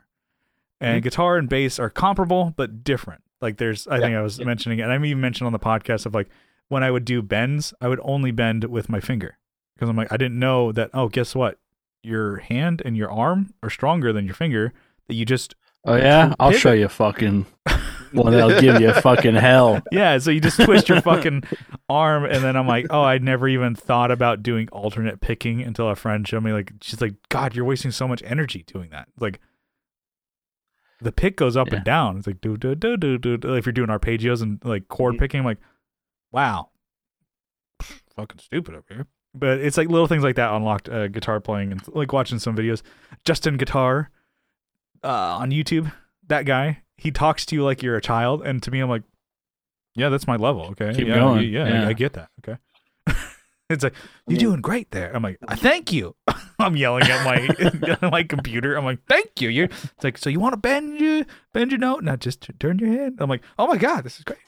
And 0.81 0.99
Mhm. 1.01 1.03
guitar 1.03 1.37
and 1.37 1.47
bass 1.49 1.79
are 1.79 1.89
comparable 1.89 2.53
but 2.55 2.83
different. 2.83 3.21
Like 3.41 3.57
there's, 3.57 3.87
I 3.87 3.99
think 3.99 4.15
I 4.15 4.21
was 4.21 4.39
yeah. 4.39 4.45
mentioning 4.45 4.79
it, 4.79 4.83
and 4.83 4.91
I 4.91 4.95
even 4.97 5.21
mentioned 5.21 5.45
on 5.47 5.53
the 5.53 5.59
podcast 5.59 6.05
of 6.05 6.13
like 6.13 6.29
when 6.67 6.83
I 6.83 6.91
would 6.91 7.05
do 7.05 7.21
bends, 7.21 7.73
I 7.81 7.87
would 7.87 7.99
only 8.03 8.31
bend 8.31 8.63
with 8.65 8.89
my 8.89 8.99
finger 8.99 9.37
because 9.75 9.89
I'm 9.89 9.95
like 9.95 10.11
I 10.11 10.17
didn't 10.17 10.39
know 10.39 10.71
that. 10.71 10.89
Oh, 10.93 11.09
guess 11.09 11.35
what? 11.35 11.59
Your 12.03 12.37
hand 12.37 12.81
and 12.85 12.95
your 12.97 13.11
arm 13.11 13.53
are 13.63 13.69
stronger 13.69 14.11
than 14.13 14.25
your 14.25 14.35
finger. 14.35 14.73
That 15.07 15.13
you 15.15 15.25
just 15.25 15.55
Oh 15.85 15.95
yeah, 15.95 16.33
I'll 16.39 16.49
Pivot. 16.49 16.61
show 16.61 16.71
you 16.73 16.87
fucking 16.87 17.45
one 18.11 18.31
they'll 18.33 18.59
give 18.61 18.79
you 18.81 18.93
fucking 18.93 19.35
hell. 19.35 19.81
Yeah, 19.91 20.17
so 20.17 20.31
you 20.31 20.39
just 20.41 20.59
twist 20.59 20.89
your 20.89 21.01
fucking 21.01 21.43
arm, 21.89 22.25
and 22.25 22.43
then 22.43 22.55
I'm 22.55 22.67
like, 22.67 22.87
oh, 22.89 23.01
I 23.03 23.17
never 23.17 23.47
even 23.47 23.75
thought 23.75 24.11
about 24.11 24.43
doing 24.43 24.67
alternate 24.71 25.21
picking 25.21 25.61
until 25.61 25.89
a 25.89 25.95
friend 25.95 26.27
showed 26.27 26.43
me. 26.43 26.51
Like, 26.53 26.71
she's 26.81 27.01
like, 27.01 27.15
God, 27.29 27.55
you're 27.55 27.65
wasting 27.65 27.91
so 27.91 28.07
much 28.07 28.21
energy 28.25 28.63
doing 28.67 28.89
that. 28.91 29.07
Like, 29.19 29.39
the 31.01 31.11
pick 31.11 31.35
goes 31.37 31.57
up 31.57 31.67
Yeah. 31.69 31.75
and 31.77 31.83
down. 31.85 32.17
It's 32.17 32.27
like 32.27 32.41
do 32.41 32.55
do 32.57 32.73
do 32.75 32.95
do 32.97 33.17
do. 33.17 33.37
do. 33.37 33.53
If 33.55 33.65
you're 33.65 33.73
doing 33.73 33.89
arpeggios 33.89 34.41
and 34.41 34.63
like 34.63 34.87
chord 34.87 35.15
Mhm. 35.15 35.19
picking, 35.19 35.39
I'm 35.41 35.45
like, 35.45 35.59
wow, 36.31 36.69
fucking 38.15 38.39
stupid 38.39 38.75
over 38.75 38.85
here. 38.89 39.07
But 39.33 39.59
it's 39.59 39.77
like 39.77 39.89
little 39.89 40.07
things 40.07 40.23
like 40.23 40.35
that 40.37 40.53
unlocked 40.53 40.87
uh, 40.87 41.09
guitar 41.09 41.41
playing 41.41 41.73
and 41.73 41.81
like 41.93 42.13
watching 42.13 42.39
some 42.39 42.55
videos. 42.55 42.81
Justin 43.25 43.57
Guitar 43.57 44.09
uh, 45.03 45.37
on 45.37 45.51
YouTube. 45.51 45.91
That 46.27 46.45
guy, 46.45 46.81
he 46.97 47.11
talks 47.11 47.45
to 47.47 47.55
you 47.55 47.63
like 47.63 47.83
you're 47.83 47.95
a 47.97 48.01
child, 48.01 48.41
and 48.45 48.61
to 48.63 48.71
me, 48.71 48.79
I'm 48.79 48.89
like, 48.89 49.03
yeah, 49.95 50.09
that's 50.09 50.27
my 50.27 50.35
level. 50.35 50.63
Okay, 50.71 50.93
Keep 50.93 51.07
yeah, 51.07 51.15
going. 51.15 51.49
Yeah, 51.49 51.67
Yeah. 51.67 51.85
I, 51.85 51.89
I 51.89 51.93
get 51.93 52.13
that. 52.13 52.29
Okay. 52.39 52.57
it's 53.69 53.83
like 53.83 53.93
you're 54.27 54.35
Yeah. 54.35 54.39
doing 54.47 54.61
great 54.61 54.91
there. 54.91 55.15
I'm 55.15 55.23
like, 55.23 55.37
"Uh, 55.47 55.55
thank 55.55 55.91
you. 55.93 56.15
I'm 56.59 56.75
yelling 56.75 57.03
at 57.03 57.23
my 57.25 57.97
my 58.11 58.23
computer. 58.23 58.75
I'm 58.75 58.85
like, 58.85 58.99
thank 59.07 59.41
you. 59.41 59.49
You're. 59.49 59.65
It's 59.65 60.03
like, 60.03 60.17
so 60.17 60.29
you 60.29 60.39
want 60.39 60.53
to 60.53 60.57
bend 60.57 60.99
your 60.99 61.23
bend 61.53 61.71
your 61.71 61.79
note, 61.79 62.03
not 62.03 62.19
just 62.19 62.47
turn 62.59 62.79
your 62.79 62.89
head. 62.89 63.15
I'm 63.19 63.29
like, 63.29 63.43
oh 63.57 63.67
my 63.67 63.77
god, 63.77 64.03
this 64.03 64.17
is 64.17 64.23
great. 64.23 64.39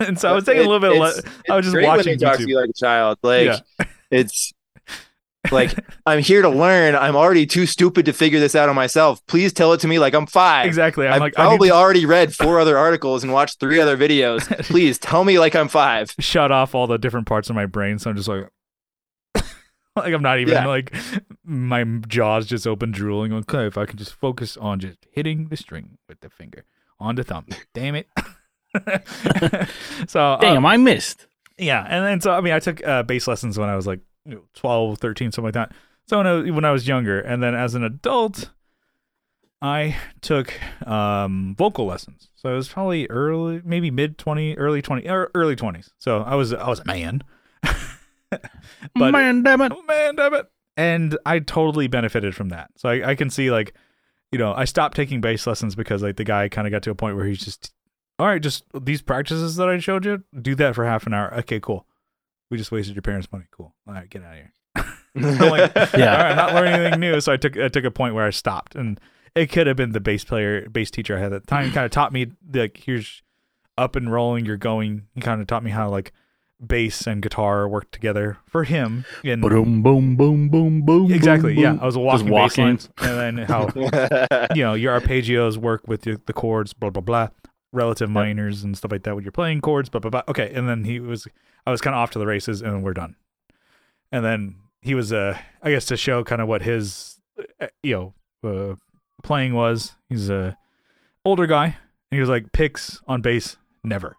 and 0.00 0.18
so 0.18 0.28
I 0.28 0.32
was 0.32 0.44
taking 0.44 0.64
a 0.64 0.68
little 0.68 0.80
bit. 0.80 0.92
Of 0.92 0.98
le- 0.98 1.08
It's- 1.18 1.32
I 1.50 1.56
was 1.56 1.64
just 1.64 1.74
great 1.74 1.86
when 1.86 1.96
watching 1.96 2.18
they 2.18 2.24
talk 2.24 2.38
to 2.38 2.48
you 2.48 2.60
like 2.60 2.70
a 2.70 2.72
child. 2.74 3.18
Like 3.22 3.46
Yeah. 3.46 3.86
it's 4.10 4.52
like 5.52 5.72
I'm 6.06 6.20
here 6.20 6.42
to 6.42 6.48
learn. 6.48 6.94
I'm 6.94 7.16
already 7.16 7.46
too 7.46 7.66
stupid 7.66 8.06
to 8.06 8.12
figure 8.12 8.40
this 8.40 8.54
out 8.54 8.68
on 8.68 8.74
myself. 8.76 9.24
Please 9.26 9.52
tell 9.52 9.72
it 9.72 9.80
to 9.80 9.88
me 9.88 9.98
like 9.98 10.14
I'm 10.14 10.26
five. 10.26 10.66
exactly. 10.66 11.06
I'm 11.06 11.14
I've 11.14 11.20
like, 11.20 11.38
I 11.38 11.42
need 11.44 11.48
probably 11.48 11.68
to 11.68 11.74
already 11.74 12.06
read 12.06 12.34
four 12.34 12.60
other 12.60 12.76
articles 12.78 13.22
and 13.24 13.32
watched 13.32 13.60
three 13.60 13.80
other 13.80 13.96
videos. 13.96 14.42
Please 14.66 14.98
tell 14.98 15.24
me 15.24 15.38
like 15.38 15.54
I'm 15.56 15.68
five. 15.68 16.14
shut 16.18 16.50
off 16.52 16.74
all 16.74 16.86
the 16.86 16.98
different 16.98 17.26
parts 17.26 17.48
of 17.50 17.56
my 17.56 17.66
brain. 17.66 17.98
So 17.98 18.10
I'm 18.10 18.16
just 18.16 18.28
like, 18.28 18.48
like 19.96 20.14
I'm 20.14 20.22
not 20.22 20.38
even 20.38 20.54
Yeah. 20.54 20.66
like 20.66 20.94
my 21.44 21.84
jaws 22.06 22.46
just 22.46 22.66
open, 22.66 22.90
drooling. 22.90 23.32
Okay, 23.32 23.66
if 23.66 23.76
I 23.78 23.84
can 23.86 23.96
just 23.98 24.14
focus 24.14 24.56
on 24.56 24.80
just 24.80 24.98
hitting 25.10 25.48
the 25.48 25.56
string 25.56 25.98
with 26.08 26.20
the 26.20 26.30
finger 26.30 26.64
on 27.00 27.14
the 27.14 27.24
thumb. 27.24 27.46
Damn 27.74 27.94
it. 27.96 28.06
so 30.08 30.36
Damn, 30.40 30.66
I 30.66 30.76
missed. 30.76 31.26
yeah, 31.58 31.84
and 31.88 32.04
then 32.04 32.20
so 32.20 32.32
I 32.32 32.40
mean, 32.40 32.52
I 32.52 32.58
took 32.60 32.86
uh, 32.86 33.02
bass 33.02 33.26
lessons 33.26 33.58
when 33.58 33.68
I 33.68 33.76
was 33.76 33.86
like 33.86 34.00
you 34.28 34.34
know, 34.36 34.42
12, 34.54 34.98
13, 34.98 35.32
something 35.32 35.44
like 35.46 35.54
that. 35.54 35.72
So 36.06 36.18
when 36.18 36.26
I, 36.26 36.32
was- 36.32 36.50
when 36.52 36.64
I 36.64 36.70
was 36.70 36.86
younger, 36.86 37.20
and 37.20 37.42
then 37.42 37.54
as 37.54 37.74
an 37.74 37.82
adult, 37.84 38.50
I 39.60 39.96
took 40.20 40.52
um, 40.86 41.54
vocal 41.58 41.86
lessons. 41.86 42.28
So 42.36 42.52
it 42.52 42.56
was 42.56 42.68
probably 42.68 43.06
early, 43.08 43.60
maybe 43.64 43.90
mid 43.90 44.16
twenty, 44.16 44.56
early 44.56 44.80
twenty, 44.82 45.08
or 45.08 45.30
early 45.34 45.56
twenties. 45.56 45.90
So 45.98 46.20
I 46.22 46.36
was 46.36 46.52
I 46.52 46.68
was 46.68 46.78
a 46.78 46.84
man, 46.84 47.24
but 48.30 48.40
Man, 48.94 49.42
damn 49.42 49.60
it. 49.62 49.72
oh 49.74 49.82
man, 49.82 50.14
damn 50.14 50.34
it! 50.34 50.46
And 50.76 51.18
I 51.26 51.40
totally 51.40 51.88
benefited 51.88 52.36
from 52.36 52.50
that. 52.50 52.70
So 52.76 52.88
I, 52.88 53.10
I 53.10 53.14
can 53.16 53.30
see 53.30 53.50
like, 53.50 53.74
you 54.30 54.38
know, 54.38 54.52
I 54.54 54.64
stopped 54.64 54.94
taking 54.94 55.20
bass 55.20 55.44
lessons 55.46 55.74
because 55.74 56.02
like 56.04 56.16
the 56.16 56.24
guy 56.24 56.48
kind 56.48 56.68
of 56.68 56.70
got 56.70 56.82
to 56.84 56.90
a 56.90 56.94
point 56.94 57.16
where 57.16 57.26
he's 57.26 57.44
just, 57.44 57.72
all 58.20 58.26
right, 58.28 58.40
just 58.40 58.62
these 58.80 59.02
practices 59.02 59.56
that 59.56 59.68
I 59.68 59.78
showed 59.78 60.04
you, 60.04 60.22
do 60.40 60.54
that 60.54 60.76
for 60.76 60.84
half 60.84 61.06
an 61.08 61.14
hour. 61.14 61.34
Okay, 61.38 61.58
cool. 61.58 61.84
We 62.50 62.56
just 62.58 62.72
wasted 62.72 62.94
your 62.94 63.02
parents' 63.02 63.28
money. 63.32 63.44
Cool. 63.50 63.74
All 63.86 63.94
right, 63.94 64.08
get 64.08 64.22
out 64.22 64.32
of 64.32 64.36
here. 64.36 64.52
I'm 65.16 65.50
like, 65.50 65.72
Yeah. 65.96 66.16
all 66.16 66.22
right, 66.24 66.36
not 66.36 66.54
learning 66.54 66.74
anything 66.74 67.00
new. 67.00 67.20
So 67.20 67.32
I 67.32 67.36
took 67.36 67.56
I 67.58 67.68
took 67.68 67.84
a 67.84 67.90
point 67.90 68.14
where 68.14 68.24
I 68.26 68.30
stopped, 68.30 68.74
and 68.74 68.98
it 69.34 69.46
could 69.50 69.66
have 69.66 69.76
been 69.76 69.92
the 69.92 70.00
bass 70.00 70.24
player, 70.24 70.68
bass 70.68 70.90
teacher 70.90 71.16
I 71.16 71.20
had 71.20 71.32
at 71.32 71.42
the 71.42 71.46
time. 71.46 71.70
Kind 71.72 71.84
of 71.84 71.90
taught 71.90 72.12
me 72.12 72.26
like 72.52 72.82
here's 72.84 73.22
up 73.76 73.96
and 73.96 74.10
rolling. 74.12 74.44
You're 74.46 74.56
going. 74.56 75.06
He 75.14 75.20
kind 75.20 75.40
of 75.40 75.46
taught 75.46 75.62
me 75.64 75.70
how 75.70 75.88
like 75.90 76.12
bass 76.64 77.06
and 77.06 77.22
guitar 77.22 77.68
work 77.68 77.90
together 77.92 78.38
for 78.46 78.64
him. 78.64 79.04
And 79.24 79.40
Boom, 79.42 79.82
boom, 79.82 80.16
boom, 80.16 80.48
boom, 80.48 80.82
boom. 80.82 81.12
exactly, 81.12 81.54
boom, 81.54 81.62
yeah. 81.62 81.78
I 81.80 81.86
was 81.86 81.94
a 81.94 82.00
walking, 82.00 82.26
bass 82.26 82.32
walking. 82.32 82.64
lines, 82.64 82.88
and 82.98 83.38
then 83.38 83.46
how 83.46 83.68
you 84.54 84.62
know 84.64 84.74
your 84.74 84.98
arpeggios 85.00 85.56
work 85.56 85.86
with 85.86 86.02
the, 86.02 86.20
the 86.26 86.32
chords, 86.32 86.72
blah 86.72 86.90
blah 86.90 87.02
blah, 87.02 87.28
relative 87.72 88.08
minors 88.08 88.64
and 88.64 88.76
stuff 88.76 88.92
like 88.92 89.02
that 89.02 89.14
when 89.14 89.24
you're 89.24 89.32
playing 89.32 89.60
chords, 89.60 89.88
but, 89.88 90.02
blah 90.02 90.10
blah. 90.10 90.22
Okay, 90.28 90.52
and 90.54 90.68
then 90.68 90.84
he 90.84 91.00
was, 91.00 91.26
I 91.66 91.70
was 91.70 91.80
kind 91.80 91.94
of 91.94 92.00
off 92.00 92.10
to 92.12 92.18
the 92.18 92.26
races, 92.26 92.62
and 92.62 92.82
we're 92.82 92.94
done. 92.94 93.16
And 94.10 94.24
then 94.24 94.56
he 94.80 94.94
was, 94.94 95.12
uh, 95.12 95.38
I 95.62 95.70
guess, 95.70 95.84
to 95.86 95.96
show 95.96 96.24
kind 96.24 96.40
of 96.40 96.48
what 96.48 96.62
his, 96.62 97.20
uh, 97.60 97.66
you 97.82 98.14
know, 98.42 98.48
uh, 98.48 98.76
playing 99.22 99.54
was. 99.54 99.94
He's 100.08 100.30
a 100.30 100.56
older 101.24 101.46
guy, 101.46 101.64
and 101.66 101.74
he 102.16 102.20
was 102.20 102.28
like, 102.28 102.52
picks 102.52 103.00
on 103.06 103.20
bass, 103.20 103.56
never. 103.84 104.16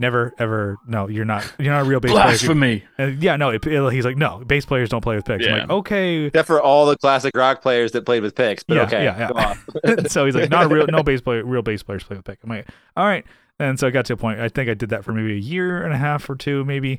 Never 0.00 0.34
ever 0.38 0.78
no 0.86 1.08
you're 1.08 1.24
not 1.24 1.52
you're 1.58 1.72
not 1.72 1.82
a 1.82 1.84
real 1.84 2.00
bass 2.00 2.10
player. 2.12 2.24
if 2.28 2.42
you- 2.42 2.48
Blasphemy. 2.48 2.84
Uh, 2.98 3.06
yeah 3.20 3.36
no 3.36 3.50
it, 3.50 3.64
it- 3.66 3.92
he's 3.92 4.04
like 4.04 4.16
no 4.16 4.42
bass 4.44 4.64
players 4.64 4.88
don't 4.88 5.02
play 5.02 5.14
with 5.16 5.24
picks. 5.26 5.46
I'm 5.46 5.58
like 5.60 5.70
okay 5.70 6.24
Except 6.24 6.46
for 6.46 6.60
all 6.60 6.86
the 6.86 6.96
classic 6.96 7.36
rock 7.36 7.62
players 7.62 7.92
that 7.92 8.06
played 8.06 8.22
with 8.22 8.34
picks. 8.34 8.62
But 8.62 8.74
Yeah, 8.76 8.82
okay. 8.84 9.04
yeah, 9.04 9.18
yeah. 9.18 9.28
go 9.28 9.94
on. 9.94 10.08
so 10.08 10.24
he's 10.26 10.34
like, 10.34 10.50
not 10.50 10.64
a 10.64 10.68
real, 10.68 10.86
no 10.88 11.02
bass 11.04 11.20
player, 11.20 11.44
real 11.44 11.62
bass 11.62 11.82
players 11.82 12.02
play 12.02 12.16
with 12.16 12.24
pick. 12.24 12.38
I'm 12.42 12.50
like, 12.50 12.66
all 12.96 13.04
right. 13.06 13.24
And 13.58 13.78
so 13.78 13.86
I 13.86 13.90
got 13.90 14.06
to 14.06 14.14
a 14.14 14.16
point. 14.16 14.40
I 14.40 14.48
think 14.48 14.70
I 14.70 14.74
did 14.74 14.88
that 14.88 15.04
for 15.04 15.12
maybe 15.12 15.32
a 15.34 15.38
year 15.38 15.82
and 15.84 15.92
a 15.92 15.98
half 15.98 16.28
or 16.30 16.34
two, 16.34 16.64
maybe, 16.64 16.92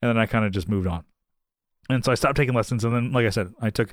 and 0.00 0.08
then 0.08 0.16
I 0.16 0.24
kind 0.24 0.46
of 0.46 0.50
just 0.52 0.66
moved 0.66 0.86
on. 0.86 1.04
And 1.90 2.02
so 2.04 2.10
I 2.10 2.14
stopped 2.14 2.36
taking 2.38 2.54
lessons, 2.54 2.84
and 2.84 2.94
then, 2.94 3.12
like 3.12 3.26
I 3.26 3.30
said, 3.30 3.52
I 3.60 3.68
took 3.68 3.92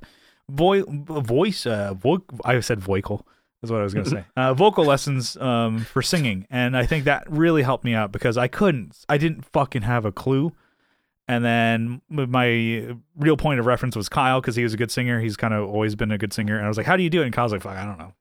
voice, 0.50 0.86
voice, 0.88 1.66
uh, 1.66 1.94
vo- 1.96 2.24
I 2.46 2.62
said 2.62 2.80
vocal 2.80 3.28
is 3.64 3.72
what 3.72 3.80
I 3.80 3.84
was 3.84 3.94
gonna 3.94 4.10
say. 4.10 4.26
Uh, 4.36 4.54
vocal 4.54 4.86
lessons 4.86 5.38
um, 5.38 5.80
for 5.80 6.02
singing, 6.02 6.46
and 6.50 6.76
I 6.78 6.86
think 6.86 7.06
that 7.06 7.30
really 7.32 7.64
helped 7.64 7.84
me 7.84 7.94
out 7.94 8.12
because 8.12 8.38
I 8.38 8.48
couldn't, 8.48 9.06
I 9.10 9.18
didn't 9.18 9.46
fucking 9.46 9.84
have 9.84 10.06
a 10.06 10.12
clue. 10.12 10.52
And 11.26 11.46
then 11.46 12.02
my 12.10 12.98
real 13.16 13.38
point 13.38 13.62
of 13.62 13.66
reference 13.66 13.96
was 13.96 14.10
Kyle 14.10 14.42
because 14.42 14.58
he 14.58 14.64
was 14.64 14.74
a 14.74 14.78
good 14.78 14.92
singer. 14.92 15.22
He's 15.22 15.38
kind 15.38 15.54
of 15.54 15.70
always 15.70 15.96
been 15.96 16.12
a 16.12 16.18
good 16.18 16.34
singer. 16.34 16.58
And 16.58 16.66
I 16.66 16.68
was 16.68 16.76
like, 16.76 16.86
"How 16.86 16.98
do 16.98 17.04
you 17.04 17.10
do 17.10 17.22
it?" 17.22 17.26
And 17.26 17.34
Kyle's 17.34 17.54
like, 17.54 17.62
"Fuck, 17.62 17.78
I 17.78 17.86
don't 17.86 17.98
know." 17.98 18.14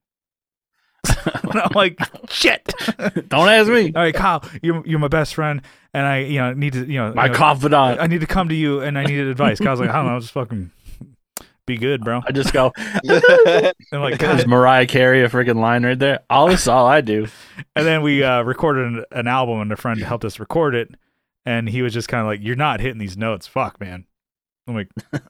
I'm 1.65 1.73
like, 1.75 1.99
shit. 2.31 2.73
Don't 3.29 3.49
ask 3.49 3.69
me. 3.69 3.93
All 3.95 4.03
right, 4.03 4.15
Kyle, 4.15 4.45
you're 4.63 4.87
you're 4.87 5.01
my 5.01 5.09
best 5.09 5.35
friend, 5.35 5.63
and 5.93 6.07
I 6.07 6.19
you 6.21 6.39
know 6.39 6.53
need 6.53 6.75
to 6.75 6.87
you 6.87 6.99
know 6.99 7.13
My 7.13 7.27
you 7.27 7.33
know, 7.33 7.39
confidant. 7.39 8.01
I 8.01 8.07
need 8.07 8.21
to 8.21 8.27
come 8.27 8.49
to 8.49 8.55
you, 8.55 8.81
and 8.81 8.97
I 8.97 9.05
needed 9.05 9.27
advice. 9.27 9.59
Kyle's 9.59 9.81
like, 9.81 9.91
I 9.91 9.95
don't 9.95 10.07
know, 10.07 10.21
just 10.21 10.33
fucking 10.33 10.71
be 11.67 11.77
good, 11.77 12.03
bro. 12.05 12.21
I 12.27 12.33
just 12.33 12.53
go, 12.53 12.73
And 13.05 13.73
I'm 13.93 14.01
like, 14.01 14.19
There's 14.19 14.47
Mariah 14.47 14.87
Carey, 14.87 15.23
a 15.23 15.29
freaking 15.29 15.61
line 15.61 15.85
right 15.85 15.99
there. 15.99 16.21
All 16.29 16.49
this, 16.49 16.67
all 16.67 16.87
I 16.87 17.01
do. 17.01 17.27
and 17.77 17.87
then 17.87 18.03
we 18.03 18.23
uh, 18.23 18.43
recorded 18.43 18.87
an, 18.87 19.05
an 19.13 19.27
album, 19.29 19.61
and 19.61 19.73
a 19.73 19.77
friend 19.77 20.01
helped 20.01 20.25
us 20.25 20.41
record 20.41 20.75
it, 20.75 20.91
and 21.47 21.69
he 21.69 21.83
was 21.83 21.93
just 21.93 22.09
kind 22.09 22.21
of 22.21 22.27
like, 22.27 22.41
"You're 22.43 22.57
not 22.57 22.81
hitting 22.81 22.99
these 22.99 23.17
notes, 23.17 23.47
fuck, 23.47 23.81
man." 23.81 24.07
I'm 24.69 24.75
like, 24.75 24.89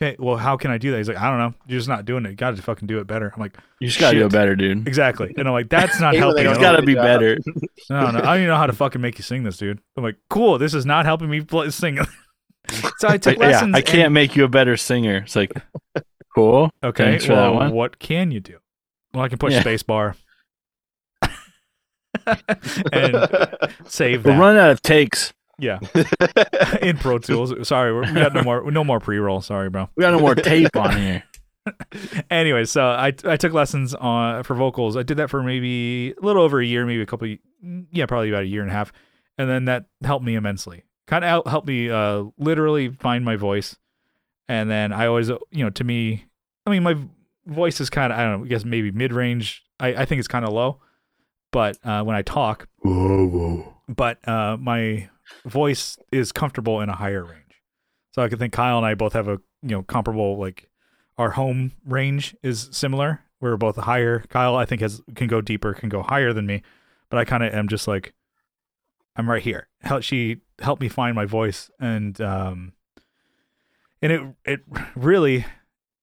okay, 0.00 0.16
well, 0.18 0.36
how 0.36 0.56
can 0.56 0.70
I 0.70 0.78
do 0.78 0.90
that? 0.92 0.98
He's 0.98 1.08
like, 1.08 1.16
I 1.18 1.28
don't 1.30 1.38
know, 1.38 1.54
you're 1.66 1.78
just 1.80 1.88
not 1.88 2.04
doing 2.04 2.24
it. 2.26 2.30
You 2.30 2.36
got 2.36 2.54
to 2.56 2.62
fucking 2.62 2.86
do 2.88 2.98
it 3.00 3.06
better. 3.06 3.30
I'm 3.34 3.40
like, 3.40 3.56
You 3.80 3.88
just 3.88 3.98
gotta 4.00 4.18
do 4.18 4.26
it 4.26 4.32
better, 4.32 4.54
dude. 4.56 4.86
exactly, 4.86 5.34
and 5.36 5.46
I'm 5.48 5.52
like, 5.52 5.68
that's 5.68 6.00
not 6.00 6.14
Hate 6.16 6.24
when 6.24 6.36
they 6.36 6.42
helping. 6.44 6.60
It's 6.62 6.68
at 6.68 6.72
gotta 6.72 6.82
be 6.86 6.94
job. 6.94 7.04
better. 7.04 7.38
No, 7.90 8.10
no, 8.10 8.18
I 8.18 8.22
don't 8.22 8.36
even 8.36 8.46
know 8.48 8.56
how 8.56 8.66
to 8.66 8.72
fucking 8.72 9.00
make 9.00 9.18
you 9.18 9.22
sing 9.24 9.42
this, 9.44 9.56
dude. 9.56 9.80
I'm 9.96 10.02
like, 10.04 10.16
cool, 10.28 10.58
this 10.58 10.74
is 10.74 10.86
not 10.86 11.04
helping 11.06 11.28
me 11.30 11.40
play, 11.40 11.70
sing. 11.70 11.98
So 12.98 13.08
I 13.08 13.16
took 13.18 13.36
lessons. 13.38 13.40
yeah, 13.40 13.46
lessons. 13.52 13.74
I 13.76 13.80
can't 13.82 14.12
make 14.12 14.36
you 14.36 14.44
a 14.44 14.48
better 14.48 14.76
singer. 14.76 15.18
It's 15.18 15.36
like, 15.36 15.52
cool. 16.34 16.70
Okay, 16.82 17.04
Thanks 17.04 17.24
for 17.26 17.34
that 17.34 17.42
well, 17.50 17.54
one. 17.54 17.72
what 17.72 17.98
can 17.98 18.30
you 18.30 18.40
do? 18.40 18.58
Well, 19.12 19.24
I 19.24 19.28
can 19.28 19.38
push 19.38 19.52
Yeah. 19.52 19.60
space 19.60 19.82
bar 19.82 20.14
and 22.92 23.28
save 23.86 24.24
We're 24.24 24.32
that. 24.32 24.38
running 24.38 24.60
out 24.60 24.70
of 24.70 24.82
takes. 24.82 25.32
Yeah, 25.58 25.78
in 26.80 26.96
Pro 26.96 27.18
Tools. 27.18 27.52
Sorry, 27.68 27.92
we're, 27.92 28.06
we 28.06 28.14
got 28.14 28.32
no 28.32 28.42
more, 28.42 28.70
no 28.70 28.82
more 28.82 28.98
pre-roll. 28.98 29.42
Sorry, 29.42 29.68
bro. 29.68 29.90
We 29.94 30.00
got 30.00 30.12
no 30.12 30.18
more 30.20 30.34
tape 30.34 30.74
on 30.76 30.96
here. 30.96 31.22
Anyway, 32.30 32.64
so 32.64 32.82
I 32.82 33.12
I 33.24 33.36
took 33.36 33.52
lessons 33.52 33.94
on 33.94 34.42
for 34.44 34.54
vocals. 34.54 34.96
I 34.96 35.02
did 35.02 35.18
that 35.18 35.28
for 35.28 35.42
maybe 35.42 36.12
a 36.20 36.24
little 36.24 36.42
over 36.42 36.58
a 36.58 36.64
year, 36.64 36.86
maybe 36.86 37.02
a 37.02 37.06
couple, 37.06 37.28
yeah, 37.92 38.06
probably 38.06 38.30
about 38.30 38.44
a 38.44 38.46
year 38.46 38.62
and 38.62 38.70
a 38.70 38.74
half, 38.74 38.92
and 39.36 39.48
then 39.48 39.66
that 39.66 39.84
helped 40.02 40.24
me 40.24 40.34
immensely. 40.36 40.84
Kind 41.10 41.24
of 41.24 41.44
helped 41.46 41.66
me 41.66 41.90
uh, 41.90 42.24
literally 42.38 42.88
find 42.90 43.24
my 43.24 43.34
voice, 43.34 43.76
and 44.48 44.70
then 44.70 44.92
I 44.92 45.06
always, 45.06 45.28
you 45.28 45.64
know, 45.64 45.70
to 45.70 45.82
me, 45.82 46.26
I 46.64 46.70
mean, 46.70 46.84
my 46.84 46.96
voice 47.46 47.80
is 47.80 47.90
kind 47.90 48.12
of 48.12 48.18
I 48.18 48.22
don't 48.22 48.38
know, 48.38 48.44
I 48.44 48.48
guess 48.48 48.64
maybe 48.64 48.92
mid 48.92 49.12
range. 49.12 49.64
I 49.80 49.88
I 49.88 50.04
think 50.04 50.20
it's 50.20 50.28
kind 50.28 50.44
of 50.44 50.52
low, 50.52 50.80
but 51.50 51.76
uh, 51.84 52.04
when 52.04 52.14
I 52.14 52.22
talk, 52.22 52.68
Whoa, 52.82 53.26
whoa. 53.26 53.74
but 53.88 54.26
uh, 54.28 54.56
my 54.56 55.10
voice 55.44 55.98
is 56.12 56.30
comfortable 56.30 56.80
in 56.80 56.88
a 56.88 56.94
higher 56.94 57.24
range. 57.24 57.60
So 58.14 58.22
I 58.22 58.28
can 58.28 58.38
think 58.38 58.52
Kyle 58.52 58.76
and 58.76 58.86
I 58.86 58.94
both 58.94 59.14
have 59.14 59.26
a 59.26 59.40
you 59.62 59.70
know 59.70 59.82
comparable 59.82 60.38
like 60.38 60.70
our 61.18 61.30
home 61.30 61.72
range 61.84 62.36
is 62.44 62.68
similar. 62.70 63.22
We're 63.40 63.56
both 63.56 63.76
higher. 63.76 64.20
Kyle 64.28 64.54
I 64.54 64.64
think 64.64 64.80
has 64.80 65.02
can 65.16 65.26
go 65.26 65.40
deeper, 65.40 65.74
can 65.74 65.88
go 65.88 66.02
higher 66.02 66.32
than 66.32 66.46
me, 66.46 66.62
but 67.08 67.18
I 67.18 67.24
kind 67.24 67.42
of 67.42 67.52
am 67.52 67.66
just 67.66 67.88
like 67.88 68.14
I'm 69.16 69.28
right 69.28 69.42
here. 69.42 69.68
Help 69.82 70.04
she 70.04 70.36
helped 70.60 70.82
me 70.82 70.88
find 70.88 71.14
my 71.14 71.24
voice 71.24 71.70
and 71.80 72.20
um 72.20 72.72
and 74.02 74.12
it 74.12 74.22
it 74.44 74.60
really 74.94 75.44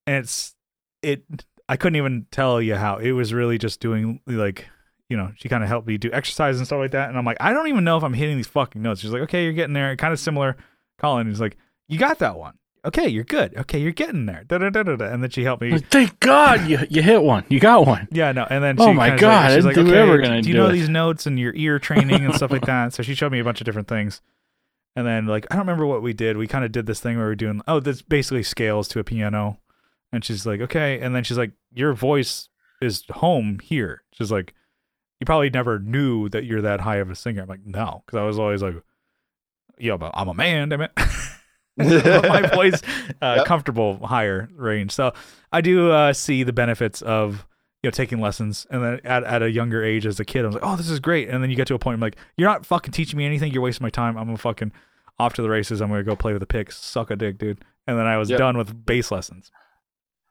and 0.06 0.18
it's 0.18 0.56
it 1.02 1.24
I 1.70 1.76
couldn't 1.78 1.98
even 1.98 2.28
tell 2.32 2.62
you 2.62 2.76
how. 2.76 2.98
It 2.98 3.12
was 3.12 3.34
really 3.34 3.58
just 3.58 3.80
doing 3.80 4.22
like 4.26 4.68
you 5.10 5.16
know, 5.16 5.32
she 5.36 5.48
kind 5.48 5.64
of 5.64 5.70
helped 5.70 5.88
me 5.88 5.98
do 5.98 6.10
exercise 6.12 6.58
and 6.58 6.66
stuff 6.66 6.80
like 6.80 6.92
that. 6.92 7.08
And 7.08 7.18
I'm 7.18 7.24
like, 7.24 7.38
I 7.40 7.54
don't 7.54 7.68
even 7.68 7.86
know 7.86 7.96
if 7.96 8.04
I'm 8.04 8.14
hitting 8.14 8.36
these 8.36 8.48
fucking 8.48 8.82
notes. 8.82 9.00
She's 9.00 9.12
like, 9.12 9.22
okay, 9.24 9.46
you're 9.46 9.54
getting 9.54 9.74
there. 9.74 9.96
Kind 9.96 10.12
of 10.12 10.20
similar. 10.20 10.58
Colin 10.98 11.30
is 11.30 11.40
like, 11.40 11.56
you 11.88 11.98
got 11.98 12.20
that 12.20 12.38
one. 12.38 12.56
Okay, 12.84 13.08
you're 13.08 13.24
good. 13.24 13.56
Okay, 13.58 13.80
you're 13.80 13.92
getting 13.92 14.26
there. 14.26 14.44
Da, 14.46 14.58
da, 14.58 14.70
da, 14.70 14.84
da, 14.84 14.96
da. 14.96 15.06
And 15.06 15.22
then 15.24 15.30
she 15.30 15.44
helped 15.44 15.62
me. 15.62 15.78
Thank 15.80 16.20
God 16.20 16.68
you 16.68 16.80
you 16.90 17.02
hit 17.02 17.22
one. 17.22 17.46
You 17.50 17.60
got 17.60 17.86
one. 17.86 18.08
Yeah, 18.12 18.32
no. 18.32 18.48
And 18.50 18.64
then 18.64 18.78
she 18.78 18.84
Oh 18.84 18.94
my 18.94 19.16
God, 19.16 19.46
like, 19.46 19.56
she's 19.56 19.66
like, 19.66 19.78
okay, 19.78 20.42
do 20.42 20.50
you 20.50 20.56
know 20.56 20.68
it." 20.68 20.74
these 20.74 20.90
notes 20.90 21.26
and 21.26 21.40
your 21.40 21.54
ear 21.56 21.80
training 21.80 22.24
and 22.24 22.34
stuff 22.36 22.52
like 22.52 22.66
that? 22.66 22.94
So 22.94 23.04
she 23.04 23.16
showed 23.16 23.32
me 23.32 23.40
a 23.40 23.44
bunch 23.44 23.62
of 23.62 23.66
different 23.66 23.88
things. 23.88 24.22
And 24.98 25.06
then 25.06 25.28
like 25.28 25.46
I 25.52 25.56
don't 25.56 25.62
remember 25.68 25.86
what 25.86 26.02
we 26.02 26.12
did. 26.12 26.38
We 26.38 26.48
kind 26.48 26.66
of 26.66 26.72
did 26.72 26.88
this 26.88 27.00
thing 27.00 27.18
where 27.18 27.28
we 27.28 27.34
are 27.34 27.36
doing 27.36 27.62
oh, 27.68 27.80
this 27.80 28.02
basically 28.02 28.42
scales 28.42 28.88
to 28.90 29.00
a 29.00 29.04
piano. 29.04 29.60
And 30.12 30.26
she's 30.26 30.44
like, 30.46 30.60
okay. 30.60 31.00
And 31.00 31.16
then 31.16 31.24
she's 31.24 31.38
like, 31.38 31.52
your 31.72 31.94
voice 31.94 32.50
is 32.82 33.04
home 33.12 33.60
here. 33.62 34.02
She's 34.12 34.32
like, 34.32 34.56
you 35.20 35.26
probably 35.26 35.52
never 35.52 35.78
knew 35.78 36.30
that 36.30 36.46
you're 36.46 36.64
that 36.64 36.82
high 36.82 36.96
of 36.96 37.12
a 37.12 37.16
singer. 37.16 37.44
I'm 37.44 37.48
like, 37.48 37.64
no, 37.64 38.02
because 38.06 38.18
I 38.18 38.24
was 38.24 38.40
always 38.40 38.64
like, 38.64 38.76
yeah, 39.78 39.98
but 39.98 40.12
I'm 40.16 40.30
a 40.30 40.34
man, 40.34 40.70
damn 40.70 40.82
it. 40.82 40.92
My 41.78 42.50
voice 42.54 42.82
uh, 43.22 43.36
Yep. 43.38 43.46
comfortable 43.46 44.06
higher 44.08 44.50
range. 44.56 44.92
So 44.94 45.14
I 45.52 45.62
do 45.62 45.92
uh, 45.92 46.14
see 46.14 46.42
the 46.42 46.54
benefits 46.54 47.04
of 47.04 47.46
you 47.88 47.92
know 47.92 48.04
taking 48.04 48.20
lessons, 48.20 48.68
and 48.70 48.84
then 48.84 49.00
at, 49.04 49.24
at 49.24 49.42
a 49.42 49.50
younger 49.52 49.84
age 49.84 50.06
as 50.06 50.20
a 50.20 50.26
kid, 50.26 50.44
I 50.44 50.48
was 50.48 50.56
like, 50.56 50.64
oh, 50.66 50.76
this 50.76 50.90
is 50.90 51.00
great. 51.00 51.30
And 51.30 51.42
then 51.42 51.50
you 51.50 51.56
get 51.56 51.68
to 51.68 51.76
a 51.76 51.80
point, 51.80 51.96
I'm 51.96 52.02
like, 52.02 52.18
you're 52.36 52.50
not 52.50 52.66
fucking 52.66 52.92
teaching 52.92 53.18
me 53.18 53.26
anything. 53.26 53.52
You're 53.54 53.62
wasting 53.64 53.86
my 53.86 53.90
time. 53.90 54.18
I'm 54.18 54.26
gonna 54.26 54.38
fucking 54.38 54.72
off 55.20 55.34
to 55.36 55.42
the 55.42 55.50
races. 55.50 55.82
I'm 55.82 55.90
gonna 55.90 56.04
go 56.04 56.16
play 56.16 56.34
with 56.34 56.42
the 56.42 56.46
picks, 56.48 56.78
suck 56.78 57.10
a 57.12 57.16
dick, 57.16 57.38
dude. 57.38 57.64
And 57.88 57.98
then 57.98 58.06
I 58.06 58.18
was 58.18 58.30
Yep. 58.30 58.40
done 58.40 58.58
with 58.58 58.86
bass 58.86 59.12
lessons. 59.12 59.52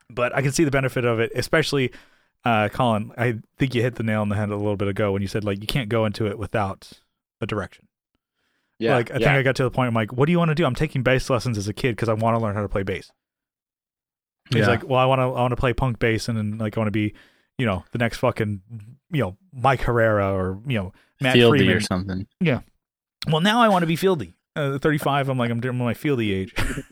But 0.09 0.35
I 0.35 0.41
can 0.41 0.51
see 0.51 0.63
the 0.63 0.71
benefit 0.71 1.03
of 1.05 1.19
it, 1.19 1.31
especially. 1.35 1.91
Uh, 2.45 2.69
Colin, 2.69 3.11
I 3.17 3.39
think 3.57 3.75
you 3.75 3.81
hit 3.81 3.95
the 3.95 4.03
nail 4.03 4.21
on 4.21 4.29
the 4.29 4.35
head 4.35 4.49
a 4.49 4.55
little 4.55 4.77
bit 4.77 4.87
ago 4.87 5.11
when 5.11 5.21
you 5.21 5.27
said 5.27 5.43
like 5.43 5.59
you 5.59 5.67
can't 5.67 5.89
go 5.89 6.05
into 6.05 6.27
it 6.27 6.37
without 6.37 6.91
a 7.41 7.45
direction. 7.45 7.87
yeah, 8.79 8.95
Like 8.95 9.09
I 9.11 9.15
yeah. 9.15 9.19
think 9.19 9.31
I 9.31 9.41
got 9.41 9.55
to 9.57 9.63
the 9.63 9.71
point. 9.71 9.87
I'm 9.89 9.93
like, 9.95 10.13
what 10.13 10.27
do 10.27 10.31
you 10.31 10.37
want 10.37 10.49
to 10.49 10.55
do? 10.55 10.63
I'm 10.63 10.75
taking 10.75 11.01
bass 11.03 11.29
lessons 11.29 11.57
as 11.57 11.67
a 11.67 11.73
kid 11.73 11.95
because 11.95 12.07
I 12.07 12.13
want 12.13 12.37
to 12.37 12.39
learn 12.41 12.55
how 12.55 12.61
to 12.61 12.69
play 12.69 12.83
bass. 12.83 13.11
He's 14.49 14.59
Yeah. 14.61 14.67
like, 14.67 14.87
well, 14.87 14.99
I 14.99 15.05
want 15.05 15.19
to, 15.19 15.23
I 15.23 15.41
want 15.41 15.51
to 15.51 15.57
play 15.57 15.73
punk 15.73 15.99
bass, 15.99 16.29
and 16.29 16.37
then 16.37 16.57
like 16.57 16.77
I 16.77 16.79
want 16.79 16.87
to 16.87 16.91
be, 16.91 17.13
you 17.57 17.65
know, 17.65 17.83
the 17.91 17.97
next 17.97 18.17
fucking, 18.19 18.61
you 19.11 19.21
know, 19.21 19.37
Mike 19.53 19.81
Herrera 19.81 20.33
or 20.33 20.59
you 20.67 20.77
know 20.77 20.93
Matt 21.21 21.35
Fieldy 21.35 21.57
Freeman. 21.59 21.77
or 21.77 21.81
something. 21.81 22.27
Yeah. 22.39 22.61
Well, 23.27 23.41
now 23.41 23.61
I 23.61 23.69
want 23.69 23.83
to 23.83 23.87
be 23.87 23.97
Fieldy. 23.97 24.33
Uh, 24.55 24.79
35. 24.79 25.29
I'm 25.29 25.37
like, 25.37 25.51
I'm 25.51 25.59
doing 25.59 25.77
my 25.77 25.93
Fieldy 25.93 26.33
age, 26.33 26.53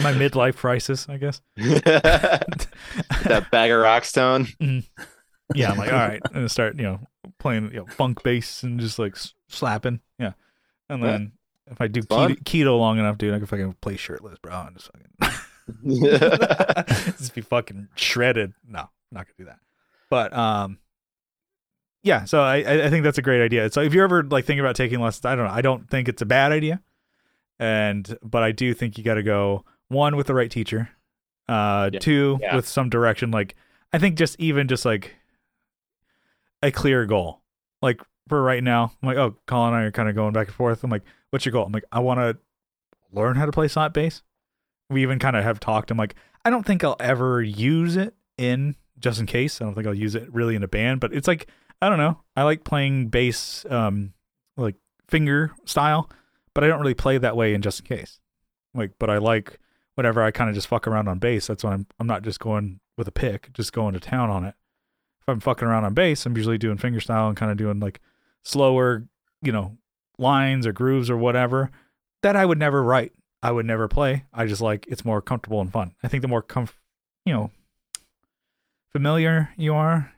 my 0.00 0.12
midlife 0.12 0.56
crisis, 0.56 1.08
I 1.08 1.16
guess. 1.16 1.40
that 1.56 3.46
bag 3.50 3.70
of 3.72 3.80
rocks 3.80 4.12
tone. 4.12 4.46
Yeah, 5.54 5.72
I'm 5.72 5.78
like, 5.78 5.92
all 5.92 5.98
right, 5.98 6.20
I'm 6.26 6.32
gonna 6.34 6.48
start, 6.48 6.76
you 6.76 6.82
know, 6.84 7.00
playing 7.38 7.70
you 7.72 7.78
know 7.78 7.86
funk 7.86 8.22
bass 8.22 8.62
and 8.62 8.78
just 8.78 8.98
like 8.98 9.16
slapping. 9.48 10.00
Yeah, 10.18 10.32
and 10.88 11.02
Yeah. 11.02 11.10
then 11.10 11.32
if 11.70 11.80
I 11.80 11.88
do 11.88 12.02
keto, 12.02 12.42
keto 12.44 12.78
long 12.78 12.98
enough, 12.98 13.18
dude, 13.18 13.34
I 13.34 13.38
can 13.38 13.46
fucking 13.46 13.74
play 13.80 13.96
shirtless, 13.96 14.38
bro, 14.40 14.52
and 14.66 14.76
just 14.76 14.90
fucking 14.92 15.38
just 15.86 17.34
be 17.34 17.40
fucking 17.40 17.88
shredded. 17.94 18.52
No, 18.68 18.88
not 19.12 19.26
gonna 19.26 19.34
do 19.38 19.44
that. 19.46 19.58
But 20.10 20.32
um, 20.36 20.78
yeah. 22.02 22.24
So 22.24 22.40
I 22.40 22.56
I 22.84 22.90
think 22.90 23.04
that's 23.04 23.18
a 23.18 23.22
great 23.22 23.42
idea. 23.44 23.70
So 23.70 23.80
if 23.80 23.92
you're 23.94 24.04
ever 24.04 24.22
like 24.22 24.44
thinking 24.44 24.60
about 24.60 24.76
taking 24.76 25.00
lessons, 25.00 25.24
I 25.24 25.34
don't 25.34 25.46
know. 25.46 25.52
I 25.52 25.60
don't 25.62 25.88
think 25.90 26.08
it's 26.08 26.22
a 26.22 26.26
bad 26.26 26.52
idea, 26.52 26.80
and 27.58 28.18
but 28.22 28.42
I 28.42 28.52
do 28.52 28.72
think 28.74 28.98
you 28.98 29.04
got 29.04 29.14
to 29.14 29.22
go 29.22 29.64
one 29.88 30.16
with 30.16 30.26
the 30.26 30.34
right 30.34 30.50
teacher, 30.50 30.90
uh, 31.48 31.90
Yeah. 31.92 31.98
two 31.98 32.38
Yeah. 32.40 32.56
with 32.56 32.66
some 32.68 32.88
direction. 32.90 33.30
Like 33.30 33.54
I 33.92 33.98
think 33.98 34.16
just 34.16 34.38
even 34.38 34.68
just 34.68 34.84
like 34.84 35.14
a 36.62 36.70
clear 36.70 37.06
goal. 37.06 37.42
Like 37.82 38.00
for 38.28 38.42
right 38.42 38.62
now, 38.62 38.92
I'm 39.02 39.06
like, 39.08 39.16
oh, 39.16 39.36
Colin 39.46 39.74
and 39.74 39.82
I 39.82 39.84
are 39.86 39.90
kind 39.90 40.08
of 40.08 40.14
going 40.14 40.32
back 40.32 40.48
and 40.48 40.54
forth. 40.56 40.82
I'm 40.84 40.90
like, 40.90 41.04
what's 41.30 41.44
your 41.46 41.52
goal? 41.52 41.64
I'm 41.64 41.72
like, 41.72 41.84
I 41.92 42.00
want 42.00 42.20
to 42.20 42.36
learn 43.12 43.36
how 43.36 43.46
to 43.46 43.52
play 43.52 43.68
slap 43.68 43.94
bass. 43.94 44.22
We 44.90 45.02
even 45.02 45.18
kind 45.18 45.36
of 45.36 45.44
have 45.44 45.60
talked. 45.60 45.90
I'm 45.90 45.98
like, 45.98 46.14
I 46.44 46.50
don't 46.50 46.64
think 46.64 46.82
I'll 46.82 46.96
ever 46.98 47.42
use 47.42 47.96
it 47.96 48.14
in 48.36 48.76
just 48.98 49.20
in 49.20 49.26
case. 49.26 49.60
I 49.60 49.64
don't 49.64 49.74
think 49.74 49.86
I'll 49.86 49.94
use 49.94 50.14
it 50.14 50.32
really 50.32 50.54
in 50.54 50.62
a 50.62 50.68
band, 50.68 51.00
but 51.00 51.12
it's 51.12 51.28
like, 51.28 51.48
I 51.80 51.88
don't 51.88 51.98
know. 51.98 52.20
I 52.36 52.42
like 52.42 52.64
playing 52.64 53.08
bass, 53.08 53.64
um, 53.70 54.14
like 54.56 54.76
finger 55.06 55.52
style, 55.64 56.10
but 56.54 56.64
I 56.64 56.68
don't 56.68 56.80
really 56.80 56.94
play 56.94 57.18
that 57.18 57.36
way 57.36 57.54
in 57.54 57.62
just 57.62 57.80
in 57.80 57.86
case. 57.86 58.18
Like, 58.74 58.92
but 58.98 59.10
I 59.10 59.18
like 59.18 59.58
whenever 59.94 60.22
I 60.22 60.30
kind 60.30 60.48
of 60.48 60.54
just 60.54 60.68
fuck 60.68 60.86
around 60.86 61.08
on 61.08 61.18
bass. 61.18 61.46
That's 61.46 61.64
when 61.64 61.72
I'm, 61.72 61.86
I'm 62.00 62.06
not 62.06 62.22
just 62.22 62.40
going 62.40 62.80
with 62.96 63.08
a 63.08 63.12
pick, 63.12 63.52
just 63.52 63.72
going 63.72 63.94
to 63.94 64.00
town 64.00 64.30
on 64.30 64.44
it. 64.44 64.54
If 65.22 65.28
I'm 65.28 65.40
fucking 65.40 65.66
around 65.68 65.84
on 65.84 65.94
bass, 65.94 66.24
I'm 66.24 66.36
usually 66.36 66.58
doing 66.58 66.78
finger 66.78 67.00
style 67.00 67.28
and 67.28 67.36
kind 67.36 67.52
of 67.52 67.58
doing 67.58 67.78
like 67.80 68.00
slower, 68.44 69.06
you 69.42 69.52
know, 69.52 69.76
lines 70.18 70.66
or 70.66 70.72
grooves 70.72 71.10
or 71.10 71.16
whatever 71.16 71.70
that 72.22 72.36
I 72.36 72.44
would 72.44 72.58
never 72.58 72.82
write. 72.82 73.12
I 73.42 73.52
would 73.52 73.66
never 73.66 73.86
play. 73.88 74.24
I 74.32 74.46
just 74.46 74.60
like 74.60 74.86
it's 74.88 75.04
more 75.04 75.20
comfortable 75.22 75.60
and 75.60 75.72
fun. 75.72 75.94
I 76.02 76.08
think 76.08 76.22
the 76.22 76.28
more 76.28 76.42
comf, 76.42 76.72
you 77.24 77.32
know, 77.32 77.50
familiar 78.92 79.50
you 79.56 79.74
are 79.74 80.12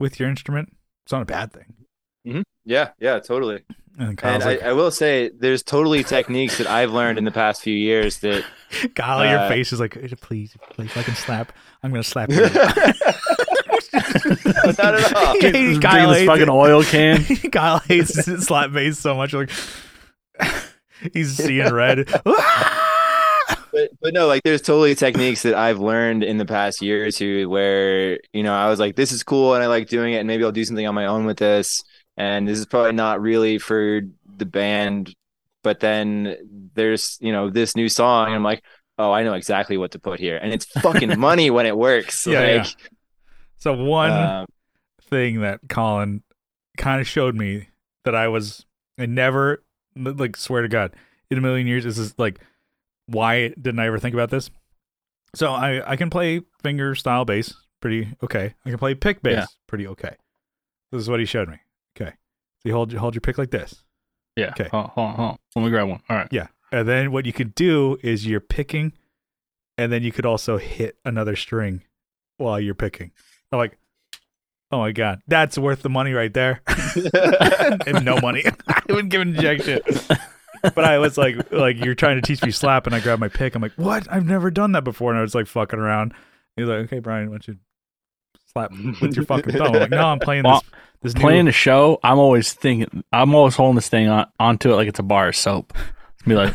with 0.00 0.18
your 0.18 0.28
instrument, 0.28 0.74
it's 1.04 1.12
not 1.12 1.22
a 1.22 1.26
bad 1.26 1.52
thing. 1.52 2.44
yeah, 2.64 2.90
yeah, 2.98 3.18
totally. 3.20 3.62
And 3.98 4.18
And 4.24 4.42
I, 4.42 4.46
like, 4.46 4.62
I 4.62 4.72
will 4.72 4.90
say, 4.90 5.28
there's 5.38 5.62
totally 5.62 6.02
techniques 6.02 6.56
that 6.56 6.66
I've 6.66 6.92
learned 6.92 7.18
in 7.18 7.24
the 7.24 7.30
past 7.30 7.60
few 7.60 7.74
years 7.74 8.20
that 8.20 8.42
Kyle, 8.94 9.22
your 9.28 9.38
uh, 9.40 9.48
face 9.48 9.70
is 9.72 9.80
like, 9.80 9.92
please, 10.22 10.56
please, 10.70 10.86
if 10.86 10.96
I 10.96 11.02
can 11.02 11.14
slap. 11.14 11.52
I'm 11.82 11.90
gonna 11.90 12.02
slap 12.02 12.30
you. 12.30 12.40
not 13.92 14.78
at 14.78 15.14
all. 15.14 15.34
He- 15.40 15.50
Just 15.52 15.82
Kyle 15.82 15.92
bringing 15.92 16.08
this 16.08 16.18
hates 16.20 16.26
fucking 16.26 16.42
it. 16.44 16.48
oil 16.48 16.82
can. 16.84 17.22
Kyle 17.50 17.80
hates 17.80 18.14
slap 18.46 18.72
bass 18.72 18.98
so 18.98 19.14
much. 19.14 19.34
Like 19.34 19.50
he's 21.12 21.36
seeing 21.36 21.72
red. 21.72 22.06
but 23.72 23.90
but 24.00 24.14
no, 24.14 24.26
like 24.26 24.42
there's 24.42 24.62
totally 24.62 24.94
techniques 24.94 25.42
that 25.42 25.54
I've 25.54 25.78
learned 25.78 26.22
in 26.22 26.38
the 26.38 26.44
past 26.44 26.82
year 26.82 27.06
or 27.06 27.10
two 27.10 27.48
where 27.48 28.18
you 28.32 28.42
know 28.42 28.54
I 28.54 28.68
was 28.68 28.78
like, 28.78 28.96
this 28.96 29.12
is 29.12 29.22
cool 29.22 29.54
and 29.54 29.62
I 29.62 29.66
like 29.66 29.88
doing 29.88 30.14
it, 30.14 30.18
and 30.18 30.26
maybe 30.26 30.44
I'll 30.44 30.52
do 30.52 30.64
something 30.64 30.86
on 30.86 30.94
my 30.94 31.06
own 31.06 31.24
with 31.24 31.38
this. 31.38 31.82
And 32.16 32.46
this 32.46 32.58
is 32.58 32.66
probably 32.66 32.92
not 32.92 33.22
really 33.22 33.58
for 33.58 34.02
the 34.36 34.44
band, 34.44 35.14
but 35.62 35.80
then 35.80 36.70
there's 36.74 37.18
you 37.20 37.32
know 37.32 37.50
this 37.50 37.74
new 37.74 37.88
song, 37.88 38.26
and 38.26 38.34
I'm 38.34 38.44
like, 38.44 38.62
oh, 38.98 39.12
I 39.12 39.22
know 39.22 39.34
exactly 39.34 39.76
what 39.76 39.92
to 39.92 39.98
put 39.98 40.20
here, 40.20 40.36
and 40.36 40.52
it's 40.52 40.66
fucking 40.66 41.18
money 41.18 41.50
when 41.50 41.66
it 41.66 41.76
works. 41.76 42.26
Yeah, 42.26 42.40
like, 42.40 42.66
yeah. 42.66 42.88
So 43.58 43.72
one 43.74 44.10
um, 44.10 44.46
thing 45.08 45.40
that 45.40 45.60
Colin 45.68 46.22
kind 46.76 47.00
of 47.00 47.06
showed 47.06 47.34
me 47.34 47.68
that 48.04 48.14
I 48.14 48.28
was 48.28 48.66
I 48.98 49.06
never 49.06 49.62
like 49.96 50.36
swear 50.36 50.62
to 50.62 50.68
God 50.68 50.94
in 51.30 51.38
a 51.38 51.40
million 51.40 51.66
years 51.66 51.84
this 51.84 51.98
is 51.98 52.14
like 52.18 52.40
why 53.06 53.48
didn't 53.48 53.78
I 53.80 53.86
ever 53.86 53.98
think 53.98 54.14
about 54.14 54.30
this? 54.30 54.50
So 55.34 55.50
I 55.52 55.92
I 55.92 55.96
can 55.96 56.10
play 56.10 56.42
finger 56.62 56.94
style 56.94 57.24
bass 57.24 57.54
pretty 57.80 58.14
okay. 58.22 58.54
I 58.64 58.70
can 58.70 58.78
play 58.78 58.94
pick 58.94 59.22
bass 59.22 59.34
Yeah. 59.34 59.46
pretty 59.66 59.86
okay. 59.88 60.16
This 60.90 61.00
is 61.00 61.08
what 61.10 61.20
he 61.20 61.26
showed 61.26 61.48
me. 61.48 61.56
Okay, 61.96 62.10
so 62.10 62.68
you 62.68 62.72
hold 62.72 62.92
hold 62.92 63.14
your 63.14 63.20
pick 63.22 63.38
like 63.38 63.50
this. 63.50 63.84
Yeah. 64.36 64.50
Okay. 64.50 64.68
Hold, 64.70 64.86
hold 64.90 65.14
hold. 65.16 65.38
Let 65.56 65.62
me 65.64 65.70
grab 65.70 65.88
one. 65.88 66.00
All 66.08 66.16
right. 66.16 66.28
Yeah. 66.30 66.46
And 66.70 66.88
then 66.88 67.12
what 67.12 67.26
you 67.26 67.32
could 67.32 67.54
do 67.54 67.98
is 68.02 68.26
you're 68.26 68.40
picking, 68.40 68.92
and 69.76 69.92
then 69.92 70.02
you 70.02 70.10
could 70.12 70.24
also 70.24 70.56
hit 70.58 70.96
another 71.04 71.36
string 71.36 71.82
while 72.38 72.58
you're 72.60 72.74
picking. 72.74 73.10
I'm 73.50 73.58
like, 73.58 73.78
oh 74.70 74.78
my 74.78 74.92
god, 74.92 75.20
that's 75.26 75.58
worth 75.58 75.82
the 75.82 75.90
money 75.90 76.12
right 76.12 76.32
there. 76.32 76.62
and 77.86 78.04
no 78.04 78.18
money. 78.20 78.44
I 78.92 78.94
wouldn't 78.94 79.10
give 79.10 79.20
an 79.22 79.34
injection. 79.34 79.80
But 80.62 80.84
I 80.84 80.98
was 80.98 81.18
like, 81.18 81.50
like 81.50 81.84
you're 81.84 81.96
trying 81.96 82.20
to 82.20 82.22
teach 82.22 82.40
me 82.40 82.52
slap, 82.52 82.86
and 82.86 82.94
I 82.94 83.00
grab 83.00 83.18
my 83.18 83.26
pick. 83.26 83.56
I'm 83.56 83.62
like, 83.62 83.72
what? 83.74 84.06
I've 84.08 84.24
never 84.24 84.48
done 84.48 84.70
that 84.72 84.84
before. 84.84 85.10
And 85.10 85.18
I 85.18 85.22
was 85.22 85.34
like 85.34 85.48
fucking 85.48 85.76
around. 85.76 86.14
He's 86.54 86.66
like, 86.66 86.84
okay, 86.84 87.00
Brian, 87.00 87.30
why 87.30 87.38
don't 87.38 87.48
you 87.48 87.56
slap 88.52 88.70
with 89.00 89.16
your 89.16 89.24
fucking 89.24 89.54
thumb? 89.54 89.74
I'm 89.74 89.80
like, 89.80 89.90
no, 89.90 90.04
I'm 90.06 90.20
playing 90.20 90.44
this. 90.44 90.50
Well, 90.50 90.62
This 91.02 91.14
Playing 91.14 91.46
new. 91.46 91.50
a 91.50 91.52
show, 91.52 91.98
I'm 92.04 92.20
always 92.20 92.52
thinking, 92.52 93.02
I'm 93.12 93.34
always 93.34 93.56
holding 93.56 93.74
this 93.74 93.88
thing 93.88 94.08
on 94.08 94.28
onto 94.38 94.70
it 94.72 94.76
like 94.76 94.86
it's 94.86 95.00
a 95.00 95.02
bar 95.02 95.26
of 95.30 95.34
soap. 95.34 95.72
Be 96.28 96.36
like, 96.36 96.54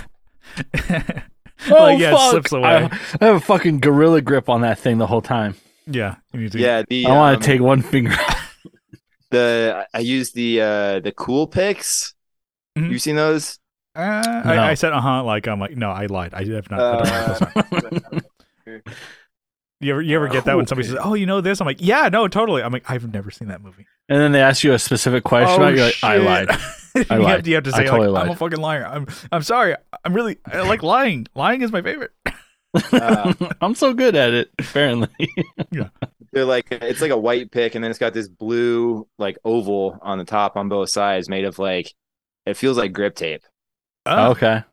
like, 0.90 1.26
oh 1.70 1.88
yeah, 1.88 2.12
it 2.12 2.16
fuck! 2.16 2.32
slips 2.32 2.52
away. 2.54 2.70
I, 2.70 3.00
I 3.20 3.26
have 3.26 3.36
a 3.36 3.40
fucking 3.42 3.82
gorilla 3.82 4.22
grip 4.22 4.48
on 4.48 4.62
that 4.62 4.80
thing 4.80 5.00
the 5.00 5.08
whole 5.08 5.22
time. 5.22 5.56
yeah, 5.86 6.16
you 6.32 6.40
need 6.40 6.54
to. 6.54 6.60
yeah, 6.60 6.84
the 6.88 7.08
I 7.08 7.10
want 7.12 7.36
um, 7.36 7.42
to 7.42 7.46
take 7.46 7.60
one 7.60 7.82
finger. 7.82 8.16
the 9.32 9.86
I 9.94 10.00
use 10.00 10.32
the 10.32 10.62
uh 10.62 11.00
the 11.02 11.12
cool 11.12 11.48
picks. 11.48 12.14
Mhm. 12.78 12.92
You 12.92 13.00
seen 13.00 13.16
those? 13.16 13.60
Uh, 13.96 14.22
No. 14.46 14.52
I, 14.52 14.70
I 14.70 14.74
said 14.76 14.94
uh 14.94 15.02
huh. 15.02 15.24
Like 15.24 15.48
I'm 15.48 15.60
like 15.60 15.76
no, 15.76 15.90
I 15.90 16.06
lied. 16.06 16.34
I 16.34 16.44
have 16.46 16.70
not. 16.70 16.80
I 16.80 16.92
don't 16.92 17.04
like 17.06 17.28
those 17.28 18.14
songs. 18.20 18.24
Uh, 18.68 18.80
You 19.80 19.92
ever 19.92 20.02
you 20.02 20.16
ever 20.16 20.28
get 20.28 20.46
that 20.46 20.58
when 20.58 20.66
somebody 20.66 20.88
says, 20.88 20.98
"Oh, 21.00 21.14
you 21.14 21.28
know 21.28 21.40
this"? 21.40 21.62
I'm 21.62 21.68
like, 21.68 21.78
"Yeah, 21.80 22.10
no, 22.10 22.28
totally." 22.28 22.64
I'm 22.64 22.74
like, 22.74 22.90
"I've 22.90 23.14
never 23.14 23.30
seen 23.30 23.50
that 23.50 23.62
movie." 23.62 23.86
and 24.10 24.20
then 24.20 24.32
they 24.32 24.42
ask 24.42 24.64
you 24.64 24.74
a 24.74 24.80
specific 24.80 25.24
question. 25.24 25.62
oh, 25.62 25.68
you're 25.68 25.86
like, 25.86 26.04
I 26.04 26.16
shit. 26.18 26.26
lied. 26.26 26.50
you, 26.96 27.06
I 27.12 27.14
Have, 27.14 27.22
lied. 27.22 27.48
you 27.48 27.54
have 27.56 27.64
to 27.66 27.70
I 27.76 27.78
say, 27.78 27.86
totally 27.86 28.08
like, 28.08 28.26
"I'm 28.26 28.32
a 28.32 28.36
fucking 28.36 28.60
liar." 28.60 28.88
I'm 28.88 29.06
I'm 29.32 29.44
sorry. 29.44 29.76
I'm 30.04 30.16
really 30.16 30.40
I 30.48 30.62
like 30.62 30.82
lying. 30.82 31.28
Lying 31.36 31.62
is 31.62 31.72
my 31.72 31.82
favorite. 31.84 32.12
Uh, 32.92 33.34
I'm 33.62 33.74
so 33.74 33.94
good 33.94 34.16
at 34.16 34.34
it, 34.34 34.52
apparently. 34.60 35.10
yeah. 35.72 35.88
they're 36.32 36.46
like 36.46 36.68
it's 36.70 37.02
like 37.02 37.10
a 37.12 37.18
white 37.18 37.50
pick, 37.50 37.74
and 37.74 37.84
then 37.84 37.90
it's 37.90 38.00
got 38.00 38.14
this 38.14 38.28
blue 38.28 39.08
like 39.18 39.38
oval 39.46 39.98
on 40.02 40.18
the 40.20 40.26
top 40.26 40.58
on 40.58 40.70
both 40.70 40.90
sides, 40.90 41.28
made 41.30 41.46
of 41.46 41.58
like 41.58 41.92
it 42.48 42.58
feels 42.58 42.78
like 42.78 42.94
grip 42.94 43.16
tape. 43.16 43.44
Oh, 44.06 44.32
okay. 44.32 44.64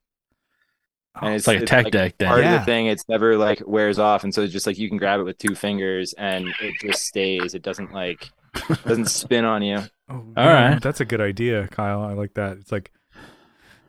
And 1.20 1.34
It's 1.34 1.46
like 1.46 1.60
a 1.62 1.66
tech 1.66 1.90
deck 1.92 2.14
then. 2.18 2.28
part 2.28 2.44
of 2.44 2.50
the 2.50 2.60
thing. 2.64 2.86
It's 2.86 3.08
never 3.08 3.36
like 3.36 3.62
wears 3.66 3.98
off, 4.00 4.24
and 4.24 4.34
so 4.34 4.42
it's 4.42 4.52
just 4.52 4.66
like 4.66 4.78
you 4.78 4.88
can 4.88 4.98
grab 4.98 5.20
it 5.20 5.24
with 5.24 5.38
two 5.38 5.54
fingers, 5.54 6.12
and 6.14 6.48
it 6.60 6.74
just 6.82 7.02
stays. 7.04 7.54
It 7.54 7.62
doesn't 7.62 7.92
like 7.92 8.30
doesn't 8.84 9.06
spin 9.06 9.44
on 9.44 9.62
you. 9.62 9.78
Oh, 10.08 10.14
All 10.14 10.24
yeah, 10.36 10.70
right. 10.72 10.82
that's 10.82 11.00
a 11.00 11.04
good 11.04 11.20
idea, 11.20 11.68
Kyle. 11.68 12.02
I 12.02 12.12
like 12.14 12.34
that. 12.34 12.56
It's 12.58 12.72
like 12.72 12.90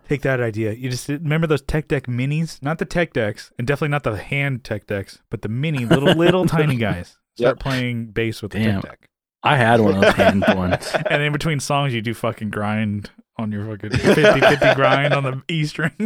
take 0.07 0.21
that 0.21 0.39
idea. 0.39 0.73
You 0.73 0.89
just 0.91 1.07
remember 1.09 1.47
those 1.47 1.63
tech 1.63 1.87
deck 1.87 2.05
minis, 2.05 2.61
not 2.61 2.77
the 2.77 2.85
tech 2.85 3.11
decks, 3.13 3.51
and 3.57 3.65
definitely 3.67 3.89
not 3.89 4.03
the 4.03 4.17
hand 4.17 4.63
tech 4.63 4.85
decks, 4.85 5.19
but 5.31 5.41
the 5.41 5.49
mini 5.49 5.85
little 5.85 6.13
little 6.13 6.45
tiny 6.47 6.75
guys. 6.75 7.17
Start 7.37 7.57
Yep. 7.57 7.59
playing 7.59 8.05
bass 8.07 8.41
with 8.43 8.51
the 8.51 8.59
Damn. 8.59 8.81
tech 8.81 8.91
deck. 8.91 9.09
I 9.43 9.57
had 9.57 9.81
one 9.81 9.95
of 9.95 10.01
those 10.01 10.13
hand 10.15 10.43
ones. 10.47 10.91
And 11.09 11.21
in 11.23 11.33
between 11.33 11.59
songs, 11.59 11.93
you 11.93 12.01
do 12.01 12.13
fucking 12.13 12.49
grind 12.51 13.09
on 13.37 13.51
your 13.51 13.65
fucking 13.65 13.89
50 13.91 14.39
50 14.39 14.73
grind 14.75 15.13
on 15.13 15.23
the 15.23 15.41
E 15.49 15.65
string 15.65 15.91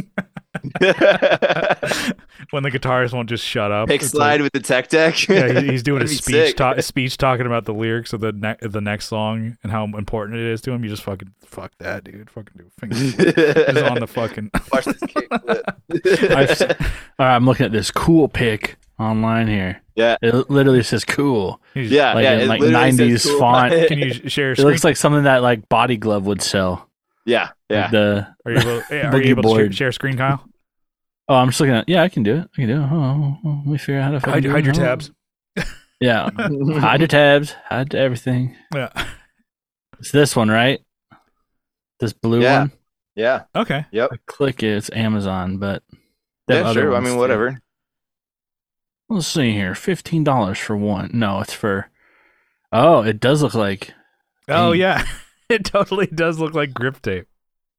when 2.51 2.63
the 2.63 2.71
guitarist 2.71 3.13
won't 3.13 3.29
just 3.29 3.45
shut 3.45 3.71
up. 3.71 3.87
Pick 3.87 4.01
slide 4.01 4.33
like- 4.33 4.41
with 4.41 4.53
the 4.53 4.59
tech 4.59 4.89
deck. 4.89 5.27
yeah, 5.29 5.59
he's 5.61 5.83
doing 5.83 6.01
a 6.01 6.07
speech, 6.07 6.23
sick. 6.47 6.57
ta- 6.57 6.79
speech 6.81 7.17
talking 7.17 7.45
about 7.45 7.65
the 7.65 7.73
lyrics 7.73 8.13
of 8.13 8.21
the 8.21 8.31
ne- 8.31 8.57
the 8.61 8.81
next 8.81 9.07
song 9.07 9.57
and 9.63 9.71
how 9.71 9.83
important 9.85 10.39
it 10.39 10.45
is 10.51 10.61
to 10.61 10.71
him. 10.71 10.83
You 10.83 10.89
just 10.89 11.03
fucking 11.03 11.33
fuck 11.45 11.71
that, 11.79 12.03
dude. 12.03 12.29
Fucking 12.29 12.53
do 12.57 12.69
finger 12.79 12.95
flip. 12.95 13.35
just 13.35 13.85
on 13.85 13.99
the 13.99 14.07
fucking. 14.07 14.51
Watch 14.71 14.85
this 14.85 14.97
kickflip. 14.97 16.31
I've, 16.35 16.61
all 17.19 17.25
right, 17.25 17.35
I'm 17.35 17.45
looking 17.45 17.65
at 17.65 17.71
this 17.71 17.91
cool 17.91 18.27
pick 18.27 18.77
online 18.99 19.47
here. 19.47 19.81
Yeah. 19.95 20.17
It 20.21 20.49
literally 20.49 20.83
says 20.83 21.05
cool. 21.05 21.61
He's- 21.73 21.91
yeah, 21.91 22.13
Like 22.13 22.23
yeah, 22.23 22.33
in, 22.33 22.39
it 22.41 22.47
like, 22.47 22.61
90s 22.61 23.23
cool. 23.25 23.39
font. 23.39 23.87
Can 23.87 23.99
you 23.99 24.13
share 24.29 24.49
a 24.49 24.51
It 24.53 24.55
screen? 24.57 24.67
looks 24.67 24.83
like 24.83 24.97
something 24.97 25.23
that 25.23 25.41
like 25.43 25.67
Body 25.69 25.97
Glove 25.97 26.25
would 26.25 26.41
sell. 26.41 26.88
Yeah, 27.29 27.49
yeah. 27.69 27.81
Like 27.83 27.91
the 27.91 28.27
are 28.45 28.51
you 28.51 28.57
able, 28.59 28.81
are 29.17 29.21
you 29.21 29.29
able 29.29 29.43
to 29.43 29.49
share, 29.49 29.57
board. 29.65 29.75
share 29.75 29.91
screen, 29.91 30.17
Kyle? 30.17 30.43
oh, 31.29 31.35
I'm 31.35 31.49
just 31.49 31.59
looking 31.59 31.75
at. 31.75 31.87
Yeah, 31.87 32.01
I 32.03 32.09
can 32.09 32.23
do 32.23 32.35
it. 32.37 32.49
I 32.53 32.55
can 32.55 32.67
do 32.67 32.81
it. 32.81 32.85
Hold 32.87 33.01
on, 33.03 33.19
hold 33.19 33.37
on. 33.45 33.57
Let 33.65 33.71
me 33.71 33.77
figure 33.77 33.99
out 34.01 34.11
how 34.13 34.19
to 34.19 34.31
Hide, 34.31 34.45
hide 34.45 34.65
your 34.65 34.73
tabs. 34.73 35.11
Yeah, 36.01 36.29
hide 36.79 37.01
your 37.01 37.07
tabs. 37.07 37.51
Hide 37.67 37.93
everything. 37.93 38.55
Yeah. 38.73 38.89
It's 39.99 40.11
this 40.13 40.33
one, 40.33 40.49
right? 40.49 40.79
This 41.99 42.13
blue 42.13 42.41
Yeah. 42.41 42.59
one. 42.59 42.71
yeah, 43.15 43.43
Okay. 43.53 43.85
I 43.93 44.07
click 44.25 44.63
it. 44.63 44.77
It's 44.77 44.89
Amazon, 44.93 45.57
but 45.57 45.83
they 46.47 46.55
yeah, 46.61 46.67
other 46.69 46.81
sure. 46.83 46.91
I 46.91 46.93
ones 46.93 47.03
mean, 47.05 47.13
too. 47.15 47.19
whatever. 47.19 47.61
Let's 49.09 49.27
see 49.27 49.51
here. 49.51 49.75
Fifteen 49.75 50.23
dollars 50.23 50.57
for 50.57 50.77
one. 50.77 51.09
No, 51.13 51.41
it's 51.41 51.53
for. 51.53 51.89
Oh, 52.71 53.01
it 53.01 53.19
does 53.19 53.41
look 53.43 53.53
like. 53.55 53.93
Oh 54.47 54.71
Dang. 54.71 54.79
yeah, 54.79 55.05
it 55.49 55.65
totally 55.65 56.07
does 56.07 56.39
look 56.39 56.53
like 56.53 56.73
grip 56.73 57.01
tape. 57.01 57.27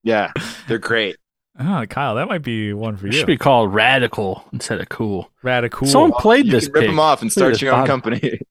Yeah, 0.03 0.33
they're 0.69 0.79
great. 0.79 1.17
Oh, 1.59 1.85
Kyle, 1.91 2.15
that 2.15 2.29
might 2.29 2.43
be 2.43 2.73
one 2.73 2.97
for 2.97 3.07
It 3.07 3.13
you. 3.13 3.19
should 3.19 3.27
be 3.27 3.37
called 3.37 3.75
Radical 3.75 4.45
instead 4.53 4.81
of 4.81 4.89
Cool. 4.89 5.31
Radical. 5.43 5.87
Someone 5.87 6.13
played 6.13 6.47
you 6.47 6.53
this 6.53 6.67
can 6.67 6.73
rip 6.75 6.87
them 6.87 7.01
off 7.01 7.21
and 7.23 7.31
start 7.31 7.61
your 7.61 7.73
own 7.75 7.81
bottom. 7.87 8.01
company. 8.03 8.41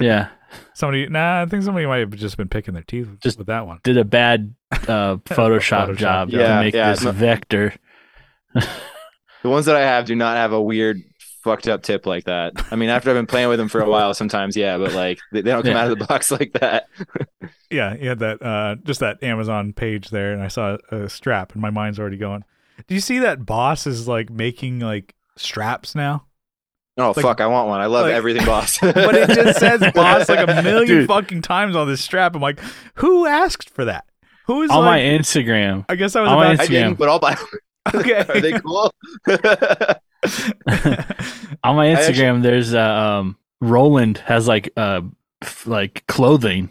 Yeah, 0.00 0.28
Somebody, 0.72 1.08
nah, 1.08 1.42
I 1.42 1.46
think 1.46 1.62
somebody 1.62 1.84
might 1.84 1.98
have 1.98 2.10
just 2.12 2.38
been 2.38 2.48
picking 2.48 2.72
their 2.72 2.84
teeth 2.84 3.08
Just- 3.20 3.36
with 3.36 3.48
that 3.48 3.66
one. 3.66 3.80
did 3.82 3.98
a 3.98 4.04
bad 4.04 4.54
uh, 4.72 4.76
Photoshop, 5.26 5.88
Photoshop 5.88 5.96
job 5.98 6.30
job. 6.30 6.30
to 6.30 6.60
make 6.60 6.74
Yeah, 6.74 6.90
this 6.92 7.04
yeah. 7.04 7.10
vector. 7.10 7.74
The 8.54 9.48
ones 9.50 9.66
that 9.66 9.76
I 9.76 9.80
have 9.80 10.04
do 10.06 10.14
not 10.14 10.36
have 10.36 10.52
a 10.52 10.60
weird 10.62 11.02
fucked 11.50 11.68
up 11.68 11.82
tip 11.82 12.06
like 12.06 12.24
that. 12.24 12.52
I 12.70 12.76
mean, 12.76 12.88
after 12.88 13.10
I've 13.10 13.16
been 13.16 13.26
playing 13.26 13.48
with 13.48 13.58
them 13.58 13.68
for 13.68 13.80
a 13.80 13.88
while, 13.88 14.14
sometimes 14.14 14.56
yeah, 14.56 14.78
but 14.78 14.92
like 14.92 15.18
they, 15.32 15.40
they 15.42 15.50
don't 15.50 15.62
come 15.62 15.72
Yeah. 15.72 15.82
out 15.84 15.90
of 15.90 15.98
the 15.98 16.04
box 16.06 16.30
like 16.40 16.52
that. 16.54 16.88
Yeah, 17.70 17.94
you 17.94 18.08
had 18.08 18.18
that, 18.20 18.42
uh, 18.42 18.76
just 18.84 19.00
that 19.00 19.22
Amazon 19.22 19.72
page 19.72 20.10
there, 20.10 20.32
and 20.32 20.42
I 20.42 20.48
saw 20.48 20.76
a 20.90 21.08
strap, 21.08 21.52
and 21.52 21.62
my 21.62 21.70
mind's 21.70 21.98
already 21.98 22.16
going. 22.16 22.44
Do 22.86 22.94
you 22.94 23.00
see 23.00 23.18
that 23.20 23.44
Boss 23.44 23.86
is 23.86 24.06
like 24.08 24.30
making 24.30 24.80
like 24.80 25.14
straps 25.36 25.94
now? 25.94 26.24
Oh 26.96 27.12
Like- 27.16 27.24
fuck, 27.24 27.40
I 27.40 27.46
want 27.46 27.68
one. 27.68 27.80
I 27.80 27.86
love 27.86 28.06
like- 28.06 28.14
everything, 28.14 28.44
boss. 28.44 28.78
But 28.80 29.14
it 29.14 29.28
just 29.30 29.60
says 29.60 29.80
Boss 29.94 30.28
like 30.28 30.48
a 30.48 30.62
million 30.62 30.86
Dude. 30.86 31.06
fucking 31.08 31.42
times 31.42 31.76
on 31.76 31.86
this 31.88 32.02
strap. 32.02 32.34
I'm 32.34 32.42
like, 32.42 32.60
who 32.94 33.24
asked 33.26 33.70
for 33.70 33.84
that? 33.84 34.04
Who 34.46 34.62
is 34.62 34.70
on 34.70 34.84
my? 34.84 34.98
Instagram. 34.98 35.84
I 35.88 35.94
guess 35.94 36.16
I 36.16 36.22
was 36.22 36.30
on 36.30 36.36
my 36.38 36.52
about. 36.54 36.60
I 36.60 36.66
didn't, 36.66 36.94
Instagram. 36.94 36.98
but 36.98 37.08
I'll 37.08 37.18
buy. 37.20 37.36
Okay. 37.94 38.18
Are 38.18 38.40
they 38.40 38.52
cool? 38.60 38.92
On 41.64 41.76
my 41.76 41.88
actually- 41.88 42.14
Instagram, 42.14 42.42
there's 42.42 42.74
uh, 42.74 42.80
um 42.80 43.36
Roland 43.60 44.18
has 44.18 44.46
like 44.48 44.70
uh 44.76 45.00
f- 45.42 45.66
like 45.66 46.04
clothing. 46.06 46.70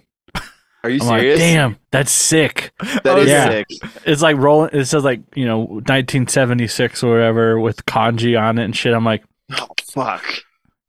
Are 0.84 0.90
you 0.90 1.00
I'm 1.02 1.08
like, 1.08 1.22
serious? 1.22 1.40
damn, 1.40 1.78
that's 1.92 2.12
sick. 2.12 2.72
that 3.04 3.18
is 3.20 3.28
yeah. 3.30 3.50
sick. 3.50 3.68
It's 4.06 4.22
like 4.22 4.38
Roland. 4.38 4.74
It 4.74 4.86
says 4.86 5.04
like 5.04 5.22
you 5.36 5.46
know 5.46 5.60
1976 5.60 7.04
or 7.04 7.12
whatever 7.12 7.60
with 7.60 7.86
kanji 7.86 8.40
on 8.40 8.58
it 8.58 8.64
and 8.66 8.76
shit. 8.76 8.94
I'm 8.94 9.04
like, 9.06 9.24
Oh 9.52 9.68
fuck. 9.92 10.24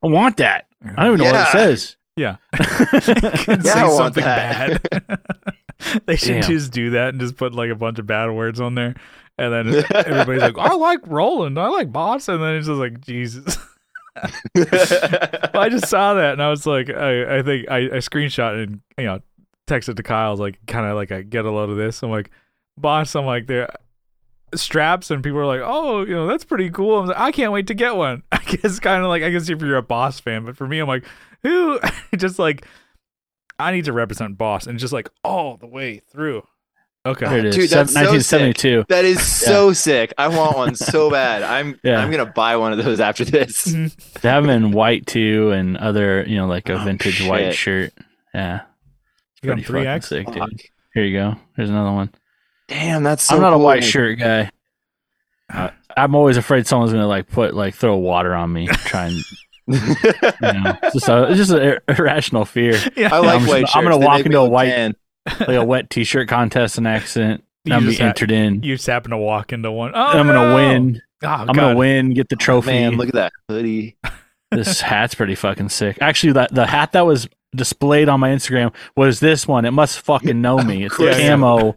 I 0.02 0.06
want 0.06 0.36
that. 0.36 0.66
I 0.96 1.04
don't 1.04 1.14
even 1.14 1.24
know 1.26 1.32
what 1.32 1.48
it 1.48 1.52
says. 1.52 1.96
Yeah. 2.16 2.36
Can 2.52 3.60
Yeah, 3.64 3.72
say 3.72 3.80
I 3.80 3.84
want 3.86 3.96
something 4.14 4.24
that. 4.24 4.82
bad. 4.90 6.00
they 6.06 6.16
should 6.16 6.34
Damn. 6.34 6.42
just 6.42 6.72
do 6.72 6.90
that 6.90 7.08
and 7.10 7.20
just 7.20 7.36
put 7.36 7.54
like 7.54 7.70
a 7.70 7.74
bunch 7.74 7.98
of 7.98 8.06
bad 8.06 8.30
words 8.30 8.60
on 8.60 8.74
there. 8.76 8.94
And 9.38 9.52
then 9.52 9.84
everybody's 9.94 10.42
like, 10.42 10.58
I 10.58 10.74
like 10.74 11.00
Roland. 11.06 11.58
I 11.58 11.68
like 11.68 11.92
Boss. 11.92 12.28
And 12.28 12.42
then 12.42 12.56
it's 12.56 12.66
just 12.66 12.78
like, 12.78 13.00
Jesus. 13.00 13.56
I 14.56 15.68
just 15.70 15.88
saw 15.88 16.14
that 16.14 16.32
and 16.32 16.42
I 16.42 16.50
was 16.50 16.66
like, 16.66 16.90
I, 16.90 17.38
I 17.38 17.42
think 17.42 17.70
I, 17.70 17.76
I 17.76 17.98
screenshot 17.98 18.62
and, 18.62 18.80
you 18.98 19.04
know, 19.04 19.20
texted 19.68 19.96
to 19.96 20.02
Kyle, 20.02 20.36
like, 20.36 20.58
kind 20.66 20.86
of 20.86 20.96
like, 20.96 21.12
I 21.12 21.22
get 21.22 21.44
a 21.44 21.50
load 21.50 21.70
of 21.70 21.76
this. 21.76 22.02
I'm 22.02 22.10
like, 22.10 22.30
Boss, 22.76 23.14
I'm 23.14 23.26
like, 23.26 23.46
there. 23.46 23.68
straps, 24.54 25.10
and 25.10 25.22
people 25.22 25.38
are 25.38 25.46
like, 25.46 25.60
"Oh, 25.62 26.04
you 26.06 26.14
know, 26.14 26.26
that's 26.26 26.44
pretty 26.44 26.70
cool." 26.70 27.00
I'm 27.00 27.06
like, 27.06 27.18
I 27.18 27.32
can't 27.32 27.52
wait 27.52 27.66
to 27.66 27.74
get 27.74 27.96
one. 27.96 28.22
I 28.32 28.38
guess 28.38 28.78
kind 28.80 29.02
of 29.02 29.08
like 29.08 29.22
I 29.22 29.30
guess 29.30 29.48
if 29.48 29.60
you're 29.60 29.76
a 29.76 29.82
Boss 29.82 30.20
fan, 30.20 30.44
but 30.44 30.56
for 30.56 30.66
me, 30.66 30.78
I'm 30.78 30.88
like, 30.88 31.04
who? 31.42 31.78
just 32.16 32.38
like 32.38 32.64
I 33.58 33.72
need 33.72 33.84
to 33.86 33.92
represent 33.92 34.38
Boss, 34.38 34.66
and 34.66 34.78
just 34.78 34.92
like 34.92 35.10
all 35.22 35.56
the 35.56 35.66
way 35.66 35.98
through. 35.98 36.44
Okay, 37.08 37.26
There 37.26 37.38
it 37.38 37.44
is. 37.46 37.54
Dude, 37.56 37.70
that's 37.70 37.92
so 37.92 38.00
1972. 38.00 38.84
That 38.88 39.04
is 39.04 39.20
so 39.24 39.72
sick. 39.72 40.12
I 40.18 40.28
want 40.28 40.56
one 40.56 40.74
so 40.74 41.10
bad. 41.12 41.42
I'm 41.42 41.78
Yeah. 41.82 41.98
I'm 42.00 42.10
gonna 42.10 42.26
buy 42.26 42.56
one 42.56 42.72
of 42.72 42.82
those 42.84 43.00
after 43.00 43.24
this. 43.24 43.64
They 43.64 44.28
have 44.28 44.44
them 44.44 44.50
in 44.50 44.72
white 44.72 45.06
too, 45.06 45.50
and 45.52 45.76
other, 45.76 46.24
you 46.26 46.36
know, 46.36 46.46
like 46.46 46.68
a 46.68 46.74
Oh, 46.74 46.84
vintage 46.84 47.26
white 47.26 47.52
shirt. 47.54 47.92
Yeah, 48.34 48.60
You 49.42 49.46
got 49.48 49.52
pretty 49.54 49.62
three 49.62 49.80
fucking 49.80 49.88
X. 49.90 50.08
sick, 50.08 50.26
dude. 50.30 50.42
Here 50.94 51.04
you 51.04 51.16
go. 51.18 51.36
Here's 51.56 51.70
another 51.70 51.92
one. 51.92 52.10
Damn, 52.68 53.02
that's 53.02 53.22
so 53.22 53.36
I'm 53.36 53.40
not 53.40 53.52
a 53.54 53.58
white 53.58 53.84
shirt 53.84 54.18
guy. 54.18 54.50
Uh, 55.52 55.70
I'm 55.96 56.14
always 56.14 56.36
afraid 56.36 56.66
someone's 56.66 56.92
gonna 56.92 57.06
like 57.08 57.30
put 57.30 57.54
like 57.54 57.74
throw 57.74 57.96
water 57.96 58.34
on 58.34 58.52
me, 58.52 58.66
try 58.66 59.06
and 59.06 59.16
you 59.68 59.74
know, 60.42 60.76
it's 60.82 60.94
just 60.94 61.08
a, 61.08 61.28
it's 61.28 61.36
just 61.38 61.50
an 61.52 61.78
irrational 61.88 62.44
fear. 62.44 62.78
Yeah, 62.96 63.14
I 63.14 63.18
like 63.18 63.34
I'm 63.34 63.40
just- 63.40 63.48
white 63.52 63.64
I'm 63.76 63.84
gonna 63.84 63.98
walk 63.98 64.20
into 64.26 64.38
a 64.38 64.48
white- 64.48 64.68
tan. 64.70 64.94
Like 65.40 65.48
a 65.56 65.64
wet 65.64 65.90
T-shirt 65.90 66.28
contest, 66.28 66.78
an 66.78 66.86
accident. 66.86 67.44
You 67.64 67.74
I'm 67.74 67.82
just 67.84 67.98
be 67.98 68.02
ha- 68.02 68.08
entered 68.10 68.30
in. 68.30 68.62
you 68.62 68.76
just 68.76 68.86
happen 68.86 69.10
to 69.10 69.18
walk 69.18 69.52
into 69.52 69.70
one. 69.70 69.92
Oh, 69.94 69.98
I'm 70.00 70.26
gonna 70.26 70.48
no! 70.48 70.54
win. 70.54 71.02
Oh, 71.22 71.26
I'm 71.28 71.46
God. 71.48 71.54
gonna 71.56 71.76
win. 71.76 72.14
Get 72.14 72.28
the 72.28 72.36
oh, 72.36 72.38
trophy. 72.38 72.68
Man, 72.70 72.96
look 72.96 73.08
at 73.08 73.14
that 73.14 73.32
hoodie. 73.48 73.96
this 74.50 74.80
hat's 74.80 75.14
pretty 75.14 75.34
fucking 75.34 75.68
sick. 75.68 75.98
Actually, 76.00 76.32
that 76.34 76.54
the 76.54 76.66
hat 76.66 76.92
that 76.92 77.04
was 77.04 77.28
displayed 77.54 78.08
on 78.08 78.20
my 78.20 78.30
Instagram 78.30 78.74
was 78.96 79.20
this 79.20 79.46
one. 79.46 79.64
It 79.64 79.72
must 79.72 80.00
fucking 80.00 80.40
know 80.40 80.58
me. 80.58 80.84
It's 80.84 80.96
the 80.96 81.04
Yeah, 81.10 81.16
yeah. 81.18 81.28
camo. 81.30 81.76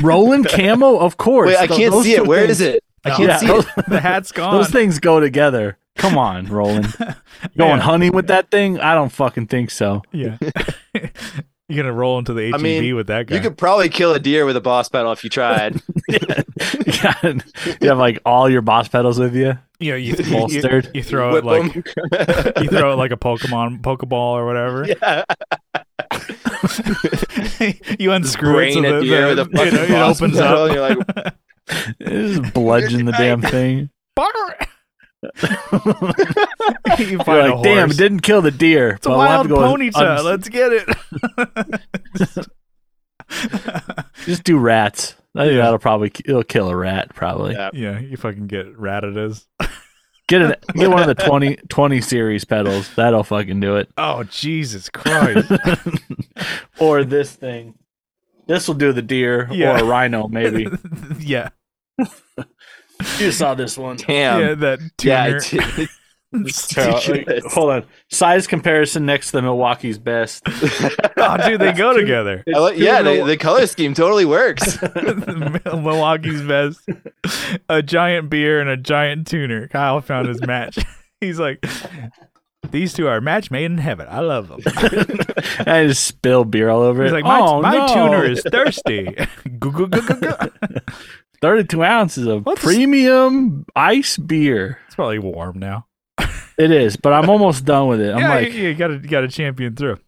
Roland 0.00 0.48
camo, 0.48 0.98
of 0.98 1.16
course. 1.16 1.48
Wait, 1.48 1.56
I 1.58 1.66
can't 1.66 1.92
those 1.92 2.04
see 2.04 2.14
it. 2.14 2.26
Where 2.26 2.46
things- 2.46 2.60
is 2.60 2.74
it? 2.76 2.84
I 3.04 3.10
Oh, 3.10 3.16
can't 3.16 3.28
yeah, 3.28 3.36
see 3.38 3.46
those, 3.46 3.66
it. 3.76 3.84
the 3.88 4.00
hat's 4.00 4.32
gone. 4.32 4.54
those 4.54 4.68
things 4.70 4.98
go 4.98 5.20
together. 5.20 5.76
Come 5.96 6.16
on, 6.16 6.46
Roland. 6.46 6.94
Going 7.56 7.78
Yeah. 7.78 7.80
hunting 7.80 8.12
with 8.12 8.28
that 8.28 8.50
thing? 8.52 8.78
I 8.80 8.94
don't 8.94 9.10
fucking 9.10 9.46
think 9.48 9.70
so. 9.70 10.02
Yeah. 10.12 10.36
You're 11.68 11.82
gonna 11.82 11.92
roll 11.94 12.18
into 12.18 12.32
the 12.32 12.46
HEB 12.46 12.54
I 12.54 12.58
mean, 12.58 12.96
with 12.96 13.08
that 13.08 13.26
guy. 13.26 13.36
You 13.36 13.42
could 13.42 13.58
probably 13.58 13.90
kill 13.90 14.14
a 14.14 14.18
deer 14.18 14.46
with 14.46 14.56
a 14.56 14.60
boss 14.60 14.88
pedal 14.88 15.12
if 15.12 15.22
you 15.22 15.28
tried. 15.28 15.80
you 16.08 16.18
got- 17.02 17.22
you 17.82 17.88
have 17.88 17.98
like 17.98 18.18
all 18.24 18.48
your 18.48 18.62
boss 18.62 18.88
pedals 18.88 19.18
with 19.18 19.34
you. 19.36 19.58
you 19.78 19.90
know, 19.92 19.96
you, 19.98 20.14
you, 20.16 20.30
Bolstered. 20.32 20.90
you 20.94 21.02
throw 21.02 21.36
it 21.36 21.44
Whip 21.44 21.44
like 21.44 21.76
'em. 21.76 21.82
you 22.62 22.68
throw 22.70 22.92
it 22.92 22.96
like 22.96 23.12
a 23.12 23.16
Pokemon 23.18 23.82
Pokeball 23.82 24.12
or 24.34 24.46
whatever. 24.46 24.86
yeah. 24.88 25.24
you 27.98 28.12
unscrew 28.12 28.58
it 28.60 28.72
so 28.72 28.80
Brain 28.80 28.84
a 28.84 28.92
the, 28.94 29.00
deer 29.04 29.34
the, 29.34 29.42
with 29.44 29.52
a 29.52 29.56
fucking 29.56 29.74
it, 29.78 29.80
it 29.84 29.88
boss 29.90 30.22
opens 30.22 30.36
pedal, 30.38 30.62
up. 30.62 30.70
and 30.70 30.74
You're 30.74 30.88
like, 30.88 32.40
Just 32.40 32.54
bludgeon 32.54 33.04
the 33.04 33.12
damn 33.12 33.42
thing. 33.42 33.90
you 35.22 37.06
You're 37.06 37.24
find 37.24 37.48
a 37.48 37.54
like, 37.54 37.62
damn, 37.64 37.90
it 37.90 37.96
didn't 37.96 38.20
kill 38.20 38.40
the 38.42 38.50
deer. 38.52 38.90
It's 38.90 39.06
a 39.06 39.08
but 39.08 39.18
we'll 39.18 39.26
have 39.26 39.30
wild 39.38 39.48
to 39.48 39.54
go 39.54 39.72
with 39.72 39.94
ponytail. 39.94 40.16
uns- 40.16 40.24
Let's 40.24 40.48
get 40.48 40.72
it. 40.72 42.48
Just 44.24 44.44
do 44.44 44.58
rats. 44.58 45.14
I 45.36 45.44
think 45.46 45.56
that'll 45.58 45.78
probably 45.78 46.10
it'll 46.24 46.42
kill 46.44 46.68
a 46.70 46.76
rat. 46.76 47.14
Probably 47.14 47.54
Yeah. 47.54 47.70
yeah, 47.72 47.98
you 47.98 48.16
fucking 48.16 48.46
get 48.46 48.74
Rattatas. 48.76 49.44
get 50.28 50.42
it. 50.42 50.64
Get 50.74 50.90
one 50.90 51.00
of 51.00 51.06
the 51.06 51.14
20, 51.14 51.56
20 51.68 52.00
series 52.00 52.44
pedals. 52.44 52.92
That'll 52.94 53.24
fucking 53.24 53.60
do 53.60 53.76
it. 53.76 53.88
Oh 53.98 54.24
Jesus 54.24 54.88
Christ! 54.88 55.50
or 56.78 57.04
this 57.04 57.32
thing. 57.34 57.74
This 58.46 58.66
will 58.66 58.74
do 58.76 58.92
the 58.92 59.02
deer 59.02 59.48
Yeah. 59.52 59.74
or 59.80 59.84
a 59.84 59.84
rhino, 59.84 60.26
maybe. 60.28 60.66
yeah, 61.18 61.50
you 63.18 63.30
saw 63.32 63.54
this 63.54 63.76
one. 63.78 63.96
damn. 63.96 64.40
yeah, 64.40 64.54
that 64.54 64.80
Yeah, 65.02 65.38
tuner. 65.38 65.62
I 65.64 65.68
did. 65.76 65.88
Like, 66.30 67.26
hold 67.46 67.70
on. 67.70 67.86
Size 68.10 68.46
comparison 68.46 69.06
next 69.06 69.28
to 69.30 69.38
the 69.38 69.42
Milwaukee's 69.42 69.98
best. 69.98 70.42
oh, 70.46 71.36
dude, 71.48 71.58
they 71.58 71.72
go 71.72 71.96
together. 71.96 72.44
I 72.54 72.58
like- 72.58 72.76
yeah, 72.76 73.00
they, 73.00 73.22
the 73.22 73.38
color 73.38 73.66
scheme 73.66 73.94
totally 73.94 74.26
works. 74.26 74.76
Milwaukee's 75.64 76.42
best. 76.42 76.86
A 77.70 77.82
giant 77.82 78.28
beer 78.28 78.60
and 78.60 78.68
a 78.68 78.76
giant 78.76 79.26
tuner. 79.26 79.68
Kyle 79.68 80.02
found 80.02 80.28
his 80.28 80.42
match. 80.42 80.78
He's 81.22 81.38
like, 81.40 81.64
these 82.70 82.92
two 82.92 83.06
are 83.08 83.22
match 83.22 83.50
made 83.50 83.64
in 83.64 83.78
heaven. 83.78 84.06
I 84.10 84.20
love 84.20 84.48
them. 84.48 84.60
I 85.60 85.86
just 85.86 86.04
spill 86.04 86.44
beer 86.44 86.68
all 86.68 86.82
over 86.82 87.04
He's 87.04 87.12
it. 87.12 87.14
like, 87.14 87.24
my, 87.24 87.40
oh, 87.40 87.62
my 87.62 87.74
no. 87.78 87.86
tuner 87.88 88.24
is 88.26 88.42
thirsty. 88.42 89.04
Goo, 89.58 89.72
goo, 89.72 89.86
goo, 89.86 90.02
goo, 90.02 90.20
goo. 90.20 90.50
32 91.40 91.82
ounces 91.82 92.26
of 92.26 92.44
What's- 92.46 92.62
premium 92.62 93.64
ice 93.76 94.16
beer. 94.16 94.78
It's 94.86 94.94
probably 94.94 95.18
warm 95.18 95.58
now. 95.58 95.86
It 96.58 96.72
is, 96.72 96.96
but 96.96 97.12
I'm 97.12 97.30
almost 97.30 97.64
done 97.64 97.86
with 97.86 98.00
it. 98.00 98.12
I'm 98.12 98.18
yeah, 98.18 98.28
like, 98.34 98.52
you, 98.52 98.68
you 98.68 98.74
gotta 98.74 98.94
you 98.94 99.08
gotta 99.08 99.28
champion 99.28 99.76
through. 99.76 99.98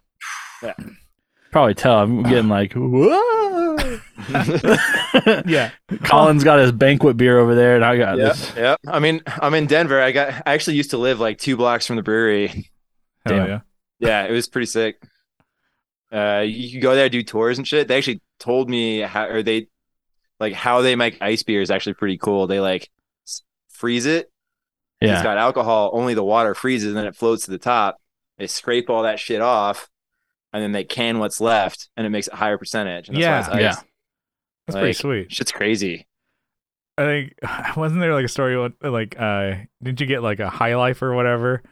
Yeah. 0.62 0.74
Probably 1.52 1.74
tell. 1.74 1.98
I'm 1.98 2.22
getting 2.24 2.48
like, 2.48 2.72
whoa. 2.74 3.76
Yeah. 5.46 5.70
Colin's 6.04 6.44
got 6.44 6.58
his 6.60 6.72
banquet 6.72 7.16
beer 7.16 7.38
over 7.38 7.54
there, 7.54 7.74
and 7.76 7.84
I 7.84 7.96
got 7.96 8.18
yeah, 8.18 8.24
this. 8.24 8.52
yeah. 8.56 8.76
I 8.86 9.00
mean, 9.00 9.22
I'm 9.26 9.54
in 9.54 9.66
Denver. 9.66 10.00
I 10.00 10.12
got. 10.12 10.32
I 10.46 10.54
actually 10.54 10.76
used 10.76 10.90
to 10.90 10.98
live 10.98 11.18
like 11.20 11.38
two 11.38 11.56
blocks 11.56 11.86
from 11.86 11.96
the 11.96 12.02
brewery. 12.02 12.48
Hell 13.26 13.36
Damn. 13.36 13.48
yeah. 13.48 13.60
Yeah, 13.98 14.24
it 14.26 14.32
was 14.32 14.48
pretty 14.48 14.66
sick. 14.66 15.02
Uh, 16.12 16.44
you 16.46 16.72
could 16.72 16.82
go 16.82 16.94
there, 16.94 17.08
do 17.08 17.22
tours 17.22 17.58
and 17.58 17.66
shit. 17.66 17.88
They 17.88 17.98
actually 17.98 18.20
told 18.38 18.68
me 18.70 19.00
how, 19.00 19.26
or 19.26 19.42
they, 19.42 19.68
like, 20.40 20.54
how 20.54 20.80
they 20.82 20.96
make 20.96 21.18
ice 21.20 21.42
beer 21.42 21.60
is 21.60 21.70
actually 21.70 21.94
pretty 21.94 22.16
cool. 22.18 22.46
They 22.46 22.60
like 22.60 22.90
freeze 23.68 24.06
it. 24.06 24.30
Yeah. 25.00 25.14
It's 25.14 25.22
got 25.22 25.38
alcohol. 25.38 25.90
Only 25.92 26.14
the 26.14 26.24
water 26.24 26.54
freezes, 26.54 26.88
and 26.88 26.96
then 26.96 27.06
it 27.06 27.16
floats 27.16 27.44
to 27.44 27.50
the 27.50 27.58
top. 27.58 27.96
They 28.38 28.46
scrape 28.46 28.90
all 28.90 29.02
that 29.04 29.18
shit 29.18 29.40
off, 29.40 29.88
and 30.52 30.62
then 30.62 30.72
they 30.72 30.84
can 30.84 31.18
what's 31.18 31.40
left, 31.40 31.88
and 31.96 32.06
it 32.06 32.10
makes 32.10 32.26
it 32.26 32.34
higher 32.34 32.58
percentage. 32.58 33.08
And 33.08 33.16
that's 33.16 33.22
Yeah. 33.22 33.32
why 33.32 33.38
it's 33.38 33.48
iced. 33.48 33.60
Yeah. 33.82 33.86
That's 34.66 34.76
pretty 34.78 34.92
sweet. 34.92 35.32
Shit's 35.32 35.52
crazy. 35.52 36.06
I 36.98 37.02
think 37.04 37.34
wasn't 37.76 38.00
there 38.02 38.12
like 38.14 38.24
a 38.26 38.28
story 38.28 38.70
like 38.82 39.18
uh 39.18 39.54
didn't 39.82 40.00
you 40.00 40.06
get 40.06 40.22
like 40.22 40.38
a 40.40 40.50
high 40.50 40.76
life 40.76 41.00
or 41.02 41.14
whatever 41.14 41.62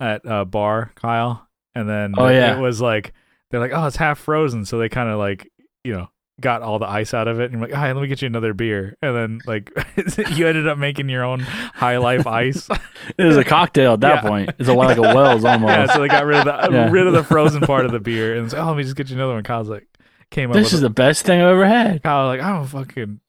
at 0.00 0.22
a 0.24 0.44
bar, 0.44 0.90
Kyle? 0.94 1.46
And 1.74 1.88
then 1.88 2.14
Oh, 2.16 2.28
yeah. 2.28 2.56
it 2.56 2.60
was 2.60 2.80
like 2.80 3.12
they're 3.50 3.60
like, 3.60 3.72
Oh, 3.74 3.86
it's 3.86 3.96
half 3.96 4.18
frozen, 4.18 4.64
so 4.64 4.78
they 4.78 4.88
kinda 4.88 5.16
like, 5.18 5.50
you 5.84 5.92
know, 5.92 6.08
got 6.40 6.62
all 6.62 6.78
the 6.80 6.88
ice 6.88 7.14
out 7.14 7.28
of 7.28 7.38
it 7.38 7.44
and 7.44 7.52
you're 7.52 7.60
like, 7.68 7.72
Hi, 7.76 7.92
let 7.92 8.02
me 8.02 8.08
get 8.08 8.20
you 8.20 8.26
another 8.26 8.52
beer 8.54 8.96
and 9.00 9.16
then 9.16 9.40
like 9.46 9.70
you 10.36 10.46
ended 10.48 10.66
up 10.66 10.78
making 10.78 11.08
your 11.08 11.22
own 11.24 11.40
high 11.40 11.98
life 11.98 12.26
ice. 12.26 12.68
It 13.18 13.24
was 13.24 13.36
a 13.36 13.44
cocktail 13.44 13.92
at 13.94 14.00
that 14.00 14.24
Yeah. 14.24 14.28
point. 14.28 14.50
It's 14.58 14.68
a, 14.68 14.72
lot 14.72 14.86
like 14.88 14.96
a 14.96 15.02
Wells 15.14 15.44
almost. 15.44 15.70
yeah, 15.70 15.86
so 15.86 16.00
they 16.00 16.08
got 16.08 16.24
rid 16.24 16.38
of 16.38 16.44
the 16.46 16.72
Yeah. 16.74 16.90
rid 16.90 17.06
of 17.06 17.12
the 17.12 17.22
frozen 17.22 17.60
part 17.60 17.84
of 17.84 17.92
the 17.92 18.00
beer 18.00 18.34
and 18.34 18.46
it's 18.46 18.54
like, 18.54 18.62
Oh, 18.62 18.68
let 18.68 18.76
me 18.78 18.82
just 18.82 18.96
get 18.96 19.10
you 19.10 19.16
another 19.16 19.34
one. 19.34 19.42
Kyle's 19.44 19.68
like 19.68 19.86
came 20.30 20.50
up 20.50 20.54
this 20.56 20.72
is 20.72 20.80
the 20.80 20.90
best 20.90 21.24
thing 21.24 21.40
I've 21.40 21.48
ever 21.48 21.66
had. 21.66 22.02
Kyle 22.02 22.26
like, 22.26 22.40
I'm 22.40 22.62
a 22.62 22.66
fucking 22.66 23.20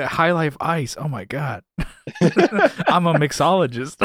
high 0.00 0.32
life 0.32 0.56
ice. 0.60 0.96
Oh 0.98 1.08
my 1.08 1.24
god. 1.24 1.62
I'm 2.88 3.06
a 3.06 3.14
mixologist. 3.14 3.96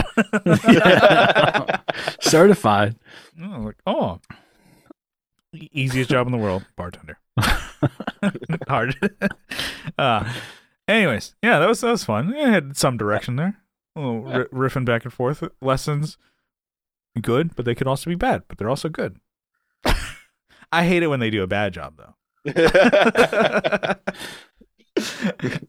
Yeah. 0.68 1.80
Certified. 2.22 2.96
Oh, 3.42 3.60
like, 3.62 3.76
oh. 3.88 4.20
Easiest 5.54 6.10
job 6.12 6.28
in 6.28 6.32
the 6.32 6.38
world, 6.38 6.64
bartender. 6.76 7.18
Hard. 8.68 8.96
uh, 9.98 10.34
anyways, 10.88 11.36
yeah, 11.42 11.60
that 11.60 11.68
was 11.68 11.82
that 11.82 11.92
was 11.92 12.04
fun. 12.04 12.34
It 12.34 12.50
had 12.50 12.78
some 12.78 12.98
direction 12.98 13.36
there. 13.36 13.62
A 13.96 14.00
little 14.00 14.22
ri 14.22 14.46
riffing 14.70 14.86
back 14.86 15.04
and 15.04 15.14
forth. 15.14 15.44
Lessons, 15.62 16.18
good, 17.22 17.56
but 17.56 17.66
they 17.66 17.76
could 17.76 17.88
also 17.88 18.10
be 18.10 18.16
bad. 18.16 18.44
But 18.48 18.58
they're 18.58 18.70
also 18.70 18.90
good. 18.90 19.18
I 20.72 20.86
hate 20.86 21.04
it 21.04 21.08
when 21.08 21.20
they 21.20 21.30
do 21.30 21.44
a 21.44 21.48
bad 21.48 21.74
job, 21.74 21.98
though. 21.98 22.16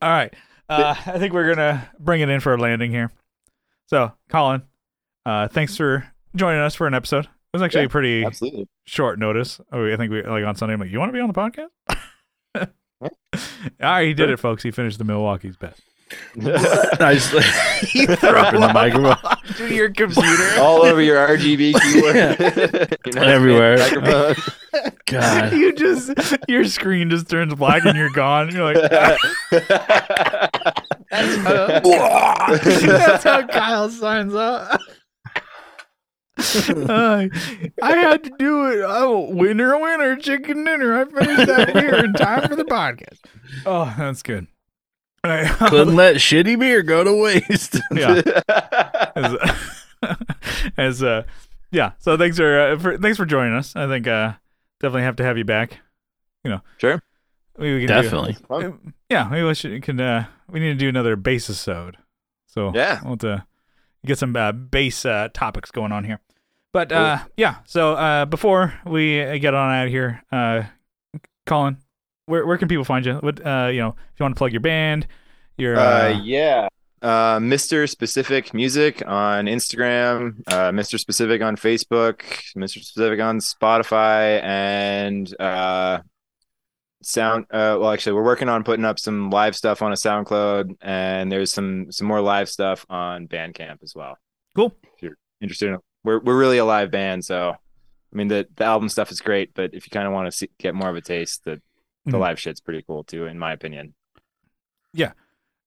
All 0.02 0.10
right. 0.10 0.34
Uh, 0.68 0.94
I 1.06 1.18
think 1.18 1.32
we're 1.32 1.52
gonna 1.52 1.90
bring 1.98 2.20
it 2.20 2.28
in 2.28 2.40
for 2.40 2.54
a 2.54 2.58
landing 2.58 2.90
here. 2.90 3.10
So, 3.86 4.12
Colin, 4.28 4.62
uh, 5.26 5.48
thanks 5.48 5.76
for 5.76 6.12
joining 6.36 6.60
us 6.60 6.76
for 6.76 6.86
an 6.86 6.94
episode. 6.94 7.28
It 7.52 7.56
was 7.56 7.62
actually 7.62 7.80
Yeah, 7.82 7.86
a 7.86 7.90
pretty 7.90 8.24
Absolutely. 8.24 8.68
short 8.84 9.18
notice. 9.18 9.60
Oh, 9.72 9.92
I 9.92 9.96
think 9.96 10.12
we 10.12 10.22
like 10.22 10.44
on 10.44 10.54
Sunday. 10.54 10.74
I'm 10.74 10.80
like, 10.80 10.90
you 10.90 10.98
want 11.00 11.08
to 11.08 11.12
be 11.12 11.20
on 11.20 11.28
the 11.28 11.34
podcast? 11.34 11.68
All 12.54 12.66
right, 13.02 13.10
ah, 13.80 14.00
he 14.00 14.14
did 14.14 14.30
it, 14.30 14.38
folks. 14.38 14.62
He 14.62 14.70
finished 14.70 14.98
the 14.98 15.04
Milwaukee's 15.04 15.56
best. 15.56 15.80
I 16.44 17.14
just 17.14 17.30
throw 17.30 18.40
up 18.40 18.52
in 18.54 18.60
the 18.60 18.70
microphone. 18.74 19.36
to 19.56 19.72
your 19.74 19.90
computer. 19.90 20.60
All 20.60 20.82
over 20.82 21.00
your 21.00 21.16
RGB 21.28 21.80
keyboard. 21.80 23.14
Your 23.14 23.24
Everywhere. 23.24 24.34
God. 25.06 25.52
you 25.52 25.72
just 25.72 26.12
your 26.48 26.64
screen 26.64 27.10
just 27.10 27.28
turns 27.28 27.54
black 27.54 27.84
and 27.84 27.96
you're 27.96 28.10
gone. 28.10 28.52
You're 28.54 28.74
like, 28.74 28.90
that's 31.10 33.24
how 33.24 33.46
Kyle 33.46 33.88
signs 33.88 34.34
up. 34.34 34.80
Uh, 36.68 37.28
I 37.82 37.96
had 37.96 38.24
to 38.24 38.30
do 38.38 38.66
it. 38.70 38.82
Oh, 38.86 39.28
winner, 39.30 39.78
winner, 39.78 40.16
chicken 40.16 40.64
dinner. 40.64 41.00
I 41.00 41.04
finished 41.04 41.46
that 41.46 41.74
beer 41.74 42.04
in 42.04 42.12
time 42.14 42.48
for 42.48 42.56
the 42.56 42.64
podcast. 42.64 43.18
Oh, 43.66 43.92
that's 43.98 44.22
good. 44.22 44.46
Couldn't 45.24 45.96
let 45.96 46.16
shitty 46.16 46.58
beer 46.58 46.82
go 46.82 47.04
to 47.04 47.12
waste. 47.22 47.78
yeah. 47.92 48.22
as, 49.14 49.36
as 50.78 51.02
uh 51.02 51.22
yeah 51.70 51.92
so 51.98 52.16
thanks 52.16 52.36
for, 52.38 52.58
uh, 52.58 52.78
for 52.78 52.96
thanks 52.96 53.18
for 53.18 53.26
joining 53.26 53.52
us 53.54 53.76
i 53.76 53.86
think 53.86 54.06
uh 54.06 54.32
definitely 54.80 55.02
have 55.02 55.16
to 55.16 55.22
have 55.24 55.36
you 55.36 55.44
back 55.44 55.78
You 56.42 56.52
know. 56.52 56.60
Sure. 56.78 57.02
Maybe 57.58 57.74
we 57.74 57.86
can 57.86 57.88
do- 57.88 58.02
Definitely. 58.02 58.36
uh, 58.48 58.70
yeah 59.10 59.28
maybe 59.28 59.46
we 59.46 59.54
should 59.54 59.82
can 59.82 60.00
uh 60.00 60.24
we 60.48 60.58
need 60.60 60.68
to 60.68 60.74
do 60.74 60.88
another 60.88 61.16
bass 61.16 61.50
episode 61.50 61.98
so 62.46 62.72
Yeah. 62.74 63.00
we'll 63.02 63.12
have 63.12 63.18
to 63.20 63.46
get 64.06 64.16
some 64.18 64.34
uh, 64.34 64.52
bass 64.52 65.04
uh 65.04 65.28
topics 65.34 65.70
going 65.70 65.92
on 65.92 66.04
here 66.04 66.20
but 66.72 66.92
uh 66.92 67.18
yeah 67.36 67.56
so 67.66 67.94
uh 67.94 68.24
before 68.24 68.72
we 68.86 69.38
get 69.38 69.54
on 69.54 69.72
out 69.74 69.86
of 69.86 69.90
here 69.90 70.22
uh 70.32 70.62
colin 71.46 71.76
where, 72.26 72.46
where 72.46 72.58
can 72.58 72.68
people 72.68 72.84
find 72.84 73.04
you 73.06 73.14
what 73.14 73.44
uh 73.44 73.68
you 73.72 73.80
know 73.80 73.88
if 73.88 74.20
you 74.20 74.24
want 74.24 74.34
to 74.34 74.38
plug 74.38 74.52
your 74.52 74.60
band 74.60 75.06
your 75.56 75.78
uh, 75.78 75.82
Uh, 75.82 76.20
yeah. 76.22 76.68
Uh, 77.02 77.38
Mr. 77.38 77.88
Specific 77.88 78.52
Music 78.52 79.02
on 79.06 79.46
Instagram, 79.46 80.42
uh, 80.48 80.70
Mr. 80.70 80.98
Specific 80.98 81.40
on 81.40 81.56
Facebook, 81.56 82.18
Mr. 82.54 82.82
Specific 82.84 83.20
on 83.20 83.38
Spotify, 83.38 84.42
and 84.42 85.34
uh, 85.40 86.00
sound. 87.02 87.46
Uh, 87.50 87.78
well, 87.80 87.90
actually, 87.90 88.12
we're 88.12 88.22
working 88.24 88.50
on 88.50 88.64
putting 88.64 88.84
up 88.84 88.98
some 88.98 89.30
live 89.30 89.56
stuff 89.56 89.80
on 89.80 89.92
a 89.92 89.94
SoundCloud, 89.94 90.76
and 90.82 91.32
there's 91.32 91.50
some 91.52 91.90
some 91.90 92.06
more 92.06 92.20
live 92.20 92.50
stuff 92.50 92.84
on 92.90 93.26
Bandcamp 93.28 93.82
as 93.82 93.94
well. 93.94 94.18
Cool. 94.54 94.74
If 94.96 95.02
you're 95.02 95.16
interested, 95.40 95.70
in, 95.70 95.78
we're 96.04 96.18
we're 96.20 96.38
really 96.38 96.58
a 96.58 96.64
live 96.64 96.90
band, 96.90 97.24
so 97.24 97.50
I 97.52 98.16
mean 98.16 98.28
the 98.28 98.46
the 98.56 98.64
album 98.64 98.88
stuff 98.88 99.10
is 99.10 99.20
great, 99.20 99.54
but 99.54 99.74
if 99.74 99.86
you 99.86 99.90
kind 99.90 100.06
of 100.06 100.12
want 100.12 100.30
to 100.30 100.36
see, 100.36 100.50
get 100.58 100.74
more 100.74 100.88
of 100.90 100.96
a 100.96 101.00
taste, 101.00 101.44
the 101.44 101.60
the 102.06 102.12
Mhm. 102.12 102.20
live 102.20 102.40
shit's 102.40 102.60
pretty 102.60 102.82
cool 102.86 103.04
too, 103.04 103.26
in 103.26 103.38
my 103.38 103.52
opinion. 103.52 103.94
Yeah, 104.92 105.12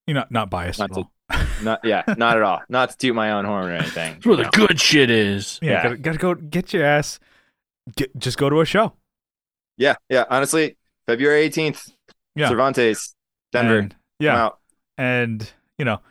you're 0.07 0.15
not 0.15 0.31
not 0.31 0.49
biased 0.49 0.79
Not 0.79 0.91
at 0.91 0.93
to- 0.95 0.99
all 1.01 1.11
Not 1.63 1.79
yeah, 1.85 2.03
not 2.17 2.35
at 2.37 2.43
all. 2.43 2.61
Not 2.69 2.89
to 2.89 2.97
toot 2.97 3.15
my 3.15 3.31
own 3.31 3.45
horn 3.45 3.69
or 3.69 3.75
anything. 3.75 4.13
That's 4.15 4.25
where 4.25 4.35
the 4.37 4.43
No. 4.43 4.49
good 4.51 4.79
shit 4.81 5.09
is. 5.09 5.59
Yeah, 5.61 5.71
Yeah. 5.71 5.83
Gotta, 5.83 5.97
gotta 5.97 6.17
go 6.17 6.33
get 6.35 6.73
your 6.73 6.83
ass. 6.83 7.19
Get 7.95 8.17
just 8.17 8.37
go 8.37 8.49
to 8.49 8.59
a 8.61 8.65
show. 8.65 8.93
Yeah, 9.77 9.95
yeah. 10.09 10.25
Honestly, 10.29 10.77
February 11.07 11.45
18th, 11.49 11.91
Yeah. 12.35 12.49
Cervantes, 12.49 13.15
Denver. 13.51 13.77
And, 13.79 13.95
yeah, 14.19 14.43
out. 14.45 14.59
and 14.97 15.49
you 15.77 15.85
know, 15.85 16.01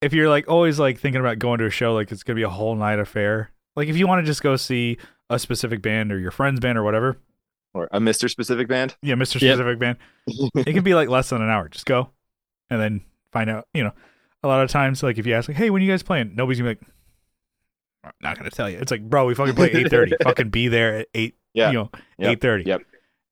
if 0.00 0.12
you're 0.12 0.28
like 0.30 0.48
always 0.48 0.78
like 0.80 0.98
thinking 0.98 1.20
about 1.20 1.38
going 1.38 1.58
to 1.58 1.66
a 1.66 1.70
show, 1.70 1.92
like 1.94 2.10
it's 2.12 2.22
gonna 2.22 2.36
be 2.36 2.42
a 2.42 2.48
whole 2.48 2.74
night 2.74 2.98
affair. 2.98 3.50
Like 3.76 3.88
if 3.88 3.96
you 3.96 4.06
want 4.06 4.24
to 4.24 4.26
just 4.26 4.42
go 4.42 4.56
see 4.56 4.96
a 5.30 5.38
specific 5.38 5.82
band 5.82 6.10
or 6.12 6.18
your 6.18 6.30
friend's 6.30 6.60
band 6.60 6.78
or 6.78 6.82
whatever, 6.82 7.18
Or 7.74 7.88
a 7.92 8.00
Mr. 8.00 8.30
Specific 8.30 8.68
band. 8.68 8.96
yeah, 9.02 9.14
Mister 9.16 9.38
Yep. 9.38 9.56
Specific 9.56 9.78
Band, 9.78 9.98
it 10.26 10.72
can 10.72 10.82
be 10.82 10.94
like 10.94 11.08
less 11.08 11.28
than 11.30 11.42
an 11.42 11.50
hour. 11.50 11.68
Just 11.68 11.84
go, 11.86 12.10
and 12.70 12.80
then 12.80 13.02
find 13.32 13.50
out. 13.50 13.66
You 13.74 13.84
know, 13.84 13.92
a 14.42 14.48
lot 14.48 14.62
of 14.62 14.70
times, 14.70 15.02
like 15.02 15.18
if 15.18 15.26
you 15.26 15.34
ask, 15.34 15.48
like, 15.48 15.56
"Hey, 15.58 15.68
when 15.70 15.82
you 15.82 15.90
guys 15.90 16.02
playing?" 16.02 16.34
Nobody's 16.34 16.58
gonna 16.60 16.74
be 16.74 16.80
like, 16.80 16.88
"I'm 18.04 18.12
not 18.22 18.38
gonna 18.38 18.50
tell 18.50 18.70
you." 18.70 18.78
It's 18.78 18.90
like, 18.90 19.02
bro, 19.08 19.26
we 19.26 19.34
fucking 19.34 19.54
play 19.54 19.70
eight 19.72 19.90
thirty. 19.90 20.14
fucking 20.22 20.48
be 20.50 20.68
there 20.68 20.98
at 21.00 21.08
eight. 21.14 21.34
Yeah. 21.54 21.68
you 21.68 21.74
know, 21.74 21.90
Yep. 22.18 22.30
eight 22.32 22.40
thirty. 22.40 22.64
Yep. 22.64 22.82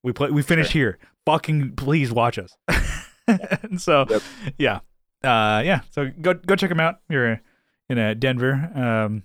We 0.03 0.13
play. 0.13 0.31
We 0.31 0.43
finish 0.43 0.71
here. 0.73 0.99
Fucking 1.27 1.77
please 1.77 2.13
watch 2.13 2.39
us. 2.39 2.55
and 3.27 3.81
so, 3.81 4.05
Yep. 4.11 4.23
yeah, 4.59 4.77
uh, 5.23 5.63
yeah. 5.65 5.81
So 5.93 6.11
go 6.21 6.35
go 6.35 6.55
check 6.57 6.69
them 6.69 6.81
out. 6.81 7.01
You're 7.09 7.41
in 7.89 7.99
uh, 7.99 8.13
Denver. 8.15 8.71
Um, 8.75 9.23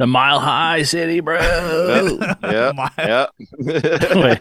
The 0.00 0.06
Mile 0.06 0.40
High 0.40 0.82
City, 0.82 1.20
bro. 1.20 1.38
Yeah. 2.42 2.72
my- 2.74 2.90
Yeah. 2.96 3.26
Wait, 3.58 4.40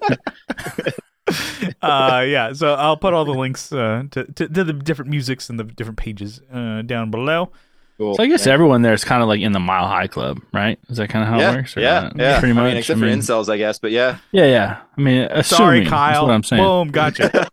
uh, 1.82 2.24
yeah. 2.26 2.54
So 2.54 2.76
I'll 2.76 2.96
put 2.96 3.14
all 3.14 3.26
the 3.26 3.34
links 3.34 3.74
uh, 3.74 4.04
to, 4.12 4.24
to 4.24 4.48
to 4.48 4.64
the 4.64 4.72
different 4.72 5.12
musics 5.12 5.50
and 5.50 5.60
the 5.60 5.66
different 5.66 5.98
pages 6.00 6.40
uh, 6.52 6.82
down 6.84 7.12
below. 7.12 7.52
cool. 7.98 8.16
so 8.16 8.24
I 8.24 8.28
guess 8.28 8.48
everyone 8.48 8.84
there 8.84 8.94
is 8.94 9.04
kind 9.04 9.22
of 9.22 9.28
like 9.28 9.42
in 9.42 9.52
the 9.52 9.60
Mile 9.60 9.86
High 9.88 10.08
Club, 10.08 10.40
right? 10.54 10.80
Is 10.88 10.96
that 10.96 11.10
kind 11.10 11.24
of 11.24 11.30
how 11.30 11.40
yeah, 11.40 11.52
it 11.52 11.56
works? 11.58 11.76
or 11.76 11.82
yeah, 11.82 12.00
not? 12.04 12.16
yeah. 12.18 12.40
Pretty 12.40 12.52
I 12.52 12.56
much. 12.56 12.64
mean, 12.70 12.78
except 12.78 12.98
I 12.98 13.02
mean, 13.02 13.22
for 13.22 13.34
incels, 13.34 13.50
I 13.50 13.58
guess. 13.58 13.80
But 13.80 13.92
yeah. 13.92 14.18
Yeah, 14.32 14.46
yeah. 14.46 14.78
I 14.98 15.02
mean, 15.02 15.22
assuming, 15.24 15.44
Sorry, 15.44 15.80
that's 15.82 15.90
Kyle. 15.90 16.26
what 16.26 16.34
I'm 16.34 16.44
saying. 16.44 16.64
Boom, 16.64 16.88
gotcha. 16.90 17.50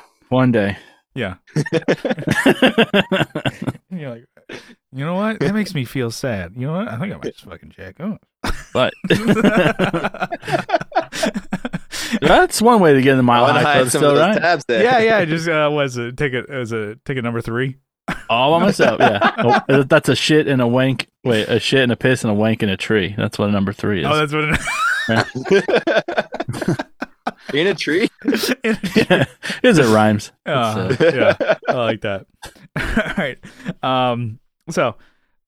One 0.30 0.52
day. 0.52 0.78
yeah. 1.14 1.34
You're 3.90 4.10
like, 4.10 4.24
you 4.92 5.04
know 5.04 5.14
what? 5.14 5.40
That 5.40 5.54
makes 5.54 5.74
me 5.74 5.84
feel 5.84 6.10
sad. 6.10 6.52
You 6.56 6.66
know 6.66 6.74
what? 6.74 6.88
I 6.88 6.98
think 6.98 7.14
I 7.14 7.16
might 7.16 7.32
just 7.32 7.44
fucking 7.44 7.70
check 7.70 8.00
out. 8.00 8.20
But 8.72 8.92
that's 12.20 12.60
one 12.60 12.80
way 12.80 12.94
to 12.94 13.02
get 13.02 13.12
in 13.12 13.16
the 13.16 13.22
Mile 13.22 13.42
Wanna 13.42 13.60
High 13.60 13.62
hide 13.62 13.74
Club, 13.74 13.90
some 13.90 13.98
still, 14.00 14.10
of 14.10 14.16
those 14.16 14.26
right? 14.26 14.40
tabs 14.40 14.64
there. 14.66 14.82
yeah, 14.82 14.98
yeah. 14.98 15.24
Just 15.24 15.48
uh, 15.48 15.70
was 15.72 15.96
a 15.96 16.12
ticket 16.12 16.50
as 16.50 16.72
a 16.72 16.96
ticket 17.04 17.24
number 17.24 17.40
three. 17.40 17.76
All 18.28 18.58
by 18.58 18.66
myself, 18.66 18.98
yeah. 19.00 19.62
Oh, 19.68 19.82
that's 19.84 20.08
a 20.08 20.16
shit 20.16 20.48
and 20.48 20.60
a 20.60 20.66
wank. 20.66 21.08
Wait, 21.24 21.48
a 21.48 21.60
shit 21.60 21.80
and 21.80 21.92
a 21.92 21.96
piss 21.96 22.24
and 22.24 22.30
a 22.30 22.34
wank 22.34 22.62
in 22.62 22.68
a 22.68 22.76
tree. 22.76 23.14
That's 23.16 23.38
what 23.38 23.48
a 23.48 23.52
number 23.52 23.72
three 23.72 24.00
is. 24.00 24.06
Oh, 24.06 24.16
that's 24.16 24.32
what. 24.32 24.60
in 27.54 27.66
a 27.66 27.74
tree. 27.74 28.08
It, 28.24 29.28
is 29.62 29.78
it 29.78 29.94
rhymes? 29.94 30.32
uh, 30.46 30.50
uh, 30.50 30.96
yeah, 31.00 31.54
I 31.68 31.72
like 31.72 32.02
that. 32.02 32.26
All 32.76 33.14
right. 33.16 33.38
Um. 33.82 34.38
So, 34.72 34.96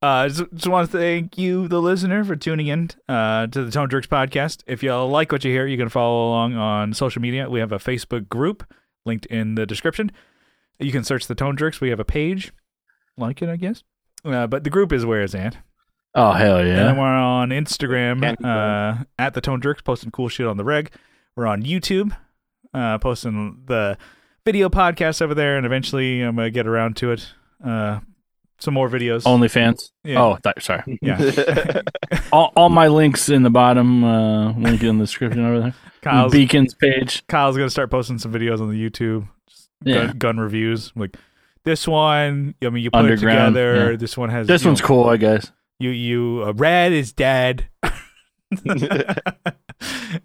uh, 0.02 0.28
just, 0.28 0.44
just 0.52 0.66
want 0.68 0.90
to 0.90 0.98
thank 0.98 1.38
you, 1.38 1.66
the 1.66 1.80
listener, 1.80 2.24
for 2.24 2.36
tuning 2.36 2.66
in 2.66 2.90
uh, 3.08 3.46
to 3.46 3.64
the 3.64 3.70
Tone 3.70 3.88
Jerks 3.88 4.06
podcast. 4.06 4.62
If 4.66 4.82
you 4.82 4.94
like 4.94 5.32
what 5.32 5.44
you 5.44 5.50
hear, 5.50 5.66
you 5.66 5.78
can 5.78 5.88
follow 5.88 6.28
along 6.28 6.54
on 6.54 6.92
social 6.92 7.22
media. 7.22 7.48
We 7.48 7.60
have 7.60 7.72
a 7.72 7.78
Facebook 7.78 8.28
group 8.28 8.70
linked 9.06 9.26
in 9.26 9.54
the 9.54 9.64
description. 9.64 10.12
You 10.78 10.92
can 10.92 11.04
search 11.04 11.26
the 11.26 11.34
Tone 11.34 11.56
Jerks. 11.56 11.80
We 11.80 11.88
have 11.88 12.00
a 12.00 12.04
page, 12.04 12.52
like 13.16 13.40
it, 13.40 13.48
I 13.48 13.56
guess. 13.56 13.82
Uh, 14.24 14.46
but 14.46 14.64
the 14.64 14.70
group 14.70 14.92
is 14.92 15.06
where 15.06 15.22
it's 15.22 15.34
at. 15.34 15.56
oh 16.14 16.32
hell 16.32 16.64
yeah! 16.64 16.70
And 16.70 16.78
then 16.78 16.94
yeah! 16.96 17.00
we're 17.00 17.06
on 17.06 17.48
Instagram 17.50 18.44
uh, 18.44 19.04
at 19.18 19.34
the 19.34 19.40
Tone 19.40 19.60
Jerks, 19.60 19.82
posting 19.82 20.10
cool 20.10 20.28
shit 20.28 20.46
on 20.46 20.56
the 20.56 20.64
reg. 20.64 20.90
We're 21.36 21.46
on 21.46 21.62
YouTube, 21.62 22.16
uh, 22.72 22.98
posting 22.98 23.62
the 23.66 23.96
video 24.44 24.68
podcast 24.68 25.22
over 25.22 25.34
there, 25.34 25.56
and 25.56 25.64
eventually 25.64 26.20
I'm 26.20 26.36
gonna 26.36 26.50
get 26.50 26.66
around 26.66 26.96
to 26.98 27.12
it. 27.12 27.32
Uh, 27.64 28.00
some 28.64 28.74
more 28.74 28.88
videos. 28.88 29.22
OnlyFans. 29.22 29.90
Yeah. 30.02 30.20
Oh, 30.22 30.38
th- 30.42 30.56
sorry. 30.64 30.98
yeah. 31.02 31.82
All, 32.32 32.52
all 32.56 32.68
my 32.68 32.88
links 32.88 33.28
in 33.28 33.42
the 33.44 33.50
bottom. 33.50 34.02
Uh, 34.02 34.52
link 34.58 34.82
in 34.82 34.98
the 34.98 35.04
description 35.04 35.44
over 35.44 35.60
there. 35.60 35.74
Kyle's 36.02 36.32
Beacons 36.32 36.74
page. 36.74 37.24
Kyle's 37.28 37.56
gonna 37.56 37.70
start 37.70 37.90
posting 37.90 38.18
some 38.18 38.32
videos 38.32 38.60
on 38.60 38.70
the 38.70 38.90
YouTube, 38.90 39.28
just 39.48 39.68
Yeah. 39.84 40.06
gun, 40.06 40.18
gun 40.18 40.38
reviews. 40.38 40.92
Like 40.96 41.16
this 41.64 41.86
one, 41.88 42.54
I 42.62 42.68
mean, 42.70 42.82
you 42.84 42.90
put 42.90 43.04
it 43.06 43.18
together. 43.20 43.92
yeah. 43.92 43.96
This 43.96 44.16
one 44.16 44.28
has 44.30 44.46
This 44.46 44.64
one's 44.64 44.80
know, 44.80 44.86
cool, 44.86 45.04
I 45.08 45.16
guess. 45.16 45.50
You 45.78 45.90
you 45.90 46.42
uh, 46.46 46.52
red 46.54 46.92
is 46.92 47.12
dead. 47.12 47.68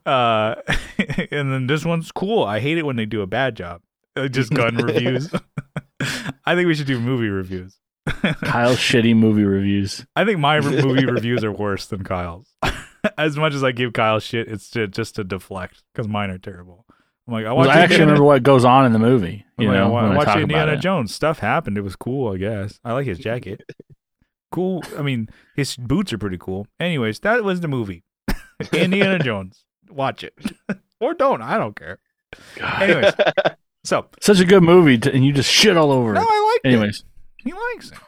uh, 0.06 0.56
and 1.32 1.52
then 1.53 1.68
this 1.68 1.86
one's 1.86 2.11
cool. 2.11 2.44
I 2.44 2.60
hate 2.60 2.78
it 2.78 2.86
when 2.86 2.95
they 2.95 3.06
do 3.06 3.22
a 3.22 3.28
bad 3.28 3.56
job. 3.56 3.82
Uh, 4.16 4.28
just 4.28 4.52
gun 4.53 4.76
reviews. 4.78 5.32
I 6.45 6.56
think 6.56 6.68
we 6.68 6.76
should 6.76 6.88
do 6.88 6.99
movie 6.99 7.30
reviews. 7.30 7.78
Kyle's 8.44 8.77
shitty 8.77 9.15
movie 9.15 9.44
reviews. 9.44 10.06
I 10.15 10.26
think 10.26 10.40
my 10.40 10.60
movie 10.61 11.06
reviews 11.06 11.44
are 11.44 11.52
worse 11.52 11.86
than 11.86 12.03
Kyle's. 12.03 12.53
as 13.18 13.38
much 13.38 13.53
as 13.53 13.64
I 13.64 13.72
give 13.72 13.94
Kyle 13.94 14.19
shit, 14.19 14.48
it's 14.48 14.69
to, 14.72 14.88
just 14.88 15.15
to 15.15 15.23
deflect 15.23 15.84
because 15.94 16.07
mine 16.07 16.30
are 16.30 16.38
terrible. 16.38 16.86
I'm 17.27 17.34
like, 17.34 17.45
I 17.45 17.53
watched 17.53 17.69
I 17.69 17.81
actually 17.81 18.02
remember 18.02 18.23
what 18.23 18.44
goes 18.44 18.65
on 18.65 18.86
in 18.86 18.94
the 18.94 18.99
movie. 18.99 19.45
You 19.57 19.68
like, 19.68 19.77
know, 19.77 19.95
I 19.95 20.07
I 20.07 20.18
watched 20.18 20.38
Indiana 20.38 20.73
it. 20.73 20.77
Jones. 20.77 21.14
Stuff 21.14 21.40
happened. 21.40 21.77
It 21.77 21.81
was 21.81 21.95
cool, 21.95 22.34
I 22.34 22.38
guess. 22.38 22.80
I 22.84 22.94
like 22.94 23.06
his 23.06 23.19
jacket. 23.19 23.61
cool. 24.52 24.84
I 24.98 25.03
mean, 25.03 25.30
his 25.56 25.76
boots 25.76 26.11
are 26.11 26.18
pretty 26.18 26.38
cool. 26.40 26.68
Anyways, 26.80 27.19
that 27.19 27.44
was 27.44 27.61
the 27.61 27.68
movie. 27.68 28.03
Indiana 28.73 29.19
Jones. 29.19 29.64
Watch 29.90 30.23
it. 30.23 30.34
or 30.99 31.14
don't. 31.14 31.41
I 31.41 31.57
don't 31.57 31.76
care. 31.76 31.99
God. 32.56 32.81
Anyways, 32.81 33.14
so 33.84 34.07
Such 34.22 34.40
a 34.40 34.45
good 34.45 34.64
movie, 34.64 34.98
to, 34.99 35.14
and 35.14 35.26
you 35.26 35.31
just 35.31 35.49
shit 35.49 35.77
all 35.77 35.91
over 35.91 36.14
no, 36.14 36.22
it. 36.22 36.27
I 36.30 36.52
like 36.53 36.61
it. 36.64 36.68
Anyways, 36.68 37.03
He 37.44 37.53
likes 37.53 37.91
it. 37.91 37.98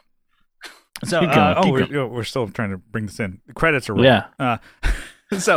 So, 1.04 1.18
uh, 1.18 1.54
going, 1.54 1.66
oh, 1.66 1.72
we're, 1.72 1.78
going. 1.80 1.90
you 1.90 1.96
know, 1.96 2.06
we're 2.06 2.22
still 2.22 2.46
trying 2.48 2.70
to 2.70 2.76
bring 2.78 3.06
this 3.06 3.18
in. 3.18 3.40
The 3.48 3.54
credits 3.54 3.90
are 3.90 3.94
wrong. 3.94 4.04
yeah. 4.04 4.26
Uh, 4.38 4.58
so, 5.38 5.56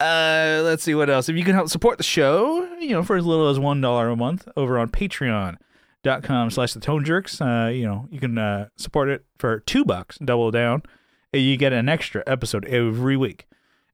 uh, 0.00 0.62
let's 0.64 0.82
see 0.82 0.94
what 0.94 1.10
else. 1.10 1.28
If 1.28 1.36
you 1.36 1.44
can 1.44 1.54
help 1.54 1.68
support 1.68 1.98
the 1.98 2.02
show, 2.02 2.64
you 2.80 2.92
know, 2.92 3.02
for 3.02 3.14
as 3.16 3.26
little 3.26 3.50
as 3.50 3.58
one 3.58 3.82
dollar 3.82 4.08
a 4.08 4.16
month 4.16 4.48
over 4.56 4.78
on 4.78 4.88
Patreon.com 4.88 6.50
slash 6.50 6.72
the 6.72 6.80
Tone 6.80 7.04
Jerks, 7.04 7.42
uh, 7.42 7.70
you 7.70 7.84
know, 7.84 8.08
you 8.10 8.18
can 8.20 8.38
uh, 8.38 8.68
support 8.76 9.10
it 9.10 9.26
for 9.38 9.60
two 9.60 9.84
bucks, 9.84 10.16
double 10.16 10.50
down. 10.50 10.82
and 11.30 11.42
You 11.42 11.58
get 11.58 11.74
an 11.74 11.90
extra 11.90 12.22
episode 12.26 12.64
every 12.64 13.18
week. 13.18 13.46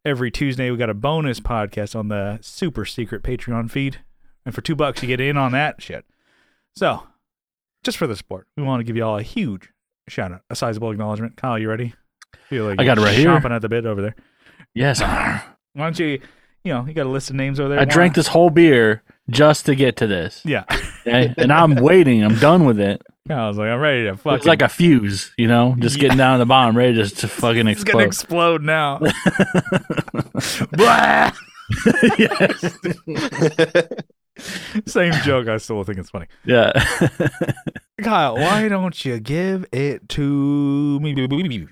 Every 0.04 0.30
Tuesday, 0.30 0.70
we 0.70 0.76
got 0.76 0.88
a 0.90 0.94
bonus 0.94 1.40
podcast 1.40 1.96
on 1.98 2.06
the 2.09 2.38
super 2.42 2.84
secret 2.84 3.24
Patreon 3.24 3.72
feed, 3.72 3.98
and 4.46 4.54
for 4.54 4.60
two 4.60 4.76
bucks, 4.76 5.02
you 5.02 5.09
get 5.09 5.20
in 5.20 5.36
on 5.36 5.50
that 5.50 5.82
shit. 5.82 6.04
So, 6.76 7.09
just 7.82 7.98
for 7.98 8.06
the 8.06 8.16
support, 8.16 8.46
we 8.56 8.62
want 8.62 8.80
to 8.80 8.84
give 8.84 8.96
you 8.96 9.04
all 9.04 9.18
a 9.18 9.22
huge 9.22 9.70
shout 10.09 10.32
out, 10.32 10.42
a 10.50 10.56
sizable 10.56 10.90
acknowledgement. 10.90 11.36
Kyle, 11.36 11.59
you 11.59 11.68
ready? 11.68 11.94
Feel 12.48 12.66
like 12.66 12.80
I 12.80 12.84
got 12.84 12.98
it 12.98 13.02
right 13.02 13.16
here. 13.16 13.28
chomping 13.28 13.54
at 13.54 13.62
the 13.62 13.68
bit 13.68 13.86
over 13.86 14.02
there. 14.02 14.16
Yes. 14.74 15.00
Why 15.00 15.42
don't 15.74 15.98
you, 15.98 16.20
you 16.64 16.72
know, 16.72 16.86
you 16.86 16.92
got 16.92 17.06
a 17.06 17.10
list 17.10 17.30
of 17.30 17.36
names 17.36 17.60
over 17.60 17.70
there. 17.70 17.80
I 17.80 17.84
drank 17.84 18.14
this 18.14 18.26
whole 18.26 18.50
beer 18.50 19.02
just 19.30 19.66
to 19.66 19.74
get 19.74 19.96
to 19.96 20.06
this. 20.06 20.42
Yeah. 20.44 20.64
And 21.06 21.52
I'm 21.52 21.76
waiting. 21.76 22.24
I'm 22.24 22.36
done 22.36 22.64
with 22.64 22.78
it. 22.78 23.02
I 23.30 23.48
was 23.48 23.56
like, 23.56 23.68
I'm 23.68 23.80
ready 23.80 24.04
to 24.04 24.16
fucking. 24.16 24.36
It's 24.36 24.46
like 24.46 24.62
a 24.62 24.68
fuse, 24.68 25.32
you 25.38 25.46
know, 25.46 25.76
just 25.78 25.98
getting 25.98 26.18
down 26.18 26.38
to 26.38 26.40
the 26.40 26.46
bottom, 26.46 26.76
ready 26.76 26.94
to, 26.94 27.09
to 27.16 27.28
fucking 27.28 27.68
it's 27.68 27.84
gonna 27.84 28.04
explode. 28.04 28.60
explode 28.60 28.62
now. 28.62 29.00
Yes. 32.18 32.76
Same 34.86 35.12
joke. 35.24 35.48
I 35.48 35.59
still 35.59 35.82
think 35.84 35.98
it's 35.98 36.10
funny. 36.10 36.26
Yeah. 36.44 36.72
Kyle, 38.02 38.34
why 38.34 38.68
don't 38.68 39.04
you 39.04 39.20
give 39.20 39.66
it 39.72 40.09
to 40.10 41.00
me? 41.00 41.66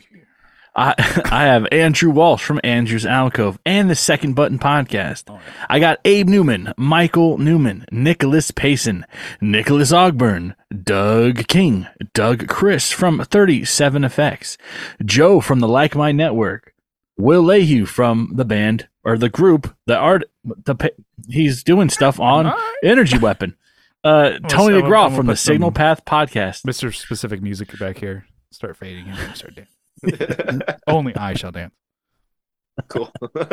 I 0.76 0.94
I 1.30 1.44
have 1.44 1.66
Andrew 1.72 2.10
Walsh 2.10 2.42
from 2.42 2.60
Andrew's 2.62 3.06
Alcove 3.06 3.58
and 3.66 3.90
the 3.90 3.94
Second 3.94 4.34
Button 4.34 4.58
Podcast. 4.58 5.24
Oh, 5.28 5.40
I 5.68 5.78
got 5.80 5.98
Abe 6.04 6.28
Newman, 6.28 6.72
Michael 6.76 7.38
Newman, 7.38 7.84
Nicholas 7.90 8.50
Payson, 8.50 9.04
Nicholas 9.40 9.92
Ogburn, 9.92 10.54
Doug 10.84 11.48
King, 11.48 11.86
Doug 12.14 12.46
Chris 12.46 12.92
from 12.92 13.24
37 13.24 14.04
Effects, 14.04 14.58
Joe 15.04 15.40
from 15.40 15.60
the 15.60 15.68
Like 15.68 15.96
My 15.96 16.12
Network, 16.12 16.74
Will 17.16 17.42
Lehue 17.42 17.86
from 17.86 18.32
the 18.34 18.44
band 18.44 18.88
or 19.02 19.18
the 19.18 19.28
group, 19.28 19.74
the 19.86 19.96
art, 19.96 20.24
the 20.44 20.92
he's 21.28 21.62
doing 21.62 21.88
stuff 21.90 22.18
on 22.20 22.52
Energy 22.82 23.18
Weapon. 23.18 23.56
Uh, 24.02 24.38
Tony 24.48 24.76
I'm- 24.76 24.84
I'm 24.84 24.90
DeGraw 24.90 25.16
from 25.16 25.26
the 25.26 25.36
Signal 25.36 25.72
Path 25.72 26.04
Podcast. 26.04 26.62
Mr. 26.62 26.94
Specific 26.94 27.42
music 27.42 27.78
back 27.78 27.98
here. 27.98 28.24
Start 28.50 28.76
fading 28.76 29.06
and 29.08 29.36
start 29.36 29.54
dancing. 29.54 30.62
Only 30.86 31.14
I 31.14 31.34
shall 31.34 31.52
dance. 31.52 31.74
cool. 32.88 33.12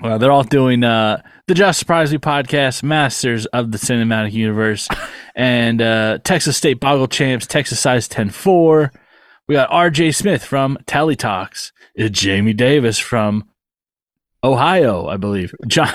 Well, 0.00 0.18
they're 0.18 0.32
all 0.32 0.42
doing 0.42 0.82
uh, 0.84 1.22
the 1.46 1.54
Just 1.54 1.78
Surprise 1.78 2.10
Me 2.12 2.18
podcast, 2.18 2.82
Masters 2.82 3.44
of 3.46 3.70
the 3.72 3.78
Cinematic 3.78 4.32
Universe, 4.32 4.88
and 5.36 5.82
uh, 5.82 6.18
Texas 6.24 6.56
State 6.56 6.80
Boggle 6.80 7.08
Champs, 7.08 7.46
Texas 7.46 7.78
Size 7.78 8.08
10-4. 8.08 8.90
We 9.46 9.54
got 9.54 9.70
RJ 9.70 10.14
Smith 10.14 10.44
from 10.44 10.78
Tally 10.86 11.14
Talks, 11.14 11.72
Jamie 11.96 12.54
Davis 12.54 12.98
from 12.98 13.44
Ohio, 14.44 15.06
I 15.06 15.16
believe. 15.16 15.54
John, 15.66 15.92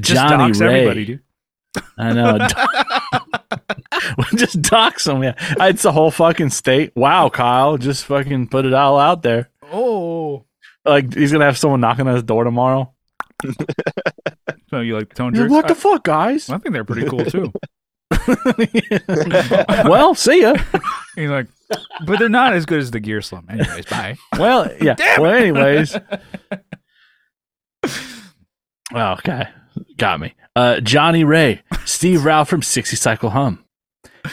Johnny 0.00 0.58
Ray. 0.58 0.80
everybody, 0.80 1.04
dude. 1.04 1.20
I 1.98 2.12
know. 2.12 2.38
just 4.36 4.62
dox 4.62 5.04
them. 5.04 5.22
Yeah, 5.22 5.34
it's 5.60 5.82
the 5.82 5.92
whole 5.92 6.10
fucking 6.10 6.50
state. 6.50 6.92
Wow, 6.96 7.28
Kyle, 7.28 7.76
just 7.76 8.04
fucking 8.06 8.48
put 8.48 8.66
it 8.66 8.74
all 8.74 8.98
out 8.98 9.22
there. 9.22 9.50
Oh. 9.62 10.44
Like 10.84 11.14
he's 11.14 11.32
gonna 11.32 11.44
have 11.44 11.58
someone 11.58 11.80
knocking 11.80 12.06
on 12.06 12.14
his 12.14 12.22
door 12.22 12.44
tomorrow. 12.44 12.92
So 14.70 14.80
you 14.80 14.96
like 14.96 15.14
tone 15.14 15.34
jerks? 15.34 15.50
what 15.50 15.66
the 15.66 15.74
I, 15.74 15.76
fuck, 15.76 16.04
guys? 16.04 16.48
I 16.48 16.58
think 16.58 16.72
they're 16.72 16.84
pretty 16.84 17.08
cool 17.08 17.24
too. 17.24 17.52
well, 19.88 20.14
see 20.14 20.42
ya. 20.42 20.56
He's 21.16 21.28
like, 21.28 21.48
but 22.06 22.18
they're 22.18 22.28
not 22.28 22.52
as 22.52 22.66
good 22.66 22.78
as 22.78 22.90
the 22.90 23.00
Gear 23.00 23.20
Slum. 23.20 23.46
Anyways, 23.50 23.86
bye. 23.86 24.16
Well, 24.38 24.70
yeah. 24.80 24.94
Damn 24.94 25.22
well, 25.22 25.34
anyways. 25.34 25.96
Well, 28.96 29.12
okay. 29.18 29.48
Got 29.98 30.20
me. 30.20 30.32
Uh, 30.56 30.80
Johnny 30.80 31.22
Ray, 31.22 31.60
Steve 31.84 32.24
Rao 32.24 32.44
from 32.44 32.62
60 32.62 32.96
Cycle 32.96 33.28
Hum, 33.28 33.62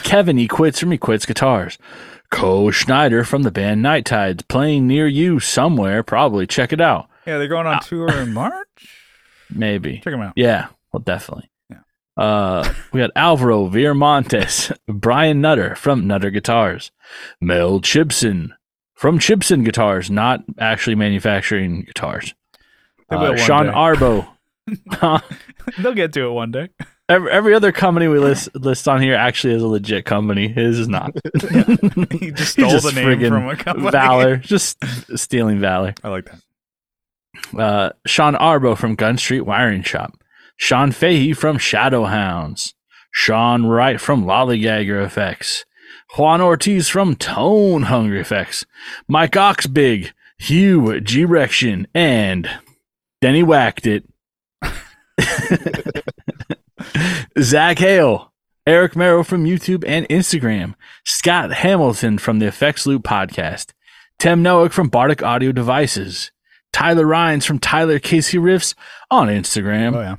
Kevin 0.04 0.38
E. 0.38 0.48
Quits 0.48 0.80
from 0.80 0.90
E. 0.94 0.96
Quits 0.96 1.26
Guitars, 1.26 1.76
Co 2.30 2.70
Schneider 2.70 3.24
from 3.24 3.42
the 3.42 3.50
band 3.50 3.82
Night 3.82 4.06
Tides, 4.06 4.42
playing 4.44 4.86
near 4.86 5.06
you 5.06 5.38
somewhere, 5.38 6.02
probably. 6.02 6.46
Check 6.46 6.72
it 6.72 6.80
out. 6.80 7.10
Yeah, 7.26 7.36
they're 7.36 7.46
going 7.46 7.66
on 7.66 7.80
tour 7.82 8.10
in 8.10 8.32
March. 8.32 9.04
Maybe. 9.50 9.96
Check 9.96 10.14
them 10.14 10.22
out. 10.22 10.32
Yeah, 10.34 10.68
well, 10.92 11.00
definitely. 11.00 11.50
Yeah. 11.68 11.80
Uh, 12.16 12.72
we 12.90 13.00
got 13.00 13.10
Alvaro 13.14 13.68
Viramontes, 13.68 14.74
Brian 14.88 15.42
Nutter 15.42 15.74
from 15.74 16.06
Nutter 16.06 16.30
Guitars, 16.30 16.90
Mel 17.38 17.82
Chibson 17.82 18.52
from 18.94 19.18
Chibson 19.18 19.62
Guitars, 19.62 20.10
not 20.10 20.40
actually 20.58 20.96
manufacturing 20.96 21.82
guitars. 21.82 22.32
Uh, 23.10 23.36
Sean 23.36 23.66
day. 23.66 23.72
Arbo. 23.72 24.26
They'll 25.78 25.94
get 25.94 26.12
to 26.14 26.26
it 26.26 26.30
one 26.30 26.50
day. 26.50 26.68
every, 27.08 27.30
every 27.30 27.54
other 27.54 27.70
company 27.72 28.08
we 28.08 28.18
list 28.18 28.54
list 28.54 28.88
on 28.88 29.02
here 29.02 29.14
actually 29.14 29.54
is 29.54 29.62
a 29.62 29.66
legit 29.66 30.04
company. 30.06 30.48
His 30.48 30.78
is 30.78 30.88
not. 30.88 31.14
He 32.10 32.30
just 32.30 32.52
stole 32.52 32.70
just 32.70 32.86
the 32.86 32.92
name 32.94 33.20
from 33.28 33.48
a 33.48 33.56
company. 33.56 33.90
Valor, 33.90 34.36
just 34.38 34.78
stealing 35.18 35.60
Valor. 35.60 35.94
I 36.02 36.08
like 36.08 36.26
that. 36.26 37.58
uh, 37.60 37.90
Sean 38.06 38.34
Arbo 38.34 38.76
from 38.76 38.94
Gun 38.94 39.18
Street 39.18 39.42
Wiring 39.42 39.82
Shop, 39.82 40.16
Sean 40.56 40.92
Fahey 40.92 41.32
from 41.34 41.58
Shadow 41.58 42.04
Hounds, 42.04 42.74
Sean 43.12 43.66
Wright 43.66 44.00
from 44.00 44.24
Lollygagger 44.24 45.04
Effects, 45.04 45.64
Juan 46.16 46.40
Ortiz 46.40 46.88
from 46.88 47.16
Tone 47.16 47.82
Hungry 47.84 48.20
Effects, 48.20 48.64
Mike 49.08 49.32
Oxbig, 49.32 50.12
Hugh 50.38 51.00
G-Rection, 51.00 51.86
and 51.94 52.48
Denny 53.20 53.42
Whacked 53.42 53.86
It, 53.86 54.04
Zach 57.40 57.78
Hale, 57.78 58.32
Eric 58.66 58.96
Merrow 58.96 59.24
from 59.24 59.44
YouTube 59.44 59.84
and 59.86 60.08
Instagram, 60.08 60.74
Scott 61.04 61.52
Hamilton 61.52 62.18
from 62.18 62.38
the 62.38 62.46
Effects 62.46 62.86
Loop 62.86 63.02
podcast, 63.02 63.72
Tim 64.18 64.42
Noack 64.42 64.72
from 64.72 64.88
Bardic 64.88 65.22
Audio 65.22 65.52
Devices, 65.52 66.30
Tyler 66.72 67.06
Rhines 67.06 67.44
from 67.44 67.58
Tyler 67.58 67.98
Casey 67.98 68.38
Riffs 68.38 68.74
on 69.10 69.28
Instagram, 69.28 69.96
Oh 69.96 70.00
yeah. 70.00 70.16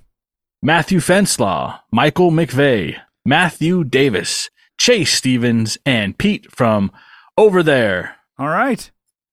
Matthew 0.61 0.99
Fenslaw, 0.99 1.80
Michael 1.91 2.31
McVeigh, 2.31 2.97
Matthew 3.26 3.84
Davis, 3.84 4.49
Chase 4.77 5.13
Stevens, 5.13 5.77
and 5.85 6.17
Pete 6.17 6.51
from 6.51 6.91
Over 7.38 7.63
There. 7.63 8.17
All 8.38 8.49
right. 8.49 8.89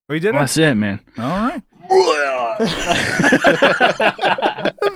We 0.08 0.20
did 0.20 0.34
it. 0.34 0.38
That's 0.38 0.56
it, 0.58 0.74
man. 0.74 1.00
All 1.18 1.24
right. 1.24 1.62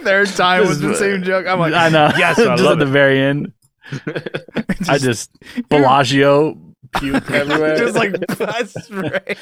Third 0.04 0.28
time 0.28 0.66
was 0.66 0.80
the 0.80 0.94
same 0.98 1.22
joke. 1.22 1.46
I'm 1.46 1.58
like, 1.58 1.74
I 1.74 1.88
know. 1.88 2.10
Yes, 2.16 2.38
I 2.38 2.44
just 2.56 2.62
love 2.62 2.80
at 2.80 2.84
the 2.84 2.86
very 2.90 3.18
end, 3.20 3.52
I 4.88 4.98
just 4.98 5.30
Bellagio 5.68 6.58
puke 6.98 7.30
everywhere. 7.30 7.76
just 7.76 7.94
like 7.96 8.12
that's 8.28 8.90
right. 8.90 9.38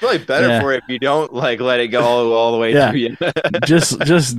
Probably 0.00 0.18
better 0.18 0.48
Yeah. 0.48 0.60
for 0.60 0.72
it 0.72 0.82
if 0.84 0.88
you 0.90 0.98
don't 0.98 1.32
like 1.34 1.60
let 1.60 1.80
it 1.80 1.88
go 1.88 2.02
all, 2.02 2.32
all 2.32 2.52
the 2.52 2.58
way 2.58 2.72
Yeah. 2.72 2.90
through. 2.90 3.00
You. 3.00 3.16
just 3.64 4.00
just 4.02 4.36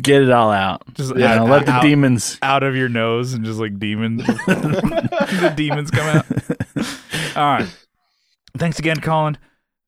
get 0.00 0.22
it 0.22 0.30
all 0.30 0.50
out. 0.50 0.82
Just 0.94 1.10
You 1.14 1.20
know, 1.20 1.44
let 1.44 1.66
the 1.66 1.72
out, 1.72 1.82
demons. 1.82 2.38
out 2.42 2.62
of 2.62 2.76
your 2.76 2.88
nose 2.88 3.32
and 3.34 3.44
just 3.44 3.58
like 3.58 3.78
demons. 3.78 4.24
the 4.26 5.52
demons 5.56 5.90
come 5.90 6.06
out. 6.06 6.26
All 7.36 7.58
right. 7.58 7.68
Thanks 8.58 8.78
again, 8.78 9.00
Colin. 9.00 9.38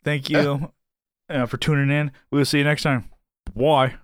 Thank 0.05 0.31
you 0.31 0.71
uh, 1.29 1.47
for 1.47 1.57
tuning 1.57 1.95
in. 1.97 2.13
We'll 2.31 2.45
see 2.45 2.59
you 2.59 2.65
next 2.65 2.83
time. 2.83 3.11
Why? 3.53 3.95